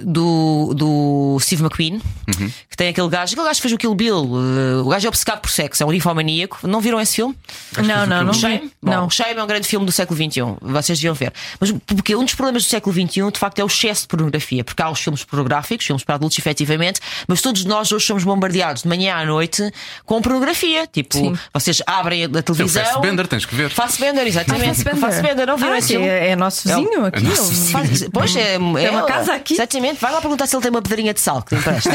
do, 0.00 0.74
do 0.74 1.38
Steve 1.52 1.62
McQueen, 1.64 1.94
Uhum. 2.28 2.50
que 2.70 2.76
tem 2.76 2.88
aquele 2.88 3.08
gajo, 3.08 3.32
aquele 3.34 3.46
gajo 3.46 3.56
que 3.58 3.62
fez 3.62 3.74
o 3.74 3.78
Kill 3.78 3.94
Bill. 3.94 4.14
eh, 4.16 4.80
o 4.82 4.88
gajo 4.88 5.06
é 5.06 5.08
obcecado 5.08 5.40
por 5.40 5.50
sexo, 5.50 5.82
é 5.82 5.86
um 5.86 5.90
ninfomaníaco. 5.90 6.58
Não 6.66 6.80
viram 6.80 6.98
esse 7.00 7.16
filme? 7.16 7.36
Não, 7.76 8.06
não, 8.06 8.24
não. 8.24 8.32
Shame? 8.32 8.70
Bom, 8.82 8.90
Não. 8.90 9.06
o 9.06 9.10
Shame 9.10 9.38
é 9.38 9.42
um 9.42 9.46
grande 9.46 9.66
filme 9.68 9.84
do 9.84 9.92
século 9.92 10.16
XXI, 10.16 10.40
vocês 10.62 10.98
deviam 10.98 11.14
ver. 11.14 11.32
Mas 11.60 11.70
porque 11.86 12.16
um 12.16 12.24
dos 12.24 12.34
problemas 12.34 12.64
do 12.64 12.68
século 12.68 12.94
XXI, 12.94 13.30
de 13.30 13.38
facto, 13.38 13.58
é 13.58 13.64
o 13.64 13.66
excesso 13.66 14.02
de 14.02 14.08
pornografia. 14.08 14.64
Porque 14.64 14.80
há 14.82 14.88
os 14.90 14.98
filmes 15.00 15.24
pornográficos, 15.24 15.84
filmes 15.86 16.02
para 16.04 16.14
adultos, 16.14 16.38
efetivamente, 16.38 17.00
mas 17.28 17.40
todos 17.42 17.64
nós 17.64 17.92
hoje 17.92 18.06
somos 18.06 18.24
bombardeados 18.24 18.82
de 18.82 18.88
manhã 18.88 19.16
à 19.16 19.24
noite 19.26 19.70
com 20.06 20.20
pornografia. 20.22 20.86
Tipo, 20.86 21.16
Sim. 21.16 21.38
vocês 21.52 21.82
abrem 21.86 22.24
a 22.24 22.42
televisão. 22.42 22.84
Fassbender, 22.84 23.26
tens 23.26 23.44
que 23.44 23.54
ver. 23.54 23.68
Fassbender, 23.70 24.26
exatamente. 24.26 24.82
Fassbender. 24.82 25.00
Fassbender, 25.00 25.46
não 25.46 25.56
viram 25.56 25.72
Ah, 25.72 25.78
esse 25.78 25.88
que 25.88 25.92
filme? 25.94 26.08
é, 26.08 26.28
é 26.30 26.36
nosso 26.36 26.68
vizinho 26.68 27.04
aqui. 27.04 27.22
nosso 27.24 27.42
ele- 27.42 27.50
vizinho. 27.50 27.70
Faz- 27.72 28.08
Pois 28.12 28.36
é, 28.36 28.54
é 28.86 28.90
uma 28.90 29.02
casa 29.04 29.34
aqui. 29.34 29.54
Exatamente. 29.54 30.00
Vai 30.00 30.12
lá 30.12 30.20
perguntar 30.20 30.46
se 30.46 30.54
ele 30.56 30.62
tem 30.62 30.70
uma 30.70 30.82
pedrinha 30.82 31.12
de 31.12 31.20
sal 31.20 31.41
que 31.42 31.50
te 31.50 31.60
empresta. 31.60 31.90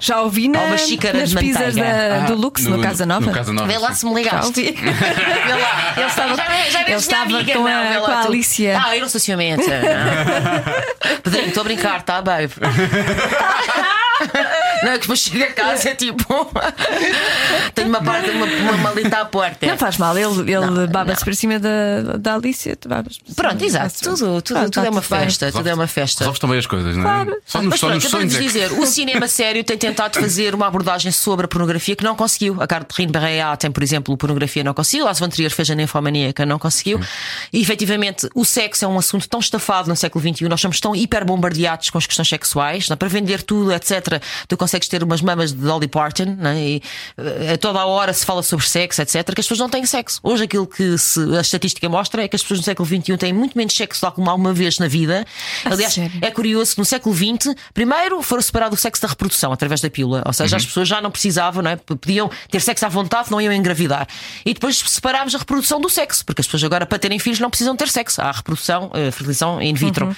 Já 0.00 0.20
ouvi 0.22 0.48
na, 0.48 0.76
xícara 0.76 1.18
nas 1.20 1.30
de 1.30 1.36
pizzas 1.36 1.74
manteiga. 1.76 2.08
da- 2.20 2.26
do 2.26 2.34
Lux, 2.34 2.64
no, 2.66 2.80
Casa 2.80 3.06
Nova. 3.06 3.26
No 3.26 3.32
Casa 3.32 3.52
Nova. 3.52 3.66
Vê 3.68 3.78
lá 3.78 3.88
sim. 3.88 3.94
se 3.94 4.06
me 4.06 4.14
ligaste. 4.14 4.40
Já 4.40 4.46
ouvi. 4.46 4.72
Vê 4.82 5.52
lá. 5.54 5.94
Ele 5.96 6.06
estava, 6.06 6.36
Já- 6.36 6.44
já 6.70 6.80
ele 6.82 6.92
estava 6.94 7.24
minha 7.26 7.38
amiga, 7.40 7.52
com, 7.54 7.64
não, 7.64 7.70
a, 7.70 7.84
vê 7.84 7.96
lá 7.98 8.06
com 8.06 8.12
a 8.12 8.22
tu. 8.22 8.28
Alicia. 8.28 8.80
Ah, 8.84 8.94
eu 8.96 9.00
no 9.00 9.06
estacionamento. 9.06 9.62
Não. 9.68 11.18
Pedrinho, 11.22 11.48
estou 11.48 11.60
a 11.60 11.64
brincar, 11.64 12.02
tá, 12.02 12.20
babe? 12.22 12.50
Não, 14.82 14.92
que 14.92 14.98
depois 15.00 15.18
chega 15.20 15.44
a 15.46 15.52
casa 15.52 15.88
é 15.90 15.94
tipo. 15.94 16.24
Tenho 17.74 17.88
uma 17.88 18.02
parte, 18.02 18.30
uma, 18.30 18.46
uma 18.46 18.76
malita 18.78 19.18
à 19.20 19.24
porta. 19.24 19.66
Não 19.66 19.76
faz 19.78 19.96
mal, 19.98 20.16
ele, 20.16 20.52
ele 20.52 20.86
baba-se 20.86 21.24
para 21.24 21.34
cima 21.34 21.58
da, 21.58 22.16
da 22.18 22.34
Alicia. 22.34 22.76
tu 22.76 22.88
babas 22.88 23.18
para 23.18 23.32
cima. 23.32 23.36
Pronto, 23.48 23.64
exato. 23.64 23.94
Tudo, 24.02 24.42
tudo, 24.42 24.56
Ah, 24.58 24.62
tudo 24.64 24.70
tá 24.72 24.86
é 24.86 24.90
uma 24.90 25.02
festa. 25.02 25.50
Tudo 25.52 25.68
é 25.68 25.74
uma 25.74 25.86
festa. 25.86 26.20
Resolves 26.20 26.38
também 26.40 26.58
as 26.58 26.66
coisas, 26.66 26.96
não 26.96 27.02
é? 27.02 27.04
Claro. 27.04 27.36
Só 27.46 27.58
nos, 27.62 27.70
Mas 27.70 27.80
só 27.80 27.88
pronto, 27.88 28.02
nos 28.24 28.34
é 28.34 28.38
que- 28.38 28.44
dizer, 28.44 28.72
o 28.72 28.86
cinema 28.86 29.26
sério 29.28 29.64
tem 29.64 29.76
tentado 29.76 30.20
fazer 30.20 30.54
uma 30.54 30.66
abordagem 30.66 31.10
sobre 31.10 31.46
a 31.46 31.48
pornografia 31.48 31.96
que 31.96 32.04
não 32.04 32.14
conseguiu. 32.14 32.60
A 32.62 32.66
Catherine 32.66 33.10
Barreia 33.12 33.56
tem, 33.56 33.70
por 33.70 33.82
exemplo, 33.82 34.16
pornografia 34.16 34.62
não 34.62 34.74
conseguiu, 34.74 35.08
a 35.08 35.12
Von 35.12 35.28
Trier 35.28 35.50
fez 35.50 35.70
a 35.70 35.74
ninfomaníaca, 35.74 36.44
não 36.46 36.58
conseguiu. 36.58 37.00
E 37.52 37.60
efetivamente, 37.60 38.28
o 38.34 38.44
sexo 38.44 38.84
é 38.84 38.88
um 38.88 38.98
assunto 38.98 39.28
tão 39.28 39.40
estafado 39.40 39.88
no 39.88 39.96
século 39.96 40.22
XXI, 40.24 40.48
nós 40.48 40.60
somos 40.60 40.78
tão 40.80 40.94
hiper 40.94 41.24
bombardeados 41.24 41.90
com 41.90 41.98
as 41.98 42.06
questões 42.06 42.28
sexuais, 42.28 42.88
não 42.88 42.94
é? 42.94 42.96
para 42.96 43.08
vender 43.08 43.42
tudo, 43.42 43.72
etc. 43.72 44.03
Tu 44.48 44.56
consegues 44.56 44.88
ter 44.88 45.02
umas 45.02 45.20
mamas 45.20 45.52
de 45.52 45.58
Dolly 45.58 45.88
Parton, 45.88 46.36
não 46.38 46.50
é? 46.50 46.60
e 46.60 46.82
eh, 47.18 47.52
a 47.54 47.58
toda 47.58 47.80
a 47.80 47.86
hora 47.86 48.12
se 48.12 48.24
fala 48.24 48.42
sobre 48.42 48.66
sexo, 48.68 49.02
etc. 49.02 49.24
Que 49.34 49.40
as 49.40 49.46
pessoas 49.46 49.60
não 49.60 49.68
têm 49.68 49.84
sexo. 49.86 50.20
Hoje, 50.22 50.44
aquilo 50.44 50.66
que 50.66 50.96
se- 50.98 51.36
a 51.36 51.40
estatística 51.40 51.88
mostra 51.88 52.22
é 52.22 52.28
que 52.28 52.36
as 52.36 52.42
pessoas 52.42 52.60
no 52.60 52.64
século 52.64 52.86
XXI 52.88 53.16
têm 53.16 53.32
muito 53.32 53.56
menos 53.56 53.74
sexo 53.74 54.00
do 54.04 54.12
que 54.12 54.20
alguma 54.28 54.52
vez 54.52 54.78
na 54.78 54.88
vida. 54.88 55.24
Aliás, 55.64 55.94
sério? 55.94 56.12
é 56.20 56.30
curioso 56.30 56.72
que 56.74 56.78
no 56.78 56.84
século 56.84 57.14
XX, 57.14 57.54
primeiro 57.72 58.22
foram 58.22 58.42
separado 58.42 58.74
o 58.74 58.78
sexo 58.78 59.02
da 59.02 59.08
reprodução 59.08 59.52
através 59.52 59.80
da 59.80 59.90
pílula, 59.90 60.22
ou 60.26 60.32
seja, 60.32 60.56
as 60.56 60.64
pessoas 60.66 60.88
já 60.88 61.00
não 61.00 61.10
precisavam, 61.10 61.62
não 61.62 61.70
é? 61.70 61.76
podiam 61.76 62.30
ter 62.50 62.60
sexo 62.60 62.84
à 62.86 62.88
vontade, 62.88 63.30
não 63.30 63.40
iam 63.40 63.52
engravidar. 63.52 64.06
E 64.44 64.52
depois 64.54 64.76
separámos 64.78 65.34
a 65.34 65.38
reprodução 65.38 65.80
do 65.80 65.88
sexo, 65.88 66.24
porque 66.24 66.40
as 66.40 66.46
pessoas 66.46 66.64
agora 66.64 66.86
para 66.86 66.98
terem 66.98 67.18
filhos 67.18 67.40
não 67.40 67.50
precisam 67.50 67.74
ter 67.76 67.88
sexo, 67.88 68.20
há 68.20 68.26
a 68.26 68.32
reprodução, 68.32 68.90
a 68.92 69.10
fertilização 69.12 69.60
in 69.62 69.74
vitro. 69.74 70.14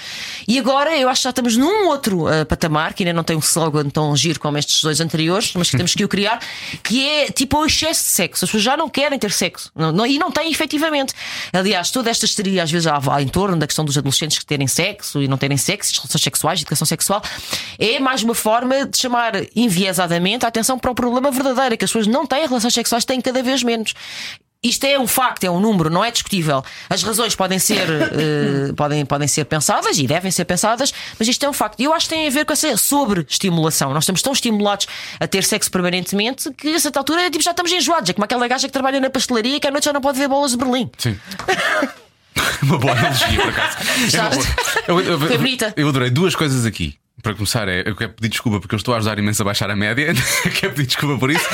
E 0.48 0.58
agora 0.58 0.96
eu 0.96 1.08
acho 1.08 1.20
que 1.20 1.24
já 1.24 1.30
estamos 1.30 1.56
num 1.56 1.88
outro 1.88 2.28
eh, 2.28 2.44
patamar, 2.44 2.94
que 2.94 3.02
ainda 3.02 3.12
não 3.12 3.24
tem 3.24 3.36
um 3.36 3.40
slogan 3.40 3.75
tão 3.84 4.14
giro 4.16 4.38
como 4.40 4.58
estes 4.58 4.82
dois 4.82 5.00
anteriores, 5.00 5.52
mas 5.54 5.70
que 5.70 5.76
temos 5.76 5.94
que 5.94 6.04
o 6.04 6.08
criar, 6.08 6.40
que 6.82 7.06
é 7.08 7.26
tipo 7.30 7.58
o 7.58 7.66
excesso 7.66 8.02
de 8.04 8.10
sexo. 8.10 8.44
As 8.44 8.50
pessoas 8.50 8.62
já 8.62 8.76
não 8.76 8.88
querem 8.88 9.18
ter 9.18 9.30
sexo 9.32 9.70
Não- 9.74 9.92
não- 9.92 10.06
e 10.06 10.18
não 10.18 10.30
têm 10.30 10.50
efetivamente. 10.50 11.14
Aliás, 11.52 11.90
toda 11.90 12.10
esta 12.10 12.24
histeria, 12.24 12.62
às 12.62 12.70
vezes, 12.70 12.86
há, 12.86 13.00
há 13.12 13.22
em 13.22 13.28
torno 13.28 13.56
da 13.56 13.66
questão 13.66 13.84
dos 13.84 13.96
adolescentes 13.96 14.38
que 14.38 14.46
terem 14.46 14.66
sexo 14.66 15.22
e 15.22 15.28
não 15.28 15.36
terem 15.38 15.56
sexo, 15.56 15.94
relações 16.00 16.22
sexuais, 16.22 16.60
educação 16.60 16.86
sexual, 16.86 17.22
é 17.78 17.98
mais 17.98 18.22
uma 18.22 18.34
forma 18.34 18.86
de 18.86 18.96
chamar 18.98 19.32
enviesadamente 19.54 20.44
a 20.44 20.48
atenção 20.48 20.78
para 20.78 20.90
o 20.90 20.94
problema 20.94 21.30
verdadeiro, 21.30 21.74
é 21.74 21.76
que 21.76 21.84
as 21.84 21.90
pessoas 21.90 22.06
não 22.06 22.26
têm 22.26 22.46
relações 22.46 22.74
sexuais, 22.74 23.04
têm 23.04 23.20
cada 23.20 23.42
vez 23.42 23.62
menos. 23.62 23.94
Isto 24.62 24.84
é 24.84 24.98
um 24.98 25.06
facto, 25.06 25.44
é 25.44 25.50
um 25.50 25.60
número, 25.60 25.88
não 25.90 26.04
é 26.04 26.10
discutível. 26.10 26.64
As 26.90 27.02
razões 27.02 27.34
podem 27.36 27.58
ser, 27.58 27.86
eh, 27.88 28.72
podem, 28.76 29.04
podem 29.06 29.28
ser 29.28 29.44
pensadas 29.44 29.96
e 29.98 30.06
devem 30.06 30.30
ser 30.32 30.44
pensadas, 30.44 30.92
mas 31.18 31.28
isto 31.28 31.44
é 31.44 31.48
um 31.48 31.52
facto. 31.52 31.78
E 31.78 31.84
eu 31.84 31.92
acho 31.92 32.08
que 32.08 32.14
tem 32.14 32.26
a 32.26 32.30
ver 32.30 32.44
com 32.44 32.52
essa 32.52 32.76
sobre-estimulação. 32.76 33.92
Nós 33.94 34.02
estamos 34.04 34.22
tão 34.22 34.32
estimulados 34.32 34.86
a 35.20 35.26
ter 35.28 35.44
sexo 35.44 35.70
permanentemente 35.70 36.50
que 36.54 36.74
a 36.74 36.80
certa 36.80 36.98
altura 36.98 37.30
tipo, 37.30 37.44
já 37.44 37.52
estamos 37.52 37.70
enjoados. 37.70 38.10
É 38.10 38.12
como 38.12 38.24
aquela 38.24 38.48
gaja 38.48 38.66
que 38.66 38.72
trabalha 38.72 38.98
na 38.98 39.08
pastelaria 39.10 39.60
que 39.60 39.66
à 39.66 39.70
noite 39.70 39.84
já 39.84 39.92
não 39.92 40.00
pode 40.00 40.18
ver 40.18 40.26
bolas 40.28 40.50
de 40.52 40.56
Berlim. 40.56 40.90
Sim. 40.98 41.16
Uma 42.62 42.78
boa 42.78 42.92
analogia, 42.92 43.40
por 43.40 43.48
acaso. 43.48 43.76
É 44.16 44.20
uma 44.20 44.30
boa. 44.30 44.46
Eu, 44.88 45.00
eu- 45.00 45.18
Foi 45.20 45.38
bonita. 45.38 45.72
eu 45.76 45.88
adorei 45.88 46.10
duas 46.10 46.34
coisas 46.34 46.66
aqui. 46.66 46.96
Para 47.22 47.34
começar, 47.34 47.66
é, 47.68 47.82
eu 47.86 47.96
quero 47.96 48.12
pedir 48.12 48.28
desculpa 48.28 48.60
porque 48.60 48.74
eu 48.74 48.78
estou 48.78 48.94
a 48.94 48.98
ajudar 48.98 49.18
imenso 49.18 49.40
a 49.42 49.44
baixar 49.44 49.70
a 49.70 49.76
média. 49.76 50.12
quero 50.60 50.74
pedir 50.74 50.86
desculpa 50.86 51.18
por 51.18 51.30
isso. 51.30 51.44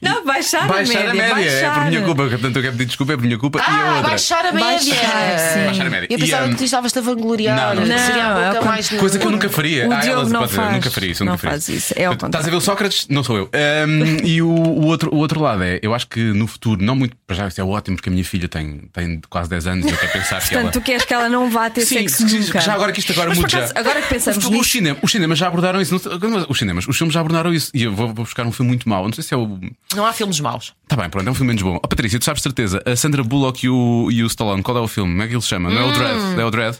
Não, 0.00 0.21
baixar, 0.42 0.68
Baixar 0.68 1.08
a 1.08 1.14
média. 1.14 1.22
é 1.22 1.30
baixar. 1.62 1.74
por 1.74 1.84
minha 1.90 2.02
culpa. 2.02 2.28
Portanto, 2.28 2.56
eu 2.56 2.62
quero 2.62 2.72
pedir 2.74 2.86
desculpa, 2.86 3.12
é 3.12 3.16
por 3.16 3.24
minha 3.24 3.38
culpa. 3.38 3.58
e 3.58 3.62
a 3.62 3.64
Ah, 3.66 3.94
outra. 3.96 4.10
baixar 4.10 4.44
a 4.46 4.52
média! 4.52 4.94
Baixar, 4.94 5.38
sim. 5.38 5.64
Baixar 5.66 5.86
a 5.86 5.90
média. 5.90 6.06
Eu 6.10 6.18
E, 6.18 6.20
pensava 6.20 6.46
um, 6.46 6.50
que 6.50 6.56
tu 6.56 6.64
estavas-te 6.64 6.98
a 6.98 7.02
vangloriar. 7.02 7.56
Não, 7.56 7.74
não. 7.82 7.86
Não, 7.86 7.96
a 7.96 8.40
é 8.40 8.48
boca 8.48 8.60
o 8.62 8.64
mais 8.66 8.88
Coisa 8.88 9.18
que 9.18 9.26
eu 9.26 9.30
nunca 9.30 9.48
faria. 9.48 9.88
O 9.88 9.92
ah, 9.92 9.96
Diogo 10.00 10.28
não 10.28 10.48
faz. 10.48 10.72
nunca 10.72 10.90
faria 10.90 11.10
isso. 11.10 11.24
Não 11.24 11.38
faz 11.38 11.68
isso, 11.68 11.94
é 11.96 12.10
Estás 12.12 12.46
a 12.46 12.50
ver 12.50 12.56
o 12.56 12.60
Sócrates? 12.60 13.06
Não 13.08 13.22
sou 13.24 13.36
eu. 13.36 13.50
Um, 13.88 14.16
e 14.26 14.42
o, 14.42 14.48
o 14.48 14.86
outro, 14.86 15.14
o 15.14 15.18
outro 15.18 15.40
lado 15.40 15.62
é, 15.62 15.78
eu 15.82 15.94
acho 15.94 16.06
que 16.06 16.20
no 16.20 16.46
futuro, 16.46 16.82
não 16.82 16.94
muito, 16.94 17.16
para 17.26 17.36
já 17.36 17.48
isso 17.48 17.60
é 17.60 17.64
ótimo, 17.64 17.96
porque 17.96 18.08
a 18.08 18.12
minha 18.12 18.24
filha 18.24 18.48
tem, 18.48 18.82
tem 18.92 19.20
quase 19.28 19.48
10 19.50 19.66
anos 19.66 19.86
e 19.86 19.90
eu 19.90 19.96
quero 19.96 20.12
pensar 20.12 20.40
que 20.40 20.54
ela. 20.54 20.62
Portanto, 20.64 20.82
tu 20.82 20.84
queres 20.84 21.04
que 21.04 21.14
ela 21.14 21.28
não 21.28 21.50
vá 21.50 21.70
ter 21.70 21.82
Sim, 21.86 21.98
sexo 22.08 22.28
sim, 22.28 22.38
nunca. 22.40 22.60
já 22.60 22.74
agora 22.74 22.92
que 22.92 23.00
isto 23.00 23.12
agora 23.12 23.28
Mas, 23.30 23.38
muda. 23.38 23.56
acaso, 23.56 23.72
Agora 23.76 24.02
que 24.02 24.08
pensamos 24.08 24.44
os, 24.44 24.70
cinema, 24.70 24.98
os 25.02 25.10
cinemas 25.10 25.38
já 25.38 25.46
abordaram 25.48 25.80
isso. 25.80 25.92
não- 25.92 26.46
Os 26.48 26.58
cinemas, 26.58 26.86
os 26.86 26.96
filmes 26.96 27.14
já 27.14 27.20
abordaram 27.20 27.52
isso. 27.52 27.70
E 27.74 27.84
eu 27.84 27.92
vou, 27.94 28.06
vou 28.08 28.24
buscar 28.24 28.44
um 28.46 28.52
filme 28.52 28.68
muito 28.70 28.88
mau. 28.88 29.04
Não 29.04 29.12
sei 29.12 29.24
se 29.24 29.32
é 29.34 29.36
o. 29.36 29.58
Não 29.94 30.04
há 30.06 30.12
filmes 30.12 30.31
maus. 30.40 30.74
Tá 30.88 30.96
bem, 30.96 31.08
pronto, 31.08 31.26
é 31.26 31.30
um 31.30 31.34
filme 31.34 31.48
menos 31.48 31.62
bom. 31.62 31.76
Oh, 31.76 31.88
Patrícia, 31.88 32.18
tu 32.18 32.24
sabes 32.24 32.42
certeza, 32.42 32.82
a 32.84 32.96
Sandra 32.96 33.22
Bullock 33.22 33.66
e 33.66 33.68
o, 33.68 34.08
e 34.10 34.22
o 34.22 34.26
Stallone, 34.26 34.62
qual 34.62 34.76
é 34.76 34.80
o 34.80 34.88
filme? 34.88 35.12
Como 35.12 35.22
é 35.22 35.28
que 35.28 35.34
ele 35.34 35.42
se 35.42 35.48
chama? 35.48 35.70
Não 35.70 35.80
é 35.80 35.84
o 35.84 35.92
Dread? 35.92 36.40
É 36.40 36.44
o 36.44 36.50
Dread? 36.50 36.78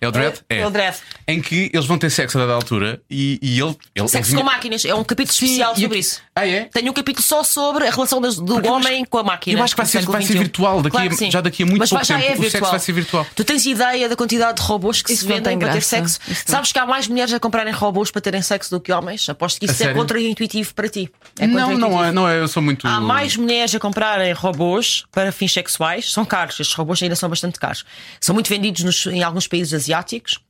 É 0.00 0.06
o 0.06 0.12
Dread? 0.12 0.40
É 0.48 0.66
o 0.66 0.70
Dread. 0.70 0.96
Em 1.26 1.40
que 1.42 1.70
eles 1.72 1.84
vão 1.86 1.98
ter 1.98 2.08
sexo 2.10 2.38
a 2.38 2.42
dada 2.42 2.54
altura 2.54 3.00
e, 3.10 3.38
e 3.42 3.58
ele. 3.60 3.76
ele 3.94 4.08
Sexo 4.08 4.30
ele 4.32 4.38
com 4.40 4.44
máquinas. 4.46 4.84
É 4.84 4.94
um 4.94 5.02
capítulo 5.02 5.32
especial 5.34 5.74
e- 5.76 5.80
sobre 5.80 5.98
isso. 5.98 6.20
Ah, 6.36 6.46
é? 6.46 6.64
Tenho 6.72 6.90
um 6.90 6.94
capítulo 6.94 7.24
só 7.26 7.42
sobre 7.42 7.86
a 7.86 7.90
relação 7.90 8.20
das- 8.20 8.36
do 8.36 8.44
Porque 8.54 8.68
homem 8.68 9.02
acho- 9.02 9.10
com 9.10 9.18
a 9.18 9.22
máquina. 9.24 9.58
eu 9.58 9.62
acho 9.64 9.74
que 9.74 9.82
vai 9.82 9.86
ser- 9.86 10.02
vai 10.06 10.22
ser 10.22 10.38
virtual 10.38 10.82
daqui 10.82 10.96
a- 10.96 11.00
Claro 11.00 11.08
que 11.10 11.16
sim. 11.16 11.30
já 11.30 11.40
daqui 11.40 11.62
a 11.64 11.66
muito 11.66 11.80
Mas 11.80 11.90
pouco 11.90 12.04
já 12.04 12.14
tempo. 12.16 12.26
É 12.28 12.32
O 12.32 12.36
sexo 12.36 12.50
virtual. 12.50 12.70
vai 12.70 12.80
ser 12.80 12.92
virtual. 12.92 13.26
Tu 13.34 13.44
tens 13.44 13.66
ideia 13.66 14.08
da 14.08 14.14
quantidade 14.14 14.60
de 14.60 14.62
robôs 14.66 15.02
que 15.02 15.12
Isso 15.12 15.22
se 15.24 15.28
não 15.28 15.34
vendem 15.36 15.58
para 15.58 15.72
ter 15.72 15.82
sexo? 15.82 16.20
Isso 16.28 16.44
não. 16.46 16.54
Sabes 16.54 16.70
que 16.72 16.78
há 16.78 16.86
mais 16.86 17.08
mulheres 17.08 17.32
a 17.34 17.40
comprarem 17.40 17.72
robôs 17.72 18.10
para 18.12 18.20
terem 18.20 18.40
sexo 18.40 18.70
do 18.70 18.80
que 18.80 18.92
homens? 18.92 19.28
Aposto 19.28 19.58
que 19.58 19.66
A 19.66 19.72
isso 19.72 19.82
é 19.82 19.86
sério? 19.86 20.00
contra-intuitivo 20.00 20.72
para 20.74 20.88
ti. 20.88 21.10
É 21.40 21.46
Não, 21.46 21.76
não 21.76 22.04
é, 22.04 22.12
não 22.12 22.28
é, 22.28 22.38
eu 22.38 22.46
sou 22.46 22.62
muito. 22.62 22.86
Há 22.86 23.00
mais 23.00 23.36
mulheres 23.36 23.74
a 23.74 23.80
comprarem 23.80 24.32
robôs 24.32 25.04
para 25.10 25.32
fins 25.32 25.52
sexuais. 25.52 26.12
São 26.12 26.24
caros, 26.24 26.60
estes 26.60 26.76
robôs 26.76 27.02
ainda 27.02 27.16
são 27.16 27.28
bastante 27.28 27.58
caros. 27.58 27.84
São 28.20 28.32
muito 28.34 28.48
vendidos 28.48 28.84
nos- 28.84 29.06
em 29.06 29.22
alguns 29.24 29.48
países 29.48 29.74
asiáticos 29.74 29.87
asiáticos 29.88 30.47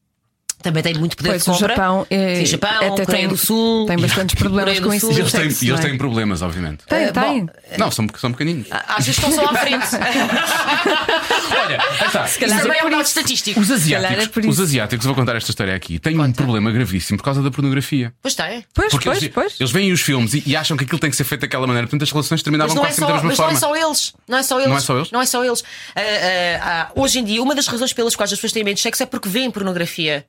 também 0.63 0.83
tem 0.83 0.95
muito 0.95 1.17
poder 1.17 1.29
Pois 1.31 1.45
de 1.45 1.51
o 1.51 1.53
compra. 1.53 1.69
Japão, 1.69 2.07
é, 2.11 2.35
Sim, 2.37 2.47
Japão 2.47 2.71
até 2.93 3.05
Coreia 3.05 3.07
tem, 3.07 3.29
do 3.29 3.37
Sul. 3.37 3.87
tem 3.87 3.97
bastantes 4.01 4.35
problemas 4.35 4.81
com 4.81 4.93
isso. 4.93 5.07
Sul. 5.07 5.15
E 5.17 5.21
eles 5.21 5.33
têm, 5.33 5.43
e 5.43 5.47
eles 5.47 5.63
não 5.69 5.77
é? 5.77 5.81
têm 5.81 5.97
problemas, 5.99 6.43
obviamente. 6.43 6.85
Tem, 6.87 7.05
Eh, 7.05 7.13
tem. 7.13 7.45
bom, 7.47 7.53
Não, 7.79 7.91
são, 7.93 8.07
são 8.19 8.33
pequeninos. 8.33 8.67
Às 8.71 9.07
vezes 9.07 9.23
estão 9.23 9.31
só 9.33 9.45
à 9.51 9.55
frente. 9.55 9.87
Olha, 11.63 11.79
está. 12.07 12.25
calhar 12.25 12.29
Isso 12.29 12.43
é 12.45 12.61
também 12.61 12.79
é 12.81 12.85
um 12.85 12.91
dado 12.91 13.05
estatístico. 13.07 13.61
Os 13.61 13.69
calhar 13.69 13.81
asiáticos, 13.83 14.45
é 14.45 14.49
os 14.49 14.61
asiáticos, 14.61 15.07
vou 15.07 15.15
contar 15.15 15.37
esta 15.37 15.51
história 15.51 15.75
aqui, 15.75 15.99
têm 15.99 16.19
um 16.19 16.33
problema 16.33 16.71
gravíssimo 16.71 17.19
por 17.19 17.25
causa 17.25 17.43
da 17.43 17.51
pornografia. 17.51 18.13
Pois 18.21 18.35
tem. 18.35 18.65
Pois, 18.75 18.91
Porque 18.91 19.09
pois, 19.09 19.23
eles, 19.23 19.35
pois. 19.35 19.55
eles 19.61 19.71
veem 19.73 19.93
os 19.93 20.01
filmes 20.01 20.35
e, 20.35 20.43
e 20.47 20.57
acham 20.57 20.77
que 20.77 20.85
aquilo 20.85 20.99
tem 20.99 21.11
que 21.11 21.17
ser 21.17 21.25
feito 21.25 21.43
daquela 21.43 21.67
maneira. 21.67 21.87
Portanto, 21.87 22.03
as 22.03 22.11
relações 22.11 22.43
terminavam 22.43 22.75
Mas 22.75 22.77
não, 22.77 22.83
é 22.83 22.87
quase 22.89 22.97
sempre 22.97 23.09
da 23.09 23.15
mesma 23.23 23.29
mas 23.29 23.39
não 23.39 23.45
forma. 23.45 23.57
é 23.57 23.61
só 23.61 23.89
eles. 23.89 24.13
Não 24.29 24.39
é 24.39 24.43
só 24.43 24.59
eles. 24.59 24.69
Não 24.69 24.77
é 24.77 24.81
só 24.81 24.97
eles? 24.97 25.11
Não 25.13 25.23
é 25.23 25.27
só 25.27 25.45
eles. 25.45 25.65
Hoje 26.95 27.19
em 27.21 27.25
dia, 27.25 27.43
uma 27.43 27.55
das 27.55 27.67
razões 27.67 27.93
pelas 27.93 28.17
quais 28.17 28.33
as 28.33 28.39
pessoas 28.39 28.53
têm 28.53 28.65
medo 28.65 28.77
de 28.77 28.83
sexo 28.83 29.03
é 29.03 29.07
porque 29.07 29.29
veem 29.29 29.51
pornografia. 29.51 30.27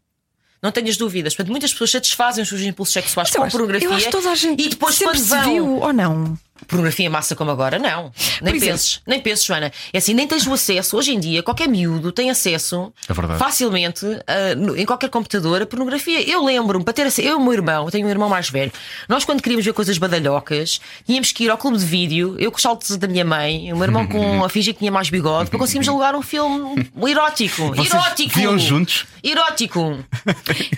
Não 0.61 0.71
tenhas 0.71 0.97
dúvidas. 0.97 1.33
Portanto, 1.33 1.51
muitas 1.51 1.71
pessoas 1.71 1.91
satisfazem 1.91 2.41
os 2.43 2.49
seus 2.49 2.61
impulsos 2.61 2.93
sexuais 2.93 3.29
Mas 3.29 3.35
eu 3.35 3.39
com 3.41 3.45
acho- 3.47 3.51
pornografia. 3.57 3.87
Eu 3.87 3.93
acho 3.93 4.05
que 4.05 4.11
toda 4.11 4.29
a 4.31 4.35
gente 4.35 4.61
e 4.61 4.69
depois, 4.69 4.97
quando 4.97 5.17
se 5.17 5.23
vão. 5.29 5.43
viu 5.43 5.77
ou 5.79 5.93
não. 5.93 6.37
Pornografia 6.67 7.05
em 7.05 7.09
massa 7.09 7.35
como 7.35 7.51
agora, 7.51 7.79
não. 7.79 8.11
Nem 8.41 8.55
exemplo. 8.55 8.73
penses, 8.73 9.01
nem 9.07 9.19
penses, 9.19 9.45
Joana. 9.45 9.71
É 9.93 9.97
assim, 9.97 10.13
nem 10.13 10.27
tens 10.27 10.45
o 10.47 10.53
acesso. 10.53 10.97
Hoje 10.97 11.13
em 11.13 11.19
dia, 11.19 11.41
qualquer 11.43 11.67
miúdo 11.67 12.11
tem 12.11 12.29
acesso 12.29 12.91
É 13.07 13.13
facilmente 13.37 14.05
ah, 14.27 14.55
no- 14.55 14.75
em 14.77 14.85
qualquer 14.85 15.09
computador 15.09 15.61
a 15.61 15.65
pornografia. 15.65 16.21
Eu 16.29 16.43
lembro-me, 16.43 16.83
para 16.83 16.93
ter 16.93 17.03
acesso, 17.07 17.27
eu 17.27 17.33
e 17.33 17.35
o 17.35 17.43
meu 17.43 17.53
irmão, 17.53 17.85
eu 17.85 17.91
tenho 17.91 18.05
um 18.05 18.09
irmão 18.09 18.29
mais 18.29 18.49
velho, 18.49 18.71
nós 19.07 19.25
quando 19.25 19.41
queríamos 19.41 19.65
ver 19.65 19.73
coisas 19.73 19.97
badalhocas, 19.97 20.79
tínhamos 21.05 21.31
que 21.31 21.43
ir 21.45 21.49
ao 21.49 21.57
clube 21.57 21.77
de 21.77 21.85
vídeo, 21.85 22.35
eu 22.39 22.51
com 22.51 22.57
os 22.57 22.61
saltos 22.61 22.95
da 22.97 23.07
minha 23.07 23.25
mãe, 23.25 23.71
o 23.73 23.75
meu 23.75 23.85
irmão 23.85 24.07
com 24.07 24.43
a 24.45 24.49
fingir 24.49 24.73
que 24.73 24.79
tinha 24.79 24.91
mais 24.91 25.09
bigode, 25.09 25.49
para 25.49 25.59
conseguirmos 25.59 25.87
alugar 25.89 26.15
um 26.15 26.21
filme 26.21 26.89
erótico. 27.07 27.69
Vocês 27.75 27.91
erótico! 27.93 28.37
viam 28.39 28.57
juntos? 28.59 29.05
Erótico! 29.23 29.99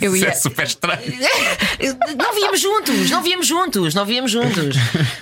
Eu 0.02 0.16
Isso 0.16 0.26
ia- 0.26 0.32
é 0.32 0.34
super 0.36 0.66
estranho. 0.66 1.02
Não 2.18 2.34
víamos 2.34 2.60
juntos, 2.60 3.10
não 3.10 3.22
víamos 3.24 3.48
juntos, 3.48 3.94
não 3.94 4.06
víamos 4.06 4.32
juntos. 4.32 4.76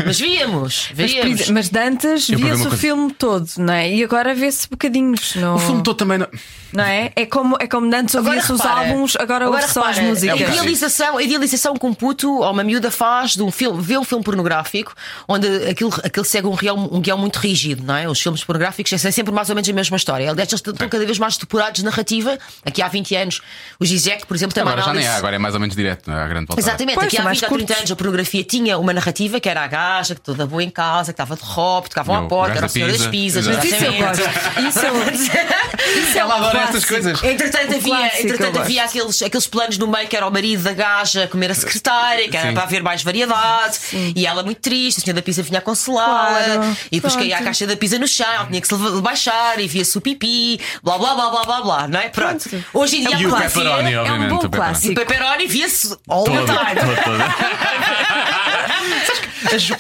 Mas 0.06 0.20
víamos, 0.20 0.49
Mas, 0.52 0.90
víamos. 0.94 1.32
exemplo, 1.42 1.54
mas 1.54 1.70
de 1.70 1.80
antes 1.80 2.30
Eu 2.30 2.40
para 2.40 2.48
ver 2.48 2.54
via-se 2.54 2.62
o 2.62 2.70
coisa- 2.70 2.78
filme 2.82 3.12
todo, 3.14 3.48
não 3.58 3.74
é? 3.74 3.92
E 3.94 4.04
agora 4.04 4.34
vê-se 4.34 4.70
bocadinhos. 4.70 5.36
No... 5.36 5.56
O 5.56 5.60
filme 5.60 5.84
todo 5.84 5.96
também. 5.98 6.18
Não... 6.18 6.28
Não 6.72 6.84
é? 6.84 7.12
É 7.16 7.26
como, 7.26 7.58
é 7.60 7.66
como 7.66 7.90
de 7.90 7.96
antes 7.96 8.14
ouvia-se 8.14 8.52
os 8.52 8.62
álbuns, 8.62 9.16
agora, 9.16 9.50
ouve 9.50 9.68
só 9.68 9.86
as 9.86 9.98
músicas. 9.98 10.40
É 10.40 10.46
um 10.46 10.48
A 10.48 10.52
idealização, 10.52 11.18
a 11.18 11.24
idealização 11.24 11.74
que 11.76 11.84
um 11.84 11.96
puto 11.96 12.32
ou 12.32 12.52
uma 12.52 12.64
miúda 12.64 12.92
faz 12.92 13.32
de 13.32 13.42
um 13.42 13.50
filme, 13.50 13.82
vê 13.82 13.98
um 13.98 14.04
filme 14.04 14.24
pornográfico 14.24 14.94
onde 15.28 15.48
aquilo, 15.68 15.92
aquilo 16.04 16.24
segue 16.26 16.46
um, 16.48 16.54
real, 16.54 16.78
um 16.78 17.02
guião 17.02 17.18
muito 17.18 17.38
rígido, 17.38 17.84
não 17.84 17.96
é? 17.96 18.08
Os 18.08 18.20
filmes 18.22 18.44
pornográficos 18.44 18.94
é 18.94 18.98
sempre 19.12 19.34
mais 19.34 19.50
ou 19.50 19.56
menos 19.56 19.68
a 19.68 19.74
mesma 19.74 19.98
história. 19.98 20.30
Aliás, 20.30 20.48
eles 20.48 20.62
estão 20.64 20.88
cada 20.88 21.06
vez 21.06 21.18
mais 21.18 21.38
depurados 21.38 21.80
de 21.80 21.86
narrativa. 21.86 22.38
Aqui 22.64 22.84
há 22.84 22.88
20 22.88 23.16
anos, 23.16 23.42
o 23.80 23.86
Zizek, 23.86 24.28
por 24.28 24.36
exemplo, 24.36 24.54
tem 24.54 24.62
uma 24.62 24.70
Agora 24.74 24.86
já 24.86 24.94
nem 24.94 25.02
análise. 25.02 25.16
há, 25.16 25.18
agora 25.18 25.36
é 25.38 25.40
mais 25.40 25.56
ou 25.56 25.60
menos 25.60 25.76
direto, 25.76 26.08
não 26.08 26.18
é? 26.20 26.24
A 26.24 26.28
grande 26.28 26.46
volta. 26.50 26.62
Exatamente, 26.62 26.94
Pois, 26.96 27.08
aqui 27.08 27.16
são 27.16 27.24
há 27.24 27.26
mais 27.26 27.40
20 27.40 27.44
ou 27.50 27.50
30 27.58 27.66
curtos. 27.68 27.80
anos 27.80 27.92
a 27.92 27.96
pornografia 27.96 28.44
tinha 28.44 28.78
uma 28.78 28.94
narrativa 28.94 29.40
que 29.40 29.50
era 29.50 29.64
a 29.64 29.68
gaja, 29.68 30.14
que 30.14 30.22
toda 30.40 30.48
boa 30.50 30.64
em 30.64 30.70
casa, 30.70 31.12
que 31.12 31.22
estava 31.22 31.36
de 31.36 31.44
roupa, 31.44 31.90
tocavam 31.90 32.16
E 32.16 32.20
o 32.20 32.26
à 32.26 32.28
porta, 32.28 32.52
era 32.52 32.60
da 32.62 32.66
a 32.68 32.70
senhora 32.70 32.94
das 32.94 33.08
pizza. 33.08 33.40
pizzas. 33.42 33.48
Mas 33.48 33.64
isso 33.66 33.76
eu 33.76 33.94
exatamente. 33.94 34.22
gosto. 34.22 34.68
Isso 34.68 34.80
eu 34.86 34.94
Isso 36.00 36.18
é 36.18 36.22
Ela 36.22 36.36
um 36.36 36.38
adora 36.38 36.60
estas 36.60 36.86
clássico. 36.86 36.94
coisas. 36.94 37.24
Entretanto, 37.24 37.74
Um 37.74 37.78
havia, 37.78 37.96
clássico, 37.98 38.22
entretanto 38.24 38.52
gosto. 38.54 38.62
havia 38.62 38.84
aqueles, 38.84 39.22
aqueles 39.22 39.48
planos 39.48 39.78
no 39.78 39.88
meio 39.88 40.08
que 40.08 40.16
era 40.16 40.28
o 40.28 40.32
marido 40.32 40.64
da 40.64 40.74
gaja 40.74 41.28
comer 41.28 41.52
a 41.52 41.56
secretária, 41.56 42.30
que 42.30 42.38
era 42.38 42.48
Sim. 42.50 42.54
para 42.54 42.64
haver 42.64 42.84
mais 42.84 43.04
variedade, 43.04 43.78
e 44.16 44.26
ela 44.26 44.44
muito 44.44 44.62
triste, 44.62 45.00
a 45.00 45.02
senhora 45.02 45.16
da 45.16 45.22
pizza 45.26 45.42
vinha 45.44 45.60
a 45.60 45.62
consolá-la, 45.62 46.44
Claro. 46.44 46.78
e 46.92 46.96
depois 46.96 47.14
Pronto. 47.14 47.26
caía 47.30 47.38
a 47.38 47.42
caixa 47.44 47.68
da 47.68 47.76
pizza 47.76 48.00
no 48.00 48.08
chão, 48.08 48.28
ela 48.32 48.46
tinha 48.46 48.62
que 48.62 48.68
se 48.68 48.76
baixar 49.02 49.60
e 49.60 49.68
via-se 49.68 49.98
o 49.98 50.02
pipi, 50.02 50.60
blá 50.84 50.98
blá 50.98 51.14
blá 51.16 51.30
blá 51.30 51.44
blá 51.46 51.62
blá, 51.62 51.88
não 51.88 52.00
é? 52.00 52.10
Pronto. 52.10 52.48
Pronto. 52.50 52.66
Hoje 52.74 52.98
em 52.98 53.02
dia 53.02 53.12
E 53.12 53.14
a 53.14 53.18
o 53.18 53.22
pornografia- 53.22 53.64
pepperoni, 53.64 53.94
é 53.94 53.98
um 53.98 54.02
obviamente. 54.04 54.30
bom 54.30 54.36
o 54.36 54.40
pepperoni. 54.40 54.70
E 54.70 54.70
o 54.70 54.74
clássico. 54.74 54.96
pepperoni 54.96 55.48
via-se 55.48 55.98
all 56.08 56.24
the 56.24 56.32
time. 56.32 56.48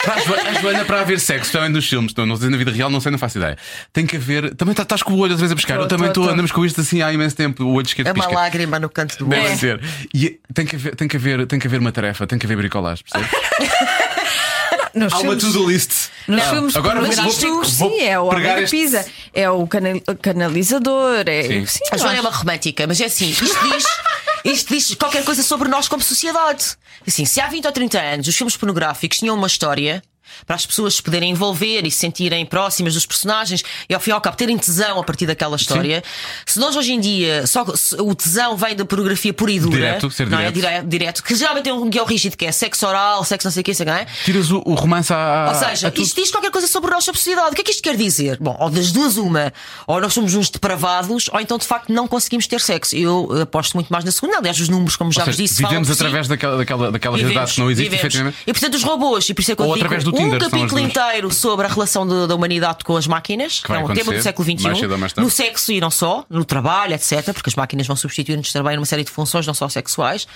para 0.03 0.14
a 0.16 0.20
Joana, 0.20 0.49
a 0.50 0.62
Joana, 0.62 0.86
para 0.86 1.02
haver 1.02 1.20
sexo, 1.20 1.52
também 1.52 1.70
nos 1.70 1.88
filmes, 1.88 2.14
não, 2.16 2.26
não 2.26 2.36
sei 2.36 2.50
na 2.50 2.58
vida 2.58 2.72
real, 2.72 2.89
não 2.89 3.00
sei, 3.00 3.12
não 3.12 3.20
faço 3.20 3.38
ideia. 3.38 3.58
Tem 3.93 4.06
que 4.06 4.16
haver. 4.18 4.54
Também 4.56 4.74
tá- 4.76 4.84
estás 4.84 5.02
com 5.04 5.14
o 5.14 5.18
olho 5.18 5.32
outra 5.32 5.38
vez 5.38 5.52
a 5.52 5.56
pescar. 5.56 5.78
Tô, 5.78 5.84
eu 5.84 5.88
também 5.88 6.08
estou, 6.08 6.30
andamos 6.30 6.52
com 6.52 6.66
isto 6.66 6.82
assim 6.82 7.02
há 7.02 7.12
imenso 7.14 7.36
tempo. 7.36 7.64
O 7.64 7.74
olho 7.74 7.86
esquerdo 7.86 8.08
É 8.08 8.12
uma 8.12 8.24
pisca. 8.26 8.39
lágrima 8.39 8.80
no 8.80 8.89
canto 8.89 9.18
do 9.18 9.26
Deve 9.26 9.47
olho. 9.47 9.58
ser. 9.58 9.82
E 10.14 10.39
tem 10.54 10.66
que, 10.66 10.76
haver, 10.76 10.95
tem, 10.95 11.08
que 11.08 11.18
haver, 11.18 11.45
tem 11.47 11.60
que 11.60 11.68
haver 11.68 11.80
uma 11.80 11.91
tarefa, 11.91 12.26
tem 12.28 12.38
que 12.39 12.45
haver 12.45 12.58
bricolagem, 12.58 13.04
percebes? 13.10 13.39
Nos 14.93 15.14
Há 15.14 15.18
uma 15.20 15.38
filmes- 15.38 15.43
to-do 15.43 15.70
list. 15.70 15.91
Nos 16.28 16.43
Não, 16.43 16.50
filmes 16.50 16.76
agora 16.76 17.00
vou, 17.00 17.12
vou, 17.12 17.64
vou 17.64 17.64
sim, 17.91 18.02
é 18.02 18.20
o 18.20 18.26
homem 18.26 18.41
da 18.43 18.62
este- 18.62 18.76
pizza, 18.76 19.06
é 19.34 19.50
o 19.50 19.68
canal- 19.68 20.02
canalizador, 20.20 21.24
é. 21.28 21.43
Sim. 21.43 21.66
Sim, 21.68 21.80
A 21.91 21.97
Joana 21.97 22.14
é 22.14 22.20
acho. 22.20 22.28
uma 22.28 22.36
romântica, 22.36 22.88
mas 22.88 23.00
é 23.00 23.06
assim, 23.06 23.30
isto 23.30 23.45
diz, 23.45 23.86
isto 24.45 24.74
diz 24.74 24.95
qualquer 24.95 25.24
coisa 25.24 25.43
sobre 25.43 25.68
nós 25.70 25.88
como 25.88 26.02
sociedade. 26.02 26.76
Assim, 27.08 27.24
se 27.24 27.39
há 27.39 27.47
20 27.47 27.66
ou 27.68 27.72
30 27.72 28.00
anos 28.00 28.28
os 28.28 28.36
filmes 28.36 28.58
pornográficos 28.58 29.20
tinham 29.20 29.36
uma 29.36 29.47
história 29.47 30.02
para 30.45 30.55
as 30.55 30.65
pessoas 30.65 30.95
se 30.95 31.03
poderem 31.03 31.32
envolver 31.32 31.86
e 31.86 31.91
se 31.91 31.97
sentirem 31.99 32.45
próximas 32.45 32.93
dos 32.93 33.05
personagens 33.05 33.63
e 33.89 33.93
ao 33.93 33.99
fim 33.99 34.09
e 34.11 34.13
ao 34.13 34.21
cabo 34.21 34.38
terem 34.38 34.57
tesão 34.57 34.99
a 34.99 35.03
partir 35.03 35.25
daquela 35.25 35.55
história. 35.55 36.03
Se 36.45 36.59
nós 36.59 36.75
hoje 36.75 36.93
em 36.93 36.99
dia 36.99 37.45
só 37.47 37.63
o 37.99 38.15
tesão 38.15 38.55
vem 38.57 38.75
da 38.75 38.86
pornografia 38.86 39.34
pura 39.34 39.51
e 39.51 39.59
dura, 39.59 39.75
Direto, 39.75 40.11
ser 40.11 40.27
não 40.30 40.39
é? 40.39 40.51
direto. 40.51 40.86
Dire- 40.86 40.99
direto, 40.99 41.23
que 41.23 41.36
geralmente 41.36 41.63
tem 41.65 41.73
um 41.73 41.89
guião 41.89 42.05
rígido 42.05 42.36
que 42.36 42.45
é 42.45 42.51
sexo 42.51 42.86
oral, 42.88 43.23
sexo 43.23 43.47
não 43.47 43.51
sei 43.51 43.61
o 43.61 43.63
que, 43.63 43.86
não 43.86 43.93
é? 43.93 44.05
Tiras 44.25 44.51
o, 44.51 44.61
o 44.65 44.73
romance 44.73 45.11
à. 45.13 45.47
Ou 45.49 45.55
seja, 45.55 45.88
a 45.95 46.01
isto 46.01 46.15
diz 46.21 46.32
qualquer 46.32 46.51
coisa 46.51 46.67
sobre 46.67 46.91
a 46.91 46.95
nossa 46.95 47.13
sociedade. 47.13 47.51
O 47.51 47.55
que 47.55 47.61
é 47.61 47.63
que 47.63 47.71
isto 47.71 47.82
quer 47.84 47.95
dizer? 47.95 48.38
Bom, 48.39 48.55
ou 48.59 48.69
das 48.69 48.91
duas, 48.91 49.17
uma, 49.17 49.53
ou 49.88 49.99
nós 50.01 50.13
somos 50.13 50.34
uns 50.36 50.49
depravados, 50.49 51.30
ou 51.32 51.39
então 51.39 51.57
de 51.57 51.65
facto 51.65 51.91
não 51.91 52.07
conseguimos 52.07 52.47
ter 52.47 52.59
sexo. 52.61 52.95
Eu 52.95 53.41
aposto 53.41 53.73
muito 53.75 53.89
mais 53.89 54.03
na 54.03 54.11
segunda. 54.11 54.38
Aliás, 54.38 54.59
os 54.59 54.69
números, 54.69 54.95
como 54.95 55.11
já 55.11 55.21
Ou 55.21 55.25
vos 55.27 55.36
seja, 55.36 55.47
disse, 55.47 55.61
vivemos 55.63 55.89
através 55.91 56.27
daquela, 56.27 56.57
daquela, 56.57 56.91
daquela 56.91 57.17
realidade 57.17 57.53
que 57.53 57.59
não 57.59 57.69
existe, 57.71 57.89
vivemos. 57.89 58.05
efetivamente. 58.05 58.38
E 58.45 58.53
portanto, 58.53 58.73
os 58.75 58.84
robôs, 58.84 59.30
e 59.30 59.34
por 59.34 59.41
isso 59.41 59.51
é 59.51 59.55
que 59.55 59.61
eu 59.61 59.65
Ou 59.67 59.73
digo 59.73 59.86
através 59.86 60.03
do 60.03 60.11
um 60.26 60.38
capítulo 60.39 60.80
inteiro 60.80 61.32
sobre 61.34 61.65
a 61.65 61.70
relação 61.70 62.07
de- 62.07 62.28
da 62.28 62.36
humanidade 62.36 62.84
com 62.84 62.95
as 62.97 63.07
máquinas, 63.07 63.59
que 63.59 63.72
é 63.72 63.78
um 63.80 63.93
tema 63.93 64.13
do 64.13 64.22
século 64.22 64.45
XXI, 64.45 64.88
no 65.17 65.30
sexo 65.30 65.72
e 65.72 65.80
não 65.80 65.89
só, 65.91 66.26
no 66.30 66.43
trabalho, 66.45 66.93
etc., 66.93 67.34
porque 67.34 67.49
as 67.49 67.55
máquinas 67.55 67.88
vão 67.88 67.95
substituir-nos 67.95 68.51
também 68.51 68.76
numa 68.76 68.86
série 68.86 69.03
de 69.03 69.11
funções, 69.11 69.45
não 69.47 69.53
só 69.53 69.67
sexuais. 69.70 70.28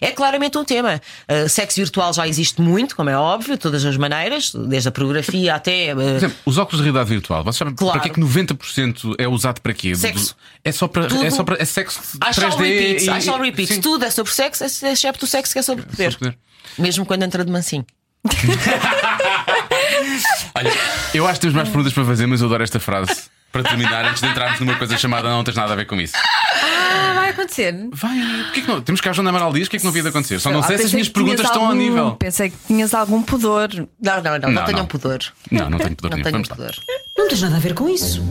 É 0.00 0.10
claramente 0.10 0.56
um 0.58 0.64
tema. 0.64 1.00
Uh, 1.28 1.48
sexo 1.48 1.76
virtual 1.80 2.12
já 2.12 2.26
existe 2.26 2.60
muito, 2.60 2.94
como 2.96 3.10
é 3.10 3.16
óbvio, 3.16 3.54
de 3.54 3.60
todas 3.60 3.84
as 3.84 3.96
maneiras, 3.96 4.52
desde 4.54 4.88
a 4.88 4.92
pornografia 4.92 5.54
até. 5.54 5.92
uh, 5.92 5.96
Por 5.96 6.02
exemplo, 6.02 6.36
os 6.46 6.58
óculos 6.58 6.78
de 6.78 6.84
realidade 6.84 7.08
virtual, 7.10 7.42
vocês 7.44 7.56
sabem 7.56 7.74
Claro. 7.74 7.92
para 7.92 8.02
que 8.02 8.08
é 8.10 8.14
que 8.14 8.20
90% 8.20 9.14
é 9.18 9.28
usado 9.28 9.60
para 9.60 9.72
quê? 9.74 9.94
Sexo. 9.94 10.34
É 10.64 10.72
só 10.72 10.86
para, 10.88 11.06
Tudo. 11.06 11.24
é 11.24 11.30
só 11.30 11.42
para 11.44 11.60
é 11.60 11.64
sexo 11.64 12.00
shall 12.32 12.50
3D. 12.50 12.62
repeat, 12.62 13.04
e- 13.06 13.10
I 13.10 13.22
shall 13.22 13.40
repeat. 13.40 13.74
Sim. 13.74 13.80
Tudo 13.80 14.04
é 14.04 14.10
sobre 14.10 14.32
sexo, 14.32 14.64
excepto 14.64 15.24
o 15.24 15.28
sexo 15.28 15.52
que 15.52 15.58
é 15.58 15.62
sobre 15.62 15.84
poder. 15.84 16.16
poder. 16.16 16.38
Mesmo 16.78 17.04
quando 17.06 17.22
entra 17.22 17.44
de 17.44 17.50
mansinho. 17.50 17.84
Olha, 20.54 20.70
eu 21.14 21.26
acho 21.26 21.34
que 21.34 21.40
temos 21.40 21.54
mais 21.56 21.68
perguntas 21.68 21.92
para 21.92 22.04
fazer, 22.04 22.26
mas 22.26 22.40
eu 22.40 22.46
adoro 22.46 22.62
esta 22.62 22.80
frase. 22.80 23.28
Para 23.52 23.64
terminar, 23.64 24.04
antes 24.04 24.22
de 24.22 24.28
entrarmos 24.28 24.60
numa 24.60 24.76
coisa 24.76 24.96
chamada 24.96 25.28
Não 25.28 25.42
tens 25.42 25.56
nada 25.56 25.72
a 25.72 25.76
ver 25.76 25.84
com 25.84 26.00
isso. 26.00 26.14
Ah, 26.16 27.12
vai 27.16 27.30
acontecer. 27.30 27.74
Vai, 27.92 28.16
porquê 28.44 28.60
que 28.60 28.68
não? 28.68 28.80
Temos 28.80 29.00
cá 29.00 29.10
a 29.10 29.12
Joana 29.12 29.30
Amaral 29.30 29.52
Dias, 29.52 29.66
o 29.66 29.70
que 29.70 29.76
é 29.76 29.80
que 29.80 29.84
não 29.84 29.90
havia 29.90 30.02
de 30.02 30.08
acontecer? 30.08 30.38
Só 30.38 30.52
não 30.52 30.60
Ah, 30.60 30.64
sei 30.64 30.78
se 30.78 30.84
as 30.84 30.92
minhas 30.92 31.08
perguntas 31.08 31.44
estão 31.46 31.62
ao 31.62 31.68
algum- 31.70 31.78
nível. 31.80 32.12
Pensei 32.12 32.50
que 32.50 32.56
tinhas 32.68 32.94
algum 32.94 33.22
pudor. 33.22 33.68
Não, 33.74 33.86
não, 34.00 34.22
não, 34.22 34.38
não, 34.38 34.50
Não, 34.52 34.64
tenham 34.64 34.78
não. 34.80 34.86
pudor. 34.86 35.18
Não, 35.50 35.68
não 35.68 35.78
tenho 35.78 35.96
pudor 35.96 36.16
Não 36.16 36.24
nenhum. 36.24 36.38
lá. 36.48 36.56
pudor. 36.56 36.72
Não 37.18 37.28
tens 37.28 37.42
nada 37.42 37.56
a 37.56 37.60
ver 37.60 37.74
com 37.74 37.88
isso. 37.88 38.22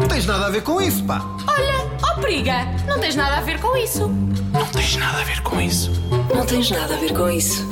Não 0.00 0.06
tens 0.08 0.26
nada 0.26 0.46
a 0.46 0.50
ver 0.50 0.62
com 0.62 0.80
isso, 0.80 1.04
pá. 1.04 1.20
Olha, 1.48 1.90
ó 2.04 2.14
periga, 2.20 2.64
não 2.86 3.00
tens 3.00 3.16
nada 3.16 3.38
a 3.38 3.40
ver 3.40 3.58
com 3.58 3.76
isso. 3.76 4.08
Não 4.52 4.66
tens 4.66 4.96
nada 4.96 5.20
a 5.20 5.24
ver 5.24 5.40
com 5.40 5.60
isso. 5.60 5.90
Não 6.32 6.46
tens 6.46 6.70
nada 6.70 6.94
a 6.94 6.98
ver 6.98 7.12
com 7.12 7.28
isso. 7.28 7.66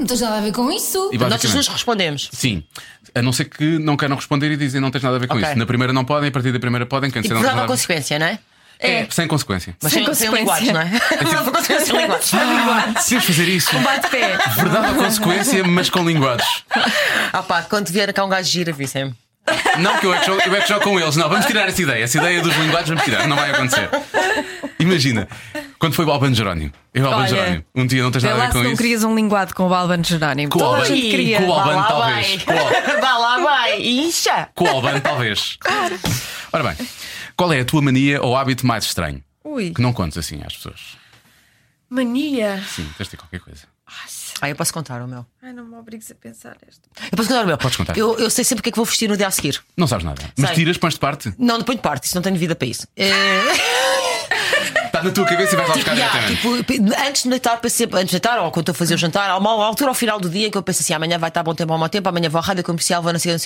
Não 0.00 0.06
tens 0.06 0.20
nada 0.20 0.38
a 0.38 0.40
ver 0.40 0.52
com 0.52 0.70
isso. 0.72 1.10
E 1.12 1.18
Nós 1.18 1.26
as 1.26 1.32
basicamente, 1.34 1.52
duas 1.66 1.68
respondemos. 1.68 2.28
sim. 2.32 2.64
A 3.14 3.20
não 3.22 3.32
ser 3.32 3.46
que 3.46 3.64
não 3.78 3.96
queiram 3.96 4.14
responder 4.16 4.50
e 4.52 4.56
dizem 4.56 4.80
não 4.80 4.90
tens 4.90 5.02
nada 5.02 5.16
a 5.16 5.18
ver 5.18 5.26
com 5.28 5.34
Ok. 5.36 5.48
isso. 5.48 5.58
Na 5.58 5.66
primeira 5.66 5.92
não 5.92 6.04
podem, 6.04 6.28
a 6.28 6.32
partir 6.32 6.52
da 6.52 6.60
primeira 6.60 6.86
podem, 6.86 7.10
quem 7.10 7.18
E 7.20 7.22
disser 7.22 7.34
não 7.34 7.42
tens 7.42 7.48
nada 7.50 7.62
a 7.62 7.66
ver. 7.66 7.68
consequência, 7.72 8.18
não 8.18 8.26
é? 8.26 8.38
É, 8.78 9.06
sem 9.10 9.26
consequência. 9.28 9.76
Mas 9.82 9.92
Sem 9.92 10.04
sem, 10.06 10.14
sem 10.14 10.28
consequência. 10.30 10.62
linguagem, 10.62 10.72
não 10.72 10.80
é? 10.80 11.32
Nada 11.34 11.50
consequência 11.50 11.86
sem 11.86 12.40
linguagem. 12.40 12.94
Podemos 12.94 13.24
fazer 13.26 13.48
isso. 13.48 13.78
Bate-pé. 13.80 14.38
Verdade 14.56 14.88
ou 14.88 14.94
consequência, 15.04 15.64
mas 15.64 15.90
com 15.90 16.02
linguados. 16.06 16.64
Ah 17.32 17.42
pá, 17.42 17.62
quando 17.62 17.88
vier 17.90 18.12
cá 18.12 18.24
um 18.24 18.28
gajo 18.28 18.48
gira, 18.50 18.72
avisem-me. 18.72 19.14
Não, 19.78 19.98
que 19.98 20.06
eu 20.06 20.14
é 20.14 20.18
que, 20.20 20.26
jogo, 20.26 20.40
eu 20.46 20.54
é 20.54 20.60
que 20.60 20.68
jogo 20.68 20.80
com 20.82 20.98
eles. 21.00 21.16
Não, 21.16 21.28
vamos 21.28 21.44
tirar 21.46 21.68
essa 21.68 21.80
ideia. 21.82 22.04
Essa 22.04 22.18
ideia 22.18 22.40
dos 22.40 22.56
linguados 22.56 22.88
vamos 22.88 23.04
tirar. 23.04 23.26
Não 23.28 23.36
vai 23.36 23.50
acontecer. 23.50 23.88
Imagina, 24.78 25.28
quando 25.78 25.94
foi 25.94 26.04
o 26.04 26.10
Albano 26.10 26.34
Jerónimo. 26.34 26.72
Eu, 26.92 27.04
Albano 27.06 27.22
Olha, 27.22 27.28
Jerónimo. 27.28 27.64
Um 27.74 27.86
dia 27.86 28.02
não 28.02 28.10
tens 28.10 28.22
nada 28.24 28.34
a 28.42 28.46
ver 28.46 28.52
com 28.52 28.58
não 28.62 28.66
isso. 28.72 28.76
querias 28.76 29.04
um 29.04 29.14
linguado 29.14 29.54
com 29.54 29.68
o 29.68 29.72
Albano 29.74 30.02
Jerónimo. 30.04 30.50
Com 30.50 30.58
o 30.58 30.60
Toda 30.62 30.70
a 30.72 30.78
Albano. 30.80 30.96
gente 30.96 31.10
queria. 31.10 31.38
Com 31.38 31.44
o 31.46 31.56
lá, 31.56 31.84
talvez. 31.84 32.42
o- 32.42 32.46
Vá 33.00 33.16
lá, 33.18 33.38
vai. 33.40 33.80
Incha. 33.82 34.48
Com 34.54 34.64
o 34.64 34.68
Albano, 34.68 35.00
talvez. 35.00 35.56
Ora 36.52 36.64
bem, 36.74 36.88
qual 37.36 37.52
é 37.52 37.60
a 37.60 37.64
tua 37.64 37.80
mania 37.80 38.20
ou 38.22 38.36
hábito 38.36 38.66
mais 38.66 38.84
estranho? 38.84 39.22
Ui, 39.44 39.70
Que 39.70 39.80
não 39.80 39.92
contes 39.92 40.18
assim 40.18 40.40
às 40.44 40.56
pessoas. 40.56 40.80
mania. 41.88 42.62
Sim, 42.68 42.88
tens 42.96 43.06
de 43.06 43.10
ter 43.10 43.16
qualquer 43.16 43.40
coisa. 43.40 43.62
Ah, 44.42 44.48
eu 44.48 44.56
posso 44.56 44.72
contar 44.72 45.02
o 45.02 45.06
meu. 45.08 45.26
Ai, 45.42 45.52
não 45.52 45.64
me 45.66 45.76
obrigues 45.76 46.10
a 46.10 46.14
pensar 46.14 46.56
esta. 46.66 46.88
Eu 47.12 47.16
posso 47.16 47.28
contar 47.28 47.42
o 47.42 47.46
meu. 47.46 47.58
Podes 47.58 47.76
contar. 47.76 47.96
Eu, 47.98 48.18
eu 48.18 48.30
sei 48.30 48.42
sempre 48.42 48.60
o 48.60 48.62
que 48.62 48.68
é 48.70 48.72
que 48.72 48.76
vou 48.76 48.86
vestir 48.86 49.06
no 49.08 49.16
dia 49.16 49.26
a 49.26 49.30
seguir. 49.30 49.60
Não 49.76 49.86
sabes 49.86 50.04
nada. 50.04 50.22
Mas 50.38 50.48
Sei. 50.50 50.56
tiras, 50.60 50.78
pões 50.78 50.94
de 50.94 51.00
parte. 51.00 51.34
Não, 51.38 51.58
não 51.58 51.64
ponho 51.64 51.76
de 51.76 51.82
parte, 51.82 52.04
isso 52.06 52.14
não 52.14 52.22
tenho 52.22 52.36
vida 52.36 52.54
para 52.56 52.66
isso. 52.66 52.86
É, 52.96 53.10
está 55.00 55.08
na 55.08 55.10
tua 55.14 55.24
cabeça 55.26 55.54
e 55.54 55.56
vais 55.56 55.68
lá 55.68 55.74
buscar 55.74 55.94
Yeah, 55.96 56.20
diretamente. 56.20 56.64
tipo, 56.76 56.94
antes 57.08 57.22
de 57.24 57.28
deitar, 57.30 57.56
pensei, 57.60 57.86
antes 57.86 58.06
de 58.06 58.12
deitar, 58.12 58.38
ou 58.40 58.50
quando 58.50 58.62
estou 58.62 58.72
a 58.72 58.74
fazer 58.76 58.94
o 58.94 58.98
jantar, 58.98 59.28
há 59.30 59.36
uma 59.36 59.50
altura 59.64 59.90
ao 59.90 59.94
final 59.94 60.20
do 60.20 60.28
dia 60.30 60.50
que 60.50 60.56
eu 60.56 60.62
penso 60.62 60.82
assim: 60.82 60.92
amanhã 60.94 61.18
vai 61.18 61.28
estar 61.28 61.42
bom 61.42 61.54
tempo 61.54 61.72
ao 61.72 61.78
mau 61.78 61.88
tempo, 61.88 62.08
amanhã 62.08 62.28
vou 62.28 62.38
à 62.38 62.42
rádio 62.42 62.62
comercial, 62.64 63.02
vou 63.02 63.12
na 63.12 63.18
seguida, 63.18 63.40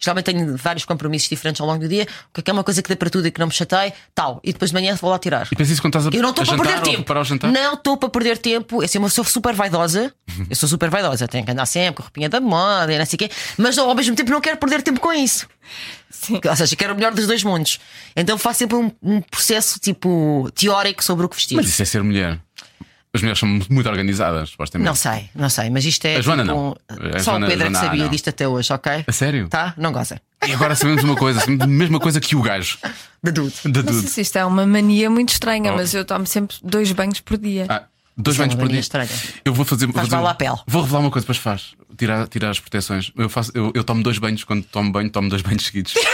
geralmente 0.00 0.24
tenho 0.24 0.56
vários 0.56 0.84
compromissos 0.84 1.28
diferentes 1.28 1.60
ao 1.60 1.66
longo 1.66 1.80
do 1.80 1.88
dia, 1.88 2.06
o 2.36 2.42
que 2.42 2.50
é 2.50 2.52
uma 2.52 2.64
coisa 2.64 2.82
que 2.82 2.88
dê 2.88 2.96
para 2.96 3.10
tudo 3.10 3.26
e 3.26 3.30
que 3.30 3.38
não 3.40 3.46
me 3.46 3.52
chatei, 3.52 3.92
tal, 4.14 4.40
e 4.42 4.52
depois 4.52 4.70
de 4.70 4.74
manhã 4.74 4.94
vou 4.96 5.10
lá 5.10 5.18
tirar. 5.18 5.46
E 5.50 5.56
pensas 5.56 5.72
isso 5.72 5.82
quando 5.82 5.96
estás 5.98 6.06
a, 6.14 6.16
Eu 6.16 6.22
não 6.22 6.30
estou 6.30 6.44
para 6.44 6.56
perder 6.56 6.76
ou 6.78 6.82
tempo. 6.82 7.24
jantar? 7.24 7.50
Não 7.52 7.74
estou 7.74 7.96
para 7.96 8.08
perder 8.08 8.38
tempo. 8.38 8.82
Assim, 8.82 8.98
eu 9.02 9.08
sou 9.08 9.24
super 9.24 9.54
vaidosa. 9.54 10.12
Eu 10.48 10.56
sou 10.56 10.68
super 10.68 10.90
vaidosa. 10.90 11.26
Tenho 11.28 11.44
que 11.44 11.50
andar 11.50 11.66
sempre 11.66 11.94
com 11.94 12.02
a 12.02 12.04
roupinha 12.04 12.28
da 12.28 12.40
moda 12.40 12.92
e 12.92 12.98
não 12.98 13.06
sei 13.06 13.16
o 13.16 13.18
quê. 13.18 13.30
Mas 13.56 13.76
ao 13.78 13.94
mesmo 13.94 14.14
tempo 14.16 14.30
não 14.30 14.40
quero 14.40 14.56
perder 14.56 14.82
tempo 14.82 15.00
com 15.00 15.12
isso. 15.12 15.46
Sim. 16.10 16.40
Ou 16.44 16.56
seja, 16.56 16.76
quero 16.76 16.92
o 16.92 16.96
melhor 16.96 17.12
dos 17.14 17.26
dois 17.26 17.42
mundos. 17.42 17.78
Então 18.14 18.38
faço 18.38 18.60
sempre 18.60 18.76
um, 18.76 18.90
um 19.02 19.20
processo 19.20 19.78
tipo 19.78 20.48
teórico 20.54 21.02
sobre 21.04 21.26
o 21.26 21.28
que 21.28 21.36
vestir. 21.36 21.56
Mas 21.56 21.66
isso 21.68 21.82
é 21.82 21.84
ser 21.84 22.02
mulher. 22.02 22.40
As 23.12 23.22
mulheres 23.22 23.38
são 23.38 23.48
muito 23.70 23.88
organizadas, 23.88 24.50
supostamente. 24.50 24.86
Não 24.86 24.94
sei, 24.94 25.30
não 25.34 25.48
sei, 25.48 25.70
mas 25.70 25.84
isto 25.86 26.04
é. 26.04 26.16
A 26.16 26.20
Joana 26.20 26.42
tipo, 26.42 26.54
não. 26.54 26.76
A 27.14 27.18
Só 27.18 27.30
Joana- 27.32 27.46
o 27.46 27.48
Pedro 27.48 27.64
é 27.64 27.68
que 27.68 27.72
Joana, 27.72 27.86
sabia 27.88 28.04
não. 28.04 28.10
disto 28.10 28.28
até 28.28 28.46
hoje, 28.46 28.72
ok? 28.72 29.04
A 29.06 29.12
sério? 29.12 29.48
Tá? 29.48 29.72
Não 29.78 29.90
goza. 29.90 30.20
E 30.46 30.52
agora 30.52 30.74
sabemos 30.74 31.02
uma 31.02 31.16
coisa, 31.16 31.40
sabemos 31.40 31.62
a 31.64 31.66
mesma 31.66 31.98
coisa 31.98 32.20
que 32.20 32.36
o 32.36 32.42
gajo. 32.42 32.76
De 33.22 33.32
tudo. 33.32 33.50
De 33.64 33.68
Não 33.82 33.92
sei 33.92 34.02
tudo. 34.02 34.08
se 34.08 34.20
isto 34.20 34.36
é 34.36 34.44
uma 34.44 34.66
mania 34.66 35.08
muito 35.08 35.30
estranha, 35.30 35.72
Oh. 35.72 35.76
mas 35.76 35.94
eu 35.94 36.04
tomo 36.04 36.26
sempre 36.26 36.56
dois 36.62 36.92
banhos 36.92 37.20
por 37.20 37.38
dia. 37.38 37.64
Ah, 37.70 37.84
dois 38.18 38.34
Isso 38.36 38.42
é 38.42 38.44
banhos 38.44 38.54
uma 38.54 38.58
por 38.58 38.64
mania 38.64 38.72
dia. 38.74 38.80
estranha. 38.80 39.08
Eu 39.46 39.54
vou 39.54 39.64
fazer. 39.64 39.86
vou 39.86 39.94
Faz 39.94 40.08
fazer- 40.08 40.16
mal 40.22 40.26
à 40.30 40.34
pele. 40.34 40.56
Vou 40.66 40.82
revelar 40.82 41.00
uma 41.00 41.10
coisa, 41.10 41.24
depois 41.24 41.38
faz. 41.38 41.74
Tirar, 41.96 42.28
tirar 42.28 42.50
as 42.50 42.60
proteções. 42.60 43.12
Eu, 43.16 43.28
faço, 43.28 43.50
eu, 43.54 43.72
eu 43.74 43.84
tomo 43.84 44.02
dois 44.02 44.18
banhos 44.18 44.44
quando 44.44 44.64
tomo 44.64 44.90
banho, 44.92 45.10
tomo 45.10 45.28
dois 45.28 45.42
banhos 45.42 45.64
seguidos. 45.64 45.94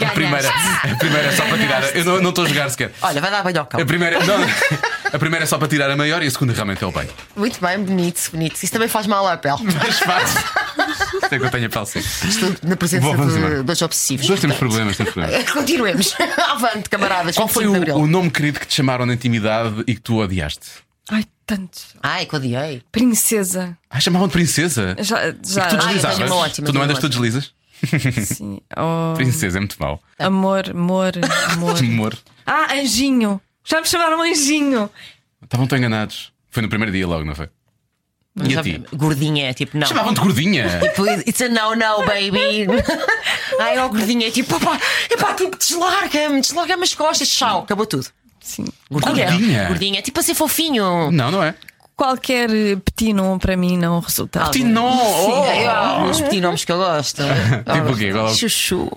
A 0.00 0.10
primeira, 0.12 0.48
a 0.48 0.96
primeira 0.96 1.28
é 1.28 1.32
só 1.32 1.44
para 1.44 1.58
tirar. 1.58 1.96
Eu 1.96 2.04
não 2.04 2.20
não 2.20 2.30
estou 2.30 2.44
a 2.44 2.48
jogar 2.48 2.70
sequer. 2.70 2.92
Olha, 3.02 3.20
vai 3.20 3.30
dar 3.30 3.42
banho 3.42 3.58
ao 3.58 3.66
cão. 3.66 3.80
A 3.80 3.84
primeira, 3.84 4.18
não, 4.24 4.36
a 5.12 5.18
primeira 5.18 5.44
é 5.44 5.46
só 5.46 5.58
para 5.58 5.68
tirar 5.68 5.90
a 5.90 5.96
maior 5.96 6.22
e 6.22 6.26
a 6.26 6.30
segunda 6.30 6.52
realmente 6.52 6.82
é 6.82 6.86
o 6.86 6.92
banho. 6.92 7.10
Muito 7.36 7.60
bem, 7.60 7.78
bonito, 7.82 8.30
bonito. 8.30 8.62
Isso 8.62 8.72
também 8.72 8.88
faz 8.88 9.06
mal 9.06 9.26
à 9.26 9.36
pele. 9.36 9.58
Mas 9.62 9.98
faz. 9.98 10.34
Isto 11.22 11.34
é 11.34 11.38
que 11.38 11.44
eu 11.44 11.50
tenho 11.50 11.66
a 11.66 11.68
pele 11.68 11.86
seca. 11.86 12.06
Estou 12.26 12.54
na 12.62 12.76
presença 12.76 13.06
vamos 13.06 13.34
de 13.34 13.62
dois 13.62 13.82
obsessivos. 13.82 14.22
Os 14.22 14.28
dois 14.28 14.40
temos 14.40 14.56
problemas, 14.56 14.96
temos 14.96 15.12
problemas. 15.12 15.50
Continuemos. 15.50 16.14
Avante, 16.50 16.88
camaradas. 16.88 17.36
Qual 17.36 17.48
foi 17.48 17.64
25 17.64 17.78
o, 17.78 17.82
Abril. 17.82 18.04
o 18.04 18.06
nome 18.06 18.30
querido 18.30 18.60
que 18.60 18.66
te 18.66 18.74
chamaram 18.74 19.04
na 19.04 19.14
intimidade 19.14 19.82
e 19.86 19.94
que 19.94 20.00
tu 20.00 20.18
odiaste? 20.18 20.66
Ai, 21.10 21.24
tantos. 21.48 21.86
Ai, 22.02 22.26
que 22.26 22.36
odiei. 22.36 22.82
Princesa. 22.92 23.76
Ah, 23.90 23.98
chamavam 23.98 24.28
de 24.28 24.32
princesa. 24.34 24.94
Já, 25.00 25.28
E 25.28 25.36
já. 25.44 25.62
que 25.66 25.70
tu 25.70 25.82
Ah, 25.82 25.86
deslizavas. 25.86 26.16
tenho 26.18 26.28
uma 26.28 26.36
ótima, 26.36 26.66
tu 26.66 26.72
não 26.74 26.82
andas, 26.82 26.96
uma 26.96 27.00
tu 27.00 27.08
deslizas? 27.08 27.52
Sim. 28.36 28.60
Oh, 28.76 29.14
Princesa 29.14 29.56
é 29.58 29.60
muito 29.60 29.76
mau. 29.80 30.00
amor, 30.18 30.70
amor, 30.70 31.12
amor. 31.52 31.78
Amor. 31.78 32.18
Ah, 32.46 32.74
anjinho. 32.74 33.40
Já 33.64 33.80
me 33.80 33.86
chamaram 33.86 34.20
anjinho. 34.22 34.90
Estavam 35.42 35.66
tão 35.66 35.78
enganados. 35.78 36.32
Foi 36.50 36.62
no 36.62 36.68
primeiro 36.68 36.92
dia 36.92 37.06
logo, 37.06 37.24
não 37.24 37.34
foi? 37.34 37.48
E 38.44 38.56
a 38.56 38.62
ti? 38.62 38.82
Gordinha, 38.94 39.52
tipo, 39.54 39.76
não. 39.76 39.86
Chamavam-te 39.86 40.20
gordinha. 40.20 40.64
Tipo, 40.80 41.06
It's 41.28 41.40
a 41.40 41.48
no, 41.48 41.74
no, 41.74 42.06
baby. 42.06 42.66
Ai, 43.58 43.78
ó, 43.78 43.88
gordinha, 43.88 44.30
tipo, 44.30 44.60
pá, 44.60 44.78
epá, 45.10 45.34
tipo, 45.34 45.56
deslarga-me, 45.58 46.40
deslarga-me 46.40 46.84
as 46.84 46.94
costas, 46.94 47.28
tchau, 47.28 47.62
acabou 47.62 47.84
tudo. 47.86 48.06
Sim. 48.48 48.64
Gordinha. 48.90 49.26
Gordinha? 49.30 49.68
Gordinha, 49.68 50.02
tipo 50.02 50.18
a 50.18 50.22
ser 50.22 50.34
fofinho. 50.34 51.10
Não, 51.10 51.30
não 51.30 51.42
é. 51.42 51.54
Qualquer 51.98 52.48
eh, 52.48 52.76
petino 52.76 53.36
para 53.40 53.56
mim 53.56 53.76
não 53.76 53.98
resulta. 53.98 54.44
Ah, 54.44 54.46
Petit 54.50 54.62
non! 54.64 54.92
Sim, 54.92 55.32
Oh! 55.32 55.44
eu, 55.46 55.70
há 55.70 55.98
uns 56.04 56.20
petinomes 56.20 56.64
que 56.64 56.70
eu 56.70 56.76
gosto. 56.78 57.22
Tipo 57.74 57.92
o 57.92 57.96
quê? 57.96 58.12
Qual 58.12 58.28
é 58.28 58.30
o- 58.30 58.34
Chuchu. 58.34 58.88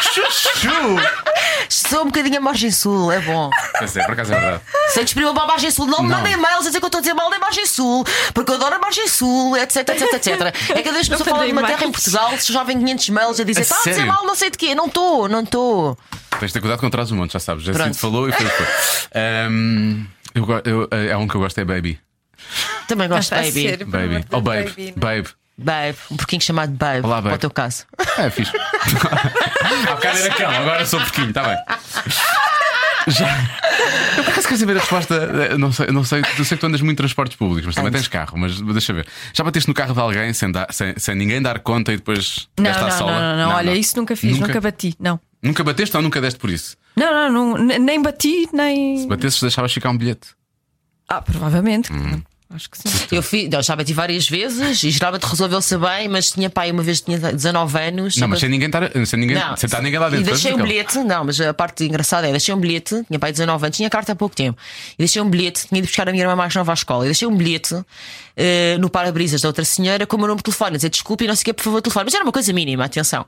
Chuchu! 0.00 0.96
Sou 1.68 2.02
um 2.02 2.06
bocadinho 2.06 2.38
a 2.38 2.40
margem 2.40 2.70
sul, 2.70 3.12
é 3.12 3.20
bom. 3.20 3.50
Pois 3.78 3.94
é, 3.94 4.04
por 4.04 4.12
acaso 4.12 4.32
é 4.32 4.40
verdade. 4.40 4.62
Sem 4.88 5.04
desprimir 5.04 5.30
para 5.34 5.42
a 5.42 5.46
margem 5.46 5.70
sul, 5.70 5.86
não 5.86 6.02
me 6.02 6.08
Não. 6.08 6.16
mandem 6.16 6.32
e-mails 6.32 6.64
a 6.64 6.68
dizer 6.68 6.78
que 6.78 6.84
eu 6.84 6.88
estou 6.88 6.98
a 6.98 7.02
dizer 7.02 7.12
mal 7.12 7.28
da 7.30 7.38
margem 7.38 7.66
sul, 7.66 8.04
porque 8.32 8.50
eu 8.52 8.54
adoro 8.54 8.74
a 8.74 8.78
margem 8.78 9.06
sul, 9.06 9.54
etc, 9.58 9.88
etc, 9.90 10.14
etc. 10.14 10.40
É 10.70 10.82
cada 10.82 10.92
vez 10.92 11.08
que 11.08 11.14
a 11.14 11.18
pessoa 11.18 11.36
fala 11.36 11.44
de 11.46 11.52
uma 11.52 11.62
terra 11.62 11.84
em. 11.84 11.92
Portugal, 11.92 12.38
se 12.38 12.50
já 12.52 12.62
vem 12.64 12.78
500 12.78 13.08
mails 13.10 13.38
a 13.40 13.44
dizer 13.44 13.60
está 13.60 13.76
a 13.76 13.84
dizer 13.90 14.04
mal, 14.06 14.24
não 14.24 14.34
sei 14.34 14.48
de 14.50 14.56
quê. 14.56 14.74
Não 14.74 14.86
estou, 14.86 15.28
não 15.28 15.42
estou. 15.42 15.98
Tens 16.40 16.48
de 16.48 16.52
ter 16.54 16.60
cuidado 16.60 16.80
quando 16.80 16.92
traz 16.92 17.10
um 17.12 17.16
monte, 17.16 17.32
já 17.34 17.40
sabes. 17.40 17.64
Já. 17.64 17.74
Cid 17.74 17.98
falou 17.98 18.28
e 18.28 18.32
foi 18.32 18.46
o 18.46 18.48
que 18.48 18.56
foi. 18.56 18.66
Eu, 20.36 20.44
eu, 20.66 20.88
é 21.10 21.16
um 21.16 21.26
que 21.26 21.34
eu 21.34 21.40
gosto, 21.40 21.58
é 21.58 21.64
Baby. 21.64 21.98
Também 22.88 23.08
gosto, 23.08 23.32
A 23.32 23.36
baby. 23.42 23.68
amor 23.74 23.86
Baby. 23.86 24.18
de 24.20 24.26
Oh, 24.32 24.40
babe. 24.40 24.64
baby, 24.70 24.86
não. 24.96 25.00
Babe. 25.00 25.28
Babe, 25.58 25.96
um 26.10 26.16
porquinho 26.16 26.42
chamado 26.42 26.72
Babe. 26.72 27.00
Olá, 27.06 27.16
babe. 27.16 27.28
Para 27.30 27.34
o 27.36 27.38
teu 27.38 27.50
caso. 27.50 27.84
É 28.18 28.28
fixe. 28.30 28.52
Há 29.88 29.94
bocado 29.94 30.18
era 30.18 30.34
cão, 30.34 30.50
agora 30.50 30.84
sou 30.86 31.00
porquinho, 31.00 31.28
está 31.30 31.42
bem. 31.44 31.56
Já. 33.08 33.28
Eu 34.16 34.24
por 34.24 34.30
acaso 34.32 34.48
quero 34.48 34.60
saber 34.60 34.76
a 34.76 34.80
resposta. 34.80 35.14
eh, 35.14 35.56
Não 35.56 35.70
sei, 35.72 35.86
não 35.88 36.04
sei, 36.04 36.22
eu 36.38 36.44
sei 36.44 36.56
que 36.56 36.60
tu 36.60 36.66
andas 36.66 36.80
muito 36.80 36.94
em 36.94 36.96
transportes 36.96 37.36
públicos, 37.36 37.66
mas 37.66 37.74
também 37.74 37.88
Ando. 37.88 37.98
tens 37.98 38.08
carro. 38.08 38.36
Mas 38.36 38.60
deixa 38.60 38.92
ver. 38.92 39.06
Já 39.32 39.44
bateste 39.44 39.68
no 39.68 39.74
carro 39.74 39.94
de 39.94 40.00
alguém 40.00 40.32
sem, 40.32 40.50
dar- 40.50 40.66
sem, 40.72 40.92
sem 40.98 41.14
ninguém 41.14 41.40
dar 41.40 41.60
conta 41.60 41.92
e 41.92 41.96
depois 41.96 42.48
Não, 42.58 42.64
deste 42.64 42.78
à 42.78 42.82
não, 42.82 42.88
não, 42.90 42.98
sola? 42.98 43.36
não, 43.36 43.48
não, 43.48 43.56
Olha, 43.56 43.74
isso 43.74 43.96
nunca 43.96 44.16
fiz, 44.16 44.38
nunca, 44.38 44.60
bati. 44.60 44.94
Não. 44.98 45.20
Nunca 45.42 45.62
bateste 45.62 45.96
ou 45.96 46.02
nunca 46.02 46.20
deste 46.20 46.38
por 46.40 46.50
isso? 46.50 46.76
Não, 46.96 47.12
não, 47.12 47.32
não, 47.56 47.58
ne- 47.64 47.78
nem 47.78 48.02
bati, 48.02 48.48
nem. 48.52 49.06
Batesses, 49.06 49.40
deixavas 49.40 49.72
ficar 49.72 49.90
um 49.90 49.96
bilhete. 49.96 50.28
Ah, 51.08 51.22
provavelmente. 51.22 51.92
Hum. 51.92 52.20
Acho 52.48 52.70
que 52.70 52.78
sim. 52.78 52.88
Eu 53.10 53.22
fiz, 53.22 53.48
não, 53.50 53.60
já 53.60 53.74
bati 53.74 53.92
várias 53.92 54.28
vezes 54.28 54.84
e 54.84 54.90
geralmente 54.90 55.24
resolveu-se 55.24 55.76
bem, 55.78 56.08
mas 56.08 56.30
tinha 56.30 56.48
pai 56.48 56.70
uma 56.70 56.82
vez 56.82 57.00
tinha 57.00 57.18
19 57.18 57.78
anos. 57.78 58.16
Não, 58.16 58.28
mas 58.28 58.38
sem 58.38 58.48
ninguém 58.48 58.66
estar, 58.68 58.88
sem 59.04 59.18
ninguém, 59.18 59.36
Não, 59.36 59.56
sem 59.56 59.66
estar 59.66 59.82
ninguém 59.82 59.98
lá 59.98 60.08
dentro. 60.08 60.26
E 60.26 60.30
deixei 60.30 60.54
um 60.54 60.62
bilhete, 60.62 60.98
não, 60.98 61.24
mas 61.24 61.40
a 61.40 61.52
parte 61.52 61.84
engraçada 61.84 62.28
é: 62.28 62.30
deixei 62.30 62.54
um 62.54 62.58
bilhete, 62.58 63.04
tinha 63.04 63.18
pai 63.18 63.32
19 63.32 63.66
anos, 63.66 63.76
tinha 63.76 63.90
carta 63.90 64.12
há 64.12 64.16
pouco 64.16 64.36
tempo, 64.36 64.58
e 64.94 64.98
deixei 64.98 65.20
um 65.20 65.28
bilhete, 65.28 65.66
tinha 65.66 65.80
ido 65.80 65.86
buscar 65.86 66.08
a 66.08 66.12
minha 66.12 66.22
irmã 66.22 66.36
mais 66.36 66.54
nova 66.54 66.72
à 66.72 66.74
escola, 66.74 67.04
e 67.04 67.08
deixei 67.08 67.26
um 67.26 67.36
bilhete 67.36 67.74
eh, 68.36 68.76
no 68.78 68.90
para-brisas 68.90 69.40
da 69.40 69.48
outra 69.48 69.64
senhora 69.64 70.06
com 70.06 70.14
o 70.14 70.18
meu 70.18 70.28
número 70.28 70.40
de 70.40 70.44
telefone, 70.44 70.74
a 70.74 70.76
dizer 70.76 70.90
desculpe 70.90 71.24
e 71.24 71.26
não 71.26 71.34
sei 71.34 71.40
o 71.40 71.44
que, 71.46 71.52
por 71.54 71.62
favor, 71.64 71.80
telefone. 71.80 72.04
Mas 72.04 72.14
era 72.14 72.22
uma 72.22 72.32
coisa 72.32 72.52
mínima, 72.52 72.84
atenção. 72.84 73.24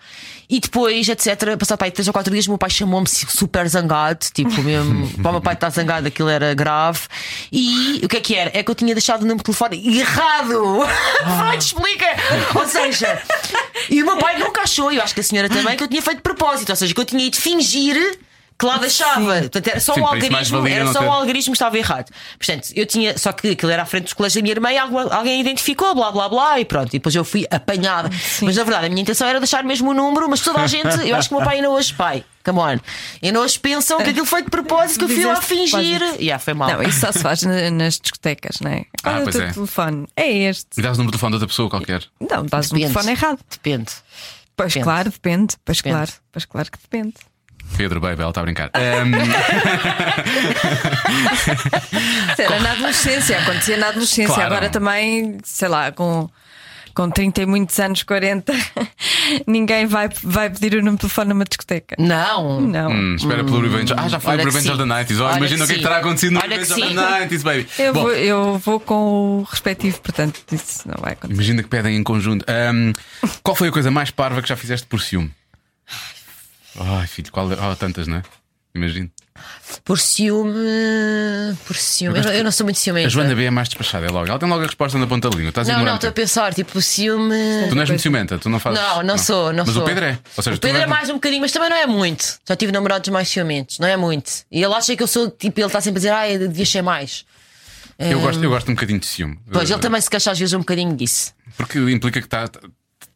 E 0.49 0.61
depois, 0.61 1.09
etc., 1.09 1.57
passado 1.59 1.79
pai 1.79 1.91
3 1.91 2.09
ou 2.09 2.13
4 2.13 2.31
dias, 2.31 2.47
o 2.47 2.51
meu 2.51 2.59
pai 2.59 2.69
chamou-me 2.69 3.09
super 3.09 3.67
zangado, 3.69 4.27
tipo 4.35 4.63
mesmo, 4.63 5.09
para 5.23 5.31
o 5.31 5.33
meu 5.33 5.41
pai 5.41 5.55
estar 5.55 5.71
zangado, 5.71 6.07
aquilo 6.07 6.29
era 6.29 6.53
grave. 6.53 7.01
E 7.51 8.01
o 8.05 8.09
que 8.09 8.19
é 8.19 8.21
que 8.21 8.35
era? 8.35 8.51
É 8.53 8.63
que 8.63 8.71
eu 8.71 8.75
tinha 8.75 8.95
deixado 9.09 9.23
o 9.23 9.27
número 9.27 9.39
de 9.39 9.45
telefone 9.45 9.99
errado! 10.01 10.87
Freud 11.39 11.65
explica! 11.65 12.07
Ou 12.55 12.67
seja, 12.67 13.23
e 13.89 14.03
o 14.03 14.07
meu 14.07 14.19
pai 14.19 14.39
nunca 14.39 14.63
achou, 14.63 14.93
eu 14.93 15.03
acho 15.03 15.15
que 15.15 15.21
a 15.21 15.25
senhora 15.25 15.49
também, 15.49 15.77
que 15.77 15.83
eu 15.83 15.89
tinha 15.89 16.03
feito 16.03 16.19
de 16.19 16.23
propósito, 16.23 16.71
ou 16.71 16.77
seja, 16.77 16.93
que 16.95 17.01
eu 17.01 17.05
tinha 17.05 17.25
ido 17.25 17.37
fingir. 17.37 18.19
Que 18.59 18.67
lá 18.67 18.77
deixava, 18.79 19.39
portanto 19.43 19.69
era 19.69 19.79
só 19.79 19.95
Sim, 19.95 20.01
mais 20.01 20.53
algarismo, 20.53 20.67
era 20.67 20.93
só 20.93 20.99
ter. 20.99 21.07
o 21.07 21.13
algarismo 21.13 21.53
que 21.53 21.57
estava 21.57 21.79
errado. 21.79 22.11
Portanto, 22.37 22.71
eu 22.75 22.85
tinha, 22.87 23.17
só 23.17 23.31
que 23.33 23.51
aquilo 23.51 23.71
era 23.71 23.83
à 23.83 23.87
frente 23.87 24.05
dos 24.05 24.15
colégios 24.15 24.35
da 24.35 24.43
minha 24.43 24.53
irmã 24.53 24.73
e 24.73 24.79
algu- 24.79 25.13
alguém 25.13 25.41
identificou, 25.41 25.95
blá 25.95 26.11
blá 26.11 26.29
blá, 26.29 26.59
e 26.59 26.65
pronto. 26.65 26.89
E 26.89 26.99
depois 26.99 27.15
eu 27.15 27.25
fui 27.25 27.47
apanhada. 27.53 28.11
Mas 28.43 28.57
na 28.57 28.65
verdade, 28.65 28.87
a 28.87 28.89
minha 28.89 29.01
intenção 29.03 29.29
era 29.29 29.39
deixar 29.39 29.63
mesmo 29.63 29.91
o 29.91 29.95
número, 29.95 30.29
mas 30.29 30.41
toda 30.41 30.61
a 30.61 30.67
gente, 30.67 30.89
eu 31.09 31.15
acho 31.15 31.29
que 31.29 31.35
o 31.35 31.39
meu 31.39 31.47
pai 31.47 31.59
ainda 31.59 31.71
hoje, 31.71 31.95
pai, 31.95 32.25
come 32.45 32.59
on, 32.59 32.79
ainda 33.23 33.41
hoje 33.41 33.61
pensam 33.61 33.99
que 33.99 34.11
aquilo 34.11 34.27
foi 34.27 34.43
de 34.43 34.51
propósito, 34.51 35.07
que 35.07 35.13
eu 35.13 35.17
fui 35.17 35.25
lá 35.25 35.35
de 35.35 35.47
fingir. 35.47 36.03
E 36.19 36.25
yeah, 36.25 36.39
foi 36.43 36.55
mal. 36.55 36.69
Não, 36.69 36.83
isso 36.83 36.99
só 36.99 37.13
se 37.13 37.21
faz 37.21 37.45
na- 37.45 37.71
nas 37.71 38.01
discotecas, 38.01 38.59
não 38.61 38.73
é? 38.73 38.87
Qual 39.05 39.15
Ah, 39.15 39.21
é 39.21 39.23
o 39.23 39.31
teu 39.31 39.43
é. 39.43 39.53
telefone? 39.53 40.09
É 40.17 40.33
este. 40.33 40.67
E 40.77 40.83
dás 40.83 40.97
o 40.97 40.99
número 40.99 41.13
de 41.13 41.13
telefone 41.13 41.31
de 41.31 41.35
outra 41.37 41.47
pessoa 41.47 41.71
qualquer. 41.71 42.03
Não, 42.21 42.45
dás 42.45 42.67
o 42.73 42.75
Depende. 42.75 42.93
telefone 42.93 43.13
errado. 43.13 43.39
Depende. 43.49 43.93
Pois 44.57 44.73
Depende. 44.73 44.85
claro, 44.85 45.11
depende. 45.11 45.55
Pois 45.65 45.79
Depende. 45.79 45.95
claro, 45.95 46.13
pois 46.33 46.45
claro 46.45 46.71
que 46.73 46.79
depende. 46.83 47.15
Pedro, 47.77 48.01
baby, 48.01 48.21
ela 48.23 48.31
está 48.31 48.41
a 48.41 48.45
brincar. 48.45 48.71
Isso 52.33 52.43
era 52.43 52.61
na 52.61 52.73
adolescência, 52.73 53.39
acontecia 53.39 53.77
na 53.77 53.89
adolescência. 53.89 54.35
Claro. 54.35 54.55
Agora 54.55 54.69
também, 54.71 55.39
sei 55.45 55.69
lá, 55.69 55.93
com, 55.93 56.29
com 56.95 57.11
30 57.11 57.43
e 57.43 57.47
muitos 57.47 57.79
anos, 57.79 58.03
40, 58.03 58.53
ninguém 59.47 59.87
vai, 59.87 60.09
vai 60.23 60.51
pedir 60.51 60.75
o 60.75 60.79
número 60.79 60.97
de 60.97 61.01
telefone 61.03 61.29
numa 61.29 61.45
discoteca. 61.45 61.97
Não. 61.99 62.61
Não. 62.61 62.91
hum, 62.91 63.15
espera 63.17 63.45
pelo 63.45 63.61
Revenge. 63.61 63.95
Ah, 63.97 64.09
já 64.09 64.19
foi 64.19 64.35
o 64.35 64.45
Revenge 64.45 64.71
of 64.71 64.79
the 64.79 64.85
sim. 64.85 65.15
90s. 65.15 65.33
Oh, 65.33 65.37
imagina 65.37 65.59
que 65.59 65.63
o 65.65 65.67
que 65.67 65.73
é 65.73 65.77
que 65.77 65.83
terá 65.83 65.97
acontecido 65.99 66.33
no 66.33 66.41
que 66.41 66.49
Revenge 66.49 66.73
of 66.73 66.81
the 66.81 66.95
90s, 67.29 67.43
baby. 67.43 67.67
Eu, 67.79 67.93
Bom, 67.93 68.03
vou, 68.03 68.13
eu 68.13 68.59
vou 68.59 68.81
com 68.81 69.41
o 69.41 69.43
respectivo, 69.43 70.01
portanto, 70.01 70.41
isso 70.51 70.89
não 70.89 70.97
vai 71.01 71.13
acontecer. 71.13 71.35
Imagina 71.35 71.63
que 71.63 71.69
pedem 71.69 71.97
em 71.97 72.03
conjunto. 72.03 72.45
Ahm, 72.49 72.93
qual 73.43 73.55
foi 73.55 73.69
a 73.69 73.73
coisa 73.73 73.91
mais 73.91 74.11
parva 74.11 74.43
que 74.43 74.49
já 74.49 74.57
fizeste 74.57 74.87
por 74.87 75.01
ciúme? 75.01 75.31
Ai, 76.77 77.07
filho, 77.07 77.31
qual. 77.33 77.49
Oh, 77.49 77.77
tantas, 77.77 78.07
não 78.07 78.19
é? 78.19 78.23
Imagino. 78.75 79.11
Por 79.85 79.99
ciúme. 79.99 80.53
Por 81.67 81.77
ciúme. 81.77 82.19
Eu, 82.19 82.25
não- 82.25 82.33
eu 82.33 82.45
não 82.45 82.51
sou 82.53 82.65
muito 82.65 82.79
ciumenta. 82.79 83.07
A 83.07 83.11
Joana 83.11 83.35
B 83.35 83.45
é 83.45 83.51
mais 83.51 83.69
despachada, 83.69 84.07
é 84.07 84.11
logo. 84.11 84.27
Ela 84.29 84.39
tem 84.39 84.49
logo 84.49 84.63
a 84.63 84.67
resposta 84.67 84.99
na 84.99 85.07
ponta 85.07 85.31
da 85.31 85.37
língua. 85.37 85.51
Estás 85.51 85.69
Não, 85.69 85.85
não, 85.85 85.95
estou 85.95 86.11
a 86.11 86.13
pensar, 86.13 86.53
tipo, 86.55 86.81
ciúme. 86.83 87.35
Tu 87.69 87.75
não 87.75 87.81
és 87.83 87.89
muito 87.89 88.03
ciumenta, 88.03 88.39
tu 88.39 88.49
não 88.49 88.59
fazes. 88.61 88.81
Não, 88.81 89.03
não 89.03 89.19
sou, 89.19 89.53
não 89.53 89.65
mas 89.65 89.75
sou. 89.75 89.83
o 89.83 89.87
Pedro 89.87 90.05
é. 90.05 90.19
Ou 90.37 90.43
seja, 90.43 90.57
o 90.57 90.61
Pedro 90.61 90.79
não 90.79 90.85
é 90.85 90.87
mais 90.87 91.09
um 91.09 91.15
bocadinho, 91.15 91.41
mas 91.41 91.53
também 91.53 91.71
não 91.71 91.77
é 91.77 91.87
muito. 91.87 92.39
Já 92.47 92.57
tive 92.57 92.73
namorados 92.73 93.09
mais 93.11 93.29
ciumentos, 93.29 93.79
não 93.79 93.89
é 93.89 93.97
muito. 93.97 94.31
E 94.51 94.63
ele 94.63 94.75
acha 94.75 94.95
que 94.97 95.03
eu 95.03 95.07
sou, 95.07 95.31
tipo, 95.31 95.59
ele 95.61 95.67
está 95.67 95.81
sempre 95.81 95.99
a 95.99 96.01
dizer, 96.29 96.45
ah, 96.45 96.49
devia 96.49 96.67
ser 96.67 96.83
mais. 96.83 97.25
Eu 97.99 98.21
gosto, 98.21 98.43
eu 98.43 98.51
gosto 98.51 98.71
um 98.71 98.75
bocadinho 98.75 99.01
de 99.01 99.07
ciúme. 99.07 99.39
Pois, 99.53 99.69
Eh, 99.71 99.73
ele 99.75 99.81
também 99.83 100.01
se 100.01 100.09
queixa 100.11 100.31
às 100.31 100.39
vezes 100.39 100.53
um 100.55 100.59
bocadinho 100.61 100.95
disso. 100.97 101.33
Porque 101.57 101.79
implica 101.79 102.21
que 102.21 102.27
está. 102.27 102.49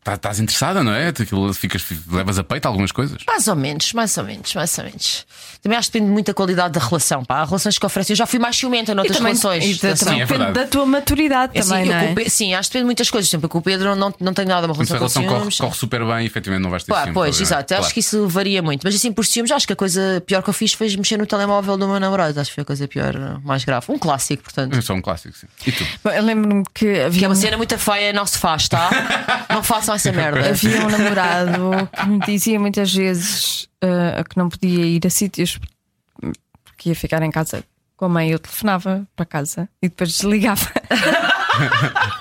Tá- 0.03 0.15
estás 0.15 0.41
interessada, 0.41 0.83
não 0.83 0.93
é? 0.93 1.09
Aquilo 1.09 1.53
ficas, 1.55 1.85
levas 2.11 2.39
a 2.39 2.45
peito 2.45 2.67
algumas 2.67 2.93
coisas. 2.93 3.19
Mais 3.27 3.47
ou 3.49 3.57
menos, 3.57 3.93
mais 3.93 4.17
ou 4.19 4.25
menos, 4.25 4.55
mais 4.55 4.77
ou 4.79 4.85
menos. 4.85 5.27
Também 5.63 5.79
acho 5.79 5.89
que 5.91 5.93
depende 5.99 6.13
muito 6.13 6.27
da 6.27 6.35
qualidade 6.35 6.75
da 6.79 6.85
relação. 6.85 7.25
Pá. 7.25 7.37
Há 7.37 7.45
relações 7.45 7.79
que 7.79 7.87
oferecem. 7.87 8.15
Eu 8.15 8.19
já 8.19 8.27
fui 8.27 8.39
mais 8.39 8.57
ciumenta 8.57 8.95
noutras 8.95 9.19
relações. 9.19 9.65
e 9.65 9.75
da- 9.81 9.93
Assim, 9.93 10.05
também 10.05 10.21
é 10.23 10.27
depende 10.27 10.45
verdade. 10.45 10.67
da 10.67 10.71
tua 10.71 10.87
maturidade 10.87 11.53
é 11.57 11.61
assim, 11.61 11.69
também, 11.71 11.87
não 11.87 12.23
é? 12.23 12.29
sim, 12.29 12.55
acho 12.55 12.69
que 12.69 12.73
depende 12.73 12.83
de 12.83 12.87
muitas 12.87 13.11
coisas. 13.11 13.31
Exemplo, 13.31 13.49
com 13.49 13.59
o 13.59 13.63
Pedro 13.63 13.95
não, 13.95 14.13
não 14.21 14.35
tenho 14.35 14.49
nada 14.49 14.67
uma 14.67 14.75
Se 14.85 14.93
a 14.93 14.97
relação 14.97 15.23
com 15.23 15.29
relação 15.29 15.51
corre, 15.51 15.57
corre 15.71 15.79
super 15.79 16.05
bem, 16.05 16.27
efetivamente 16.27 16.63
não 16.63 16.71
vais 16.71 16.83
ter 16.83 16.91
Pá, 16.93 17.01
ciúmes, 17.03 17.15
pois, 17.15 17.41
exato. 17.41 17.69
Claro. 17.69 17.85
Acho 17.85 17.95
que 17.95 18.01
isso 18.01 18.27
varia 18.29 18.61
muito. 18.63 18.83
Mas 18.85 18.95
assim, 18.95 19.13
por 19.13 19.25
ciúmes, 19.25 19.51
acho 19.53 19.67
que 19.67 19.73
a 19.73 19.77
coisa 19.77 20.23
pior 20.27 20.43
que 20.43 20.51
eu 20.51 20.55
fiz 20.55 20.73
foi 20.73 20.95
mexer 20.97 21.17
no 21.17 21.27
telemóvel 21.27 21.77
do 21.77 21.87
meu 21.87 22.01
namorado. 22.01 22.39
Acho 22.41 22.51
que 22.51 22.55
foi 22.57 22.63
a 22.63 22.65
coisa 22.65 22.89
pior, 22.89 23.41
mais 23.45 23.65
grave. 23.65 23.87
Um 23.89 23.99
clássico, 23.99 24.43
portanto. 24.43 24.77
É 24.77 24.81
só 24.81 24.95
um 24.95 25.01
clássico, 25.01 25.37
sim. 25.37 25.47
E 25.67 25.73
tu? 25.73 25.87
Bom, 26.03 26.11
Eu 26.11 26.23
lembro-me 26.25 26.65
que 26.75 26.93
Que 26.93 27.01
havia 27.03 27.27
é 27.27 27.29
um, 27.29 27.31
uma 27.31 27.37
cena 27.37 27.57
muito 27.57 27.79
feia, 27.79 28.13
não 28.13 28.27
se 28.27 28.39
faz, 28.39 28.69
tá? 28.69 28.91
não 29.49 29.63
façam 29.63 29.92
essa 29.95 30.11
merda. 30.13 30.49
havia 30.51 30.85
um 30.87 30.89
namorado 30.91 31.89
que 31.95 32.07
me 32.09 32.19
dizia 32.21 32.59
muitas 32.61 32.93
vezes 32.95 33.69
ah, 33.83 34.23
que 34.29 34.37
não 34.37 34.49
podia 34.49 34.85
ir 34.87 35.07
a 35.07 35.11
sítios 35.11 35.59
porque 36.65 36.89
ia 36.91 36.95
ficar 36.97 37.23
em 37.23 37.31
casa 37.31 37.63
com 37.97 38.07
a 38.07 38.09
mãe. 38.09 38.31
Eu 38.31 38.39
telefonava 38.39 39.07
para 39.17 39.25
casa 39.27 39.69
e 39.83 39.89
depois 39.89 40.11
desligava. 40.13 40.67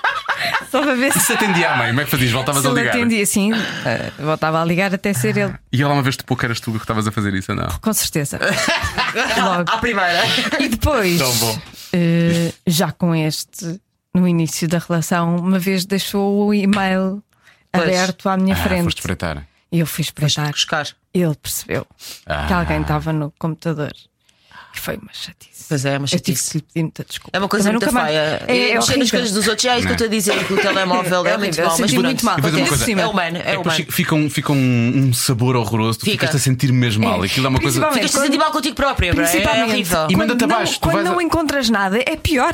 Só 0.70 0.82
para 0.82 0.94
ver 0.94 1.12
se, 1.12 1.20
Se 1.20 1.32
atendia 1.34 1.70
à 1.72 1.76
mãe, 1.76 1.88
como 1.88 2.00
é 2.00 2.04
que 2.04 2.10
fazias? 2.10 2.30
Voltavas 2.30 2.62
se 2.62 2.68
a 2.68 2.72
ligar. 2.72 2.90
atendia 2.96 3.22
assim. 3.22 3.52
ah, 3.52 4.10
voltava 4.22 4.62
a 4.62 4.64
ligar 4.64 4.94
até 4.94 5.12
ser 5.12 5.36
ele, 5.36 5.54
E 5.70 5.82
ela 5.82 5.92
uma 5.92 6.02
vez 6.02 6.16
de 6.16 6.24
pouco 6.24 6.44
eras 6.44 6.60
tu 6.60 6.72
que 6.72 6.78
estavas 6.78 7.06
a 7.06 7.12
fazer 7.12 7.34
isso 7.34 7.52
ou 7.52 7.58
não? 7.58 7.68
com 7.80 7.92
certeza. 7.92 8.38
Logo. 9.36 9.70
À 9.70 9.76
primeira. 9.78 10.22
E 10.58 10.68
depois, 10.68 11.18
Tão 11.18 11.32
bom. 11.36 11.58
eh, 11.92 12.52
já 12.66 12.90
com 12.90 13.14
este, 13.14 13.78
no 14.14 14.26
início 14.26 14.66
da 14.66 14.78
relação, 14.78 15.36
uma 15.36 15.58
vez 15.58 15.84
deixou 15.84 16.46
o 16.46 16.54
e-mail 16.54 17.22
Pois. 17.72 17.84
aberto 17.84 18.28
à 18.28 18.36
minha 18.36 18.54
Ah, 18.54 18.58
frente. 18.58 18.84
foste 18.84 18.98
espreitar. 18.98 19.46
E 19.70 19.78
eu 19.80 19.86
fui 19.86 20.02
espreitar. 20.02 20.50
Buscar. 20.50 20.86
Ele 21.14 21.34
percebeu 21.34 21.86
Ah. 22.26 22.46
que 22.46 22.52
alguém 22.52 22.82
estava 22.82 23.12
no 23.12 23.32
computador. 23.38 23.92
Que 24.74 24.80
foi 24.80 24.96
uma 24.96 25.12
chatice. 25.12 25.66
Pois 25.68 25.84
é, 25.84 25.98
uma 25.98 26.04
Eu 26.04 26.08
tive 26.08 26.18
chatice. 26.38 26.50
que 26.50 26.56
lhe 26.56 26.62
pedir 26.62 26.82
muita 26.82 27.04
desculpa. 27.04 27.36
É 27.36 27.38
uma 27.38 27.48
coisa 27.48 27.70
Também 27.70 27.88
muito 27.92 28.06
feia. 28.06 28.42
É, 28.48 28.70
é 28.70 28.74
mexer 28.74 28.96
nas 28.96 29.10
coisas 29.10 29.30
dos 29.32 29.46
outros. 29.46 29.62
Já 29.62 29.74
é 29.74 29.78
isso 29.78 29.86
que 29.86 29.92
eu 29.92 29.94
estou 29.96 30.06
a 30.06 30.10
dizer, 30.10 30.46
que 30.46 30.52
o 30.54 30.56
telemóvel 30.56 31.24
é, 31.26 31.30
É 31.32 31.36
muito 31.38 31.60
horrível, 31.60 31.64
mau. 31.66 31.74
eu 31.76 31.80
Mas 31.82 31.92
muito 31.92 32.24
mal. 32.24 32.36
É 32.38 33.06
humano, 33.06 33.36
é 33.36 33.52
É 33.54 33.58
humano. 33.58 33.86
fica, 33.90 34.14
um, 34.14 34.30
fica 34.30 34.50
um, 34.52 34.56
um 34.96 35.12
sabor 35.12 35.56
horroroso, 35.56 35.98
tu 35.98 36.04
Fica. 36.06 36.26
ficas 36.26 36.36
a 36.36 36.38
sentir 36.42 36.72
mesmo 36.72 37.04
mal. 37.04 37.22
Aquilo 37.22 37.46
é 37.46 37.50
uma 37.50 37.60
coisa. 37.60 37.80
Principalmente 37.80 38.08
Ficas 38.08 38.22
a 38.22 38.24
sentir 38.24 38.38
mal 38.38 38.50
contigo 38.50 38.74
própria, 38.74 39.12
bro. 39.12 39.22
é 39.24 39.28
Principalmente 39.28 39.70
horrível. 39.70 39.98
E 39.98 40.14
quando 40.14 40.16
manda-te 40.18 40.46
não- 40.46 40.56
abaixo, 40.56 40.80
Quando 40.80 41.04
não 41.04 41.20
encontras 41.20 41.68
nada, 41.68 41.98
é 42.06 42.16
pior. 42.16 42.52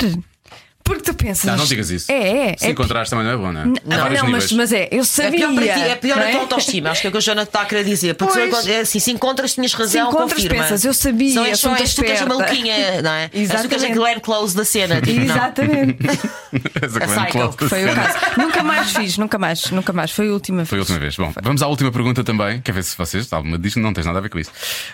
Porque 0.89 1.03
tu 1.03 1.13
pensas. 1.13 1.45
Não, 1.45 1.55
não 1.55 1.65
digas 1.65 1.91
isso. 1.91 2.11
É, 2.11 2.49
é. 2.53 2.57
Se 2.57 2.65
é 2.65 2.69
encontrares 2.71 3.09
também 3.11 3.23
não 3.25 3.31
é 3.33 3.37
bom, 3.37 3.51
não 3.51 3.61
é? 3.61 3.65
Não, 3.65 4.09
não, 4.09 4.29
mas, 4.31 4.51
mas 4.51 4.73
é, 4.73 4.87
eu 4.91 5.01
É 5.01 5.03
sabia. 5.03 5.47
pior 5.47 5.53
para 5.53 5.63
ti, 5.73 5.79
é 5.81 5.95
pior 5.95 6.17
não 6.17 6.27
a 6.27 6.31
tua 6.31 6.39
autoestima. 6.41 6.89
Acho 6.89 7.01
que 7.01 7.07
é 7.07 7.09
o 7.09 7.11
que 7.11 7.17
a 7.19 7.21
Joana 7.21 7.43
está 7.43 7.61
a 7.61 7.65
querer 7.65 7.83
dizer. 7.83 8.15
Porque 8.15 8.33
se, 8.33 8.39
Pois. 8.39 8.49
encontras- 8.49 8.75
é 8.75 8.79
assim, 8.81 8.99
se 8.99 9.11
encontras, 9.11 9.53
tinhas 9.53 9.73
razão, 9.73 9.91
Se 10.11 10.15
encontras, 10.15 10.33
confirma. 10.43 10.63
pensas, 10.63 10.83
eu 10.85 10.93
sabia, 10.93 11.35
Não 11.35 11.45
és 11.45 11.59
só 11.59 11.75
és 11.75 11.93
tu 11.93 12.01
que 12.01 12.07
és 12.11 12.21
a 12.21 12.23
esperta. 12.23 12.43
maluquinha, 12.43 13.01
não 13.03 13.11
é? 13.11 13.29
És 13.31 13.31
tu 13.31 13.33
que 13.33 13.41
és 13.43 13.51
a 13.53 13.65
Exatamente. 13.65 13.93
Glenn 13.93 14.19
Close 14.19 14.55
da 14.55 14.65
cena. 14.65 15.01
Tipo. 15.01 15.21
Exatamente. 15.21 15.97
Essa 16.81 16.97
A 16.97 17.05
Glenn 17.05 17.25
Psycho, 17.25 17.31
Close 17.57 17.69
Foi 17.69 17.85
o 17.85 17.95
caso. 17.95 18.17
nunca 18.37 18.63
mais 18.63 18.91
fiz, 18.91 19.17
nunca 19.19 19.37
mais, 19.37 19.71
nunca 19.71 19.93
mais. 19.93 20.11
Foi 20.11 20.27
a 20.27 20.31
última 20.33 20.57
vez. 20.59 20.69
Foi 20.69 20.79
a 20.79 20.81
última 20.81 20.97
vez. 20.99 21.15
Bom, 21.15 21.31
vamos 21.43 21.61
à 21.61 21.67
última 21.67 21.91
pergunta 21.91 22.23
também. 22.23 22.61
Quer 22.61 22.71
ver 22.71 22.83
se 22.83 22.97
vocês. 22.97 23.31
Alguma 23.31 23.57
diz 23.59 23.75
que 23.75 23.79
não 23.79 23.93
tens 23.93 24.07
nada 24.07 24.17
a 24.17 24.21
ver 24.21 24.29
com 24.29 24.39
isso. 24.39 24.51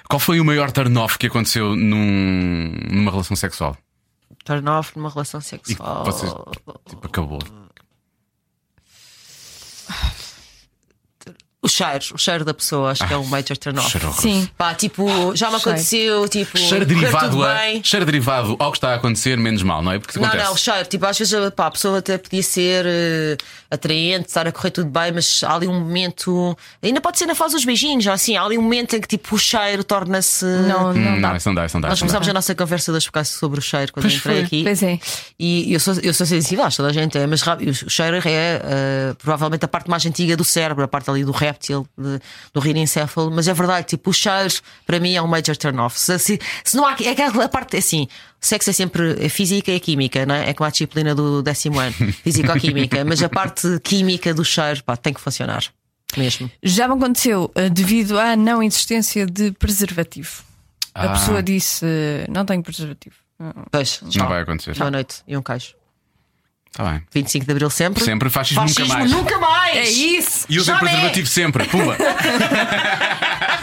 Qual 0.10 0.20
foi 0.20 0.40
o 0.42 0.46
maior 0.46 0.72
turn-off 0.72 1.18
que 1.18 1.28
aconteceu 1.28 1.76
num, 1.76 2.72
numa 2.92 3.12
relação 3.12 3.36
sexual? 3.36 3.78
Turn 4.46 4.70
off 4.70 4.96
numa 4.96 5.10
relação 5.10 5.40
E 5.42 5.44
sexual. 5.44 6.06
vocês. 6.06 6.32
Tipo, 6.88 7.08
acabou. 7.08 7.40
O 11.66 11.68
cheiro, 11.68 12.06
o 12.14 12.18
cheiro 12.18 12.46
da 12.46 12.54
pessoa, 12.54 12.92
acho 12.92 13.08
que 13.08 13.12
é 13.14 13.18
um 13.18 13.26
major 13.26 13.58
turn 13.58 13.80
off. 13.80 13.90
Cheiro. 13.90 14.14
Sim. 14.14 14.48
Pá, 14.56 14.76
tipo, 14.76 15.36
já 15.36 15.48
me 15.50 15.54
Cheiro. 15.54 15.58
aconteceu, 15.58 16.30
tipo, 16.30 16.58
Cheiro 16.60 16.86
derivado, 16.86 17.44
a, 17.44 17.56
cheiro 17.84 18.06
derivado 18.06 18.56
ao 18.60 18.72
que 18.72 18.78
está 18.78 18.92
a 18.92 18.96
acontecer, 18.96 19.36
menos 19.38 19.64
mal, 19.64 19.82
não 19.82 19.92
é? 19.92 19.98
Porque 19.98 20.20
Não, 20.20 20.26
acontece. 20.28 20.46
não, 20.46 20.54
o 20.54 20.58
cheiro, 20.58 20.86
tipo, 20.88 21.06
às 21.08 21.18
vezes 21.18 21.34
pá, 21.56 21.66
a 21.66 21.72
pessoa 21.72 21.98
até 21.98 22.20
podia 22.20 22.44
ser 22.44 22.86
eh, 22.88 23.38
atraente, 23.72 24.28
estar 24.28 24.48
a 24.48 24.52
correr 24.52 24.70
tudo 24.70 24.90
bem, 24.90 25.12
mas 25.12 25.42
há 25.44 25.56
ali 25.56 25.68
um 25.68 25.74
momento, 25.80 26.56
ainda 26.84 27.02
pode 27.02 27.18
ser 27.18 27.26
na 27.26 27.34
fase 27.34 27.56
dos 27.56 27.66
beijinhos, 27.66 28.04
já 28.04 28.14
assim, 28.14 28.38
há 28.38 28.44
ali 28.44 28.58
um 28.58 28.62
momento 28.62 28.96
em 28.96 29.02
que 29.02 29.08
tipo 29.08 29.36
o 29.36 29.40
cheiro 29.40 29.84
torna-se. 29.84 30.46
Não, 30.46 30.94
não 30.94 31.18
Hum, 31.18 31.22
dá. 31.22 31.30
não, 31.30 31.36
isso 31.36 31.50
não 31.50 31.56
dá, 31.56 31.66
isso 31.66 31.76
não 31.78 31.82
dá. 31.82 31.90
Nós 31.90 32.00
começámos 32.00 32.30
a 32.30 32.34
nossa 32.34 32.54
conversa 32.54 32.92
das 32.94 33.06
focasse 33.06 33.32
sobre 33.40 33.60
o 33.60 33.62
cheiro 33.64 33.92
quando 33.92 34.04
Pois 34.04 34.16
entrei 34.16 34.36
foi. 34.36 34.46
aqui. 34.46 34.64
Pois 34.64 34.84
é. 34.84 35.00
E 35.40 35.74
eu 35.74 35.80
sou, 35.80 35.96
eu 36.04 36.14
sou 36.14 36.28
sensível, 36.28 36.64
acho 36.64 36.78
toda 36.78 36.90
a 36.90 36.94
gente 36.94 37.18
é, 37.18 37.26
mas 37.26 37.42
o 37.42 37.90
cheiro 37.90 38.18
é 38.18 38.22
eh, 38.64 39.14
provavelmente 39.18 39.66
a 39.66 39.68
parte 39.68 39.90
mais 39.90 40.06
antiga 40.06 40.38
do 40.38 40.44
cérebro, 40.44 40.84
a 40.84 40.88
parte 40.88 41.10
ali 41.10 41.24
do 41.24 41.32
réptil, 41.56 41.88
de- 41.98 42.20
do 42.54 42.60
rinencéfalo. 42.60 43.32
Mas 43.32 43.48
é 43.48 43.54
verdade, 43.54 43.88
tipo, 43.88 44.10
o 44.10 44.14
cheiro 44.14 44.54
para 44.86 45.00
mim 45.00 45.14
é 45.16 45.22
um 45.22 45.28
major 45.28 45.56
turn-off. 45.58 46.00
Se, 46.00 46.20
se, 46.20 46.40
se 46.64 46.76
não 46.78 46.86
há. 46.86 46.96
É 47.02 47.10
aquela 47.10 47.48
parte 47.50 47.78
assim. 47.78 48.08
Sexo 48.40 48.70
é 48.70 48.74
sempre 48.74 49.16
é 49.26 49.30
física 49.30 49.72
e 49.72 49.80
química, 49.80 50.26
não 50.26 50.36
é? 50.36 50.50
É 50.50 50.54
como 50.54 50.68
a 50.68 50.70
disciplina 50.72 51.16
do 51.16 51.42
décimo 51.42 51.80
ano, 51.80 51.94
físico-química. 52.24 53.04
mas 53.04 53.24
a 53.24 53.30
parte 53.30 53.80
química 53.84 54.34
do 54.34 54.46
cheiro, 54.46 54.84
pá, 54.84 54.96
tem 54.96 55.14
que 55.14 55.22
funcionar. 55.22 55.64
Mesmo. 56.16 56.50
Já 56.62 56.88
me 56.88 56.94
aconteceu 56.94 57.52
eh, 57.56 57.70
devido 57.70 58.18
à 58.20 58.36
não 58.36 58.62
existência 58.62 59.26
de 59.26 59.52
preservativo. 59.54 60.44
A 60.94 61.06
Ah. 61.06 61.10
pessoa 61.14 61.42
disse: 61.44 61.86
não 62.30 62.46
tenho 62.46 62.62
preservativo. 62.64 63.16
Pois, 63.72 64.00
Não 64.16 64.30
vai 64.30 64.42
acontecer. 64.44 64.76
Boa 64.78 64.92
noite 64.92 65.24
e 65.28 65.36
um 65.36 65.42
queijo. 65.42 65.74
Está 66.76 66.92
bem. 66.92 67.02
25 67.14 67.46
de 67.46 67.52
Abril 67.54 67.70
sempre. 67.70 68.04
Sempre 68.04 68.30
fascismo, 68.30 68.64
nunca 68.64 68.74
Fascismo 68.74 68.98
mais. 68.98 69.10
nunca 69.12 69.40
mais! 69.40 69.78
É 69.78 69.90
isso! 69.90 70.46
E 70.50 70.60
usem 70.60 70.74
Já 70.74 70.76
é. 70.76 70.80
preservativo 70.84 71.28
sempre. 71.28 71.64
Pumba. 71.70 71.96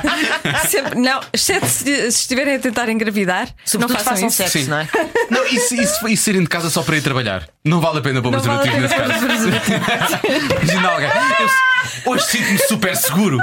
Sempre- 0.68 0.98
não, 0.98 1.20
exceto 1.32 1.66
se, 1.66 1.84
se 2.12 2.20
estiverem 2.20 2.56
a 2.56 2.58
tentar 2.58 2.88
engravidar, 2.88 3.48
Sobretudo 3.64 3.96
não 3.98 4.04
façam 4.04 4.14
façam 4.14 4.30
sexo, 4.30 4.58
Sim. 4.58 4.64
não 4.66 4.78
é? 4.78 4.88
Não, 5.30 5.46
e 5.46 5.58
se, 5.60 5.80
e 5.80 5.86
se- 5.86 6.06
e 6.12 6.16
se 6.16 6.24
saírem 6.24 6.42
de 6.42 6.48
casa 6.48 6.68
só 6.68 6.82
para 6.82 6.96
ir 6.96 7.00
trabalhar? 7.02 7.48
Não 7.64 7.80
vale 7.80 7.98
a 7.98 8.02
pena 8.02 8.20
pôr 8.20 8.30
Não 8.32 8.40
vale 8.40 8.68
a 8.68 8.72
preservativo 8.72 9.48
nesse 9.48 9.64
caso. 9.70 10.20
Imagina 10.62 10.88
alguém. 10.88 11.08
eu- 11.40 12.12
hoje 12.12 12.24
sinto-me 12.26 12.58
super 12.68 12.96
seguro. 12.96 13.38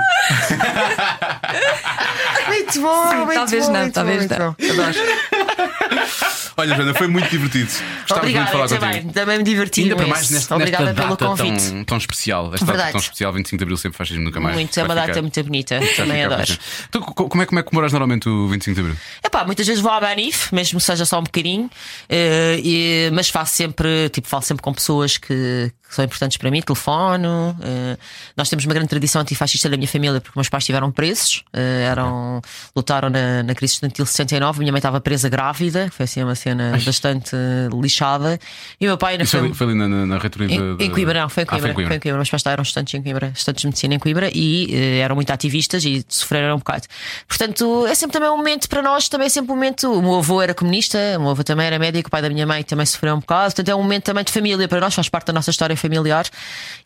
Muito 2.47 2.81
bom, 2.81 3.13
muito 3.15 3.33
talvez 3.33 3.65
bom, 3.65 3.71
não, 3.73 3.79
muito 3.81 3.93
talvez 3.93 4.25
bom, 4.27 4.35
não. 4.37 4.55
muito 4.59 4.75
bom. 4.75 4.81
Adoro. 4.83 4.97
Olha, 6.57 6.75
Joana, 6.75 6.93
foi 6.93 7.07
muito 7.07 7.29
divertido. 7.29 7.71
Gostava 8.01 8.21
muito 8.23 8.37
de 8.45 8.51
falar 8.51 8.63
eu 8.65 8.69
contigo. 8.69 8.79
também, 8.79 9.09
também 9.09 9.37
me 9.37 9.43
diverti 9.43 9.81
Ainda 9.83 9.95
para 9.95 10.07
mais 10.07 10.29
nesta, 10.29 10.55
Obrigada 10.55 10.85
nesta 10.85 11.01
pelo 11.01 11.15
data 11.15 11.25
convite. 11.25 11.69
tão, 11.69 11.83
tão 11.85 11.97
especial. 11.97 12.45
Esta 12.53 12.65
data 12.65 12.65
Verdade. 12.65 12.91
tão 12.91 12.99
especial, 13.01 13.33
25 13.33 13.57
de 13.57 13.63
Abril, 13.63 13.77
sempre 13.77 13.97
fascismo 13.97 14.23
nunca 14.25 14.39
mais. 14.41 14.55
Muito, 14.55 14.77
é 14.79 14.83
uma 14.83 14.95
data 14.95 15.21
muito 15.21 15.43
bonita. 15.43 15.79
Também 15.95 16.25
adoro. 16.25 16.48
Então, 16.87 17.01
co- 17.01 17.27
como 17.29 17.43
é, 17.43 17.45
como 17.45 17.59
é 17.59 17.63
que 17.63 17.69
comemoras 17.69 17.91
normalmente 17.91 18.27
o 18.29 18.47
25 18.47 18.75
de 18.75 18.81
Abril? 18.81 18.97
Epá, 19.23 19.43
muitas 19.45 19.65
vezes 19.67 19.81
vou 19.81 19.91
à 19.91 19.99
Banif, 19.99 20.53
mesmo 20.53 20.79
que 20.79 20.85
seja 20.85 21.05
só 21.05 21.19
um 21.19 21.23
bocadinho, 21.23 21.69
eh, 22.07 22.59
e- 22.63 23.09
mas 23.13 23.29
faço 23.29 23.55
sempre, 23.55 24.09
tipo, 24.09 24.27
falo 24.27 24.43
sempre 24.43 24.63
com 24.63 24.73
pessoas 24.73 25.17
que, 25.17 25.71
que 25.87 25.95
são 25.95 26.05
importantes 26.05 26.37
para 26.37 26.49
mim, 26.51 26.61
telefono. 26.61 27.55
eh, 27.61 27.97
nós 28.37 28.49
temos 28.49 28.65
uma 28.65 28.73
grande 28.73 28.89
tradição 28.89 29.21
antifascista 29.21 29.69
da 29.69 29.75
minha 29.77 29.87
família, 29.87 30.21
porque 30.21 30.37
meus 30.37 30.49
pais 30.49 30.63
estiveram 30.63 30.91
presos, 30.91 31.43
eh, 31.53 31.87
eram, 31.89 32.41
lutaram 32.75 33.09
na, 33.09 33.43
na 33.43 33.55
crise 33.55 33.73
estudantil 33.73 34.05
69, 34.05 34.59
minha 34.59 34.71
mãe 34.71 34.79
estava 34.79 34.99
presa 35.01 35.27
grávida, 35.29 35.89
foi 35.91 36.03
assim 36.05 36.23
uma 36.23 36.35
cena 36.35 36.77
bastante 36.85 37.35
eh, 37.35 37.69
lixada, 37.81 38.39
e 38.79 38.85
o 38.85 38.89
meu 38.89 38.97
pai 38.97 39.13
ainda 39.13 39.23
Isso 39.23 39.31
foi, 39.31 39.39
foi. 39.39 39.47
ali- 39.49 39.57
foi 39.57 39.73
na, 39.75 39.87
na, 39.87 40.05
na 40.05 40.17
reitoria 40.17 40.47
Em, 40.47 40.77
de, 40.77 40.83
em 40.85 40.89
Coimbra, 40.91 41.21
não, 41.21 41.29
foi 41.29 41.43
em 41.43 41.45
Ah, 41.45 41.49
Coimbra. 41.49 41.73
foi 41.73 41.95
em 41.95 41.99
Coimbra. 41.99 42.17
Meus 42.17 42.29
pais 42.29 42.45
eram 42.45 42.61
estudantes 42.63 42.93
em 42.93 43.01
Coimbra, 43.01 43.31
estudantes 43.35 43.61
de 43.61 43.67
medicina 43.67 43.93
em 43.95 43.99
Coimbra 43.99 44.29
e 44.33 44.99
eram 45.01 45.15
muito 45.15 45.29
ativistas 45.31 45.83
e 45.85 46.05
sofreram 46.07 46.38
um 46.53 46.57
bocado. 46.57 46.83
Portanto, 47.27 47.85
é 47.87 47.95
sempre 47.95 48.13
também 48.13 48.29
um 48.29 48.37
momento 48.37 48.67
para 48.69 48.81
nós, 48.81 49.09
também 49.09 49.27
é 49.27 49.29
sempre 49.29 49.51
um 49.51 49.55
momento. 49.55 49.91
O 49.91 50.01
meu 50.01 50.15
avô 50.17 50.41
era 50.41 50.53
comunista, 50.53 50.97
o 51.17 51.21
meu 51.21 51.31
avô 51.31 51.43
também 51.43 51.65
era 51.67 51.77
médico, 51.79 52.07
o 52.07 52.11
pai 52.11 52.21
da 52.21 52.29
minha 52.29 52.45
mãe 52.45 52.63
também 52.63 52.85
sofreu 52.85 53.15
um 53.15 53.19
bocado. 53.19 53.45
Portanto, 53.45 53.69
é 53.69 53.75
um 53.75 53.81
momento 53.83 54.03
também 54.03 54.23
de 54.23 54.31
família 54.31 54.67
para 54.67 54.79
nós, 54.79 54.93
faz 54.93 55.09
parte 55.09 55.27
da 55.27 55.33
nossa 55.33 55.49
história 55.51 55.75
familiar 55.75 56.25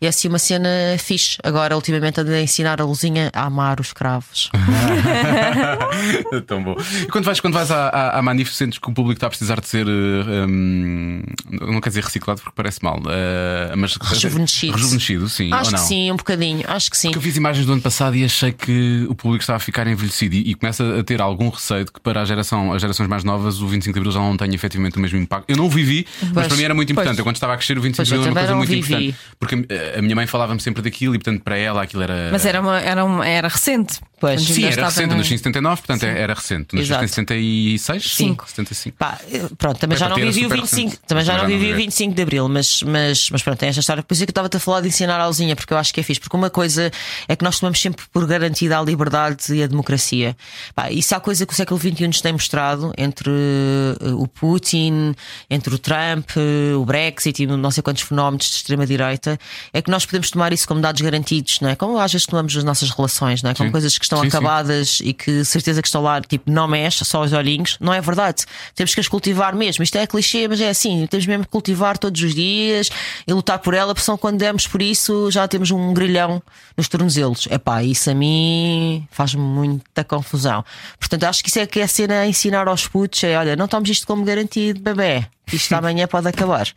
e 0.02 0.06
é 0.06 0.10
assim 0.10 0.28
uma 0.28 0.40
cena 0.40 0.70
fixe. 0.98 1.38
Agora, 1.44 1.76
ultimamente, 1.76 2.20
ando 2.22 2.32
a 2.32 2.42
ensinar 2.42 2.82
a 2.82 2.86
Luzinha 2.86 3.30
a 3.34 3.44
amar 3.46 3.80
os 3.80 3.88
escravos. 3.88 4.50
Tão 6.48 6.64
bom. 6.64 6.76
E 7.02 7.08
quando 7.08 7.26
vais, 7.26 7.40
quando 7.40 7.54
vais 7.54 7.72
à, 7.72 7.88
à, 7.90 8.20
à 8.20 8.22
Manif, 8.22 8.54
sentes 8.54 8.80
que 8.80 8.90
o 8.90 8.94
público 8.94 9.18
está 9.18 9.28
a 9.28 9.30
precisar 9.30 9.60
de 9.60 9.68
ser. 9.68 9.86
eh, 9.88 10.46
hum, 10.48 11.24
não 11.50 11.82
quer 11.82 11.90
dizer 11.90 12.04
reciclado 12.04 12.42
porque 12.42 12.56
parece 12.56 12.84
mal, 12.84 13.00
eh, 13.10 13.74
mas 13.76 13.96
Rejuvenescido. 13.96 14.74
Rejuvenescido, 14.74 15.30
sim. 15.30 15.54
Acho 15.54 15.72
ou 15.72 15.76
que 15.76 15.82
sim, 15.82 16.12
um 16.12 16.16
bocadinho. 16.16 16.64
Acho 16.68 16.90
que 16.90 16.98
sim. 16.98 17.10
Porque 17.10 17.20
eu 17.20 17.24
fiz 17.24 17.38
imagens 17.38 17.66
do 17.66 17.74
ano 17.74 17.82
passado 17.82 18.16
e 18.16 18.24
achei 18.24 18.52
que 18.52 19.06
o 19.10 19.16
público 19.16 19.43
estava 19.44 19.58
a 19.58 19.60
ficar 19.60 19.86
envelhecido 19.88 20.36
e, 20.36 20.52
e 20.52 20.56
começa 20.56 21.00
a 21.00 21.04
ter 21.04 21.22
algum 21.22 21.50
receio 21.50 21.86
de 21.86 21.92
que 21.92 22.00
para 22.00 22.22
a 22.22 22.26
geração, 22.26 22.74
as 22.74 22.82
gerações 22.82 23.08
mais 23.08 23.24
novas 23.24 23.62
o 23.62 23.68
25 23.68 23.94
de 23.94 24.00
Abril 24.00 24.12
já 24.12 24.20
não 24.20 24.36
tenha 24.38 24.54
efetivamente 24.56 24.98
o 24.98 25.00
mesmo 25.00 25.18
impacto. 25.20 25.50
Eu 25.50 25.58
não 25.58 25.66
o 25.66 25.70
vivi, 25.70 26.06
mas 26.22 26.32
Pois, 26.34 26.48
para 26.48 26.58
mim 26.58 26.64
era 26.64 26.74
muito 26.74 26.92
importante. 26.92 27.10
pois. 27.16 27.20
Eu 27.20 27.24
quando 27.26 27.36
estava 27.36 27.54
a 27.54 27.58
crescer, 27.58 27.78
o 27.78 27.82
25 27.82 27.98
Pois, 27.98 28.08
de 28.10 28.16
Abril 28.16 28.44
era 28.44 28.54
uma 28.56 28.58
coisa 28.66 28.74
muito 28.76 28.88
vivi. 28.88 29.08
importante. 29.10 29.18
Porque 29.40 29.56
a, 29.96 30.00
a 30.00 30.02
minha 30.02 30.16
mãe 30.16 30.28
falava-me 30.28 30.60
sempre 30.62 30.82
daquilo 30.82 31.16
e, 31.16 31.20
portanto, 31.20 31.42
para 31.44 31.58
ela 31.58 31.82
aquilo 31.84 32.04
era. 32.04 32.30
Mas 32.32 32.46
era, 32.46 32.62
uma, 32.62 32.80
era, 32.80 33.06
uma, 33.06 33.28
era 33.28 33.48
recente. 33.48 34.00
Pois. 34.20 34.42
Sim, 34.42 34.64
era 34.66 34.86
recente, 34.86 35.10
na- 35.10 35.18
nasci 35.18 35.34
em 35.34 35.38
79, 35.38 35.82
portanto 35.82 36.04
era 36.04 36.34
recente. 36.34 36.74
Nasceste 36.76 36.94
em 36.94 36.96
Exato. 37.04 37.08
76? 37.10 38.04
Cinco. 38.16 38.48
75. 38.48 38.98
Pá, 38.98 39.20
pronto, 39.58 39.80
também 39.80 39.98
já 39.98 40.06
Epá, 40.06 40.16
não 40.18 40.24
vivi 40.26 40.40
o 40.40 40.44
super 40.44 40.56
25, 40.62 40.90
recente. 40.90 41.02
também 41.08 41.26
já 41.26 41.34
não 41.34 41.40
já 41.40 41.44
não 41.44 41.50
vivi 41.50 41.66
o 41.66 41.68
vivi. 41.76 41.84
25 41.84 42.14
de 42.16 42.22
Abril, 42.22 42.48
mas, 42.50 42.82
mas, 42.84 43.30
mas 43.30 43.42
pronto, 43.44 43.60
tem 43.60 43.70
esta 43.70 43.82
história. 43.82 44.02
Por 44.02 44.14
isso 44.14 44.24
é 44.24 44.26
que 44.26 44.30
eu 44.30 44.32
estava-te 44.32 44.56
a 44.58 44.60
falar 44.62 44.80
de 44.82 44.88
ensinar 44.88 45.20
a 45.20 45.24
ausinha, 45.24 45.56
porque 45.58 45.74
eu 45.74 45.78
acho 45.78 45.94
que 45.94 46.00
é 46.00 46.04
fixe. 46.04 46.22
Porque 46.22 46.38
uma 46.38 46.50
coisa 46.50 46.90
é 47.28 47.36
que 47.36 47.44
nós 47.44 47.60
tomamos 47.60 47.82
sempre 47.82 48.06
por 48.14 48.26
garantida 48.26 48.80
a 48.80 48.82
liberdade 48.82 49.33
e 49.50 49.64
a 49.64 49.68
democracia. 49.68 50.36
Pá, 50.76 50.92
isso 50.92 51.14
é 51.14 51.18
a 51.18 51.20
coisa 51.20 51.46
que 51.46 51.54
o 51.54 51.56
século 51.56 51.80
XXI 51.80 52.08
nos 52.08 52.22
tem 52.22 52.34
mostrado 52.34 52.92
entre 52.98 53.32
eh, 53.32 54.12
o 54.14 54.28
Putin, 54.28 55.16
entre 55.50 55.74
o 55.74 55.78
Trump, 55.78 56.30
eh, 56.36 56.76
o 56.76 56.86
Brexit 56.86 57.44
e 57.44 57.48
não 57.48 57.72
sei 57.72 57.82
quantos 57.82 58.04
fenómenos 58.04 58.46
de 58.50 58.56
extrema-direita, 58.56 59.40
é 59.72 59.82
que 59.82 59.90
nós 59.90 60.06
podemos 60.06 60.30
tomar 60.30 60.54
isso 60.54 60.68
como 60.68 60.82
dados 60.82 61.02
garantidos, 61.02 61.60
não 61.62 61.70
é? 61.70 61.76
Como 61.76 61.98
às 61.98 62.12
vezes 62.12 62.28
tomamos 62.28 62.56
as 62.56 62.64
nossas 62.64 62.90
relações, 62.90 63.42
não 63.42 63.52
é? 63.52 63.54
Como 63.54 63.70
Sim. 63.70 63.72
coisas 63.72 63.98
que 63.98 64.06
estão 64.06 64.20
Sim, 64.20 64.30
sim. 64.30 64.38
acabadas 64.38 65.00
e 65.04 65.14
que 65.14 65.44
certeza 65.46 65.82
que 65.82 65.88
estão 65.88 66.02
lá, 66.02 66.22
tipo, 66.22 66.50
não 66.50 66.68
mexe, 66.68 67.04
só 67.06 67.22
os 67.22 67.34
olhinhos. 67.34 67.78
Não 67.80 67.94
é 67.94 68.02
verdade. 68.02 68.46
Temos 68.76 68.94
que 68.94 69.00
as 69.00 69.08
cultivar 69.08 69.56
mesmo. 69.56 69.84
Isto 69.84 69.98
é 69.98 70.08
clichê, 70.08 70.48
mas 70.48 70.60
é 70.60 70.70
assim. 70.70 71.06
Temos 71.08 71.26
mesmo 71.26 71.46
que 71.46 71.52
cultivar 71.52 71.98
todos 71.98 72.22
os 72.22 72.34
dias 72.34 72.90
e 73.28 73.34
lutar 73.34 73.60
por 73.60 73.74
ela, 73.74 73.94
porque 73.94 74.06
senão 74.06 74.18
quando 74.18 74.38
demos 74.38 74.68
por 74.68 74.82
isso 74.82 75.30
já 75.32 75.48
temos 75.48 75.72
um 75.72 75.94
grilhão 75.94 76.42
nos 76.76 76.88
tornozelos. 76.88 77.48
É 77.50 77.58
pá, 77.58 77.84
isso 77.84 78.10
a 78.10 78.14
mim 78.14 79.08
faz-me 79.24 79.42
muita 79.42 80.04
confusão. 80.04 80.64
Portanto, 81.00 81.24
acho 81.24 81.42
que 81.42 81.50
isso 81.50 81.60
é 81.60 81.66
que 81.66 81.80
é 81.80 81.84
a 81.84 81.88
cena 81.88 82.20
a 82.20 82.28
ensinar 82.28 82.68
aos 82.68 82.88
putos: 82.88 83.24
é 83.24 83.38
olha, 83.38 83.56
não 83.56 83.68
tomamos 83.68 83.90
isto 83.90 84.06
como 84.06 84.24
garantido, 84.24 84.82
bebê. 84.82 85.26
Isto 85.52 85.74
amanhã 85.74 86.08
pode 86.08 86.28
acabar. 86.28 86.68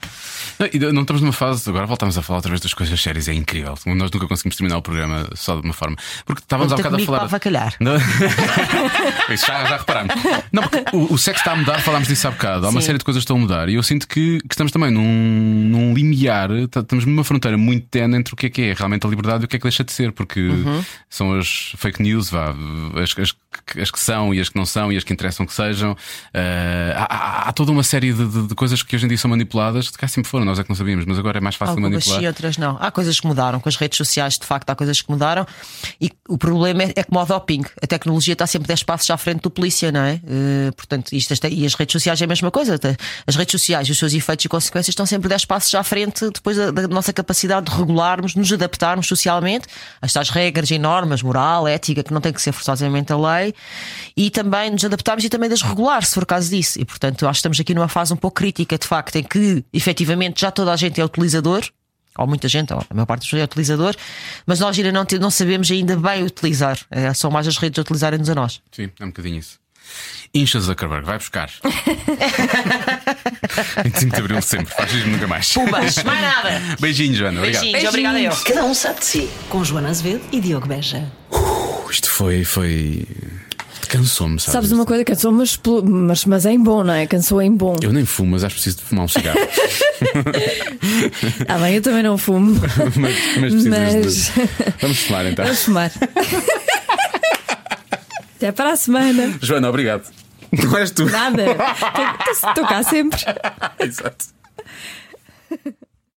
Não, 0.59 0.93
não 0.93 1.03
estamos 1.03 1.23
numa 1.23 1.33
fase, 1.33 1.69
agora 1.71 1.87
voltamos 1.87 2.19
a 2.19 2.23
falar 2.23 2.39
outra 2.39 2.51
vez 2.51 2.61
das 2.61 2.75
coisas 2.75 3.01
sérias, 3.01 3.29
é 3.29 3.33
incrível. 3.35 3.75
Nós 3.87 4.11
nunca 4.11 4.27
conseguimos 4.27 4.57
terminar 4.57 4.77
o 4.79 4.83
programa 4.83 5.29
só 5.35 5.57
de 5.57 5.63
uma 5.63 5.73
forma. 5.73 5.97
Porque 6.25 6.43
estávamos 6.43 6.73
há 6.73 6.77
bocado 6.77 6.97
a 6.97 6.99
falar. 7.01 7.19
para 7.19 7.27
avacalhar. 7.27 7.75
Não. 7.81 7.97
Isso 9.33 9.47
já, 9.47 9.65
já 9.65 9.77
reparámos. 9.79 10.15
Não, 10.53 10.63
porque 10.63 10.97
o, 10.97 11.15
o 11.15 11.19
sexo 11.19 11.41
está 11.41 11.53
a 11.53 11.57
mudar, 11.57 11.79
falámos 11.81 12.09
disso 12.09 12.27
há 12.29 12.31
bocado. 12.31 12.67
Há 12.67 12.71
uma 12.71 12.81
Sim. 12.81 12.87
série 12.87 12.99
de 12.99 13.05
coisas 13.05 13.21
que 13.21 13.25
estão 13.25 13.37
a 13.37 13.41
mudar. 13.41 13.69
E 13.69 13.75
eu 13.75 13.83
sinto 13.83 14.07
que, 14.07 14.39
que 14.41 14.55
estamos 14.55 14.73
também 14.73 14.91
num, 14.91 15.03
num 15.71 15.95
limiar, 15.95 16.49
tá- 16.71 16.81
estamos 16.81 17.05
numa 17.05 17.25
fronteira 17.25 17.57
muito 17.57 17.87
tenue 17.89 18.17
entre 18.19 18.35
o 18.35 18.37
que 18.37 18.47
é 18.47 18.51
que 18.51 18.63
é 18.63 18.73
realmente 18.75 19.07
a 19.07 19.11
liberdade 19.11 19.45
e 19.45 19.47
o 19.47 19.49
que 19.49 19.57
é 19.57 19.59
que 19.59 19.63
deixa 19.65 19.85
de 19.85 19.93
ser. 19.93 20.13
Porque 20.13 20.41
Uhum. 20.41 20.85
são 21.09 21.39
as 21.39 21.73
fake 21.77 22.03
news, 22.03 22.31
vá, 22.31 22.55
as, 23.03 23.17
as, 23.19 23.33
que- 23.33 23.81
as 23.81 23.91
que 23.91 24.01
são 24.01 24.33
e 24.35 24.41
as 24.41 24.49
que 24.49 24.57
não 24.57 24.67
são 24.67 24.93
e 24.93 24.97
as 24.97 25.05
que 25.05 25.13
interessam 25.13 25.45
que 25.47 25.53
sejam. 25.53 25.97
Eh, 26.33 26.95
há, 26.97 27.05
há- 27.05 27.49
há 27.49 27.53
toda 27.53 27.71
uma 27.73 27.83
série 27.83 28.13
de, 28.13 28.27
de- 28.27 28.47
de 28.49 28.55
coisas 28.57 28.83
que 28.83 28.97
hoje 28.97 29.05
em 29.05 29.09
dia 29.09 29.19
são 29.19 29.31
manipuladas, 29.31 29.89
que 29.91 29.97
cá 29.99 30.09
sempre 30.09 30.29
foram, 30.31 30.45
nós 30.45 30.59
é 30.59 30.63
que 30.65 30.69
não 30.69 30.77
sabíamos, 30.77 31.05
mas 31.07 31.19
agora 31.19 31.39
é 31.39 31.41
mais 31.41 31.55
fácil 31.55 31.77
de 31.77 31.83
Algumas 31.83 31.93
manipular. 32.05 32.21
sim, 32.21 32.27
outras 32.27 32.57
não. 32.59 32.77
Há 32.81 32.91
coisas 32.91 33.21
que 33.21 33.27
mudaram 33.27 33.61
com 33.61 33.69
as 33.69 33.77
redes 33.77 33.97
sociais, 33.97 34.39
de 34.39 34.45
facto, 34.47 34.69
há 34.71 34.75
coisas 34.75 35.01
que 35.01 35.11
mudaram. 35.11 35.47
E 36.01 36.11
o 36.29 36.37
problema 36.37 36.83
é, 36.85 36.93
é 36.97 37.05
como 37.05 37.21
o 37.21 37.25
doping. 37.25 37.63
A 37.83 37.87
tecnologia 37.87 38.33
está 38.33 38.47
sempre 38.47 38.67
10 38.69 38.83
passos 38.83 39.09
à 39.11 39.17
frente 39.17 39.43
do 39.43 39.51
polícia, 39.51 39.93
não 39.93 40.01
é? 40.01 40.21
Eh, 40.27 40.71
portanto, 40.77 41.13
isto, 41.13 41.33
esta- 41.33 41.49
e 41.49 41.65
as 41.67 41.75
redes 41.75 41.93
sociais 41.93 42.21
é 42.21 42.25
a 42.25 42.29
mesma 42.29 42.51
coisa. 42.51 42.79
As 43.27 43.37
redes 43.37 43.53
sociais, 43.53 43.89
os 43.89 43.99
seus 43.99 44.13
efeitos 44.15 44.45
e 44.45 44.49
consequências 44.49 44.89
estão 44.93 45.07
sempre 45.07 45.29
10 45.29 45.45
passos 45.45 45.75
à 45.75 45.83
frente 45.85 46.29
depois 46.31 46.57
da, 46.57 46.71
da 46.71 46.89
nossa 46.89 47.13
capacidade 47.13 47.71
de 47.71 47.77
regularmos, 47.77 48.35
nos 48.35 48.53
adaptarmos 48.53 49.07
socialmente 49.07 49.67
a 50.01 50.07
estas 50.07 50.31
regras 50.31 50.71
e 50.71 50.79
normas, 50.79 51.23
moral, 51.23 51.69
ética, 51.69 52.03
que 52.03 52.13
não 52.13 52.21
tem 52.21 52.33
que 52.33 52.41
ser 52.41 52.53
forçosamente 52.53 53.13
a 53.13 53.17
lei, 53.17 53.55
e 54.17 54.31
também 54.31 54.71
nos 54.71 54.85
adaptarmos 54.85 55.25
e 55.25 55.29
também 55.29 55.49
desregular, 55.49 56.05
se 56.05 56.15
for 56.15 56.25
caso 56.25 56.51
disso. 56.51 56.81
E 56.81 56.85
portanto, 56.85 57.25
acho 57.27 57.33
que 57.33 57.39
estamos 57.39 57.61
aqui 57.61 57.75
numa 57.75 57.89
fase 57.89 58.13
um 58.13 58.17
pouco 58.17 58.37
crítica, 58.53 58.79
de 58.79 58.87
facto, 58.87 59.17
em 59.17 59.23
que 59.25 59.65
efetivamente 59.73 60.41
já 60.41 60.51
toda 60.51 60.73
a 60.73 60.77
gente 60.77 61.01
é 61.01 61.05
utilizador. 61.05 61.65
Ou 62.19 62.27
muita 62.27 62.49
gente, 62.49 62.73
ou 62.73 62.81
a 62.89 62.95
maior 62.95 63.05
parte 63.05 63.29
dos 63.31 63.39
é 63.39 63.45
utilizador, 63.45 63.95
mas 64.47 64.59
nós 64.61 64.75
ainda 64.79 64.91
não, 64.91 65.05
te- 65.05 65.19
não 65.19 65.31
sabemos 65.31 65.71
ainda 65.71 65.97
bem 65.97 66.23
utilizar. 66.25 66.79
É, 66.91 67.13
são 67.13 67.31
mais 67.31 67.47
as 67.47 67.59
redes 67.59 67.79
a 67.79 67.83
utilizarem-nos 67.83 68.31
a 68.31 68.35
nós. 68.35 68.63
Sim, 68.73 68.89
é 68.99 69.05
um 69.05 69.09
bocadinho 69.09 69.39
isso. 69.39 69.59
Incha 70.33 70.59
Zuckerberg, 70.59 71.05
vai 71.05 71.19
buscar. 71.19 71.51
25 73.85 74.15
de 74.15 74.21
Abril 74.21 74.41
sempre, 74.43 74.75
faz 74.75 74.93
isso 74.95 75.07
nunca 75.09 75.27
mais. 75.27 75.53
Pumbas, 75.53 76.03
mais 76.05 76.23
nada! 76.23 76.61
Beijinhos, 76.81 77.19
Joana. 77.19 77.39
Obrigado. 77.39 77.63
Beijinhos, 77.63 77.89
obrigada 77.91 78.21
eu. 78.21 78.33
Cada 78.45 78.65
um 78.65 78.73
sabe 78.75 79.01
de 79.01 79.07
si. 79.07 79.31
Com 79.51 79.63
Joana 79.63 79.91
Azevedo 79.91 80.25
e 80.33 80.41
Diogo 80.41 80.67
Beja. 80.67 81.05
Isto 81.91 82.11
foi. 82.11 82.45
foi... 82.45 83.07
Cansou-me, 83.87 84.39
sabes? 84.41 84.53
Sabes 84.53 84.73
uma 84.73 84.85
coisa, 84.87 85.05
cansou, 85.05 85.33
mas, 85.33 85.59
mas, 85.85 86.25
mas 86.25 86.47
é 86.47 86.53
em 86.53 86.63
bom, 86.63 86.83
não 86.85 86.93
é? 86.95 87.07
Cansou 87.07 87.41
em 87.41 87.51
bom. 87.55 87.77
Eu 87.83 87.93
nem 87.93 88.05
fumo, 88.05 88.33
mas 88.33 88.45
acho 88.45 88.55
preciso 88.57 88.79
de 88.79 88.83
fumar 88.85 89.05
um 89.05 89.09
cigarro. 89.09 89.39
Ah, 91.49 91.59
bem, 91.59 91.77
eu 91.77 91.83
também 91.83 92.03
não 92.03 92.19
fumo. 92.19 92.55
mas, 92.97 93.17
mas 93.41 93.53
precisas 93.53 93.69
Mas- 93.69 94.15
de. 94.27 94.31
Vamos 94.81 94.99
fumar 95.01 95.27
então. 95.27 95.45
Vamos 95.45 95.63
fumar. 95.65 95.91
Até 98.37 98.53
para 98.53 98.73
a 98.73 98.77
semana. 98.77 99.35
Joana, 99.41 99.69
obrigado. 99.69 100.05
Não 100.53 100.77
és 100.77 100.91
tu. 100.91 101.07
Nada. 101.07 101.45
Estou 102.31 102.67
cá 102.67 102.83
sempre. 102.83 103.19
Exato. 103.81 104.27